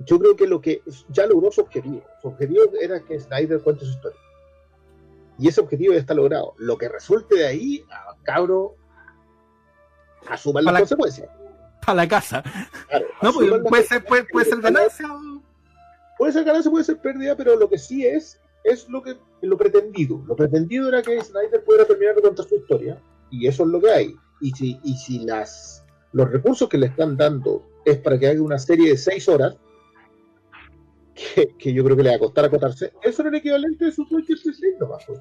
yo 0.05 0.19
creo 0.19 0.35
que 0.35 0.47
lo 0.47 0.61
que 0.61 0.81
ya 1.09 1.25
logró 1.25 1.51
su 1.51 1.61
objetivo. 1.61 2.03
Su 2.21 2.27
objetivo 2.29 2.61
era 2.79 2.99
que 3.01 3.19
Snyder 3.19 3.59
cuente 3.61 3.83
su 3.85 3.91
historia. 3.91 4.19
Y 5.39 5.47
ese 5.47 5.59
objetivo 5.61 5.93
ya 5.93 5.99
está 5.99 6.13
logrado. 6.13 6.53
Lo 6.57 6.77
que 6.77 6.87
resulte 6.87 7.35
de 7.37 7.47
ahí, 7.47 7.83
ah, 7.91 8.15
cabro, 8.23 8.75
asuman 10.29 10.63
las 10.63 10.71
Para- 10.73 10.81
consecuencias. 10.81 11.29
Para 11.85 11.95
la 11.95 12.07
casa. 12.07 12.43
Claro, 12.89 13.07
No, 13.23 13.41
las 13.41 13.61
puede, 13.67 13.83
ser, 13.83 14.05
puede, 14.05 14.23
puede 14.25 14.45
ser 14.45 14.61
ganancia. 14.61 15.07
o- 15.13 15.41
Puede 16.17 16.31
ser 16.33 16.43
ganancia, 16.45 16.69
puede 16.71 16.83
ser 16.83 16.97
pérdida, 16.99 17.35
pero 17.35 17.55
lo 17.55 17.69
que 17.69 17.77
sí 17.77 18.05
es, 18.05 18.39
es 18.63 18.87
lo 18.89 19.01
que 19.03 19.17
lo 19.41 19.57
pretendido. 19.57 20.23
Lo 20.27 20.35
pretendido 20.35 20.89
era 20.89 21.01
que 21.01 21.19
Snyder 21.23 21.63
pudiera 21.63 21.85
terminar 21.85 22.15
de 22.15 22.21
contar 22.23 22.45
su 22.47 22.55
historia, 22.55 22.99
y 23.29 23.47
eso 23.47 23.63
es 23.63 23.69
lo 23.69 23.79
que 23.81 23.91
hay. 23.91 24.15
Y 24.41 24.51
si, 24.51 24.79
y 24.83 24.95
si 24.97 25.19
las, 25.25 25.83
los 26.17 26.31
recursos 26.31 26.67
que 26.67 26.79
le 26.79 26.87
están 26.87 27.15
dando 27.15 27.63
es 27.85 27.97
para 27.99 28.17
que 28.17 28.27
haga 28.27 28.41
una 28.41 28.57
serie 28.57 28.89
de 28.89 28.97
seis 28.97 29.29
horas, 29.29 29.55
que, 31.13 31.53
que 31.59 31.71
yo 31.71 31.83
creo 31.83 31.95
que 31.95 32.01
le 32.01 32.09
va 32.09 32.15
a 32.15 32.19
costar 32.19 32.45
acotarse, 32.45 32.91
eso 33.03 33.21
era 33.21 33.29
el 33.29 33.35
equivalente 33.35 33.85
de 33.85 33.91
su 33.91 34.03
Justice 34.05 34.59
League, 34.59 34.77
nomás, 34.79 35.03
pues. 35.05 35.19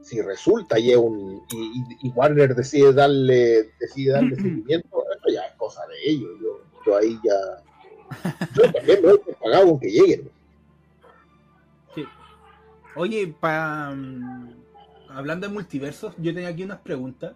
Si 0.00 0.22
resulta 0.22 0.78
y, 0.78 0.92
es 0.92 0.96
un, 0.96 1.42
y, 1.52 2.06
y- 2.06 2.10
Warner 2.12 2.54
decide 2.54 2.94
darle, 2.94 3.70
decide 3.78 4.12
darle 4.12 4.34
seguimiento, 4.36 5.04
eso 5.14 5.28
ya 5.30 5.42
es 5.42 5.52
cosa 5.56 5.82
de 5.88 6.10
ellos. 6.10 6.30
Yo, 6.42 6.60
yo 6.86 6.96
ahí 6.96 7.18
ya. 7.22 7.62
Yo 8.54 8.72
también 8.72 9.02
no 9.02 9.10
he 9.10 9.18
pagado 9.34 9.68
con 9.68 9.80
que 9.80 9.90
lleguen. 9.90 10.30
Sí. 11.94 12.06
Oye, 12.96 13.34
pa, 13.38 13.94
hablando 15.10 15.46
de 15.46 15.52
multiversos, 15.52 16.14
yo 16.16 16.32
tenía 16.32 16.48
aquí 16.48 16.64
unas 16.64 16.78
preguntas. 16.80 17.34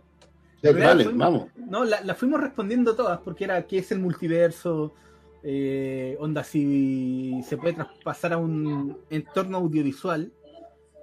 Fuimos- 1.05 1.19
vamos. 1.19 1.49
No, 1.57 1.85
la- 1.85 2.01
las 2.03 2.17
fuimos 2.19 2.41
respondiendo 2.41 2.95
todas, 2.97 3.19
porque 3.21 3.45
era 3.45 3.67
qué 3.67 3.79
es 3.79 3.93
el 3.93 3.99
multiverso, 4.01 4.95
eh, 5.43 6.17
onda 6.21 6.43
si 6.45 7.43
se 7.47 7.57
puede 7.57 7.75
traspasar 7.75 8.33
a 8.33 8.39
un 8.39 8.97
entorno 9.11 9.59
audiovisual. 9.59 10.33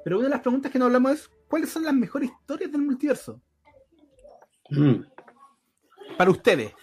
Pero 0.04 0.18
una 0.18 0.28
de 0.28 0.32
las 0.32 0.42
preguntas 0.42 0.72
que 0.72 0.80
no 0.80 0.86
hablamos 0.86 1.12
es, 1.14 1.30
¿cuáles 1.48 1.70
son 1.70 1.84
las 1.84 1.94
mejores 1.94 2.32
historias 2.32 2.72
del 2.72 2.82
multiverso? 2.82 3.40
Mm. 4.70 5.04
Para 6.18 6.32
ustedes. 6.32 6.74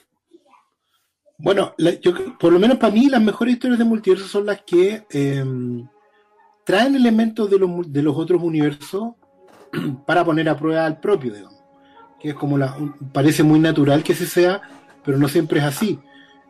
Bueno, 1.38 1.74
la- 1.78 1.94
yo, 2.00 2.12
por 2.38 2.52
lo 2.52 2.58
menos 2.58 2.78
para 2.78 2.92
mí 2.92 3.08
las 3.08 3.22
mejores 3.22 3.54
historias 3.54 3.78
de 3.78 3.84
multiverso 3.84 4.26
son 4.26 4.46
las 4.46 4.62
que 4.62 5.04
em, 5.10 5.86
traen 6.64 6.94
elementos 6.96 7.48
de 7.50 7.58
los, 7.58 7.92
de 7.92 8.02
los 8.02 8.16
otros 8.16 8.42
universos 8.42 9.14
para 10.06 10.24
poner 10.24 10.48
a 10.48 10.56
prueba 10.56 10.84
al 10.86 11.00
propio, 11.00 11.32
digamos. 11.32 11.57
Que 12.20 12.30
es 12.30 12.34
como 12.34 12.58
la, 12.58 12.76
parece 13.12 13.42
muy 13.42 13.58
natural 13.58 14.02
que 14.02 14.14
se 14.14 14.26
sea, 14.26 14.60
pero 15.04 15.18
no 15.18 15.28
siempre 15.28 15.60
es 15.60 15.64
así. 15.64 15.98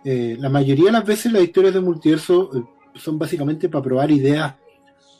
Eh, 0.04 0.36
la 0.38 0.48
mayoría 0.48 0.86
de 0.86 0.92
las 0.92 1.04
veces 1.04 1.32
las 1.32 1.42
historias 1.42 1.74
de 1.74 1.80
multiverso 1.80 2.50
eh, 2.56 2.64
son 2.94 3.18
básicamente 3.18 3.68
para 3.68 3.84
probar 3.84 4.10
ideas 4.10 4.54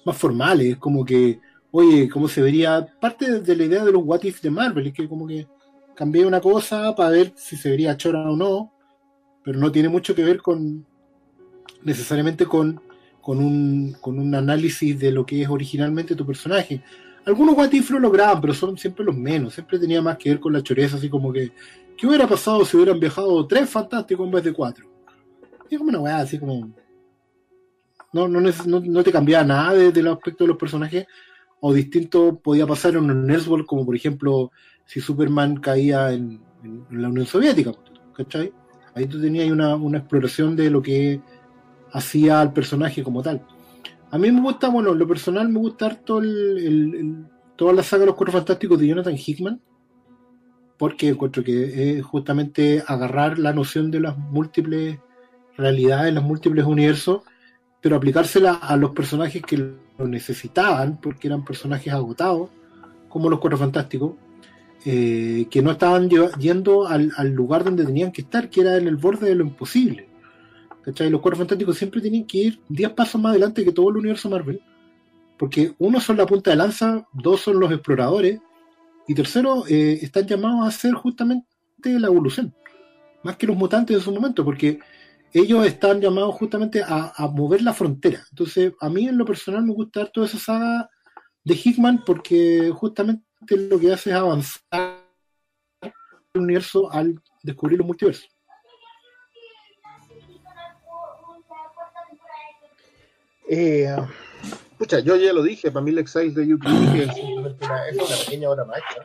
más 0.05 0.17
formales, 0.17 0.77
como 0.79 1.05
que, 1.05 1.41
oye, 1.71 2.09
¿cómo 2.09 2.29
se 2.29 2.41
vería? 2.41 2.87
Parte 3.01 3.41
de 3.41 3.57
la 3.57 3.65
idea 3.65 3.85
de 3.85 3.93
los 3.93 4.03
what 4.05 4.23
if 4.23 4.41
de 4.41 4.51
Marvel, 4.51 4.87
es 4.87 4.95
que 4.95 5.09
como 5.09 5.27
que 5.27 5.47
cambié 5.95 6.25
una 6.25 6.41
cosa 6.41 6.95
para 6.95 7.11
ver 7.11 7.33
si 7.37 7.57
se 7.57 7.71
vería 7.71 7.97
chora 7.97 8.21
o 8.21 8.37
no, 8.37 8.73
pero 9.43 9.59
no 9.59 9.73
tiene 9.73 9.89
mucho 9.89 10.15
que 10.15 10.25
ver 10.25 10.41
con 10.41 10.87
necesariamente 11.83 12.47
con, 12.47 12.81
con, 13.21 13.39
un, 13.39 13.97
con 14.01 14.19
un 14.19 14.35
análisis 14.35 14.99
de 14.99 15.11
lo 15.13 15.27
que 15.27 15.43
es 15.43 15.49
originalmente 15.49 16.15
tu 16.15 16.27
personaje. 16.27 16.83
Algunos 17.29 17.57
what 17.59 17.71
lo 17.91 17.99
lograban, 17.99 18.41
pero 18.41 18.55
son 18.55 18.79
siempre 18.79 19.05
los 19.05 19.15
menos. 19.15 19.53
Siempre 19.53 19.79
tenía 19.79 20.01
más 20.01 20.17
que 20.17 20.31
ver 20.31 20.41
con 20.41 20.51
la 20.53 20.63
choreza, 20.63 20.97
así 20.97 21.11
como 21.11 21.31
que, 21.31 21.53
¿qué 21.95 22.07
hubiera 22.07 22.27
pasado 22.27 22.65
si 22.65 22.75
hubieran 22.77 22.99
viajado 22.99 23.47
tres 23.47 23.69
fantásticos 23.69 24.25
en 24.27 24.33
vez 24.33 24.45
de 24.45 24.53
cuatro? 24.55 24.87
Y 25.69 25.77
como 25.77 25.91
una 25.91 26.01
weá, 26.01 26.19
así 26.21 26.39
como. 26.39 26.71
No, 28.15 28.27
no, 28.27 28.41
no, 28.41 28.81
no 28.81 29.03
te 29.05 29.13
cambiaba 29.13 29.45
nada 29.45 29.75
de- 29.75 29.93
del 29.93 30.09
aspecto 30.09 30.45
de 30.45 30.49
los 30.49 30.57
personajes. 30.57 31.07
O 31.61 31.75
distinto 31.75 32.39
podía 32.43 32.67
pasar 32.67 32.95
en 32.95 33.11
un 33.11 33.31
Elseworld, 33.31 33.67
como 33.67 33.85
por 33.85 33.95
ejemplo, 33.95 34.51
si 34.87 35.01
Superman 35.01 35.57
caía 35.59 36.13
en, 36.13 36.41
en- 36.65 36.87
en 36.91 37.03
la 37.03 37.09
Unión 37.09 37.27
Soviética, 37.27 37.73
¿cachai? 38.17 38.53
Ahí 38.95 39.07
tú 39.07 39.21
tenías 39.21 39.51
una, 39.51 39.77
una 39.77 39.99
exploración 39.99 40.57
de 40.57 40.71
lo 40.71 40.81
que 40.81 41.21
hacía 41.93 42.41
al 42.41 42.55
personaje 42.55 43.03
como 43.03 43.23
tal. 43.23 43.45
A 44.11 44.17
mí 44.17 44.33
me 44.33 44.41
gusta, 44.41 44.69
bueno, 44.69 44.93
en 44.93 44.99
lo 44.99 45.07
personal 45.07 45.49
me 45.51 45.59
gusta 45.59 45.87
harto 45.87 46.19
el, 46.19 47.27
toda 47.57 47.75
la 47.75 47.83
saga 47.83 48.01
de 48.01 48.07
los 48.07 48.15
Cuatro 48.15 48.33
Fantásticos 48.33 48.79
de 48.79 48.87
Jonathan 48.87 49.17
Hickman, 49.17 49.61
porque 50.79 51.09
encuentro 51.09 51.45
que 51.45 51.99
es 51.99 52.05
justamente 52.05 52.83
agarrar 52.87 53.39
la 53.39 53.53
noción 53.53 53.91
de 53.91 54.01
las 54.01 54.17
múltiples 54.17 54.99
realidades, 55.59 56.15
los 56.15 56.25
múltiples 56.25 56.65
universos, 56.65 57.23
pero 57.83 57.97
aplicársela 57.97 58.55
a 58.55 58.77
los 58.77 58.93
personajes 58.93 59.43
que 59.43 59.59
lo 59.59 60.09
necesitaban, 60.09 60.99
porque 61.01 61.29
eran 61.29 61.45
personajes 61.45 61.93
agotados, 61.93 62.49
como 63.11 63.29
los 63.29 63.41
Cuatro 63.41 63.59
Fantásticos, 63.59 64.13
eh, 64.87 65.47
que 65.51 65.61
no 65.61 65.73
estaban 65.73 66.09
yendo 66.09 66.87
al, 66.87 67.13
al 67.17 67.33
lugar 67.33 67.63
donde 67.63 67.85
tenían 67.85 68.13
que 68.13 68.23
estar, 68.23 68.49
que 68.49 68.63
era 68.63 68.79
en 68.79 68.89
el 68.89 68.97
borde 68.97 69.29
de 69.29 69.35
lo 69.35 69.45
imposible. 69.45 70.08
Los 70.97 71.21
Cuatro 71.21 71.39
Fantásticos 71.39 71.77
siempre 71.77 72.01
tienen 72.01 72.27
que 72.27 72.39
ir 72.39 72.61
10 72.69 72.91
pasos 72.91 73.21
más 73.21 73.31
adelante 73.31 73.65
que 73.65 73.73
todo 73.73 73.91
el 73.91 73.99
universo 73.99 74.31
Marvel, 74.31 74.61
porque 75.37 75.75
uno 75.79 76.01
son 76.01 76.17
la 76.17 76.27
punta 76.27 76.51
de 76.51 76.57
lanza, 76.57 77.07
dos 77.13 77.41
son 77.43 77.61
los 77.61 77.71
exploradores, 77.71 78.41
y 79.07 79.15
tercero, 79.15 79.65
eh, 79.69 79.99
están 80.03 80.27
llamados 80.27 80.65
a 80.65 80.69
hacer 80.69 80.93
justamente 80.95 81.47
la 81.85 82.09
evolución, 82.09 82.55
más 83.23 83.37
que 83.37 83.47
los 83.47 83.57
mutantes 83.57 83.97
en 83.97 84.03
su 84.03 84.13
momento, 84.13 84.45
porque 84.45 84.81
ellos 85.33 85.67
están 85.67 86.01
llamados 86.01 86.35
justamente 86.35 86.83
a, 86.83 87.13
mover 87.33 87.63
la 87.63 87.75
frontera. 87.75 88.23
Entonces, 88.31 88.73
a 88.81 88.89
mí 88.89 89.09
en 89.09 89.19
lo 89.19 89.25
personal 89.25 89.65
me 89.65 89.75
gusta 89.75 90.07
toda 90.07 90.27
esa 90.27 90.39
saga 90.39 90.91
de 91.45 91.55
Hickman 91.55 92.03
porque 92.05 92.71
justamente 92.75 93.25
lo 93.51 93.79
que 93.79 93.93
hace 93.93 94.11
es 94.11 94.17
avanzar 94.17 95.05
el 95.83 96.41
universo 96.41 96.91
al 96.91 97.21
descubrir 97.43 97.79
los 97.79 97.87
multiversos. 97.87 98.29
Eh, 103.49 103.95
pucha, 104.79 105.01
yo 105.01 105.17
ya 105.17 105.33
lo 105.33 105.43
dije, 105.43 105.71
para 105.71 105.85
mí 105.85 105.91
el 105.91 105.99
Exile 105.99 106.31
de 106.33 106.47
YouTube 106.47 106.93
que 106.93 107.05
es 107.05 107.15
simplemente 107.15 107.65
una, 107.65 107.89
es 107.89 107.97
una 107.97 108.17
pequeña 108.25 108.51
obra 108.51 108.65
maestra. 108.65 109.05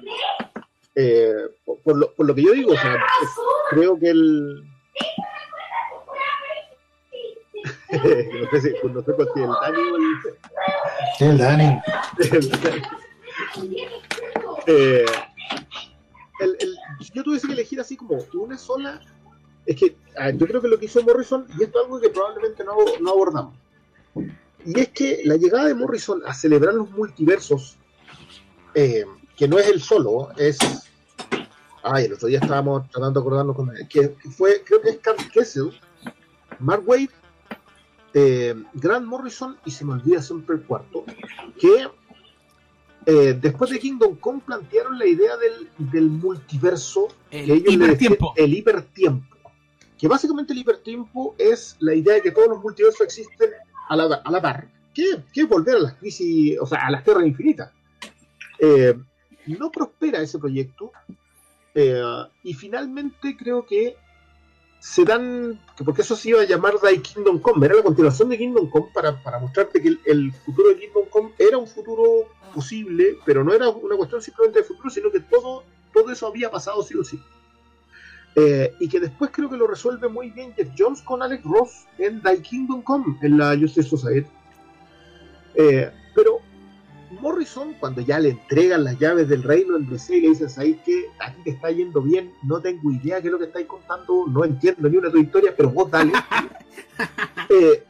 Eh, 0.95 1.33
por, 1.65 1.79
por 1.81 1.97
lo, 1.97 2.13
por 2.13 2.25
lo 2.27 2.35
que 2.35 2.43
yo 2.43 2.51
digo, 2.51 2.73
o 2.73 2.77
sea, 2.77 2.95
es- 2.95 3.29
creo 3.71 3.97
que 3.97 4.09
el. 4.09 4.63
no 7.91 8.49
sé 8.51 8.61
si 8.61 8.73
no 8.87 9.01
sé 9.03 9.11
cuál 9.13 9.27
es 9.27 9.35
el 9.35 9.47
Dani 9.47 9.89
o 9.89 9.95
el- 9.95 10.03
Sí, 11.17 11.25
el 11.25 11.37
Dani. 11.37 11.79
Eh, 14.67 15.05
el- 16.39 16.57
yo 17.13 17.23
tuviese 17.23 17.47
que 17.47 17.53
elegir 17.53 17.79
así 17.79 17.95
como 17.97 18.17
una 18.33 18.57
sola, 18.57 18.99
es 19.65 19.75
que 19.77 19.95
yo 20.35 20.47
creo 20.47 20.61
que 20.61 20.67
lo 20.67 20.77
que 20.79 20.85
hizo 20.85 21.01
Morrison, 21.03 21.47
y 21.57 21.63
esto 21.63 21.79
es 21.79 21.85
algo 21.85 21.99
que 21.99 22.09
probablemente 22.09 22.63
no, 22.63 22.75
no 22.99 23.09
abordamos, 23.11 23.55
y 24.15 24.79
es 24.79 24.89
que 24.89 25.21
la 25.25 25.35
llegada 25.35 25.67
de 25.67 25.75
Morrison 25.75 26.21
a 26.25 26.33
celebrar 26.33 26.73
los 26.73 26.89
multiversos, 26.91 27.77
eh, 28.73 29.05
que 29.35 29.47
no 29.47 29.59
es 29.59 29.67
el 29.67 29.81
solo, 29.81 30.29
es. 30.37 30.57
Ay, 31.83 32.05
el 32.05 32.13
otro 32.13 32.29
día 32.29 32.39
estábamos 32.39 32.89
tratando 32.89 33.19
de 33.19 33.25
acordarnos 33.25 33.55
con 33.55 33.71
que 33.89 34.15
fue, 34.37 34.63
creo 34.63 34.81
que 34.81 34.89
es 34.91 34.97
Carl 34.99 35.17
Kessel, 35.31 35.71
Mark 36.59 36.83
Wade, 36.85 37.09
eh, 38.13 38.55
Grant 38.73 39.05
Morrison, 39.05 39.57
y 39.65 39.71
se 39.71 39.83
me 39.83 39.93
olvida 39.93 40.21
siempre 40.21 40.55
el 40.55 40.63
cuarto, 40.63 41.03
que 41.59 41.89
eh, 43.05 43.37
después 43.39 43.69
de 43.69 43.79
Kingdom 43.79 44.15
Come 44.15 44.41
plantearon 44.45 44.97
la 44.97 45.05
idea 45.05 45.35
del, 45.35 45.69
del 45.91 46.09
multiverso 46.09 47.09
El 47.31 47.47
que 47.47 47.53
ellos 47.53 47.65
le 47.65 47.85
hipertiempo. 47.85 48.33
el 48.37 48.53
hipertiempo 48.53 49.33
que 50.03 50.09
básicamente 50.09 50.51
el 50.51 50.59
hipertiempo 50.59 51.33
es 51.37 51.77
la 51.79 51.95
idea 51.95 52.15
de 52.15 52.21
que 52.21 52.31
todos 52.31 52.49
los 52.49 52.61
multiversos 52.61 52.99
existen 52.99 53.51
a 53.89 53.95
la, 53.95 54.15
a 54.15 54.31
la 54.31 54.41
par, 54.41 54.67
que, 54.93 55.23
que 55.33 55.45
volver 55.45 55.75
a 55.75 55.79
las 55.79 55.93
crisis, 55.93 56.57
o 56.59 56.65
sea, 56.65 56.85
a 56.85 56.91
las 56.91 57.03
tierras 57.03 57.25
infinitas. 57.25 57.71
Eh, 58.59 58.95
no 59.47 59.71
prospera 59.71 60.21
ese 60.21 60.39
proyecto 60.39 60.91
eh, 61.75 62.01
y 62.43 62.53
finalmente 62.53 63.35
creo 63.35 63.65
que 63.65 63.97
se 64.79 65.05
dan, 65.05 65.59
que 65.77 65.83
porque 65.83 66.01
eso 66.01 66.15
se 66.15 66.29
iba 66.29 66.41
a 66.41 66.45
llamar 66.45 66.75
The 66.79 67.01
Kingdom 67.01 67.39
Come, 67.39 67.65
era 67.65 67.75
la 67.75 67.83
continuación 67.83 68.29
de 68.29 68.37
Kingdom 68.37 68.69
Come 68.69 68.87
para, 68.93 69.21
para 69.23 69.39
mostrarte 69.39 69.81
que 69.81 69.87
el, 69.87 69.99
el 70.05 70.33
futuro 70.33 70.69
de 70.69 70.79
Kingdom 70.79 71.05
Come 71.09 71.31
era 71.39 71.57
un 71.57 71.67
futuro 71.67 72.27
posible, 72.53 73.17
pero 73.25 73.43
no 73.43 73.53
era 73.53 73.69
una 73.69 73.95
cuestión 73.95 74.21
simplemente 74.21 74.59
de 74.59 74.65
futuro, 74.65 74.89
sino 74.89 75.09
que 75.09 75.21
todo, 75.21 75.63
todo 75.93 76.11
eso 76.11 76.27
había 76.27 76.51
pasado 76.51 76.83
sí 76.83 76.95
o 76.95 77.03
sí. 77.03 77.19
Eh, 78.35 78.73
y 78.79 78.89
que 78.89 78.99
después 78.99 79.29
creo 79.31 79.49
que 79.49 79.57
lo 79.57 79.67
resuelve 79.67 80.07
muy 80.07 80.31
bien 80.31 80.53
Jeff 80.55 80.69
Jones 80.77 81.01
con 81.03 81.21
Alex 81.21 81.43
Ross 81.43 81.85
en 81.99 82.21
The 82.21 82.41
Kingdom 82.41 82.81
Come, 82.81 83.17
en 83.21 83.37
la 83.37 83.55
Justice 83.57 83.87
Society. 83.89 84.27
Eh, 85.55 85.91
pero 86.15 86.39
Morrison, 87.21 87.75
cuando 87.79 88.01
ya 88.01 88.17
le 88.19 88.29
entregan 88.29 88.83
las 88.85 88.97
llaves 88.97 89.29
del 89.29 89.43
reino 89.43 89.75
en 89.77 89.87
DC 89.87 90.17
y 90.17 90.21
le 90.21 90.29
dicen, 90.29 90.49
¿sabéis 90.49 90.77
que 90.83 91.05
aquí 91.19 91.41
te 91.43 91.49
está 91.51 91.69
yendo 91.69 92.01
bien? 92.01 92.33
No 92.43 92.59
tengo 92.59 92.91
idea 92.91 93.21
qué 93.21 93.27
es 93.27 93.31
lo 93.31 93.37
que 93.37 93.45
estáis 93.45 93.67
contando, 93.67 94.25
no 94.27 94.43
entiendo 94.43 94.89
ni 94.89 94.97
una 94.97 95.07
de 95.09 95.13
tu 95.13 95.19
historia, 95.19 95.53
pero 95.55 95.69
vos 95.69 95.89
dale. 95.91 96.11
Eh, 97.49 97.83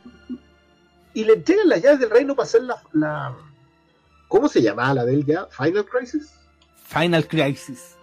y 1.14 1.24
le 1.24 1.34
entregan 1.34 1.70
las 1.70 1.82
llaves 1.82 2.00
del 2.00 2.10
reino 2.10 2.36
para 2.36 2.46
hacer 2.48 2.64
la, 2.64 2.82
la- 2.94 3.36
¿Cómo 4.28 4.50
se 4.50 4.62
llamaba 4.62 4.94
la 4.96 5.06
de 5.06 5.14
él 5.14 5.26
ya? 5.26 5.46
¿Final 5.48 5.86
Crisis? 5.86 6.34
Final 6.88 7.28
Crisis. 7.28 7.96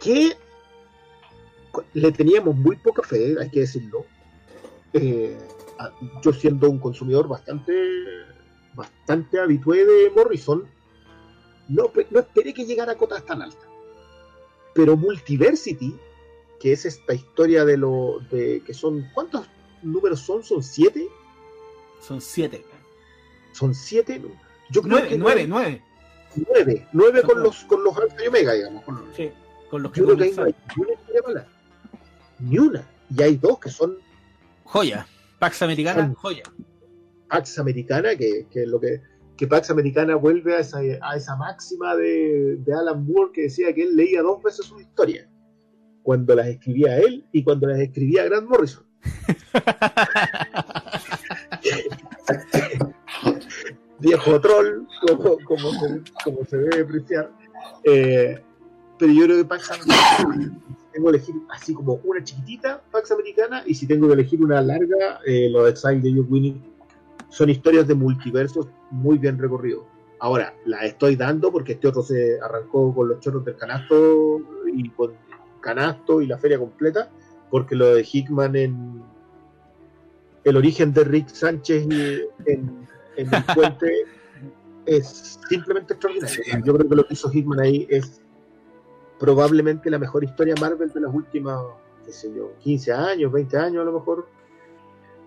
que 0.00 0.30
cu- 0.30 0.36
le 1.94 2.12
teníamos 2.12 2.54
muy 2.56 2.76
poca 2.76 3.02
fe, 3.02 3.36
hay 3.40 3.50
que 3.50 3.60
decirlo. 3.60 4.04
Eh, 4.92 5.36
yo 6.22 6.32
siendo 6.32 6.68
un 6.68 6.78
consumidor 6.78 7.28
bastante 7.28 7.72
bastante 8.74 9.38
habitué 9.40 9.84
de 9.84 10.10
Morrison, 10.10 10.64
no, 11.68 11.90
no 12.10 12.20
esperé 12.20 12.54
que 12.54 12.64
llegara 12.64 12.92
a 12.92 12.96
cotas 12.96 13.24
tan 13.24 13.42
altas. 13.42 13.66
Pero 14.74 14.96
Multiversity, 14.96 15.96
que 16.60 16.72
es 16.72 16.84
esta 16.86 17.14
historia 17.14 17.64
de 17.64 17.76
lo 17.76 18.20
de 18.30 18.62
que 18.64 18.72
son 18.74 19.08
¿cuántos 19.14 19.46
números 19.82 20.20
son? 20.20 20.42
¿Son 20.42 20.62
siete? 20.62 21.08
Son 22.00 22.20
siete. 22.20 22.64
¿Son 23.52 23.74
siete? 23.74 24.20
Yo 24.70 24.82
creo 24.82 24.92
Nueve, 24.92 25.08
que 25.08 25.18
nueve, 25.18 25.46
nueve. 25.48 25.82
nueve, 26.36 26.88
nueve 26.92 27.22
con 27.22 27.42
los 27.42 27.64
con 27.64 27.82
los 27.82 27.96
alfa 27.96 28.24
y 28.24 28.28
omega, 28.28 28.52
digamos. 28.52 28.84
con 28.84 28.94
los- 29.04 29.16
Sí, 29.16 29.30
con 29.68 29.82
los 29.82 29.90
que 29.92 30.00
Yo 30.00 30.06
creo 30.06 30.16
que 30.18 30.24
hay 30.24 30.30
una 30.76 30.92
historia 30.92 31.22
mala. 31.26 31.48
Ni 32.40 32.58
una. 32.58 32.82
Y 33.14 33.22
hay 33.22 33.36
dos 33.36 33.58
que 33.58 33.70
son 33.70 33.96
Joya. 34.64 35.06
Pax 35.38 35.62
Americana, 35.62 36.00
Son- 36.02 36.14
joya. 36.14 36.42
Pax 37.28 37.58
Americana, 37.58 38.16
que, 38.16 38.46
que 38.50 38.62
es 38.62 38.68
lo 38.68 38.80
que, 38.80 39.00
que 39.36 39.46
Pax 39.46 39.70
Americana 39.70 40.16
vuelve 40.16 40.56
a 40.56 40.60
esa, 40.60 40.78
a 41.00 41.16
esa 41.16 41.36
máxima 41.36 41.94
de, 41.96 42.56
de 42.58 42.74
Alan 42.74 43.04
Moore 43.06 43.30
que 43.32 43.42
decía 43.42 43.72
que 43.74 43.82
él 43.84 43.96
leía 43.96 44.22
dos 44.22 44.42
veces 44.42 44.66
su 44.66 44.80
historia. 44.80 45.28
Cuando 46.02 46.34
las 46.34 46.46
escribía 46.48 46.98
él 46.98 47.26
y 47.32 47.42
cuando 47.44 47.66
las 47.68 47.78
escribía 47.78 48.24
Grant 48.24 48.48
Morrison. 48.48 48.84
Viejo 53.98 54.40
troll, 54.40 54.86
como, 55.06 55.36
como 55.44 55.70
se, 55.72 56.02
como 56.24 56.44
se 56.46 56.56
debe 56.56 56.82
apreciar. 56.82 57.30
Eh, 57.84 58.42
pero 58.98 59.12
yo 59.12 59.24
creo 59.24 59.36
que 59.38 59.44
Pax 59.44 59.70
Americana, 59.70 60.58
tengo 60.92 61.10
que 61.10 61.16
elegir 61.16 61.34
así 61.50 61.74
como 61.74 62.00
una 62.04 62.22
chiquitita 62.22 62.82
Pax 62.90 63.12
Americana 63.12 63.62
y 63.66 63.74
si 63.74 63.86
tengo 63.86 64.08
que 64.08 64.14
elegir 64.14 64.42
una 64.42 64.60
larga, 64.60 65.20
eh, 65.26 65.48
los 65.50 65.68
Exile 65.68 66.00
de 66.00 66.12
Joe 66.12 66.26
Winning 66.28 66.62
son 67.28 67.48
historias 67.48 67.86
de 67.86 67.94
multiversos 67.94 68.68
muy 68.90 69.18
bien 69.18 69.38
recorridos. 69.38 69.84
Ahora, 70.18 70.54
las 70.66 70.84
estoy 70.84 71.16
dando 71.16 71.50
porque 71.50 71.72
este 71.72 71.88
otro 71.88 72.02
se 72.02 72.38
arrancó 72.40 72.94
con 72.94 73.08
los 73.08 73.20
chorros 73.20 73.44
del 73.44 73.56
canasto 73.56 74.40
y 74.72 74.88
con 74.90 75.12
canasto 75.60 76.20
y 76.20 76.26
la 76.26 76.38
feria 76.38 76.58
completa, 76.58 77.10
porque 77.50 77.74
lo 77.74 77.94
de 77.94 78.06
Hickman 78.10 78.56
en 78.56 79.02
el 80.44 80.56
origen 80.56 80.92
de 80.92 81.04
Rick 81.04 81.28
Sánchez 81.28 81.86
y 81.88 82.50
en, 82.50 82.86
en 83.16 83.34
el 83.34 83.44
puente 83.54 83.92
es 84.86 85.38
simplemente 85.48 85.94
extraordinario. 85.94 86.42
Sí. 86.44 86.50
Yo 86.64 86.74
creo 86.74 86.88
que 86.88 86.96
lo 86.96 87.06
que 87.06 87.14
hizo 87.14 87.30
Hickman 87.32 87.60
ahí 87.60 87.86
es 87.88 88.20
probablemente 89.20 89.90
la 89.90 89.98
mejor 89.98 90.24
historia 90.24 90.54
Marvel 90.58 90.90
de 90.90 91.00
las 91.00 91.14
últimas, 91.14 91.60
qué 92.06 92.12
sé 92.12 92.32
yo, 92.34 92.52
15 92.60 92.92
años, 92.92 93.30
20 93.30 93.56
años 93.58 93.82
a 93.82 93.84
lo 93.84 93.92
mejor. 93.92 94.26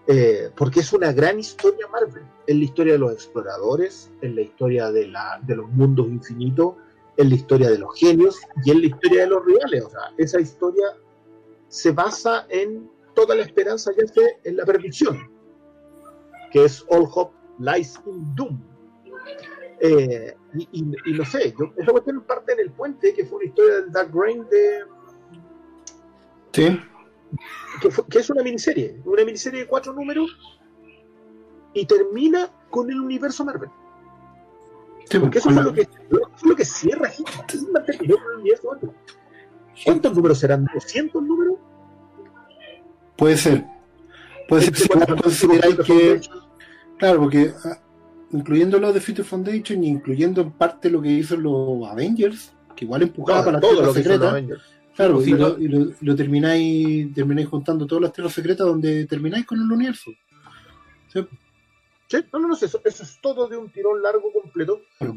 Eh, 0.07 0.49
porque 0.57 0.81
es 0.81 0.91
una 0.91 1.13
gran 1.13 1.39
historia 1.39 1.87
Marvel. 1.87 2.23
Es 2.45 2.57
la 2.57 2.63
historia 2.63 2.93
de 2.93 2.99
los 2.99 3.13
exploradores, 3.13 4.11
es 4.19 4.33
la 4.33 4.41
historia 4.41 4.91
de, 4.91 5.07
la, 5.07 5.39
de 5.43 5.55
los 5.55 5.69
mundos 5.69 6.07
infinitos, 6.07 6.75
es 7.15 7.29
la 7.29 7.35
historia 7.35 7.69
de 7.69 7.77
los 7.77 7.97
genios 7.97 8.41
y 8.65 8.71
es 8.71 8.77
la 8.77 8.87
historia 8.87 9.21
de 9.21 9.27
los 9.27 9.45
rivales. 9.45 9.85
O 9.85 9.89
sea, 9.91 10.11
esa 10.17 10.41
historia 10.41 10.87
se 11.69 11.91
basa 11.91 12.47
en 12.49 12.89
toda 13.13 13.35
la 13.35 13.43
esperanza 13.43 13.91
ya 13.95 14.03
esté 14.03 14.39
en 14.43 14.57
la 14.57 14.65
perdición, 14.65 15.31
que 16.51 16.65
es 16.65 16.83
All 16.89 17.07
Hope 17.13 17.35
Lies 17.59 17.99
in 18.07 18.35
Doom. 18.35 18.59
Eh, 19.79 20.35
y, 20.55 20.67
y- 20.71 20.95
y 21.05 21.13
no 21.13 21.25
sé, 21.25 21.53
yo, 21.57 21.71
esa 21.77 21.91
cuestión 21.91 22.21
parte 22.23 22.53
en 22.53 22.59
el 22.59 22.71
puente, 22.71 23.13
que 23.13 23.25
fue 23.25 23.37
una 23.37 23.45
historia 23.47 23.75
del 23.81 23.91
Dark 23.91 24.11
Reign 24.13 24.45
de, 24.49 24.79
Sí. 26.53 26.79
que, 27.81 27.89
fue- 27.91 28.05
que 28.07 28.19
es 28.19 28.29
una 28.29 28.43
miniserie, 28.43 29.01
una 29.05 29.23
miniserie 29.25 29.61
de 29.61 29.67
cuatro 29.67 29.93
números 29.93 30.37
y 31.73 31.85
termina 31.85 32.49
con 32.69 32.89
el 32.91 32.99
universo 32.99 33.43
Marvel. 33.45 33.69
Sí, 35.09 35.19
Porque 35.19 35.39
eso 35.39 35.49
fue 35.49 35.63
lo 35.63 35.73
que, 35.73 35.81
eso 35.81 35.89
fue 36.37 36.49
lo 36.49 36.55
que 36.55 36.65
cierra 36.65 37.09
Hitman. 37.09 37.45
Hitman 37.49 37.85
terminó 37.85 38.15
con 38.17 38.25
el 38.33 38.39
universo 38.39 38.67
Marvel. 38.71 38.91
¿Cuántos 39.83 40.15
números 40.15 40.39
serán? 40.39 40.65
¿200 40.67 41.21
números? 41.21 41.55
Puede 43.17 43.37
ser. 43.37 43.65
Puede 44.47 44.63
ser 44.63 44.75
si 44.75 44.87
consideráis 44.89 45.75
que. 45.79 46.21
Claro, 46.99 47.19
porque 47.21 47.51
ah, 47.65 47.79
incluyendo 48.33 48.79
los 48.79 48.93
de 48.93 48.99
Future 49.01 49.23
Foundation 49.27 49.83
y 49.83 49.87
incluyendo 49.89 50.41
en 50.41 50.51
parte 50.51 50.89
lo 50.89 51.01
que 51.01 51.09
hizo 51.09 51.37
los 51.37 51.87
Avengers, 51.89 52.53
que 52.75 52.85
igual 52.85 53.03
empujaba 53.03 53.45
para 53.45 53.59
las 53.59 53.61
tierras 53.69 53.93
secretas. 53.93 54.59
Claro, 54.95 55.21
Sí, 55.21 55.31
y, 55.31 55.33
lo, 55.33 55.59
y 55.59 55.67
lo- 55.69 55.91
lo 56.01 56.15
termináis, 56.15 57.13
termináis 57.15 57.47
juntando 57.47 57.87
todas 57.87 58.03
las 58.03 58.13
tierras 58.13 58.33
secretas 58.33 58.67
donde 58.67 59.05
termináis 59.05 59.45
con 59.45 59.59
el 59.59 59.71
universo. 59.71 60.11
Sí. 61.11 61.25
Sí, 62.07 62.17
no, 62.31 62.39
no, 62.39 62.47
no, 62.49 62.53
eso, 62.55 62.79
eso 62.83 63.03
es 63.03 63.19
todo 63.21 63.47
de 63.47 63.57
un 63.57 63.69
tirón 63.69 64.01
largo 64.03 64.31
completo. 64.31 64.81
Claro. 64.99 65.15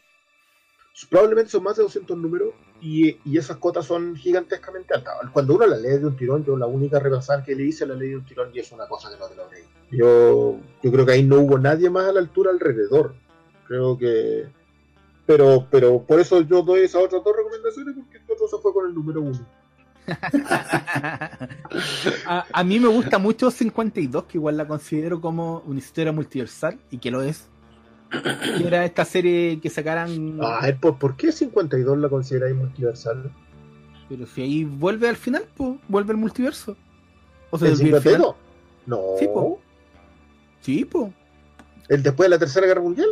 Probablemente 1.05 1.51
son 1.51 1.62
más 1.62 1.77
de 1.77 1.82
200 1.82 2.16
números 2.16 2.55
y, 2.81 3.18
y 3.24 3.36
esas 3.36 3.59
cotas 3.59 3.85
son 3.85 4.16
gigantescamente 4.16 4.94
altas. 4.94 5.14
Cuando 5.31 5.55
uno 5.55 5.66
la 5.66 5.77
lee 5.77 5.98
de 5.98 6.06
un 6.06 6.16
tirón, 6.16 6.43
yo 6.43 6.56
la 6.56 6.64
única 6.64 6.98
repasar 6.98 7.44
que 7.44 7.55
le 7.55 7.64
hice 7.64 7.86
la 7.86 7.94
leí 7.94 8.09
de 8.10 8.16
un 8.16 8.24
tirón 8.24 8.48
y 8.55 8.60
es 8.60 8.73
una 8.73 8.89
cosa 8.89 9.10
que 9.10 9.18
no 9.18 9.28
te 9.28 9.36
lo 9.36 9.51
leí. 9.51 9.64
Yo, 9.90 10.59
yo 10.82 10.93
creo 10.93 11.05
que 11.05 11.12
ahí 11.12 11.23
no 11.23 11.40
hubo 11.40 11.59
nadie 11.59 11.90
más 11.90 12.09
a 12.09 12.12
la 12.12 12.20
altura 12.20 12.51
alrededor. 12.51 13.14
Creo 13.66 13.98
que. 13.98 14.47
Pero, 15.27 15.66
pero 15.70 16.02
por 16.02 16.18
eso 16.18 16.40
yo 16.40 16.62
doy 16.62 16.81
esas 16.81 17.02
otras 17.02 17.23
dos 17.23 17.36
recomendaciones 17.36 17.94
porque 17.94 18.16
el 18.16 18.24
otro 18.31 18.48
se 18.48 18.56
fue 18.59 18.73
con 18.73 18.89
el 18.89 18.94
número 18.94 19.20
uno. 19.20 19.47
a, 22.27 22.47
a 22.52 22.64
mí 22.64 22.81
me 22.81 22.89
gusta 22.89 23.18
mucho 23.18 23.51
52, 23.51 24.24
que 24.24 24.39
igual 24.39 24.56
la 24.56 24.66
considero 24.66 25.20
como 25.20 25.62
una 25.66 25.81
historia 25.81 26.12
multiversal, 26.12 26.78
y 26.90 26.97
que 26.98 27.10
lo 27.10 27.20
es. 27.23 27.48
Que 28.11 28.66
era 28.66 28.85
esta 28.85 29.05
serie 29.05 29.61
que 29.61 29.69
sacaran. 29.70 30.39
A 30.43 30.62
ver, 30.62 30.77
¿por, 30.78 30.99
por 30.99 31.16
qué 31.16 31.33
52 31.33 31.99
la 31.99 32.09
consideráis 32.09 32.55
multiversal? 32.55 33.31
Pero 34.09 34.27
si 34.27 34.43
ahí 34.43 34.65
vuelve 34.65 35.09
al 35.09 35.16
final, 35.16 35.45
pues, 35.57 35.78
vuelve 35.89 36.12
el 36.12 36.19
multiverso. 36.19 36.77
O 37.51 37.59
sea, 37.59 37.69
¿El 37.69 37.77
desvía 37.77 37.97
el 37.97 38.03
final. 38.03 38.20
52? 38.20 38.37
No. 38.87 39.01
Sí, 39.19 39.27
po. 39.27 39.61
Sí, 40.61 40.85
pues. 40.85 41.12
¿El 41.89 42.03
después 42.03 42.27
de 42.27 42.31
la 42.31 42.39
Tercera 42.39 42.66
Guerra 42.66 42.81
Mundial? 42.81 43.09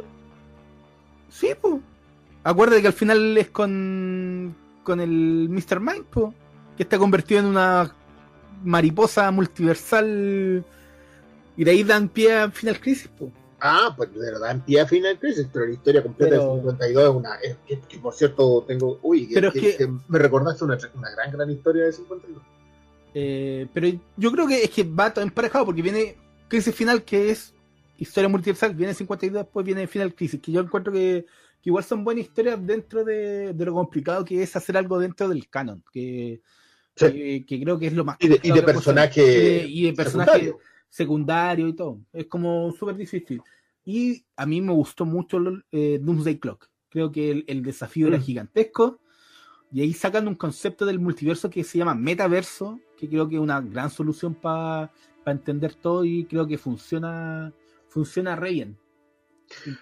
Sí, 1.29 1.49
pues. 1.61 1.75
Acuérdate 2.45 2.83
que 2.83 2.89
al 2.89 2.93
final 2.93 3.37
es 3.37 3.51
con. 3.51 4.55
con 4.85 5.01
el 5.01 5.49
Mr. 5.49 5.81
Mind, 5.81 6.05
po, 6.05 6.35
que 6.77 6.85
está 6.85 6.99
convertido 6.99 7.41
en 7.41 7.47
una 7.47 7.93
mariposa 8.63 9.31
multiversal. 9.31 10.65
Y 11.57 11.65
de 11.65 11.71
ahí 11.71 11.83
dan 11.85 12.09
pie 12.09 12.37
a 12.37 12.51
Final 12.51 12.81
Crisis, 12.81 13.11
pues. 13.19 13.33
Ah, 13.67 13.95
pues 13.97 14.13
de 14.13 14.21
verdad, 14.21 14.61
en 14.67 14.87
Final 14.87 15.19
Crisis, 15.19 15.47
pero 15.51 15.65
la 15.67 15.73
historia 15.73 16.03
completa 16.03 16.31
Pero- 16.37 16.49
del 16.57 16.61
52 16.61 17.03
es 17.05 17.11
una. 17.17 17.35
es- 17.37 17.57
que, 17.67 17.81
que, 17.89 17.99
por 17.99 18.13
cierto 18.15 18.63
tengo. 18.69 18.99
Uy, 19.03 19.27
que, 19.27 19.35
Pero 19.35 19.49
es 19.49 19.55
que- 19.55 19.61
que- 19.61 19.77
que 19.79 19.89
me 20.09 20.19
recordaste 20.19 20.65
una, 20.65 20.77
una 20.95 21.11
gran, 21.13 21.33
gran 21.33 21.51
historia 21.51 21.85
de 21.85 21.93
52. 21.93 22.43
Eh, 23.15 23.67
pero 23.73 23.89
yo 24.17 24.33
creo 24.33 24.47
que 24.47 24.65
es 24.65 24.71
que 24.71 24.83
va 24.83 25.15
todo 25.15 25.25
emparejado 25.25 25.65
porque 25.65 25.81
viene 25.83 26.17
Crisis 26.49 26.75
Final, 26.75 27.05
que 27.05 27.31
es 27.31 27.55
historia 27.97 28.29
multiversal, 28.29 28.75
viene 28.75 28.93
52, 28.93 29.45
después 29.45 29.65
viene 29.65 29.87
Final 29.87 30.15
Crisis, 30.15 30.41
que 30.43 30.53
yo 30.53 30.61
encuentro 30.61 30.93
que, 30.93 31.25
que 31.63 31.71
igual 31.71 31.85
son 31.85 32.05
buenas 32.05 32.25
historias 32.27 32.59
dentro 32.67 33.03
de, 33.05 33.53
de 33.55 33.65
lo 33.65 33.73
complicado 33.73 34.25
que 34.25 34.43
es 34.43 34.55
hacer 34.57 34.77
algo 34.77 34.99
dentro 34.99 35.29
del 35.29 35.49
canon. 35.49 35.83
Que 35.93 36.41
Sí. 36.97 37.07
que, 37.13 37.45
que 37.47 37.61
creo 37.63 37.77
que 37.79 37.87
es 37.89 37.93
lo 37.93 38.05
más 38.05 38.17
Y 38.21 38.29
de, 38.29 38.39
y 38.43 38.53
de 38.53 38.63
personaje. 38.63 39.67
y 39.67 39.85
de 39.87 39.93
personaje 39.95 40.31
secundario. 40.31 40.59
secundario 40.89 41.69
y 41.69 41.73
todo. 41.75 41.99
Es 42.13 42.27
como 42.27 42.71
súper 42.79 42.95
difícil. 42.97 43.43
Y 43.85 44.25
a 44.37 44.47
mí 44.47 44.61
me 44.61 44.73
gustó 44.73 45.05
mucho 45.05 45.39
eh, 45.73 45.99
Doomsday 46.03 46.39
Clock. 46.39 46.69
Creo 46.89 47.13
que 47.13 47.31
el, 47.31 47.45
el 47.49 47.63
desafío 47.63 48.09
era 48.09 48.19
Mm. 48.19 48.23
gigantesco. 48.23 49.01
Y 49.73 49.81
ahí 49.83 49.93
sacan 49.93 50.29
un 50.29 50.37
concepto 50.37 50.87
del 50.87 51.01
multiverso 51.01 51.51
que 51.51 51.65
se 51.65 51.79
llama 51.79 51.95
metaverso, 51.95 52.79
que 52.97 53.09
creo 53.09 53.29
que 53.29 53.35
es 53.35 53.41
una 53.41 53.61
gran 53.61 53.91
solución 53.91 54.35
para 54.35 54.93
entender 55.27 55.75
todo 55.75 56.05
y 56.05 56.25
creo 56.27 56.47
que 56.47 56.59
funciona, 56.59 57.53
funciona 57.89 58.37
re 58.37 58.51
bien. 58.53 58.79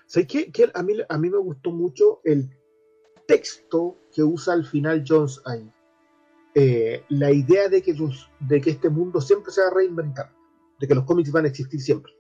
¿Sabes 0.06 0.28
qué? 0.28 0.50
Que 0.50 0.70
a, 0.72 0.82
mí, 0.82 0.94
a 1.08 1.18
mí 1.18 1.28
me 1.30 1.36
gustó 1.38 1.70
mucho 1.72 2.20
el 2.24 2.48
texto 3.28 3.98
que 4.14 4.22
usa 4.22 4.54
al 4.54 4.64
final 4.64 5.04
Jones 5.06 5.40
ahí. 5.44 5.70
Eh, 6.54 7.04
la 7.10 7.30
idea 7.30 7.68
de 7.68 7.82
que, 7.82 7.94
los, 7.94 8.30
de 8.40 8.60
que 8.60 8.70
este 8.70 8.88
mundo 8.90 9.20
siempre 9.20 9.52
se 9.52 9.60
va 9.62 9.68
a 9.68 9.74
reinventar, 9.74 10.32
de 10.80 10.88
que 10.88 10.94
los 10.94 11.04
cómics 11.04 11.30
van 11.32 11.44
a 11.44 11.48
existir 11.48 11.80
siempre. 11.80 12.12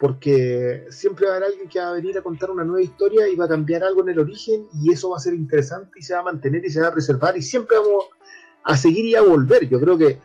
Porque 0.00 0.86
siempre 0.88 1.26
va 1.26 1.34
a 1.34 1.36
haber 1.36 1.50
alguien 1.50 1.68
que 1.68 1.78
va 1.78 1.90
a 1.90 1.92
venir 1.92 2.16
a 2.16 2.22
contar 2.22 2.50
una 2.50 2.64
nueva 2.64 2.82
historia 2.82 3.28
y 3.28 3.36
va 3.36 3.44
a 3.44 3.48
cambiar 3.48 3.84
algo 3.84 4.00
en 4.00 4.08
el 4.08 4.18
origen 4.18 4.66
y 4.72 4.92
eso 4.92 5.10
va 5.10 5.18
a 5.18 5.20
ser 5.20 5.34
interesante 5.34 5.98
y 5.98 6.02
se 6.02 6.14
va 6.14 6.20
a 6.20 6.24
mantener 6.24 6.64
y 6.64 6.70
se 6.70 6.80
va 6.80 6.88
a 6.88 6.92
preservar 6.92 7.36
y 7.36 7.42
siempre 7.42 7.76
vamos 7.76 8.06
a 8.64 8.76
seguir 8.78 9.04
y 9.04 9.14
a 9.14 9.20
volver. 9.20 9.68
Yo 9.68 9.78
creo 9.78 9.98
que 9.98 10.18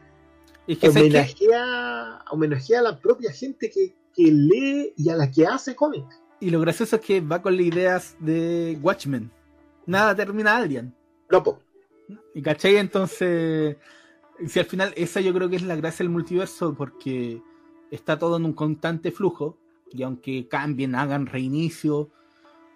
homenajea, 0.81 2.23
homenajea 2.31 2.79
a 2.79 2.83
la 2.83 2.99
propia 2.99 3.33
gente 3.33 3.69
que, 3.69 3.93
que 4.15 4.31
lee 4.31 4.93
y 4.95 5.09
a 5.09 5.17
la 5.17 5.29
que 5.29 5.45
hace 5.45 5.75
cómics. 5.75 6.21
Y 6.39 6.49
lo 6.49 6.61
gracioso 6.61 6.95
es 6.95 7.01
que 7.01 7.19
va 7.19 7.41
con 7.41 7.57
las 7.57 7.65
ideas 7.65 8.15
de 8.19 8.77
Watchmen. 8.81 9.29
Nada 9.85 10.15
termina 10.15 10.55
Alien. 10.55 10.95
No, 11.29 11.43
po. 11.43 11.59
¿Y 12.33 12.41
cachai? 12.41 12.77
Entonces, 12.77 13.77
si 14.47 14.59
al 14.59 14.65
final 14.65 14.93
esa 14.95 15.21
yo 15.21 15.33
creo 15.33 15.49
que 15.49 15.55
es 15.55 15.63
la 15.63 15.75
gracia 15.75 16.03
del 16.03 16.11
multiverso, 16.11 16.75
porque 16.75 17.41
está 17.91 18.17
todo 18.17 18.37
en 18.37 18.45
un 18.45 18.53
constante 18.53 19.11
flujo, 19.11 19.57
y 19.95 20.03
aunque 20.03 20.47
cambien, 20.47 20.95
hagan 20.95 21.25
reinicio, 21.25 22.09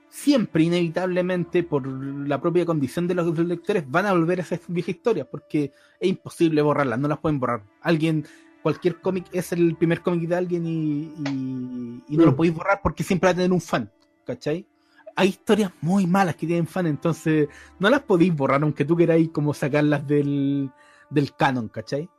siempre 0.10 0.64
inevitablemente 0.64 1.64
por 1.64 1.86
la 1.88 2.42
propia 2.42 2.66
condición 2.66 3.08
de 3.08 3.16
los 3.16 3.38
lectores 3.40 3.90
van 3.90 4.06
a 4.08 4.14
volver 4.14 4.40
a 4.40 4.44
esas 4.44 4.62
viejas 4.68 4.96
historias, 4.96 5.28
porque 5.30 5.72
es 6.00 6.10
imposible 6.10 6.62
borrarlas, 6.62 7.00
no 7.00 7.08
las 7.08 7.20
pueden 7.20 7.40
borrar. 7.40 7.64
Alguien, 7.82 8.26
cualquier 8.64 9.00
cómic 9.02 9.26
es 9.32 9.52
el 9.52 9.76
primer 9.76 10.02
cómic 10.02 10.28
de 10.28 10.36
alguien 10.36 10.66
y, 10.66 11.14
y- 11.30 12.04
y 12.08 12.18
no 12.18 12.26
lo 12.26 12.36
podéis 12.36 12.56
borrar 12.56 12.80
porque 12.82 13.04
siempre 13.04 13.28
va 13.28 13.32
a 13.32 13.36
tener 13.36 13.52
un 13.52 13.62
fan, 13.62 13.92
¿cachai? 14.26 14.66
Hay 15.16 15.30
historias 15.30 15.72
muy 15.82 16.08
malas 16.08 16.36
que 16.36 16.48
tienen 16.48 16.66
fan, 16.66 16.88
entonces 16.88 17.50
no 17.78 17.90
las 17.90 18.02
podéis 18.02 18.34
borrar, 18.36 18.64
aunque 18.64 18.86
tú 18.86 18.96
queráis 18.96 19.30
como 19.30 19.54
sacarlas 19.54 20.08
del, 20.08 20.72
del 21.10 21.36
canon, 21.36 21.68
¿cachai? 21.68 22.10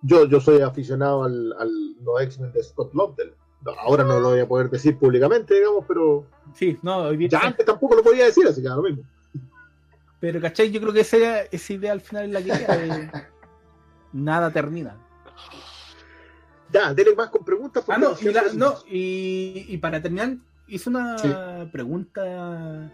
Yo, 0.00 0.26
yo 0.26 0.40
soy 0.40 0.60
aficionado 0.62 1.22
al, 1.24 1.52
al 1.58 1.70
los 2.02 2.20
X-Men 2.22 2.52
de 2.52 2.62
Scott 2.64 2.92
Lobdell. 2.94 3.34
Ahora 3.80 4.02
no 4.04 4.18
lo 4.18 4.30
voy 4.30 4.40
a 4.40 4.46
poder 4.48 4.68
decir 4.70 4.96
públicamente, 4.98 5.54
digamos, 5.54 5.84
pero 5.86 6.26
Sí, 6.54 6.78
no, 6.82 6.98
hoy 6.98 7.16
día- 7.16 7.28
ya 7.28 7.38
antes 7.40 7.64
tampoco 7.64 7.94
lo 7.96 8.02
podía 8.02 8.24
decir, 8.24 8.46
así 8.46 8.60
que 8.62 8.68
lo 8.68 8.82
mismo. 8.82 9.02
Pero, 10.20 10.40
¿cachai? 10.40 10.70
Yo 10.70 10.80
creo 10.80 10.92
que 10.92 11.00
esa, 11.00 11.42
esa 11.42 11.72
idea 11.72 11.92
al 11.92 12.00
final 12.00 12.24
es 12.26 12.30
la 12.32 12.42
que 12.42 12.64
queda 12.64 12.76
de 12.76 13.10
nada 14.12 14.50
termina. 14.50 14.96
Ya, 16.72 16.94
dele 16.94 17.14
más 17.14 17.28
con 17.28 17.44
preguntas. 17.44 17.84
Ah, 17.88 17.98
no, 17.98 18.14
mira, 18.22 18.44
no, 18.54 18.76
y, 18.88 19.66
y 19.68 19.76
para 19.78 20.00
terminar, 20.00 20.36
hice 20.66 20.88
una 20.88 21.18
Sí. 21.18 21.28
pregunta 21.70 22.90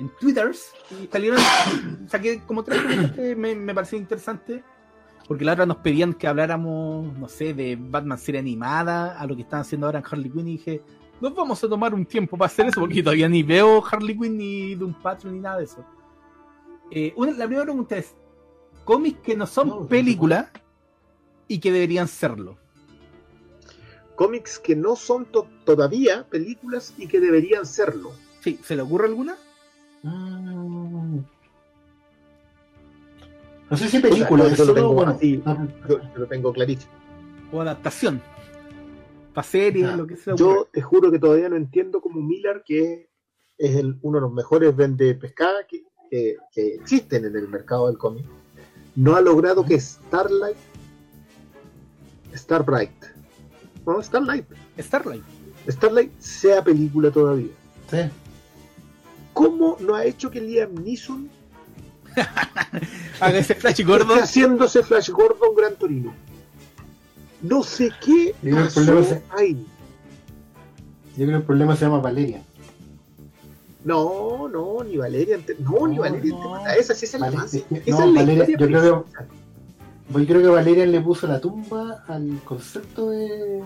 en 0.00 0.08
Twitter 0.18 0.50
y 1.02 1.06
salieron, 1.06 1.38
saqué 2.08 2.42
como 2.46 2.64
tres 2.64 2.82
preguntas 2.82 3.12
que 3.12 3.36
me, 3.36 3.54
me 3.54 3.74
parecieron 3.74 4.02
interesantes, 4.02 4.62
porque 5.26 5.44
la 5.44 5.52
otra 5.52 5.66
nos 5.66 5.78
pedían 5.78 6.12
que 6.14 6.26
habláramos, 6.26 7.16
no 7.18 7.28
sé, 7.28 7.54
de 7.54 7.76
Batman 7.80 8.18
serie 8.18 8.40
animada, 8.40 9.18
a 9.18 9.26
lo 9.26 9.34
que 9.36 9.42
están 9.42 9.60
haciendo 9.60 9.86
ahora 9.86 10.00
en 10.00 10.04
Harley 10.10 10.30
Quinn, 10.30 10.48
y 10.48 10.52
dije, 10.52 10.82
nos 11.20 11.34
vamos 11.34 11.62
a 11.64 11.68
tomar 11.68 11.94
un 11.94 12.04
tiempo 12.04 12.36
para 12.36 12.46
hacer 12.46 12.66
eso, 12.66 12.80
porque 12.80 13.02
todavía 13.02 13.28
ni 13.28 13.42
veo 13.42 13.82
Harley 13.90 14.18
Quinn 14.18 14.36
ni 14.36 14.74
Doom 14.74 14.94
Patrol 15.02 15.32
ni 15.32 15.40
nada 15.40 15.58
de 15.58 15.64
eso. 15.64 15.84
Eh, 16.90 17.12
una- 17.16 17.32
la 17.32 17.46
primera 17.46 17.64
pregunta 17.64 17.96
es, 17.96 18.14
cómics 18.84 19.20
que 19.20 19.36
no 19.36 19.46
son 19.46 19.68
No, 19.68 19.86
películas 19.86 20.48
y 21.48 21.58
que 21.58 21.72
deberían 21.72 22.08
serlo. 22.08 22.58
Cómics 24.16 24.58
que 24.58 24.76
no 24.76 24.94
son 24.94 25.24
to- 25.24 25.48
todavía 25.64 26.28
películas 26.28 26.94
y 26.98 27.06
que 27.08 27.18
deberían 27.20 27.66
serlo. 27.66 28.12
Sí, 28.40 28.60
¿se 28.62 28.76
le 28.76 28.82
ocurre 28.82 29.06
alguna? 29.06 29.36
Mm. 30.02 31.18
No 33.70 33.76
sé 33.76 33.88
si 33.88 33.98
película, 34.00 34.44
O 34.44 34.46
sea, 34.46 34.52
es 34.52 34.58
yo 34.58 34.64
lo 34.64 34.68
solo, 34.68 34.74
tengo 34.74 34.92
bueno, 34.94 35.12
así. 35.12 35.42
Yo, 35.88 36.00
yo 36.00 36.18
lo 36.18 36.26
tengo 36.26 36.52
clarísimo. 36.52 36.92
o 37.52 37.60
adaptación. 37.60 38.20
Para 39.32 39.46
series, 39.46 39.96
lo 39.96 40.06
que 40.06 40.16
sea. 40.16 40.34
Yo 40.36 40.68
te 40.72 40.80
juro 40.82 41.10
que 41.10 41.18
todavía 41.18 41.48
no 41.48 41.56
entiendo 41.56 42.00
cómo 42.00 42.20
Miller, 42.20 42.62
que 42.64 43.08
es 43.58 43.76
el- 43.76 43.98
uno 44.02 44.18
de 44.18 44.22
los 44.22 44.32
mejores 44.32 44.74
vende 44.76 45.14
pescada 45.14 45.66
que, 45.66 45.82
que- 46.10 46.36
que 46.52 46.74
existen 46.74 47.24
en 47.24 47.34
el 47.36 47.48
mercado 47.48 47.88
del 47.88 47.98
cómic, 47.98 48.24
no 48.96 49.16
ha 49.16 49.20
logrado 49.20 49.64
que 49.64 49.80
Starlight, 49.80 50.56
Starbright, 52.34 52.90
no, 53.86 54.02
Starlight, 54.02 54.46
Starlight. 54.78 55.22
Starlight 55.68 56.12
sea 56.20 56.62
película 56.62 57.10
todavía. 57.10 57.52
sí. 57.90 57.98
¿Cómo 59.32 59.76
no 59.80 59.96
ha 59.96 60.04
hecho 60.04 60.30
que 60.30 60.40
Liam 60.40 60.74
Neeson 60.76 61.28
Haga 63.20 63.38
ese 63.38 63.54
flash 63.54 63.84
gordo. 63.84 64.14
esté 64.14 64.24
haciéndose 64.24 64.82
Flash 64.82 65.10
Gordon 65.10 65.54
Gran 65.56 65.74
Torino? 65.76 66.12
No 67.42 67.62
sé 67.62 67.90
qué 68.04 68.34
Yo 68.42 68.56
creo 68.56 68.68
que 69.02 69.10
el 69.10 69.22
ahí. 69.30 69.66
Yo 71.16 71.16
creo 71.16 71.28
que 71.28 71.34
el 71.36 71.42
problema 71.42 71.76
se 71.76 71.84
llama 71.84 72.00
Valeria. 72.00 72.42
No, 73.84 74.48
no, 74.48 74.82
ni 74.82 74.96
Valeria. 74.96 75.38
No, 75.58 75.86
ni 75.86 75.98
Valeria. 75.98 76.32
no. 76.32 76.66
Esa 76.68 76.94
sí 76.94 77.04
es 77.04 77.14
es 77.14 77.20
que- 77.68 77.82
Esa 77.86 77.98
no, 78.00 78.04
es 78.06 78.12
la 78.12 78.20
Valeria, 78.20 78.56
creo. 78.56 79.06
Yo 80.10 80.26
creo 80.26 80.40
que 80.42 80.48
Valeria 80.48 80.86
le 80.86 81.00
puso 81.00 81.26
la 81.26 81.40
tumba 81.40 82.04
al 82.08 82.40
concepto 82.44 83.10
de 83.10 83.62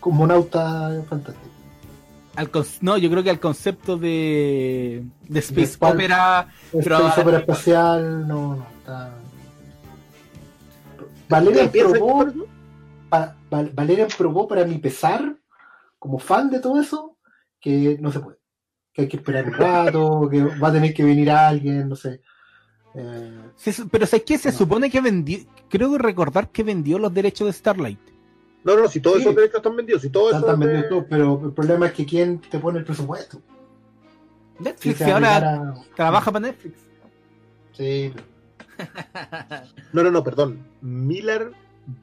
cosmonauta 0.00 1.02
fantástico. 1.08 1.55
Al 2.36 2.50
con- 2.50 2.64
no, 2.82 2.98
yo 2.98 3.10
creo 3.10 3.22
que 3.22 3.30
al 3.30 3.40
concepto 3.40 3.96
de, 3.96 5.04
de 5.28 5.38
Space 5.40 5.62
Espacio. 5.62 5.94
Opera. 5.94 6.48
Pero- 6.70 6.96
Space 6.98 7.20
Opera 7.22 7.38
espacial, 7.38 8.28
no, 8.28 8.56
no, 8.56 8.66
está. 8.78 9.14
Valeria 11.28 11.70
¿Piensa 11.70 11.92
que 11.92 11.98
probó, 11.98 12.26
pa- 13.08 13.36
Val- 13.50 13.72
probó 14.16 14.46
para 14.48 14.64
mi 14.64 14.78
pesar, 14.78 15.36
como 15.98 16.18
fan 16.18 16.50
de 16.50 16.60
todo 16.60 16.80
eso, 16.80 17.16
que 17.60 17.96
no 18.00 18.12
se 18.12 18.20
puede. 18.20 18.36
Que 18.92 19.02
hay 19.02 19.08
que 19.08 19.16
esperar 19.16 19.46
un 19.46 19.52
rato, 19.54 20.28
que 20.30 20.42
va 20.44 20.68
a 20.68 20.72
tener 20.72 20.94
que 20.94 21.04
venir 21.04 21.30
alguien, 21.30 21.88
no 21.88 21.96
sé. 21.96 22.20
Eh, 22.94 23.40
Pero 23.90 24.06
¿sabes 24.06 24.24
qué? 24.24 24.38
Se 24.38 24.52
No. 24.52 24.58
supone 24.58 24.90
que 24.90 25.00
vendió. 25.00 25.38
Creo 25.68 25.92
que 25.92 25.98
recordar 25.98 26.50
que 26.50 26.62
vendió 26.62 26.98
los 26.98 27.12
derechos 27.12 27.46
de 27.46 27.52
Starlight. 27.52 27.98
No, 28.66 28.76
no, 28.76 28.88
si 28.88 29.00
todos 29.00 29.16
Sí. 29.18 29.22
esos 29.22 29.36
derechos 29.36 29.56
están 29.58 29.76
vendidos, 29.76 30.02
si 30.02 30.10
todo 30.10 30.30
están 30.36 30.58
de- 30.58 30.66
vendidos 30.66 30.88
todos, 30.90 31.04
pero 31.08 31.40
el 31.44 31.52
problema 31.52 31.86
es 31.86 31.92
que 31.92 32.04
quién 32.04 32.40
te 32.40 32.58
pone 32.58 32.80
el 32.80 32.84
presupuesto. 32.84 33.40
Netflix, 34.58 35.00
ahora 35.02 35.36
a- 35.36 35.74
trabaja 35.94 36.32
para 36.32 36.48
Netflix. 36.48 36.78
Sí, 37.72 38.12
No, 39.92 40.02
no, 40.02 40.10
no, 40.10 40.22
perdón. 40.24 40.58
Miller 40.82 41.52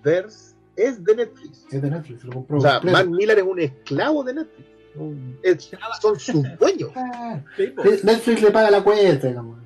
Verse 0.03 0.55
es 0.75 1.03
de 1.03 1.15
Netflix. 1.17 1.65
es 1.69 1.81
de 1.81 1.89
Netflix, 1.89 2.23
lo 2.23 2.31
compró. 2.33 2.57
O 2.57 2.61
sea, 2.61 2.73
completo. 2.75 2.97
Matt 2.97 3.07
Miller 3.07 3.37
es 3.39 3.43
un 3.43 3.59
esclavo 3.59 4.23
de 4.23 4.33
Netflix. 4.33 4.69
Es- 5.43 5.71
son 6.01 6.19
sus 6.19 6.43
dueños. 6.57 6.91
Ah, 6.95 7.39
po. 7.75 7.83
Netflix 7.83 8.41
le 8.41 8.51
paga 8.51 8.71
la 8.71 8.83
cuenta, 8.83 9.27
digamos. 9.27 9.59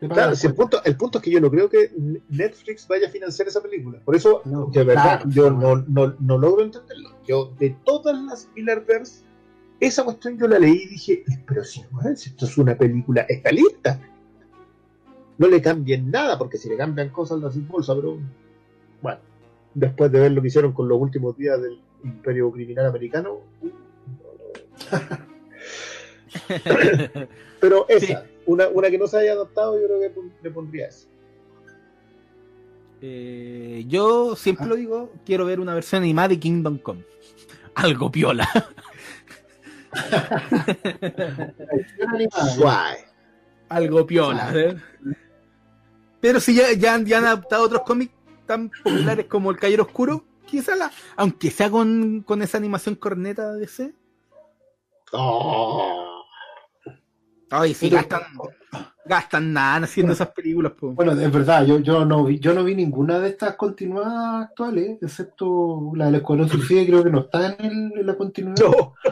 Claro, 0.00 0.36
si 0.36 0.46
el, 0.46 0.54
punto, 0.54 0.80
el 0.84 0.96
punto 0.96 1.18
es 1.18 1.24
que 1.24 1.30
yo 1.30 1.40
no 1.40 1.50
creo 1.50 1.68
que 1.68 1.90
Netflix 2.28 2.86
vaya 2.86 3.08
a 3.08 3.10
financiar 3.10 3.48
esa 3.48 3.60
película. 3.60 3.98
Por 4.04 4.14
eso, 4.14 4.42
No, 4.44 4.66
de 4.66 4.84
verdad, 4.84 5.22
claro, 5.22 5.30
yo 5.30 5.50
no. 5.50 5.76
no, 5.88 6.14
no, 6.20 6.38
logro 6.38 6.62
entenderlo. 6.62 7.10
Yo, 7.26 7.52
de 7.58 7.74
todas 7.84 8.16
las 8.22 8.48
Millerverse, 8.54 9.24
esa 9.80 10.04
cuestión 10.04 10.38
yo 10.38 10.46
la 10.46 10.60
leí 10.60 10.82
y 10.84 10.88
dije, 10.88 11.24
pero 11.46 11.64
si, 11.64 11.84
esto 12.14 12.46
es 12.46 12.58
una 12.58 12.76
película, 12.76 13.22
está 13.22 13.50
lista. 13.50 14.00
No 15.36 15.48
le 15.48 15.60
cambien 15.60 16.10
nada, 16.10 16.38
porque 16.38 16.58
si 16.58 16.68
le 16.68 16.76
cambian 16.76 17.08
cosas 17.08 17.40
las 17.40 17.66
bolsa, 17.66 17.94
pero 17.96 18.18
bueno, 19.02 19.20
después 19.74 20.12
de 20.12 20.20
ver 20.20 20.32
lo 20.32 20.42
que 20.42 20.48
hicieron 20.48 20.72
con 20.72 20.88
los 20.88 21.00
últimos 21.00 21.36
días 21.36 21.60
del 21.60 21.80
Imperio 22.04 22.52
Criminal 22.52 22.86
Americano, 22.86 23.40
uh, 23.62 23.68
pero 27.60 27.86
esa, 27.88 28.24
una, 28.48 28.68
una 28.68 28.90
que 28.90 28.98
no 28.98 29.06
se 29.06 29.18
haya 29.18 29.32
adaptado, 29.32 29.80
yo 29.80 29.86
creo 29.86 30.00
que 30.00 30.12
le 30.42 30.50
pondría 30.50 30.88
esa. 30.88 31.06
Eh, 33.00 33.84
yo 33.86 34.34
siempre 34.34 34.66
Ah. 34.66 34.68
lo 34.68 34.76
digo, 34.76 35.12
quiero 35.24 35.44
ver 35.44 35.60
una 35.60 35.74
versión 35.74 36.02
animada 36.02 36.28
de 36.28 36.40
Kingdom 36.40 36.78
Come. 36.78 37.04
Algo 37.74 38.10
piola. 38.10 38.48
Algo 43.68 44.06
piola. 44.06 44.76
Pero 46.20 46.40
si 46.40 46.54
ya, 46.54 46.72
ya, 46.72 46.94
han- 46.94 47.06
ya 47.06 47.18
han 47.18 47.24
adaptado 47.26 47.64
otros 47.64 47.82
cómics 47.82 48.12
tan 48.46 48.70
populares 48.82 49.26
como 49.26 49.50
El 49.50 49.58
Caballero 49.58 49.84
Oscuro, 49.84 50.24
quizá 50.46 50.74
la, 50.74 50.90
aunque 51.16 51.50
sea 51.50 51.70
con, 51.70 52.22
con 52.22 52.42
esa 52.42 52.58
animación 52.58 52.94
corneta 52.96 53.52
de 53.52 53.60
DC. 53.60 53.94
Oh. 55.12 56.17
Ay, 57.50 57.72
sí, 57.74 57.88
gastan, 57.88 58.22
gastan 59.06 59.52
nada 59.52 59.84
haciendo 59.84 60.12
esas 60.12 60.28
películas, 60.28 60.72
po. 60.72 60.92
Bueno, 60.92 61.12
es 61.12 61.32
verdad, 61.32 61.64
yo, 61.64 61.78
yo 61.78 62.04
no 62.04 62.24
vi, 62.24 62.38
yo 62.38 62.52
no 62.52 62.62
vi 62.64 62.74
ninguna 62.74 63.18
de 63.20 63.30
estas 63.30 63.56
continuadas 63.56 64.48
actuales, 64.48 64.98
excepto 65.00 65.92
la 65.94 66.06
del 66.06 66.16
Escuadrón 66.16 66.48
Suicida, 66.48 66.84
creo 66.84 67.02
que 67.04 67.10
no 67.10 67.20
está 67.20 67.46
en, 67.46 67.64
el- 67.64 67.92
en 68.00 68.06
la 68.06 68.16
continuidad. 68.16 68.64
No, 68.66 68.94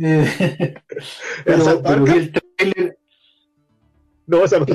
Eh, 0.00 0.74
pero, 1.44 2.04
vi 2.04 2.12
el 2.12 2.32
trailer. 2.56 2.98
no, 4.28 4.44
esa 4.44 4.60
no. 4.60 4.66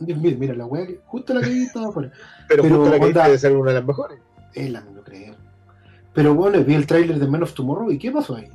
Mira, 0.00 0.36
mira, 0.38 0.54
la 0.54 0.66
weá 0.66 0.86
justo 1.06 1.34
la 1.34 1.40
que 1.40 1.50
vi 1.50 1.64
estaba 1.64 1.88
afuera. 1.88 2.12
Pero, 2.48 2.62
Pero, 2.62 2.76
justo 2.76 2.90
la 2.96 3.00
que 3.04 3.12
debe 3.12 3.38
ser 3.38 3.56
una 3.56 3.72
de 3.72 3.76
las 3.78 3.84
mejores. 3.86 4.20
Es 4.54 4.70
la 4.70 4.80
no 4.82 5.02
creo. 5.02 5.34
Pero 6.14 6.34
bueno, 6.34 6.62
vi 6.64 6.74
el 6.74 6.86
tráiler 6.86 7.18
de 7.18 7.26
Men 7.26 7.42
of 7.42 7.52
Tomorrow 7.54 7.90
y 7.90 7.98
¿qué 7.98 8.10
pasó 8.12 8.36
ahí? 8.36 8.48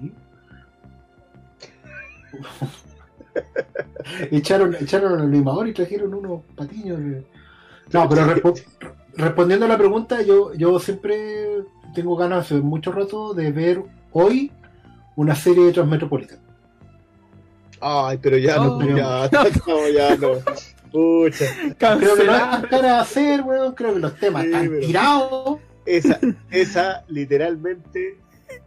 echaron, 4.32 4.76
echaron 4.80 5.14
al 5.14 5.22
animador 5.28 5.68
y 5.68 5.74
trajeron 5.74 6.14
unos 6.14 6.41
patiños. 6.56 6.99
de- 6.99 7.24
No, 7.94 8.07
pero 8.10 8.26
respo- 8.26 8.64
respondiendo 9.16 9.66
a 9.66 9.70
la 9.70 9.78
pregunta, 9.78 10.22
yo, 10.22 10.53
yo 10.53 10.80
siempre 10.80 11.64
tengo 11.94 12.16
ganas 12.16 12.45
hace 12.45 12.56
mucho 12.56 12.91
rato 12.91 13.34
de 13.34 13.52
ver 13.52 13.84
hoy 14.12 14.52
una 15.16 15.36
serie 15.36 15.66
de 15.66 15.74
Transmetropolitan. 15.74 16.40
Ay, 17.82 18.18
pero 18.22 18.38
ya 18.38 18.56
no, 18.57 18.82
ya, 18.95 19.30
no, 19.68 19.90
ya 19.90 20.16
no. 20.18 20.30
Pucha, 20.91 21.45
Creo 21.78 22.16
que 22.16 22.24
no 22.24 22.34
hay 22.34 22.62
cara 22.70 22.98
a 22.98 23.02
hacer, 23.02 23.41
weón. 23.41 23.76
Creo 23.76 23.94
que 23.94 23.99
los 23.99 24.16
temas 24.18 24.44
Sí, 24.44 24.48
están 24.48 24.70
pero- 24.70 24.86
tirados. 24.88 25.60
esa, 25.86 26.20
esa 26.52 27.03
literalmente 27.10 28.18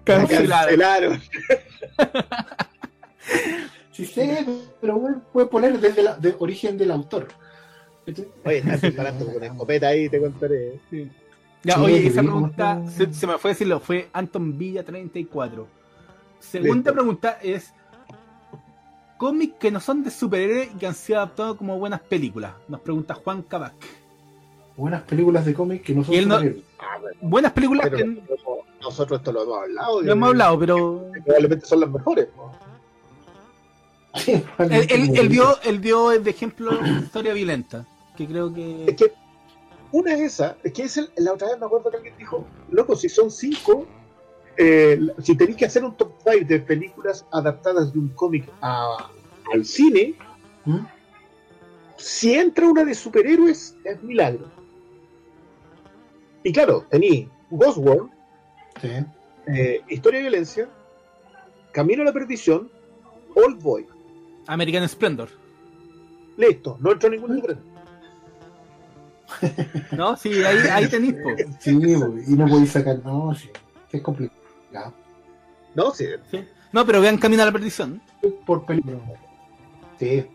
cancelaron. 0.04 1.20
Sí 4.04 4.06
sé, 4.06 4.46
pero 4.80 4.96
weón, 4.96 5.22
puede 5.32 5.46
poner 5.48 5.80
desde 5.80 6.02
la 6.04 6.16
de 6.16 6.36
origen 6.38 6.78
del 6.78 6.90
autor. 6.92 7.26
Oye, 8.44 8.58
estás 8.58 8.80
disparando 8.80 9.26
con 9.32 9.42
escopeta 9.42 9.88
ahí, 9.88 10.08
te 10.08 10.20
contaré. 10.20 10.78
Ya, 11.64 11.74
Sí, 11.74 11.80
oye, 11.80 12.06
esa 12.06 12.22
pregunta 12.22 12.80
se, 12.88 13.12
se 13.12 13.26
me 13.26 13.36
fue 13.38 13.50
a 13.50 13.54
decirlo, 13.54 13.80
fue 13.80 14.08
Anton 14.12 14.56
Villa 14.56 14.84
34. 14.84 15.66
Segunda 16.38 16.74
Listo. 16.76 16.92
pregunta 16.94 17.38
es 17.42 17.74
cómics 19.18 19.54
que 19.58 19.70
no 19.72 19.80
son 19.80 20.04
de 20.04 20.10
superhéroes 20.10 20.70
y 20.72 20.78
que 20.78 20.86
han 20.86 20.94
sido 20.94 21.18
adaptados 21.18 21.56
como 21.56 21.76
buenas 21.78 22.00
películas. 22.00 22.52
Nos 22.68 22.80
pregunta 22.80 23.14
Juan 23.14 23.42
Cabac. 23.42 23.74
Buenas 24.76 25.02
películas 25.02 25.44
de 25.44 25.54
cómics 25.54 25.84
que 25.84 25.94
no 25.94 26.04
son 26.04 26.14
no- 26.28 26.36
superhéroes. 26.36 26.64
Ah, 26.78 26.98
bueno, 27.00 27.16
Buenas 27.20 27.52
películas 27.52 27.86
pero 27.90 27.96
que 27.98 28.04
nosotros- 28.04 28.58
nosotros 28.80 29.18
esto 29.18 29.32
lo 29.32 29.42
hemos 29.42 29.58
hablado. 29.58 30.02
no 30.02 30.12
hemos 30.12 30.28
hablado, 30.28 30.58
pero 30.60 31.10
Probablemente 31.24 31.66
son 31.66 31.80
las 31.80 31.90
mejores. 31.90 32.28
¿no? 32.36 32.67
Él, 34.26 34.44
él- 34.90 35.18
él 35.18 35.80
dio, 35.82 36.10
él 36.12 36.22
de 36.24 36.30
ejemplo 36.30 36.72
historia 37.02 37.32
violenta, 37.34 37.86
que 38.16 38.26
creo 38.26 38.52
que 38.52 38.86
Es 38.86 38.96
que 38.96 39.12
una 39.92 40.14
es 40.14 40.20
esa, 40.20 40.56
es 40.62 40.72
que 40.72 40.82
es 40.84 40.96
el- 40.96 41.10
la 41.16 41.32
otra 41.32 41.48
vez 41.48 41.58
me 41.58 41.66
acuerdo 41.66 41.90
que 41.90 41.96
alguien 41.98 42.16
dijo, 42.18 42.46
loco, 42.70 42.96
si 42.96 43.08
son 43.08 43.30
cinco, 43.30 43.86
eh, 44.56 44.98
si 45.22 45.36
tenéis 45.36 45.56
que 45.56 45.64
hacer 45.66 45.84
un 45.84 45.96
top 45.96 46.12
5 46.24 46.46
de 46.46 46.60
películas 46.60 47.24
adaptadas 47.32 47.92
de 47.92 47.98
un 48.00 48.08
cómic 48.08 48.48
a- 48.60 49.08
al 49.54 49.64
cine, 49.64 50.14
¿Mm? 50.64 50.78
si 51.96 52.34
entra 52.34 52.66
una 52.66 52.84
de 52.84 52.94
superhéroes, 52.94 53.76
es 53.84 54.02
milagro. 54.02 54.46
Y 56.42 56.52
claro, 56.52 56.86
tení 56.90 57.28
Ghost 57.50 57.78
World, 57.78 58.10
Sí. 58.80 58.88
eh, 59.48 59.80
Historia 59.88 60.18
de 60.18 60.22
Violencia, 60.28 60.68
Camino 61.72 62.02
a 62.02 62.06
la 62.06 62.12
Perdición, 62.12 62.70
Old 63.34 63.62
Boy. 63.62 63.86
American 64.48 64.88
Splendor. 64.88 65.28
Listo, 66.36 66.76
no 66.80 66.92
entró 66.92 67.10
ningún 67.10 67.36
diferente. 67.36 67.62
¿No? 69.92 70.16
Sí, 70.16 70.42
ahí, 70.42 70.58
ahí 70.72 70.88
tenéis, 70.88 71.14
po. 71.14 71.30
Sí, 71.60 71.78
y 72.26 72.34
no 72.34 72.46
podéis 72.46 72.72
sacar, 72.72 72.98
no, 73.04 73.34
sí, 73.34 73.50
es 73.92 74.02
complicado. 74.02 74.94
No, 75.74 75.92
sí, 75.92 76.06
No, 76.72 76.84
pero 76.86 77.00
vean 77.00 77.18
Camino 77.18 77.42
a 77.42 77.46
la 77.46 77.52
Perdición. 77.52 78.00
Por 78.46 78.64
película. 78.64 78.98
Sí. 79.98 80.26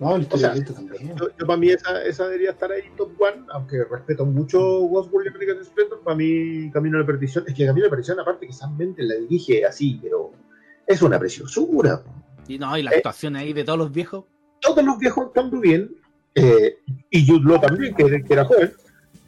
No, 0.00 0.16
el 0.16 0.28
O 0.30 0.36
sea, 0.36 0.54
también. 0.64 1.16
Yo, 1.16 1.28
yo 1.36 1.46
para 1.46 1.56
mí 1.56 1.70
esa, 1.70 2.02
esa 2.04 2.24
debería 2.26 2.50
estar 2.50 2.70
ahí 2.70 2.82
top 2.96 3.10
one, 3.20 3.46
aunque 3.52 3.84
respeto 3.84 4.24
mucho 4.24 4.58
Ghost 4.58 5.12
World 5.12 5.26
y 5.26 5.30
American 5.30 5.64
Splendor, 5.64 6.00
para 6.02 6.16
mí 6.16 6.70
Camino 6.70 6.98
a 6.98 7.00
la 7.00 7.06
Perdición, 7.06 7.44
es 7.46 7.54
que 7.54 7.66
Camino 7.66 7.86
a 7.86 7.88
la 7.88 7.90
Perdición 7.90 8.20
aparte 8.20 8.46
que 8.46 8.52
Sam 8.52 8.76
Mendes 8.76 9.06
la 9.06 9.14
dirige 9.16 9.64
así, 9.64 9.98
pero 10.02 10.32
es 10.86 11.02
una 11.02 11.18
preciosura. 11.18 12.02
Y 12.48 12.58
no, 12.58 12.76
y 12.76 12.82
la 12.82 12.90
Eh. 12.92 12.96
actuación 12.96 13.36
ahí 13.36 13.52
de 13.52 13.62
todos 13.64 13.78
los 13.78 13.92
viejos. 13.92 14.24
Todos 14.60 14.82
los 14.84 14.98
viejos 14.98 15.26
están 15.28 15.50
muy 15.50 15.60
bien, 15.60 15.90
eh, 16.34 16.78
y 17.10 17.26
Jude 17.26 17.44
Law 17.48 17.60
también, 17.60 17.94
que, 17.94 18.22
que 18.24 18.32
era 18.32 18.44
joven. 18.44 18.72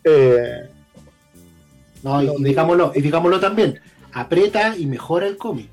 Eh, 0.04 0.68
No, 2.02 2.22
y, 2.22 2.26
y 2.28 2.44
digámoslo, 2.44 2.92
y 2.94 3.00
digámoslo 3.02 3.38
también, 3.38 3.78
aprieta 4.12 4.74
y 4.76 4.86
mejora 4.86 5.26
el 5.26 5.36
cómic. 5.36 5.68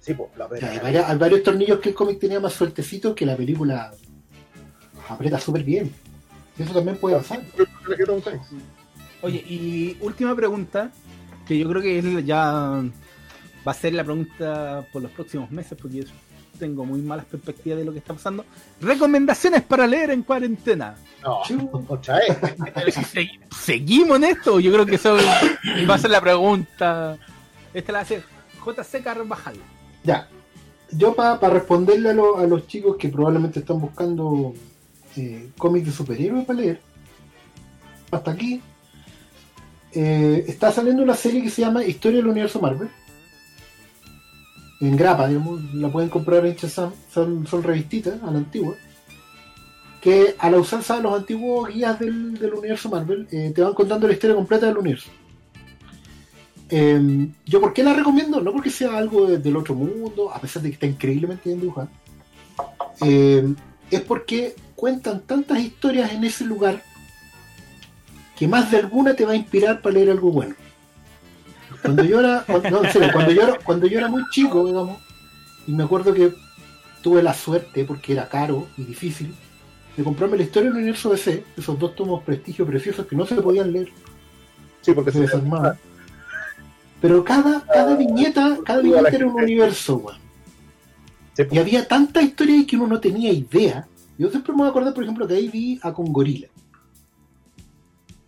sí, 0.00 0.14
pues, 0.14 0.30
la 0.38 0.46
O 0.46 0.56
sea, 0.56 0.70
hay, 0.70 0.78
varias- 0.78 1.10
hay 1.10 1.18
varios 1.18 1.42
tornillos 1.42 1.80
que 1.80 1.88
el 1.90 1.94
cómic 1.94 2.18
tenía 2.20 2.38
más 2.40 2.52
sueltecitos 2.54 3.14
que 3.14 3.26
la 3.26 3.36
película 3.36 3.92
aprieta 5.08 5.38
súper 5.40 5.64
bien. 5.64 5.92
Y 6.58 6.62
eso 6.62 6.72
también 6.72 6.96
puede 6.96 7.16
pasar. 7.16 7.42
Oye, 9.22 9.44
y 9.48 9.96
última 10.00 10.34
pregunta, 10.34 10.90
que 11.46 11.58
yo 11.58 11.68
creo 11.68 11.82
que 11.82 11.98
es 11.98 12.24
ya 12.24 12.82
va 13.66 13.72
a 13.72 13.74
ser 13.74 13.92
la 13.94 14.04
pregunta 14.04 14.86
por 14.92 15.02
los 15.02 15.10
próximos 15.10 15.50
meses, 15.50 15.76
porque 15.80 15.98
tengo 16.58 16.84
muy 16.84 17.00
malas 17.00 17.24
perspectivas 17.26 17.78
de 17.78 17.84
lo 17.84 17.92
que 17.92 17.98
está 17.98 18.14
pasando. 18.14 18.44
Recomendaciones 18.80 19.62
para 19.62 19.86
leer 19.86 20.10
en 20.10 20.22
cuarentena. 20.22 20.94
No, 21.22 21.40
otra 21.88 22.18
vez. 22.18 22.94
Seguimos 23.58 24.16
en 24.18 24.24
esto, 24.24 24.60
yo 24.60 24.72
creo 24.72 24.86
que 24.86 24.96
eso 24.96 25.16
va 25.88 25.94
a 25.94 25.98
ser 25.98 26.10
la 26.10 26.20
pregunta. 26.20 27.18
Esta 27.74 27.92
la 27.92 27.98
va 27.98 28.00
a 28.00 28.02
hacer 28.02 28.24
JC 28.64 29.02
Carvajal. 29.02 29.56
Ya, 30.04 30.28
yo 30.92 31.14
para 31.14 31.36
responderle 31.50 32.10
a, 32.10 32.14
lo- 32.14 32.38
a 32.38 32.46
los 32.46 32.66
chicos 32.66 32.96
que 32.96 33.08
probablemente 33.08 33.60
están 33.60 33.80
buscando 33.80 34.54
eh, 35.16 35.50
cómics 35.58 35.86
de 35.86 35.92
superhéroes 35.92 36.44
para 36.46 36.60
leer, 36.60 36.80
hasta 38.10 38.30
aquí, 38.30 38.60
eh, 39.92 40.44
está 40.46 40.70
saliendo 40.72 41.02
una 41.02 41.14
serie 41.14 41.42
que 41.42 41.50
se 41.50 41.62
llama 41.62 41.84
Historia 41.84 42.18
del 42.18 42.28
Universo 42.28 42.60
Marvel. 42.60 42.88
En 44.80 44.96
grapa, 44.96 45.26
digamos, 45.26 45.62
la 45.74 45.90
pueden 45.90 46.08
comprar 46.08 46.46
en 46.46 46.56
son, 46.58 47.46
son 47.46 47.62
revistitas 47.62 48.22
a 48.22 48.30
la 48.30 48.38
antigua. 48.38 48.74
Que 50.00 50.36
a 50.38 50.48
la 50.50 50.58
usanza 50.58 50.96
de 50.96 51.02
los 51.02 51.18
antiguos 51.18 51.68
guías 51.74 51.98
del, 51.98 52.38
universo 52.56 52.88
Marvel, 52.88 53.26
eh, 53.32 53.52
te 53.52 53.62
van 53.62 53.74
contando 53.74 54.06
la 54.06 54.12
historia 54.12 54.36
completa 54.36 54.66
del 54.66 54.78
universo. 54.78 55.10
Eh, 56.70 57.28
yo, 57.46 57.60
¿por 57.60 57.72
qué 57.72 57.82
la 57.82 57.94
recomiendo? 57.94 58.40
No 58.40 58.52
porque 58.52 58.70
sea 58.70 58.96
algo 58.96 59.26
de- 59.26 59.38
del 59.38 59.56
otro 59.56 59.74
mundo, 59.74 60.32
a 60.32 60.40
pesar 60.40 60.62
de 60.62 60.68
que 60.68 60.74
está 60.74 60.86
increíblemente 60.86 61.48
bien 61.48 61.60
dibujada. 61.60 61.88
Eh, 63.00 63.54
es 63.90 64.00
porque 64.02 64.54
cuentan 64.76 65.20
tantas 65.22 65.58
historias 65.60 66.12
en 66.12 66.24
ese 66.24 66.44
lugar 66.44 66.82
que 68.36 68.46
más 68.46 68.70
de 68.70 68.76
alguna 68.78 69.14
te 69.14 69.24
va 69.24 69.32
a 69.32 69.36
inspirar 69.36 69.80
para 69.80 69.94
leer 69.94 70.10
algo 70.10 70.30
bueno. 70.30 70.54
Cuando 71.82 72.04
yo 72.04 72.20
era, 72.20 72.44
cuando, 72.46 72.70
no, 72.70 72.84
en 72.84 72.92
serio, 72.92 73.08
cuando 73.12 73.32
yo 73.32 73.42
era, 73.42 73.58
cuando 73.64 73.86
yo 73.86 73.98
era 73.98 74.08
muy 74.08 74.22
chico, 74.30 74.66
digamos, 74.66 74.98
y 75.66 75.72
me 75.72 75.84
acuerdo 75.84 76.12
que 76.12 76.34
tuve 77.02 77.22
la 77.22 77.34
suerte, 77.34 77.84
porque 77.84 78.12
era 78.12 78.28
caro 78.28 78.66
y 78.76 78.84
difícil, 78.84 79.34
de 79.96 80.04
comprarme 80.04 80.36
la 80.36 80.44
historia 80.44 80.70
del 80.70 80.78
universo 80.78 81.10
DC, 81.10 81.44
esos 81.56 81.78
dos 81.78 81.94
tomos 81.94 82.22
prestigio 82.22 82.66
preciosos 82.66 83.06
que 83.06 83.16
no 83.16 83.26
se 83.26 83.34
podían 83.36 83.72
leer 83.72 83.90
Sí, 84.80 84.92
porque 84.92 85.10
se 85.10 85.18
se 85.18 85.22
desarmaba. 85.24 85.76
Pero 87.00 87.24
cada, 87.24 87.60
cada 87.66 87.96
viñeta, 87.96 88.58
cada 88.64 88.80
viñeta 88.80 89.08
era 89.08 89.26
un 89.26 89.34
universo, 89.34 89.96
weón. 89.96 90.18
Sí, 91.36 91.42
Y 91.50 91.58
había 91.58 91.86
tanta 91.86 92.22
historia 92.22 92.54
ahí 92.54 92.66
que 92.66 92.76
uno 92.76 92.86
no 92.86 93.00
tenía 93.00 93.32
idea. 93.32 93.86
Yo 94.16 94.30
siempre 94.30 94.52
me 94.52 94.58
voy 94.58 94.66
a 94.66 94.70
acordar, 94.70 94.94
por 94.94 95.04
ejemplo, 95.04 95.26
que 95.26 95.34
ahí 95.34 95.48
vi 95.48 95.78
a 95.82 95.92
Congorila. 95.92 96.48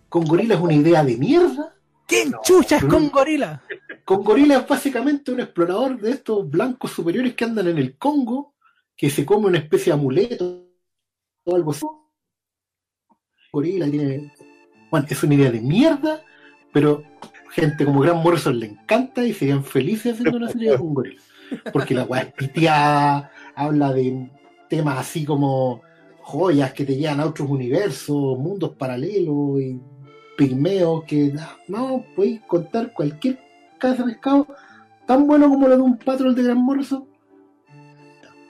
Congorila 0.09 0.55
es 0.55 0.60
una 0.60 0.74
idea 0.74 1.02
de 1.02 1.16
mierda. 1.16 1.74
¿Quién 2.11 2.35
chuchas 2.43 2.85
con 2.87 3.09
gorila? 3.09 3.62
Congorila 4.05 4.57
es 4.57 4.66
básicamente 4.66 5.31
un 5.31 5.39
explorador 5.39 5.97
de 6.01 6.11
estos 6.11 6.51
blancos 6.51 6.91
superiores 6.91 7.35
que 7.35 7.45
andan 7.45 7.69
en 7.69 7.78
el 7.78 7.97
Congo, 7.97 8.57
que 8.97 9.09
se 9.11 9.24
come 9.24 9.47
una 9.47 9.59
especie 9.59 9.93
de 9.93 9.99
amuleto 10.01 10.66
o 11.45 11.55
algo 11.55 11.70
así. 11.70 11.87
Gorila 13.53 13.89
tiene. 13.89 14.32
Bueno, 14.91 15.07
es 15.09 15.23
una 15.23 15.35
idea 15.35 15.53
de 15.53 15.61
mierda, 15.61 16.24
pero 16.73 17.05
gente 17.51 17.85
como 17.85 18.01
Gran 18.01 18.16
Morrison 18.16 18.59
le 18.59 18.66
encanta 18.66 19.24
y 19.24 19.32
serían 19.32 19.62
felices 19.62 20.15
haciendo 20.15 20.37
una 20.37 20.49
serie 20.51 20.77
con 20.77 20.93
Gorila. 20.93 21.23
Porque 21.73 21.95
la 21.95 22.03
weá 22.07 22.23
es 22.23 22.32
piteada, 22.32 23.31
habla 23.55 23.93
de 23.93 24.28
temas 24.69 24.99
así 24.99 25.24
como 25.24 25.82
joyas 26.23 26.73
que 26.73 26.85
te 26.85 26.97
llevan 26.97 27.20
a 27.20 27.27
otros 27.27 27.49
universos, 27.49 28.37
mundos 28.37 28.74
paralelos 28.77 29.61
y 29.61 29.81
pigmeos 30.48 31.04
que 31.04 31.34
no, 31.68 32.04
podéis 32.16 32.40
contar 32.42 32.92
cualquier 32.94 33.38
casa 33.78 34.04
de 34.04 34.12
pescado 34.12 34.46
tan 35.06 35.26
bueno 35.26 35.48
como 35.50 35.68
lo 35.68 35.76
de 35.76 35.82
un 35.82 35.98
patrón 35.98 36.34
de 36.34 36.42
Gran 36.44 36.58
Morrison. 36.58 37.04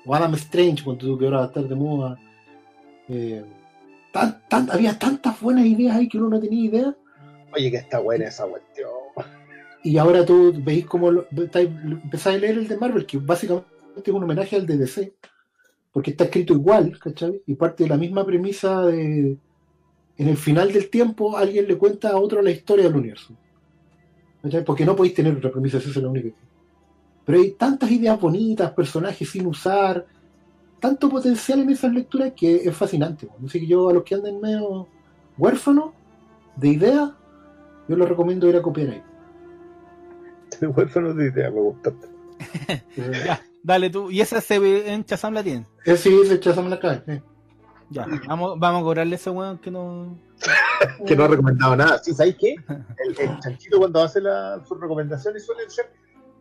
O 0.07 0.15
Adam 0.15 0.35
Strange, 0.35 0.85
cuando 0.85 1.05
tú 1.07 1.19
que 1.19 1.25
ahora 1.25 1.39
va 1.39 1.45
a 1.45 1.47
estar 1.49 1.65
de 1.65 1.75
moda. 1.75 2.19
Eh, 3.09 3.45
tan- 4.13 4.41
tan- 4.49 4.71
había 4.71 4.99
tantas 4.99 5.41
buenas 5.41 5.67
ideas 5.67 5.97
ahí 5.97 6.09
que 6.09 6.19
uno 6.19 6.29
no 6.31 6.41
tenía 6.41 6.65
idea. 6.65 6.95
Oye, 7.55 7.71
que 7.71 7.77
está 7.79 7.99
buena 7.99 8.27
esa 8.29 8.47
cuestión. 8.47 8.89
Y 9.83 9.97
ahora 9.99 10.25
tú 10.25 10.53
veis 10.63 10.87
lo- 10.93 11.27
estáis- 11.43 11.71
empezáis 12.05 12.37
a 12.37 12.41
leer 12.41 12.59
el 12.59 12.69
de 12.69 12.77
Marvel, 12.77 13.07
que 13.07 13.19
básicamente 13.19 13.67
es 14.05 14.09
un 14.09 14.23
homenaje 14.23 14.57
al 14.57 14.67
de 14.67 14.77
DC, 14.79 15.15
porque 15.93 16.13
está 16.13 16.25
escrito 16.25 16.53
igual, 16.53 16.99
¿cachai? 16.99 17.43
Y 17.47 17.55
parte 17.55 17.83
de 17.85 17.89
la 17.91 17.97
misma 17.97 18.25
premisa 18.25 18.83
de. 18.87 19.37
En 20.21 20.29
el 20.29 20.37
final 20.37 20.71
del 20.73 20.91
tiempo, 20.91 21.37
alguien 21.37 21.67
le 21.67 21.79
cuenta 21.79 22.11
a 22.11 22.17
otro 22.19 22.43
la 22.43 22.51
historia 22.51 22.85
del 22.85 22.97
universo. 22.97 23.35
Porque 24.67 24.85
no 24.85 24.95
podéis 24.97 25.15
tener 25.15 25.35
otra 25.37 25.51
premisa, 25.51 25.79
esa 25.79 25.89
es 25.91 25.97
la 25.97 26.09
única. 26.09 26.29
que- 26.29 26.35
Pero 27.25 27.39
hay 27.41 27.51
tantas 27.53 27.91
ideas 27.91 28.21
bonitas, 28.21 28.71
personajes 28.73 29.29
sin 29.31 29.47
usar, 29.47 30.07
tanto 30.81 31.09
potencial 31.09 31.61
en 31.61 31.71
esas 31.71 31.93
lecturas 31.93 32.33
que 32.37 32.57
es 32.57 32.77
fascinante. 32.77 33.29
Así 33.47 33.61
que 33.61 33.67
yo, 33.67 33.89
a 33.89 33.93
los 33.95 34.03
que 34.03 34.15
anden 34.15 34.41
medio 34.41 34.87
huérfanos 35.39 35.91
de 36.57 36.69
ideas, 36.69 37.11
yo 37.89 37.97
les 37.97 38.09
recomiendo 38.09 38.49
ir 38.49 38.57
a 38.57 38.63
copiar 38.63 38.91
ahí. 38.91 39.03
Huérfano 40.77 41.15
de 41.15 41.27
idea, 41.29 41.51
me 41.51 41.61
gustaste. 41.61 42.09
Ya, 43.27 43.41
dale 43.63 43.91
tú. 43.91 44.11
Y 44.11 44.21
esa 44.21 44.41
se 44.41 44.59
ve 44.59 44.93
en 44.93 45.05
Chazam 45.05 45.35
la 45.35 45.43
tienen. 45.43 45.67
Ese 45.85 46.11
sí, 46.11 46.27
se 46.27 46.35
echazame 46.35 46.69
la 46.71 46.79
cara. 46.81 47.03
eh. 47.07 47.23
Ya, 47.91 48.07
vamos, 48.29 48.59
vamos 48.59 48.81
a 48.81 48.85
cobrarle 48.85 49.15
a 49.15 49.17
ese 49.17 49.31
weón 49.31 49.59
que 49.59 49.71
no. 49.71 50.17
Que 51.07 51.15
no 51.15 51.25
ha 51.25 51.29
recomendado 51.29 51.77
nada. 51.77 51.99
¿Sí 51.99 52.15
sabéis 52.15 52.37
qué? 52.39 52.55
El, 52.69 53.19
el 53.19 53.39
chanchito 53.41 53.79
cuando 53.79 54.03
hace 54.03 54.21
la- 54.21 54.63
sus 54.67 54.81
recomendaciones 54.81 55.45
suelen 55.45 55.69
ser. 55.71 55.91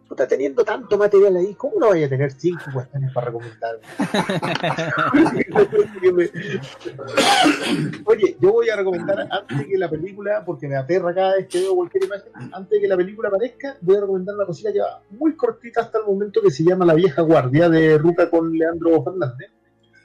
Puta, 0.07 0.27
teniendo 0.27 0.63
tanto 0.65 0.97
material 0.97 1.35
ahí, 1.38 1.53
¿cómo 1.53 1.80
no 1.80 1.89
vaya 1.89 2.07
a 2.07 2.09
tener 2.09 2.31
cinco 2.31 2.63
cuestiones 2.73 3.13
para 3.13 3.27
recomendar? 3.27 3.80
Oye, 8.05 8.35
yo 8.39 8.51
voy 8.53 8.69
a 8.69 8.76
recomendar 8.76 9.27
antes 9.31 9.67
que 9.67 9.77
la 9.77 9.88
película, 9.88 10.43
porque 10.43 10.67
me 10.67 10.77
aterra 10.77 11.13
cada 11.13 11.35
vez 11.35 11.47
que 11.47 11.59
veo 11.61 11.76
cualquier 11.76 12.05
imagen, 12.05 12.31
antes 12.53 12.69
de 12.71 12.81
que 12.81 12.88
la 12.88 12.97
película 12.97 13.27
aparezca, 13.30 13.77
voy 13.81 13.97
a 13.97 14.01
recomendar 14.01 14.35
una 14.35 14.45
cosita 14.47 14.73
que 14.73 14.80
va 14.80 15.01
muy 15.11 15.35
cortita 15.35 15.81
hasta 15.81 15.99
el 15.99 16.05
momento 16.05 16.41
que 16.41 16.49
se 16.49 16.63
llama 16.63 16.85
La 16.85 16.95
vieja 16.95 17.21
guardia 17.21 17.69
de 17.69 17.97
Ruca 17.97 18.30
con 18.31 18.51
Leandro 18.51 19.03
Fernández. 19.03 19.51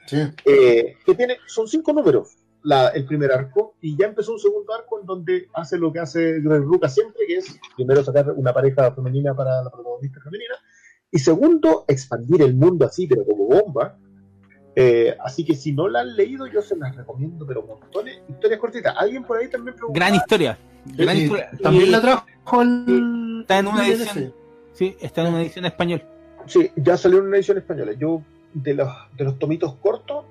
Sí. 0.06 0.18
eh, 0.44 0.96
que 1.04 1.14
tiene, 1.14 1.38
son 1.46 1.66
cinco 1.66 1.92
números 1.92 2.36
la- 2.62 2.88
el 2.88 3.04
primer 3.06 3.30
arco, 3.32 3.74
y 3.80 3.96
ya 3.96 4.06
empezó 4.06 4.32
un 4.32 4.38
segundo 4.38 4.72
arco 4.74 5.00
en 5.00 5.06
donde 5.06 5.48
hace 5.54 5.76
lo 5.78 5.92
que 5.92 6.00
hace 6.00 6.40
Greg 6.40 6.62
Ruca 6.62 6.88
siempre, 6.88 7.26
que 7.26 7.36
es 7.36 7.58
primero 7.76 8.02
sacar 8.02 8.30
una 8.32 8.52
pareja 8.54 8.90
femenina 8.92 9.34
para 9.34 9.62
la 9.62 9.70
protagonista 9.70 10.20
femenina, 10.20 10.54
y 11.10 11.18
segundo, 11.18 11.84
expandir 11.88 12.42
el 12.42 12.54
mundo 12.54 12.86
así, 12.86 13.06
pero 13.06 13.24
como 13.24 13.46
bomba. 13.46 13.98
Eh, 14.76 15.16
así 15.24 15.44
que 15.44 15.54
si 15.54 15.72
no 15.72 15.88
la 15.88 16.00
han 16.00 16.16
leído, 16.16 16.46
yo 16.48 16.60
se 16.60 16.76
las 16.76 16.96
recomiendo, 16.96 17.46
pero 17.46 17.62
montones. 17.62 18.18
Historias 18.28 18.58
cortitas. 18.58 18.94
Alguien 18.98 19.22
por 19.22 19.38
ahí 19.38 19.48
también 19.48 19.76
preguntó. 19.76 19.96
Gran 19.96 20.14
historia. 20.16 20.58
Gran 20.86 21.16
historia. 21.16 21.50
También 21.62 21.86
Y 21.86 21.90
la 21.90 22.00
trajo 22.00 22.62
el. 22.62 23.38
Está 23.42 23.58
en 23.60 23.66
una 23.68 23.86
edición. 23.86 24.34
Sí, 24.72 24.96
está 25.00 25.20
en 25.22 25.28
una 25.28 25.42
edición 25.42 25.64
español. 25.66 26.02
Sí, 26.46 26.70
ya 26.74 26.96
salió 26.96 27.18
en 27.20 27.26
una 27.26 27.36
edición 27.36 27.58
española. 27.58 27.92
Yo, 27.92 28.20
de 28.54 28.74
los, 28.74 28.88
de 29.16 29.24
los 29.24 29.38
tomitos 29.38 29.74
cortos, 29.76 30.24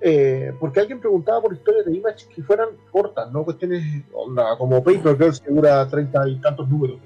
eh, 0.00 0.52
porque 0.60 0.80
alguien 0.80 1.00
preguntaba 1.00 1.42
por 1.42 1.52
historias 1.52 1.84
de 1.86 1.96
Image 1.96 2.26
que 2.34 2.42
fueran 2.42 2.68
cortas, 2.90 3.30
no 3.32 3.44
cuestiones 3.44 3.82
onda, 4.12 4.56
como 4.56 4.82
Paper 4.82 5.16
Girls 5.16 5.40
que 5.40 5.50
dura 5.50 5.86
treinta 5.88 6.26
y 6.28 6.36
tantos 6.40 6.68
números. 6.68 7.00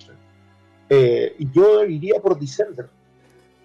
Eh, 0.91 1.35
y 1.39 1.51
yo 1.51 1.85
iría 1.85 2.21
por 2.21 2.39
Descender, 2.39 2.89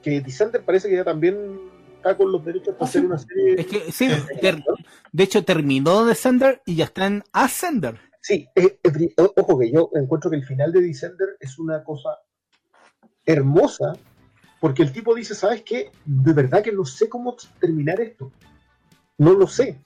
que 0.01 0.21
Descender 0.21 0.63
parece 0.63 0.89
que 0.89 0.95
ya 0.95 1.03
también 1.03 1.59
está 1.97 2.15
con 2.15 2.31
los 2.31 2.43
derechos 2.45 2.73
para 2.75 2.85
Ah, 2.85 2.89
hacer 2.89 3.05
una 3.05 3.17
serie. 3.17 3.55
Es 3.59 3.67
que, 3.67 3.91
sí, 3.91 4.07
ter- 4.39 4.63
de 5.11 5.23
hecho 5.23 5.43
terminó 5.43 6.05
Descender 6.05 6.61
y 6.65 6.75
ya 6.77 6.85
está 6.85 7.05
en 7.07 7.23
Ascender. 7.33 7.99
Sí, 8.21 8.47
ojo 9.35 9.59
que 9.59 9.71
yo 9.71 9.89
encuentro 9.95 10.29
que 10.29 10.37
el 10.37 10.45
final 10.45 10.71
de 10.71 10.81
Descender 10.81 11.29
es 11.39 11.59
una 11.59 11.83
cosa 11.83 12.09
hermosa, 13.25 13.93
porque 14.59 14.83
el 14.83 14.91
tipo 14.91 15.15
dice, 15.15 15.35
¿sabes 15.35 15.63
qué? 15.63 15.91
De 16.05 16.33
verdad 16.33 16.63
que 16.63 16.71
no 16.71 16.85
sé 16.85 17.09
cómo 17.09 17.35
terminar 17.59 17.99
esto. 18.01 18.31
No 19.17 19.33
lo 19.33 19.47
sé. 19.47 19.79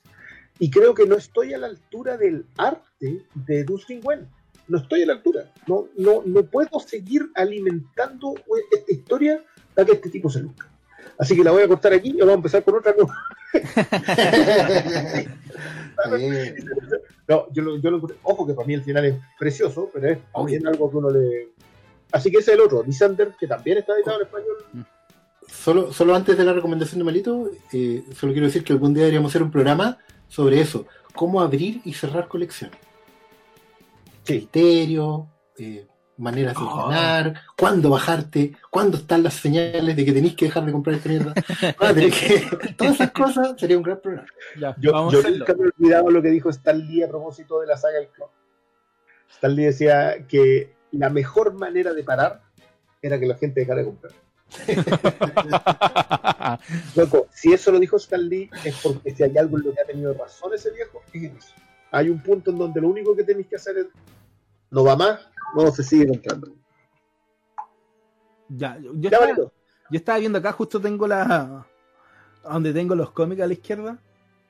Y 0.59 0.69
creo 0.69 0.93
que 0.93 1.05
no 1.05 1.15
estoy 1.15 1.53
a 1.53 1.57
la 1.57 1.67
altura 1.67 2.17
del 2.17 2.45
arte 2.57 3.25
de 3.33 3.63
Dustin 3.63 4.01
Wen. 4.03 4.27
No 4.67 4.77
estoy 4.77 5.03
a 5.03 5.07
la 5.07 5.13
altura. 5.13 5.51
No, 5.67 5.87
no, 5.97 6.23
no 6.25 6.43
puedo 6.43 6.79
seguir 6.79 7.29
alimentando 7.35 8.35
esta 8.71 8.91
historia 8.91 9.41
para 9.73 9.85
que 9.85 9.93
este 9.93 10.09
tipo 10.09 10.29
se 10.29 10.41
luzca. 10.41 10.67
Así 11.19 11.35
que 11.35 11.43
la 11.43 11.51
voy 11.51 11.63
a 11.63 11.67
cortar 11.67 11.93
aquí 11.93 12.09
y 12.09 12.19
vamos 12.19 12.33
a 12.33 12.37
empezar 12.37 12.63
con 12.63 12.75
otra 12.75 12.93
cosa. 12.93 13.13
No, 17.27 17.47
yo 17.53 17.63
lo, 17.63 17.77
yo 17.77 17.91
lo 17.91 18.07
Ojo 18.23 18.45
que 18.45 18.53
para 18.53 18.67
mí 18.67 18.73
el 18.73 18.83
final 18.83 19.05
es 19.05 19.15
precioso, 19.39 19.89
pero 19.93 20.09
es 20.09 20.19
también 20.33 20.67
algo 20.67 20.89
que 20.89 20.97
uno 20.97 21.09
le. 21.09 21.49
Así 22.13 22.31
que 22.31 22.37
ese 22.37 22.51
es 22.51 22.57
el 22.59 22.63
otro, 22.63 22.83
Lysander, 22.83 23.33
que 23.39 23.47
también 23.47 23.79
está 23.79 23.93
editado 23.95 24.17
en 24.21 24.25
español. 24.27 24.85
solo, 25.47 25.91
solo 25.91 26.15
antes 26.15 26.37
de 26.37 26.45
la 26.45 26.53
recomendación 26.53 26.99
de 26.99 27.03
Malito, 27.05 27.49
eh, 27.73 28.03
solo 28.15 28.31
quiero 28.33 28.47
decir 28.47 28.63
que 28.63 28.71
algún 28.71 28.93
día 28.93 29.03
deberíamos 29.03 29.31
hacer 29.31 29.43
un 29.43 29.51
programa 29.51 29.97
sobre 30.27 30.61
eso. 30.61 30.85
Cómo 31.15 31.41
abrir 31.41 31.81
y 31.85 31.93
cerrar 31.93 32.27
colecciones. 32.27 32.77
Sí. 34.23 34.39
Criterio, 34.39 35.27
eh, 35.57 35.85
maneras 36.17 36.53
de 36.53 36.61
Oh. 36.63 37.33
cuándo 37.57 37.89
bajarte, 37.89 38.55
cuándo 38.69 38.97
están 38.97 39.23
las 39.23 39.33
señales 39.33 39.95
de 39.95 40.05
que 40.05 40.11
tenéis 40.13 40.35
que 40.35 40.45
dejar 40.45 40.65
de 40.65 40.71
comprar 40.71 40.95
esta 40.95 41.09
mierda. 41.09 41.33
Van 41.79 41.91
a 41.91 41.93
tener 41.93 42.11
que- 42.11 42.73
todas 42.77 42.93
esas 42.95 43.11
cosas 43.11 43.55
sería 43.59 43.77
un 43.77 43.83
gran 43.83 43.99
programa. 43.99 44.27
Ya, 44.59 44.75
Yo, 44.79 44.91
vamos 44.93 45.13
yo 45.13 45.21
nunca 45.23 45.53
me 45.55 45.63
he 45.65 45.71
olvidado 45.75 46.09
lo 46.11 46.21
que 46.21 46.29
dijo 46.29 46.49
Stan 46.51 46.77
Lee 46.79 47.03
a 47.03 47.07
propósito 47.09 47.59
de 47.59 47.67
la 47.67 47.75
saga 47.77 47.97
El 47.99 48.07
Clon. 48.09 48.29
Stan 49.31 49.55
Lee 49.55 49.63
decía 49.65 50.25
que 50.27 50.73
la 50.97 51.09
mejor 51.09 51.53
manera 51.53 51.93
de 51.93 52.03
parar 52.03 52.41
era 53.01 53.19
que 53.19 53.25
la 53.25 53.35
gente 53.35 53.61
dejara 53.61 53.81
de 53.81 53.85
comprar. 53.85 54.13
Loco, 56.95 57.27
si 57.33 57.53
eso 57.53 57.71
lo 57.71 57.79
dijo 57.79 57.97
Stan 57.97 58.27
Lee 58.27 58.49
es 58.63 58.79
porque 58.81 59.13
si 59.13 59.23
hay 59.23 59.37
algo 59.37 59.57
en 59.57 59.65
lo 59.65 59.73
que 59.73 59.81
ha 59.81 59.85
tenido 59.85 60.13
razón 60.13 60.53
ese 60.53 60.71
viejo, 60.71 61.01
es 61.07 61.23
en 61.23 61.37
eso. 61.37 61.53
Hay 61.91 62.09
un 62.09 62.21
punto 62.21 62.51
en 62.51 62.57
donde 62.57 62.81
lo 62.81 62.89
único 62.89 63.15
que 63.15 63.23
tenéis 63.23 63.47
que 63.47 63.55
hacer 63.55 63.77
es 63.77 63.87
no 64.71 64.83
va 64.83 64.95
más, 64.95 65.27
no 65.55 65.71
se 65.71 65.83
sigue 65.83 66.07
comprando. 66.07 66.55
Ya, 68.49 68.77
yo, 68.79 68.91
Ya, 68.95 69.09
estaba, 69.09 69.35
yo 69.35 69.51
estaba 69.91 70.19
viendo 70.19 70.39
acá, 70.39 70.51
justo 70.51 70.79
tengo 70.79 71.07
la. 71.07 71.65
Donde 72.43 72.73
tengo 72.73 72.95
los 72.95 73.11
cómics 73.11 73.41
a 73.41 73.47
la 73.47 73.53
izquierda. 73.53 73.99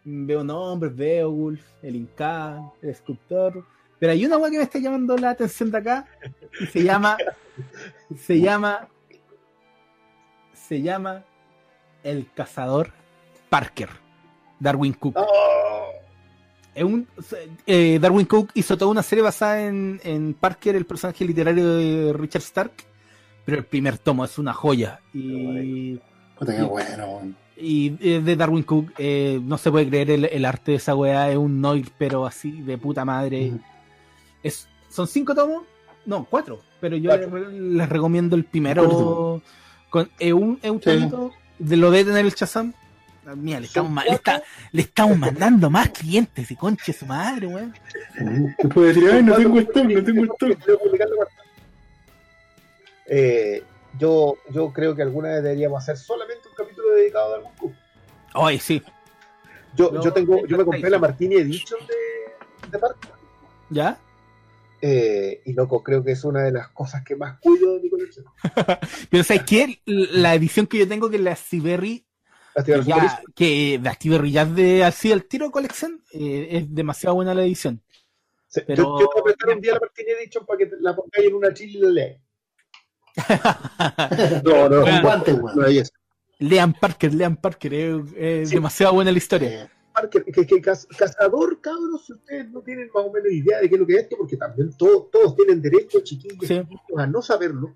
Veo 0.06 0.44
nombres, 0.44 0.96
Beowulf, 0.96 1.62
el 1.82 1.96
Inca, 1.96 2.60
el 2.82 2.90
escultor. 2.90 3.64
Pero 4.00 4.12
hay 4.12 4.26
una 4.26 4.38
weá 4.38 4.52
que 4.52 4.58
me 4.58 4.64
está 4.64 4.80
llamando 4.80 5.16
la 5.18 5.30
atención 5.32 5.72
de 5.72 5.78
acá. 5.78 6.06
Y 6.60 6.66
se 6.68 6.84
llama. 6.84 7.18
Se 8.18 8.40
llama. 8.40 8.88
Se 10.54 10.82
llama. 10.82 11.24
El 12.04 12.28
cazador 12.34 12.92
Parker. 13.50 13.90
Darwin 14.60 14.94
Cook. 14.94 15.16
¡Oh! 15.18 15.90
Es 16.76 16.84
un- 16.84 17.08
eh, 17.68 18.00
Darwin 18.02 18.26
Cook 18.26 18.50
hizo 18.56 18.78
toda 18.78 18.90
una 18.92 19.04
serie 19.04 19.22
basada 19.24 19.62
en, 19.66 20.00
en 20.04 20.34
Parker, 20.34 20.76
el 20.76 20.86
personaje 20.86 21.24
literario 21.24 21.76
de 21.78 22.14
Richard 22.14 22.42
Stark, 22.42 22.72
pero 23.46 23.58
el 23.60 23.66
primer 23.66 23.98
tomo 24.00 24.26
es 24.26 24.38
una 24.40 24.54
joya. 24.54 25.00
Y, 25.14 26.00
Puta, 26.40 26.56
qué 26.56 26.64
bueno. 26.64 27.06
weón. 27.06 27.36
y 27.56 27.94
eh, 28.02 28.22
de 28.22 28.36
Darwin 28.36 28.64
Cook, 28.64 28.92
eh, 28.98 29.40
no 29.44 29.58
se 29.60 29.70
puede 29.70 29.88
creer 29.88 30.10
el, 30.12 30.26
el 30.26 30.46
arte 30.46 30.72
de 30.72 30.78
esa 30.78 30.96
weá, 30.96 31.30
es 31.30 31.38
un 31.38 31.62
noir, 31.62 31.92
pero 31.98 32.26
así 32.26 32.62
de 32.64 32.78
puta 32.80 33.06
madre. 33.06 33.52
Mm. 33.52 33.60
Es, 34.44 34.68
son 34.90 35.08
cinco 35.08 35.34
tomos, 35.34 35.64
no, 36.06 36.26
cuatro, 36.30 36.62
pero 36.82 36.96
yo 36.98 37.10
Cuatro. 37.10 37.50
les, 37.50 37.90
recomiendo 37.90 38.36
el 38.36 38.44
primero. 38.46 39.42
Con, 39.90 40.10
es 40.20 40.34
un, 40.34 40.60
es 40.62 40.70
un 40.70 40.82
Sí. 40.82 40.90
tomito 40.90 41.32
de 41.60 41.78
lo 41.78 41.90
de 41.92 42.04
tener 42.06 42.26
el 42.26 42.36
Chazam. 42.36 42.74
Ah, 43.26 43.36
Mira, 43.38 43.60
le 43.62 43.68
estamos, 43.68 44.04
le, 44.04 44.12
está- 44.12 44.44
le 44.74 44.82
estamos 44.82 45.18
mandando 45.18 45.70
más 45.70 45.90
clientes 45.90 46.52
y 46.52 46.56
conche 46.58 46.92
su 46.92 47.06
madre, 47.06 47.48
weón. 47.48 47.74
Te 48.58 48.68
puedo 48.68 48.88
decir, 48.88 49.10
ay, 49.10 49.24
no 49.24 49.36
tengo 49.36 49.60
stock, 49.60 49.86
no 49.86 50.04
tengo 50.04 50.24
stock. 50.34 50.60
Eh, 53.06 53.64
yo, 54.00 54.36
yo 54.50 54.72
creo 54.74 54.96
que 54.96 55.02
alguna 55.04 55.30
vez 55.30 55.44
deberíamos 55.44 55.82
hacer 55.82 55.98
solamente 55.98 56.48
un 56.50 56.56
capítulo 56.56 56.90
dedicado 56.96 57.28
a 57.28 57.30
Darwin 57.38 57.52
Cook. 57.58 57.74
Ay, 58.34 58.60
sí. 58.60 58.82
Yo, 59.76 59.92
No, 59.92 60.04
yo 60.04 60.12
tengo, 60.14 60.46
yo 60.46 60.58
me 60.58 60.66
compré 60.66 60.90
la. 60.90 61.00
Martini 61.00 61.36
Edition 61.36 61.80
de, 61.88 62.70
de 62.72 62.80
Parker. 62.80 63.12
¿Ya? 63.70 63.98
Eh, 64.86 65.42
y 65.46 65.54
loco, 65.54 65.82
creo 65.82 66.04
que 66.04 66.12
es 66.12 66.26
una 66.26 66.42
de 66.44 66.52
las 66.52 66.68
cosas 66.70 67.06
que 67.06 67.16
más 67.16 67.40
cuido 67.40 67.76
de 67.76 67.80
mi 67.80 67.90
colección. 67.90 68.26
Pero 69.10 69.24
¿sabes 69.24 69.44
qué? 69.44 69.80
La 69.86 70.36
edición 70.36 70.68
que 70.68 70.78
yo 70.80 70.88
tengo, 70.90 71.10
que 71.10 71.16
es 71.16 71.22
la 71.22 71.38
Siberry, 71.38 72.06
Ya, 72.86 73.22
que 73.34 73.80
de 73.82 73.90
Active 73.90 74.18
Rillaz 74.18 74.54
de 74.54 74.84
así 74.84 75.10
el 75.14 75.24
tiro 75.26 75.52
Collection 75.52 76.04
eh, 76.12 76.50
es 76.52 76.76
demasiado 76.76 77.16
buena 77.16 77.34
la 77.34 77.44
edición. 77.44 77.82
Sí, 78.50 78.60
pero- 78.68 78.84
Yo, 78.84 79.00
yo 79.00 79.08
te 79.08 79.22
voy 79.22 79.22
a 79.22 79.24
prestar 79.24 79.56
un 79.56 79.62
día 79.62 79.74
la 79.74 79.80
Martini 79.80 80.12
Edition 80.20 80.46
para 80.46 80.58
que 80.58 80.66
te 80.66 80.76
la 80.82 80.94
pongáis 80.96 81.28
en 81.30 81.34
una 81.34 81.54
chile 81.54 81.80
y 81.80 81.82
la 81.82 81.90
leáis. 81.90 82.18
No, 84.44 84.70
no, 84.70 84.82
Con 84.82 84.96
no, 84.96 85.02
guantes, 85.02 85.36
weón. 85.40 85.56
no 85.60 85.66
hay 85.66 85.78
eso. 85.80 85.92
Lean 86.40 86.74
Parker, 86.74 87.14
Lean 87.14 87.38
Parker, 87.38 87.74
es, 87.74 87.96
es 88.18 88.50
Sí. 88.50 88.56
demasiado 88.56 88.94
buena 88.96 89.12
la 89.14 89.18
historia. 89.18 89.72
Que, 90.10 90.24
que 90.24 90.62
caz- 90.62 90.88
cazador, 90.98 91.60
cabros, 91.62 92.06
si 92.06 92.14
ustedes 92.14 92.50
no 92.52 92.62
tienen 92.62 92.90
más 92.94 93.04
o 93.06 93.12
menos 93.12 93.32
idea 93.32 93.60
de 93.60 93.70
qué 93.70 93.76
es 93.76 93.82
lo 93.82 93.88
que 93.88 93.94
es 93.96 94.02
esto, 94.04 94.16
porque 94.18 94.38
también 94.38 94.72
todos, 94.78 95.10
todos 95.12 95.36
tienen 95.36 95.62
derecho, 95.62 96.00
chiquillos, 96.02 96.38
Sí. 96.48 96.60
chiquillos, 96.60 96.82
a 96.98 97.08
no 97.08 97.22
saberlo. 97.22 97.76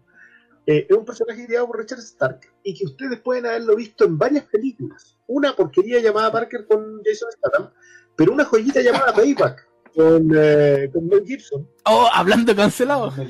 Eh, 0.66 0.86
es 0.90 0.98
un 0.98 1.06
personaje 1.06 1.44
ideado 1.44 1.66
por 1.68 1.80
Richard 1.80 2.00
Stark 2.00 2.42
y 2.62 2.74
que 2.78 2.86
ustedes 2.86 3.20
pueden 3.22 3.46
haberlo 3.46 3.76
visto 3.76 4.04
en 4.04 4.18
varias 4.18 4.44
películas. 4.46 5.18
Una 5.28 5.56
porquería 5.56 6.02
llamada 6.02 6.30
Parker 6.32 6.66
con 6.68 7.02
Jason 7.06 7.30
Statham, 7.32 7.70
pero 8.18 8.34
una 8.34 8.44
joyita 8.44 8.82
llamada 8.82 9.14
Payback 9.14 9.66
con, 9.96 10.30
eh, 10.36 10.90
con 10.92 11.08
Mel 11.08 11.24
Gibson. 11.26 11.68
Oh, 11.86 12.10
hablando 12.14 12.54
cancelado. 12.56 13.12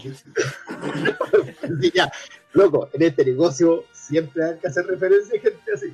Sí, 1.81 1.91
ya, 1.93 2.11
loco, 2.53 2.89
en 2.93 3.01
este 3.03 3.25
negocio 3.25 3.83
siempre 3.91 4.43
hay 4.43 4.57
que 4.57 4.67
hacer 4.67 4.85
referencia 4.87 5.37
a 5.37 5.41
gente 5.41 5.71
así. 5.73 5.93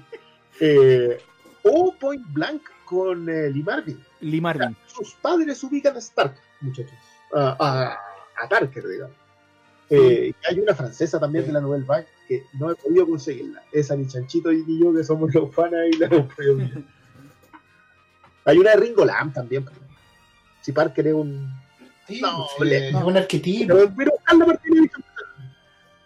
Eh, 0.60 1.18
o 1.64 1.94
Point 2.00 2.26
Blank 2.34 2.62
con 2.94 3.28
eh, 3.30 3.50
Lee 3.50 3.64
Marvin. 3.64 4.04
Lee 4.22 4.42
Marvin. 4.42 4.76
sus 4.88 5.14
padres 5.16 5.64
ubican 5.64 5.96
a 5.96 6.00
Stark, 6.00 6.36
muchachos. 6.62 6.94
A, 7.34 7.56
a, 7.60 8.44
a 8.44 8.50
Parker, 8.50 8.88
digamos. 8.88 9.16
Eh, 9.90 10.32
y 10.34 10.54
hay 10.54 10.60
una 10.60 10.74
francesa 10.74 11.20
también 11.20 11.44
Sí. 11.44 11.48
de 11.50 11.54
la 11.54 11.62
novela 11.62 11.84
Vague 11.86 12.08
que 12.28 12.44
no 12.54 12.72
he 12.72 12.76
podido 12.76 13.06
conseguirla. 13.08 13.62
Esa 13.72 13.96
ni 13.96 14.08
Chanchito 14.08 14.52
y 14.52 14.64
ni 14.64 14.80
yo, 14.82 14.94
que 14.94 15.04
somos 15.04 15.34
los 15.34 15.54
fanas 15.54 15.82
y 15.92 15.98
la 15.98 16.08
hemos 16.08 16.34
podido. 16.34 16.58
Hay 18.46 18.58
una 18.58 18.72
de 18.72 18.78
Ringo 18.78 19.06
Lam 19.06 19.32
también. 19.34 19.66
Si 20.62 20.72
Parker 20.72 21.08
es 21.08 21.14
un. 21.14 21.52
Sí, 22.08 22.20
No, 22.22 22.46
pues, 22.58 22.70
le- 22.70 22.92
no. 22.92 23.00
es 23.00 23.06
un 23.06 23.18
arquetipo. 23.18 23.76
Pero. 23.98 24.12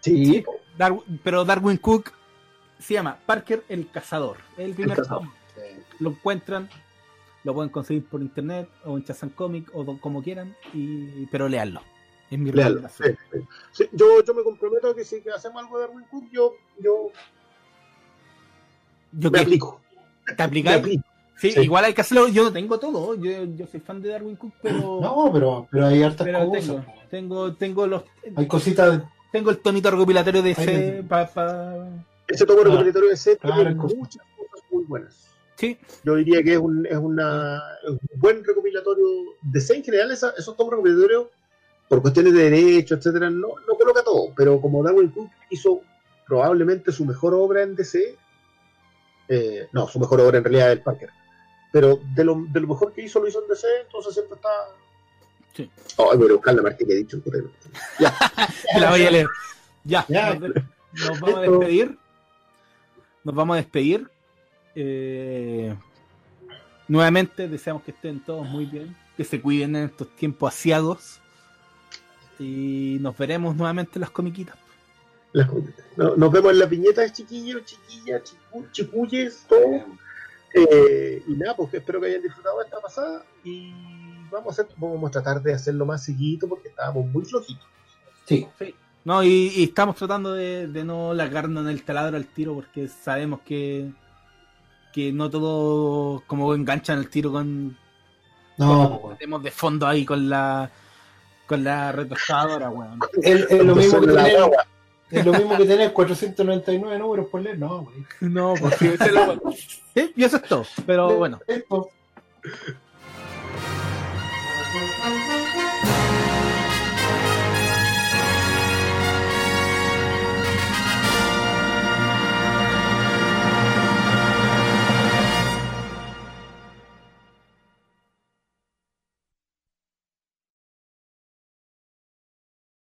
Sí, 0.00 0.24
Sí. 0.26 0.44
Dar- 0.76 0.96
pero 1.24 1.44
Darwin 1.44 1.76
Cook 1.78 2.12
se 2.78 2.94
llama 2.94 3.16
Parker 3.26 3.64
el 3.68 3.90
Cazador. 3.90 4.36
El 4.56 4.74
primer 4.74 4.96
Cazador. 4.98 5.26
Lo 6.00 6.10
encuentran, 6.10 6.68
lo 7.44 7.54
pueden 7.54 7.70
conseguir 7.70 8.04
por 8.06 8.20
internet 8.22 8.68
o 8.84 8.96
en 8.96 9.04
Chazan 9.04 9.30
Comic 9.30 9.70
o 9.74 9.98
como 9.98 10.22
quieran, 10.22 10.54
y, 10.72 11.26
pero 11.26 11.48
leanlo. 11.48 11.80
Es 12.30 12.38
mi. 12.38 12.50
Sí, 12.52 12.58
sí. 13.32 13.38
Sí, 13.72 13.88
yo, 13.92 14.22
yo 14.22 14.34
me 14.34 14.42
comprometo 14.42 14.90
a 14.90 14.94
que 14.94 15.04
si 15.04 15.22
que 15.22 15.30
hacemos 15.30 15.62
algo 15.62 15.78
de 15.78 15.86
Darwin 15.86 16.04
Cook, 16.10 16.28
yo, 16.30 16.52
yo 16.78 17.10
Yo 19.12 19.30
me 19.30 19.38
que 19.38 19.42
aplico. 19.44 19.80
te 20.36 20.42
aplico. 20.42 20.70
Sí, 21.36 21.54
igual 21.56 21.84
hay 21.84 21.94
que 21.94 22.00
hacerlo. 22.00 22.28
Yo 22.28 22.44
no 22.44 22.52
tengo 22.52 22.78
todo. 22.78 23.14
Yo, 23.14 23.44
yo 23.44 23.66
soy 23.66 23.80
fan 23.80 24.02
de 24.02 24.10
Darwin 24.10 24.36
Cook, 24.36 24.52
pero, 24.62 24.98
No, 25.00 25.30
pero, 25.32 25.66
pero 25.70 25.86
hay 25.86 26.02
hartas 26.02 26.26
pero 26.26 26.46
cosas. 26.48 26.64
tengo, 26.66 26.84
tengo, 27.10 27.54
tengo 27.54 27.86
los, 27.86 28.02
Hay 28.36 28.46
cositas. 28.46 29.02
tengo 29.32 29.50
el 29.50 29.58
tonito 29.58 29.90
recopilatorio 29.90 30.42
de 30.42 30.50
ese 30.50 30.66
te- 30.66 31.02
para 31.04 31.24
Ese 32.26 32.44
tomo 32.44 32.58
Claro. 32.60 32.70
recopilatorio 32.72 33.08
de 33.10 33.16
set 33.16 33.38
Claro, 33.40 33.56
tiene 33.62 33.74
muchas 33.74 34.22
cosas 34.36 34.64
muy 34.70 34.84
buenas. 34.84 35.27
Sí, 35.58 35.76
Yo 36.04 36.14
diría 36.14 36.42
que 36.42 36.52
es 36.54 36.58
un, 36.58 36.86
es 36.86 36.96
una, 36.96 37.60
es 37.82 37.90
un 37.90 38.00
buen 38.14 38.42
recopilatorio. 38.44 39.04
DC 39.42 39.74
en 39.76 39.84
general, 39.84 40.10
esa- 40.12 40.34
esos 40.38 40.56
tomos 40.56 40.72
recopilatorios, 40.72 41.26
por 41.88 42.00
cuestiones 42.02 42.32
de 42.34 42.50
derecho, 42.50 42.94
etcétera, 42.94 43.28
no, 43.30 43.48
no 43.66 43.74
coloca 43.78 44.02
todo. 44.02 44.32
Pero 44.36 44.60
como 44.60 44.82
Darwin 44.82 45.08
Cook 45.10 45.30
hizo 45.50 45.80
probablemente 46.26 46.92
su 46.92 47.04
mejor 47.04 47.34
obra 47.34 47.62
en 47.62 47.74
DC, 47.74 48.16
eh, 49.28 49.68
no, 49.72 49.86
su 49.88 49.98
mejor 49.98 50.20
obra 50.20 50.38
en 50.38 50.44
realidad 50.44 50.68
es 50.72 50.78
el 50.78 50.82
Parker. 50.82 51.10
Pero 51.72 51.98
de 52.14 52.24
lo, 52.24 52.44
de 52.50 52.60
lo 52.60 52.68
mejor 52.68 52.92
que 52.92 53.02
hizo 53.02 53.20
lo 53.20 53.28
hizo 53.28 53.42
en 53.42 53.48
DC, 53.48 53.66
entonces 53.86 54.14
siempre 54.14 54.36
está. 54.36 54.48
Sí. 55.54 55.70
Ay, 55.98 56.16
voy 56.18 56.30
a 56.30 56.32
buscar 56.34 56.54
la 56.54 56.62
Martín 56.62 56.90
Edition. 56.90 57.20
puta. 57.20 57.38
te 57.98 58.80
la 58.80 58.90
voy 58.90 59.02
a 59.04 59.10
leer. 59.10 59.26
Ya, 59.84 60.04
Ya. 60.08 60.34
Nos, 60.34 60.50
nos 60.92 61.20
vamos 61.20 61.38
a 61.38 61.40
despedir. 61.42 61.98
Nos 63.24 63.34
vamos 63.34 63.54
a 63.54 63.56
despedir. 63.58 64.08
Eh, 64.80 65.74
nuevamente 66.86 67.48
deseamos 67.48 67.82
que 67.82 67.90
estén 67.90 68.20
todos 68.20 68.46
muy 68.48 68.64
bien, 68.66 68.96
que 69.16 69.24
se 69.24 69.40
cuiden 69.40 69.74
en 69.74 69.84
estos 69.86 70.08
tiempos 70.14 70.54
asiagos. 70.54 71.20
Y 72.38 72.98
nos 73.00 73.16
veremos 73.18 73.56
nuevamente 73.56 73.92
en 73.96 74.02
las 74.02 74.10
comiquitas. 74.10 74.56
Las 75.32 75.48
comiquitas. 75.48 75.84
No- 75.96 76.14
nos 76.16 76.30
vemos 76.30 76.52
en 76.52 76.58
las 76.60 76.70
viñetas, 76.70 77.12
chiquillos, 77.12 77.64
chiquillas, 77.64 78.22
chicu- 78.22 78.70
chicuyes, 78.70 79.44
todo. 79.48 79.84
Eh, 80.54 81.22
y 81.26 81.32
nada, 81.34 81.56
pues 81.56 81.74
espero 81.74 82.00
que 82.00 82.06
hayan 82.06 82.22
disfrutado 82.22 82.62
esta 82.62 82.80
pasada. 82.80 83.24
Y 83.42 83.72
vamos 84.30 84.56
a, 84.58 84.62
hacer, 84.62 84.74
vamos 84.76 85.08
a 85.08 85.10
tratar 85.10 85.42
de 85.42 85.52
hacerlo 85.54 85.84
más 85.84 86.04
seguido 86.04 86.48
porque 86.48 86.68
estábamos 86.68 87.06
muy 87.08 87.24
flojitos. 87.24 87.66
Sí. 88.24 88.46
No, 89.04 89.22
y, 89.24 89.48
y 89.56 89.64
estamos 89.64 89.96
tratando 89.96 90.34
de, 90.34 90.68
de 90.68 90.84
no 90.84 91.14
largarnos 91.14 91.64
en 91.64 91.70
el 91.70 91.82
taladro 91.82 92.16
al 92.16 92.26
tiro 92.26 92.54
porque 92.54 92.86
sabemos 92.88 93.40
que, 93.40 93.90
que 94.92 95.12
no 95.12 95.28
todo 95.30 96.22
como 96.26 96.54
enganchan 96.54 96.98
el 96.98 97.08
tiro 97.08 97.32
con 97.32 97.76
No, 98.56 99.14
tenemos 99.18 99.42
de 99.42 99.50
fondo 99.50 99.86
ahí 99.86 100.04
con 100.04 100.28
la 100.28 100.70
con 101.46 101.64
la 101.64 101.92
retroexcavadora, 101.92 102.68
weón. 102.70 102.98
es, 103.22 103.46
es 103.50 103.64
lo 103.64 103.74
mismo 103.74 104.00
que 104.00 104.06
tener, 104.08 104.50
es 105.10 105.24
lo 105.26 105.32
mismo 105.32 105.56
que 105.56 105.64
tener 105.64 105.92
499 105.94 106.98
números 106.98 107.26
por 107.30 107.40
leer. 107.40 107.58
No, 107.58 107.82
güey. 107.84 108.04
No, 108.20 108.54
porque 108.60 108.94
ese 108.94 109.04
es 109.06 109.12
lo- 109.12 109.52
Sí, 109.94 110.12
y 110.14 110.24
eso 110.24 110.36
es 110.36 110.42
todo. 110.42 110.64
Pero 110.86 111.16
bueno, 111.16 111.40
Esto. 111.46 111.88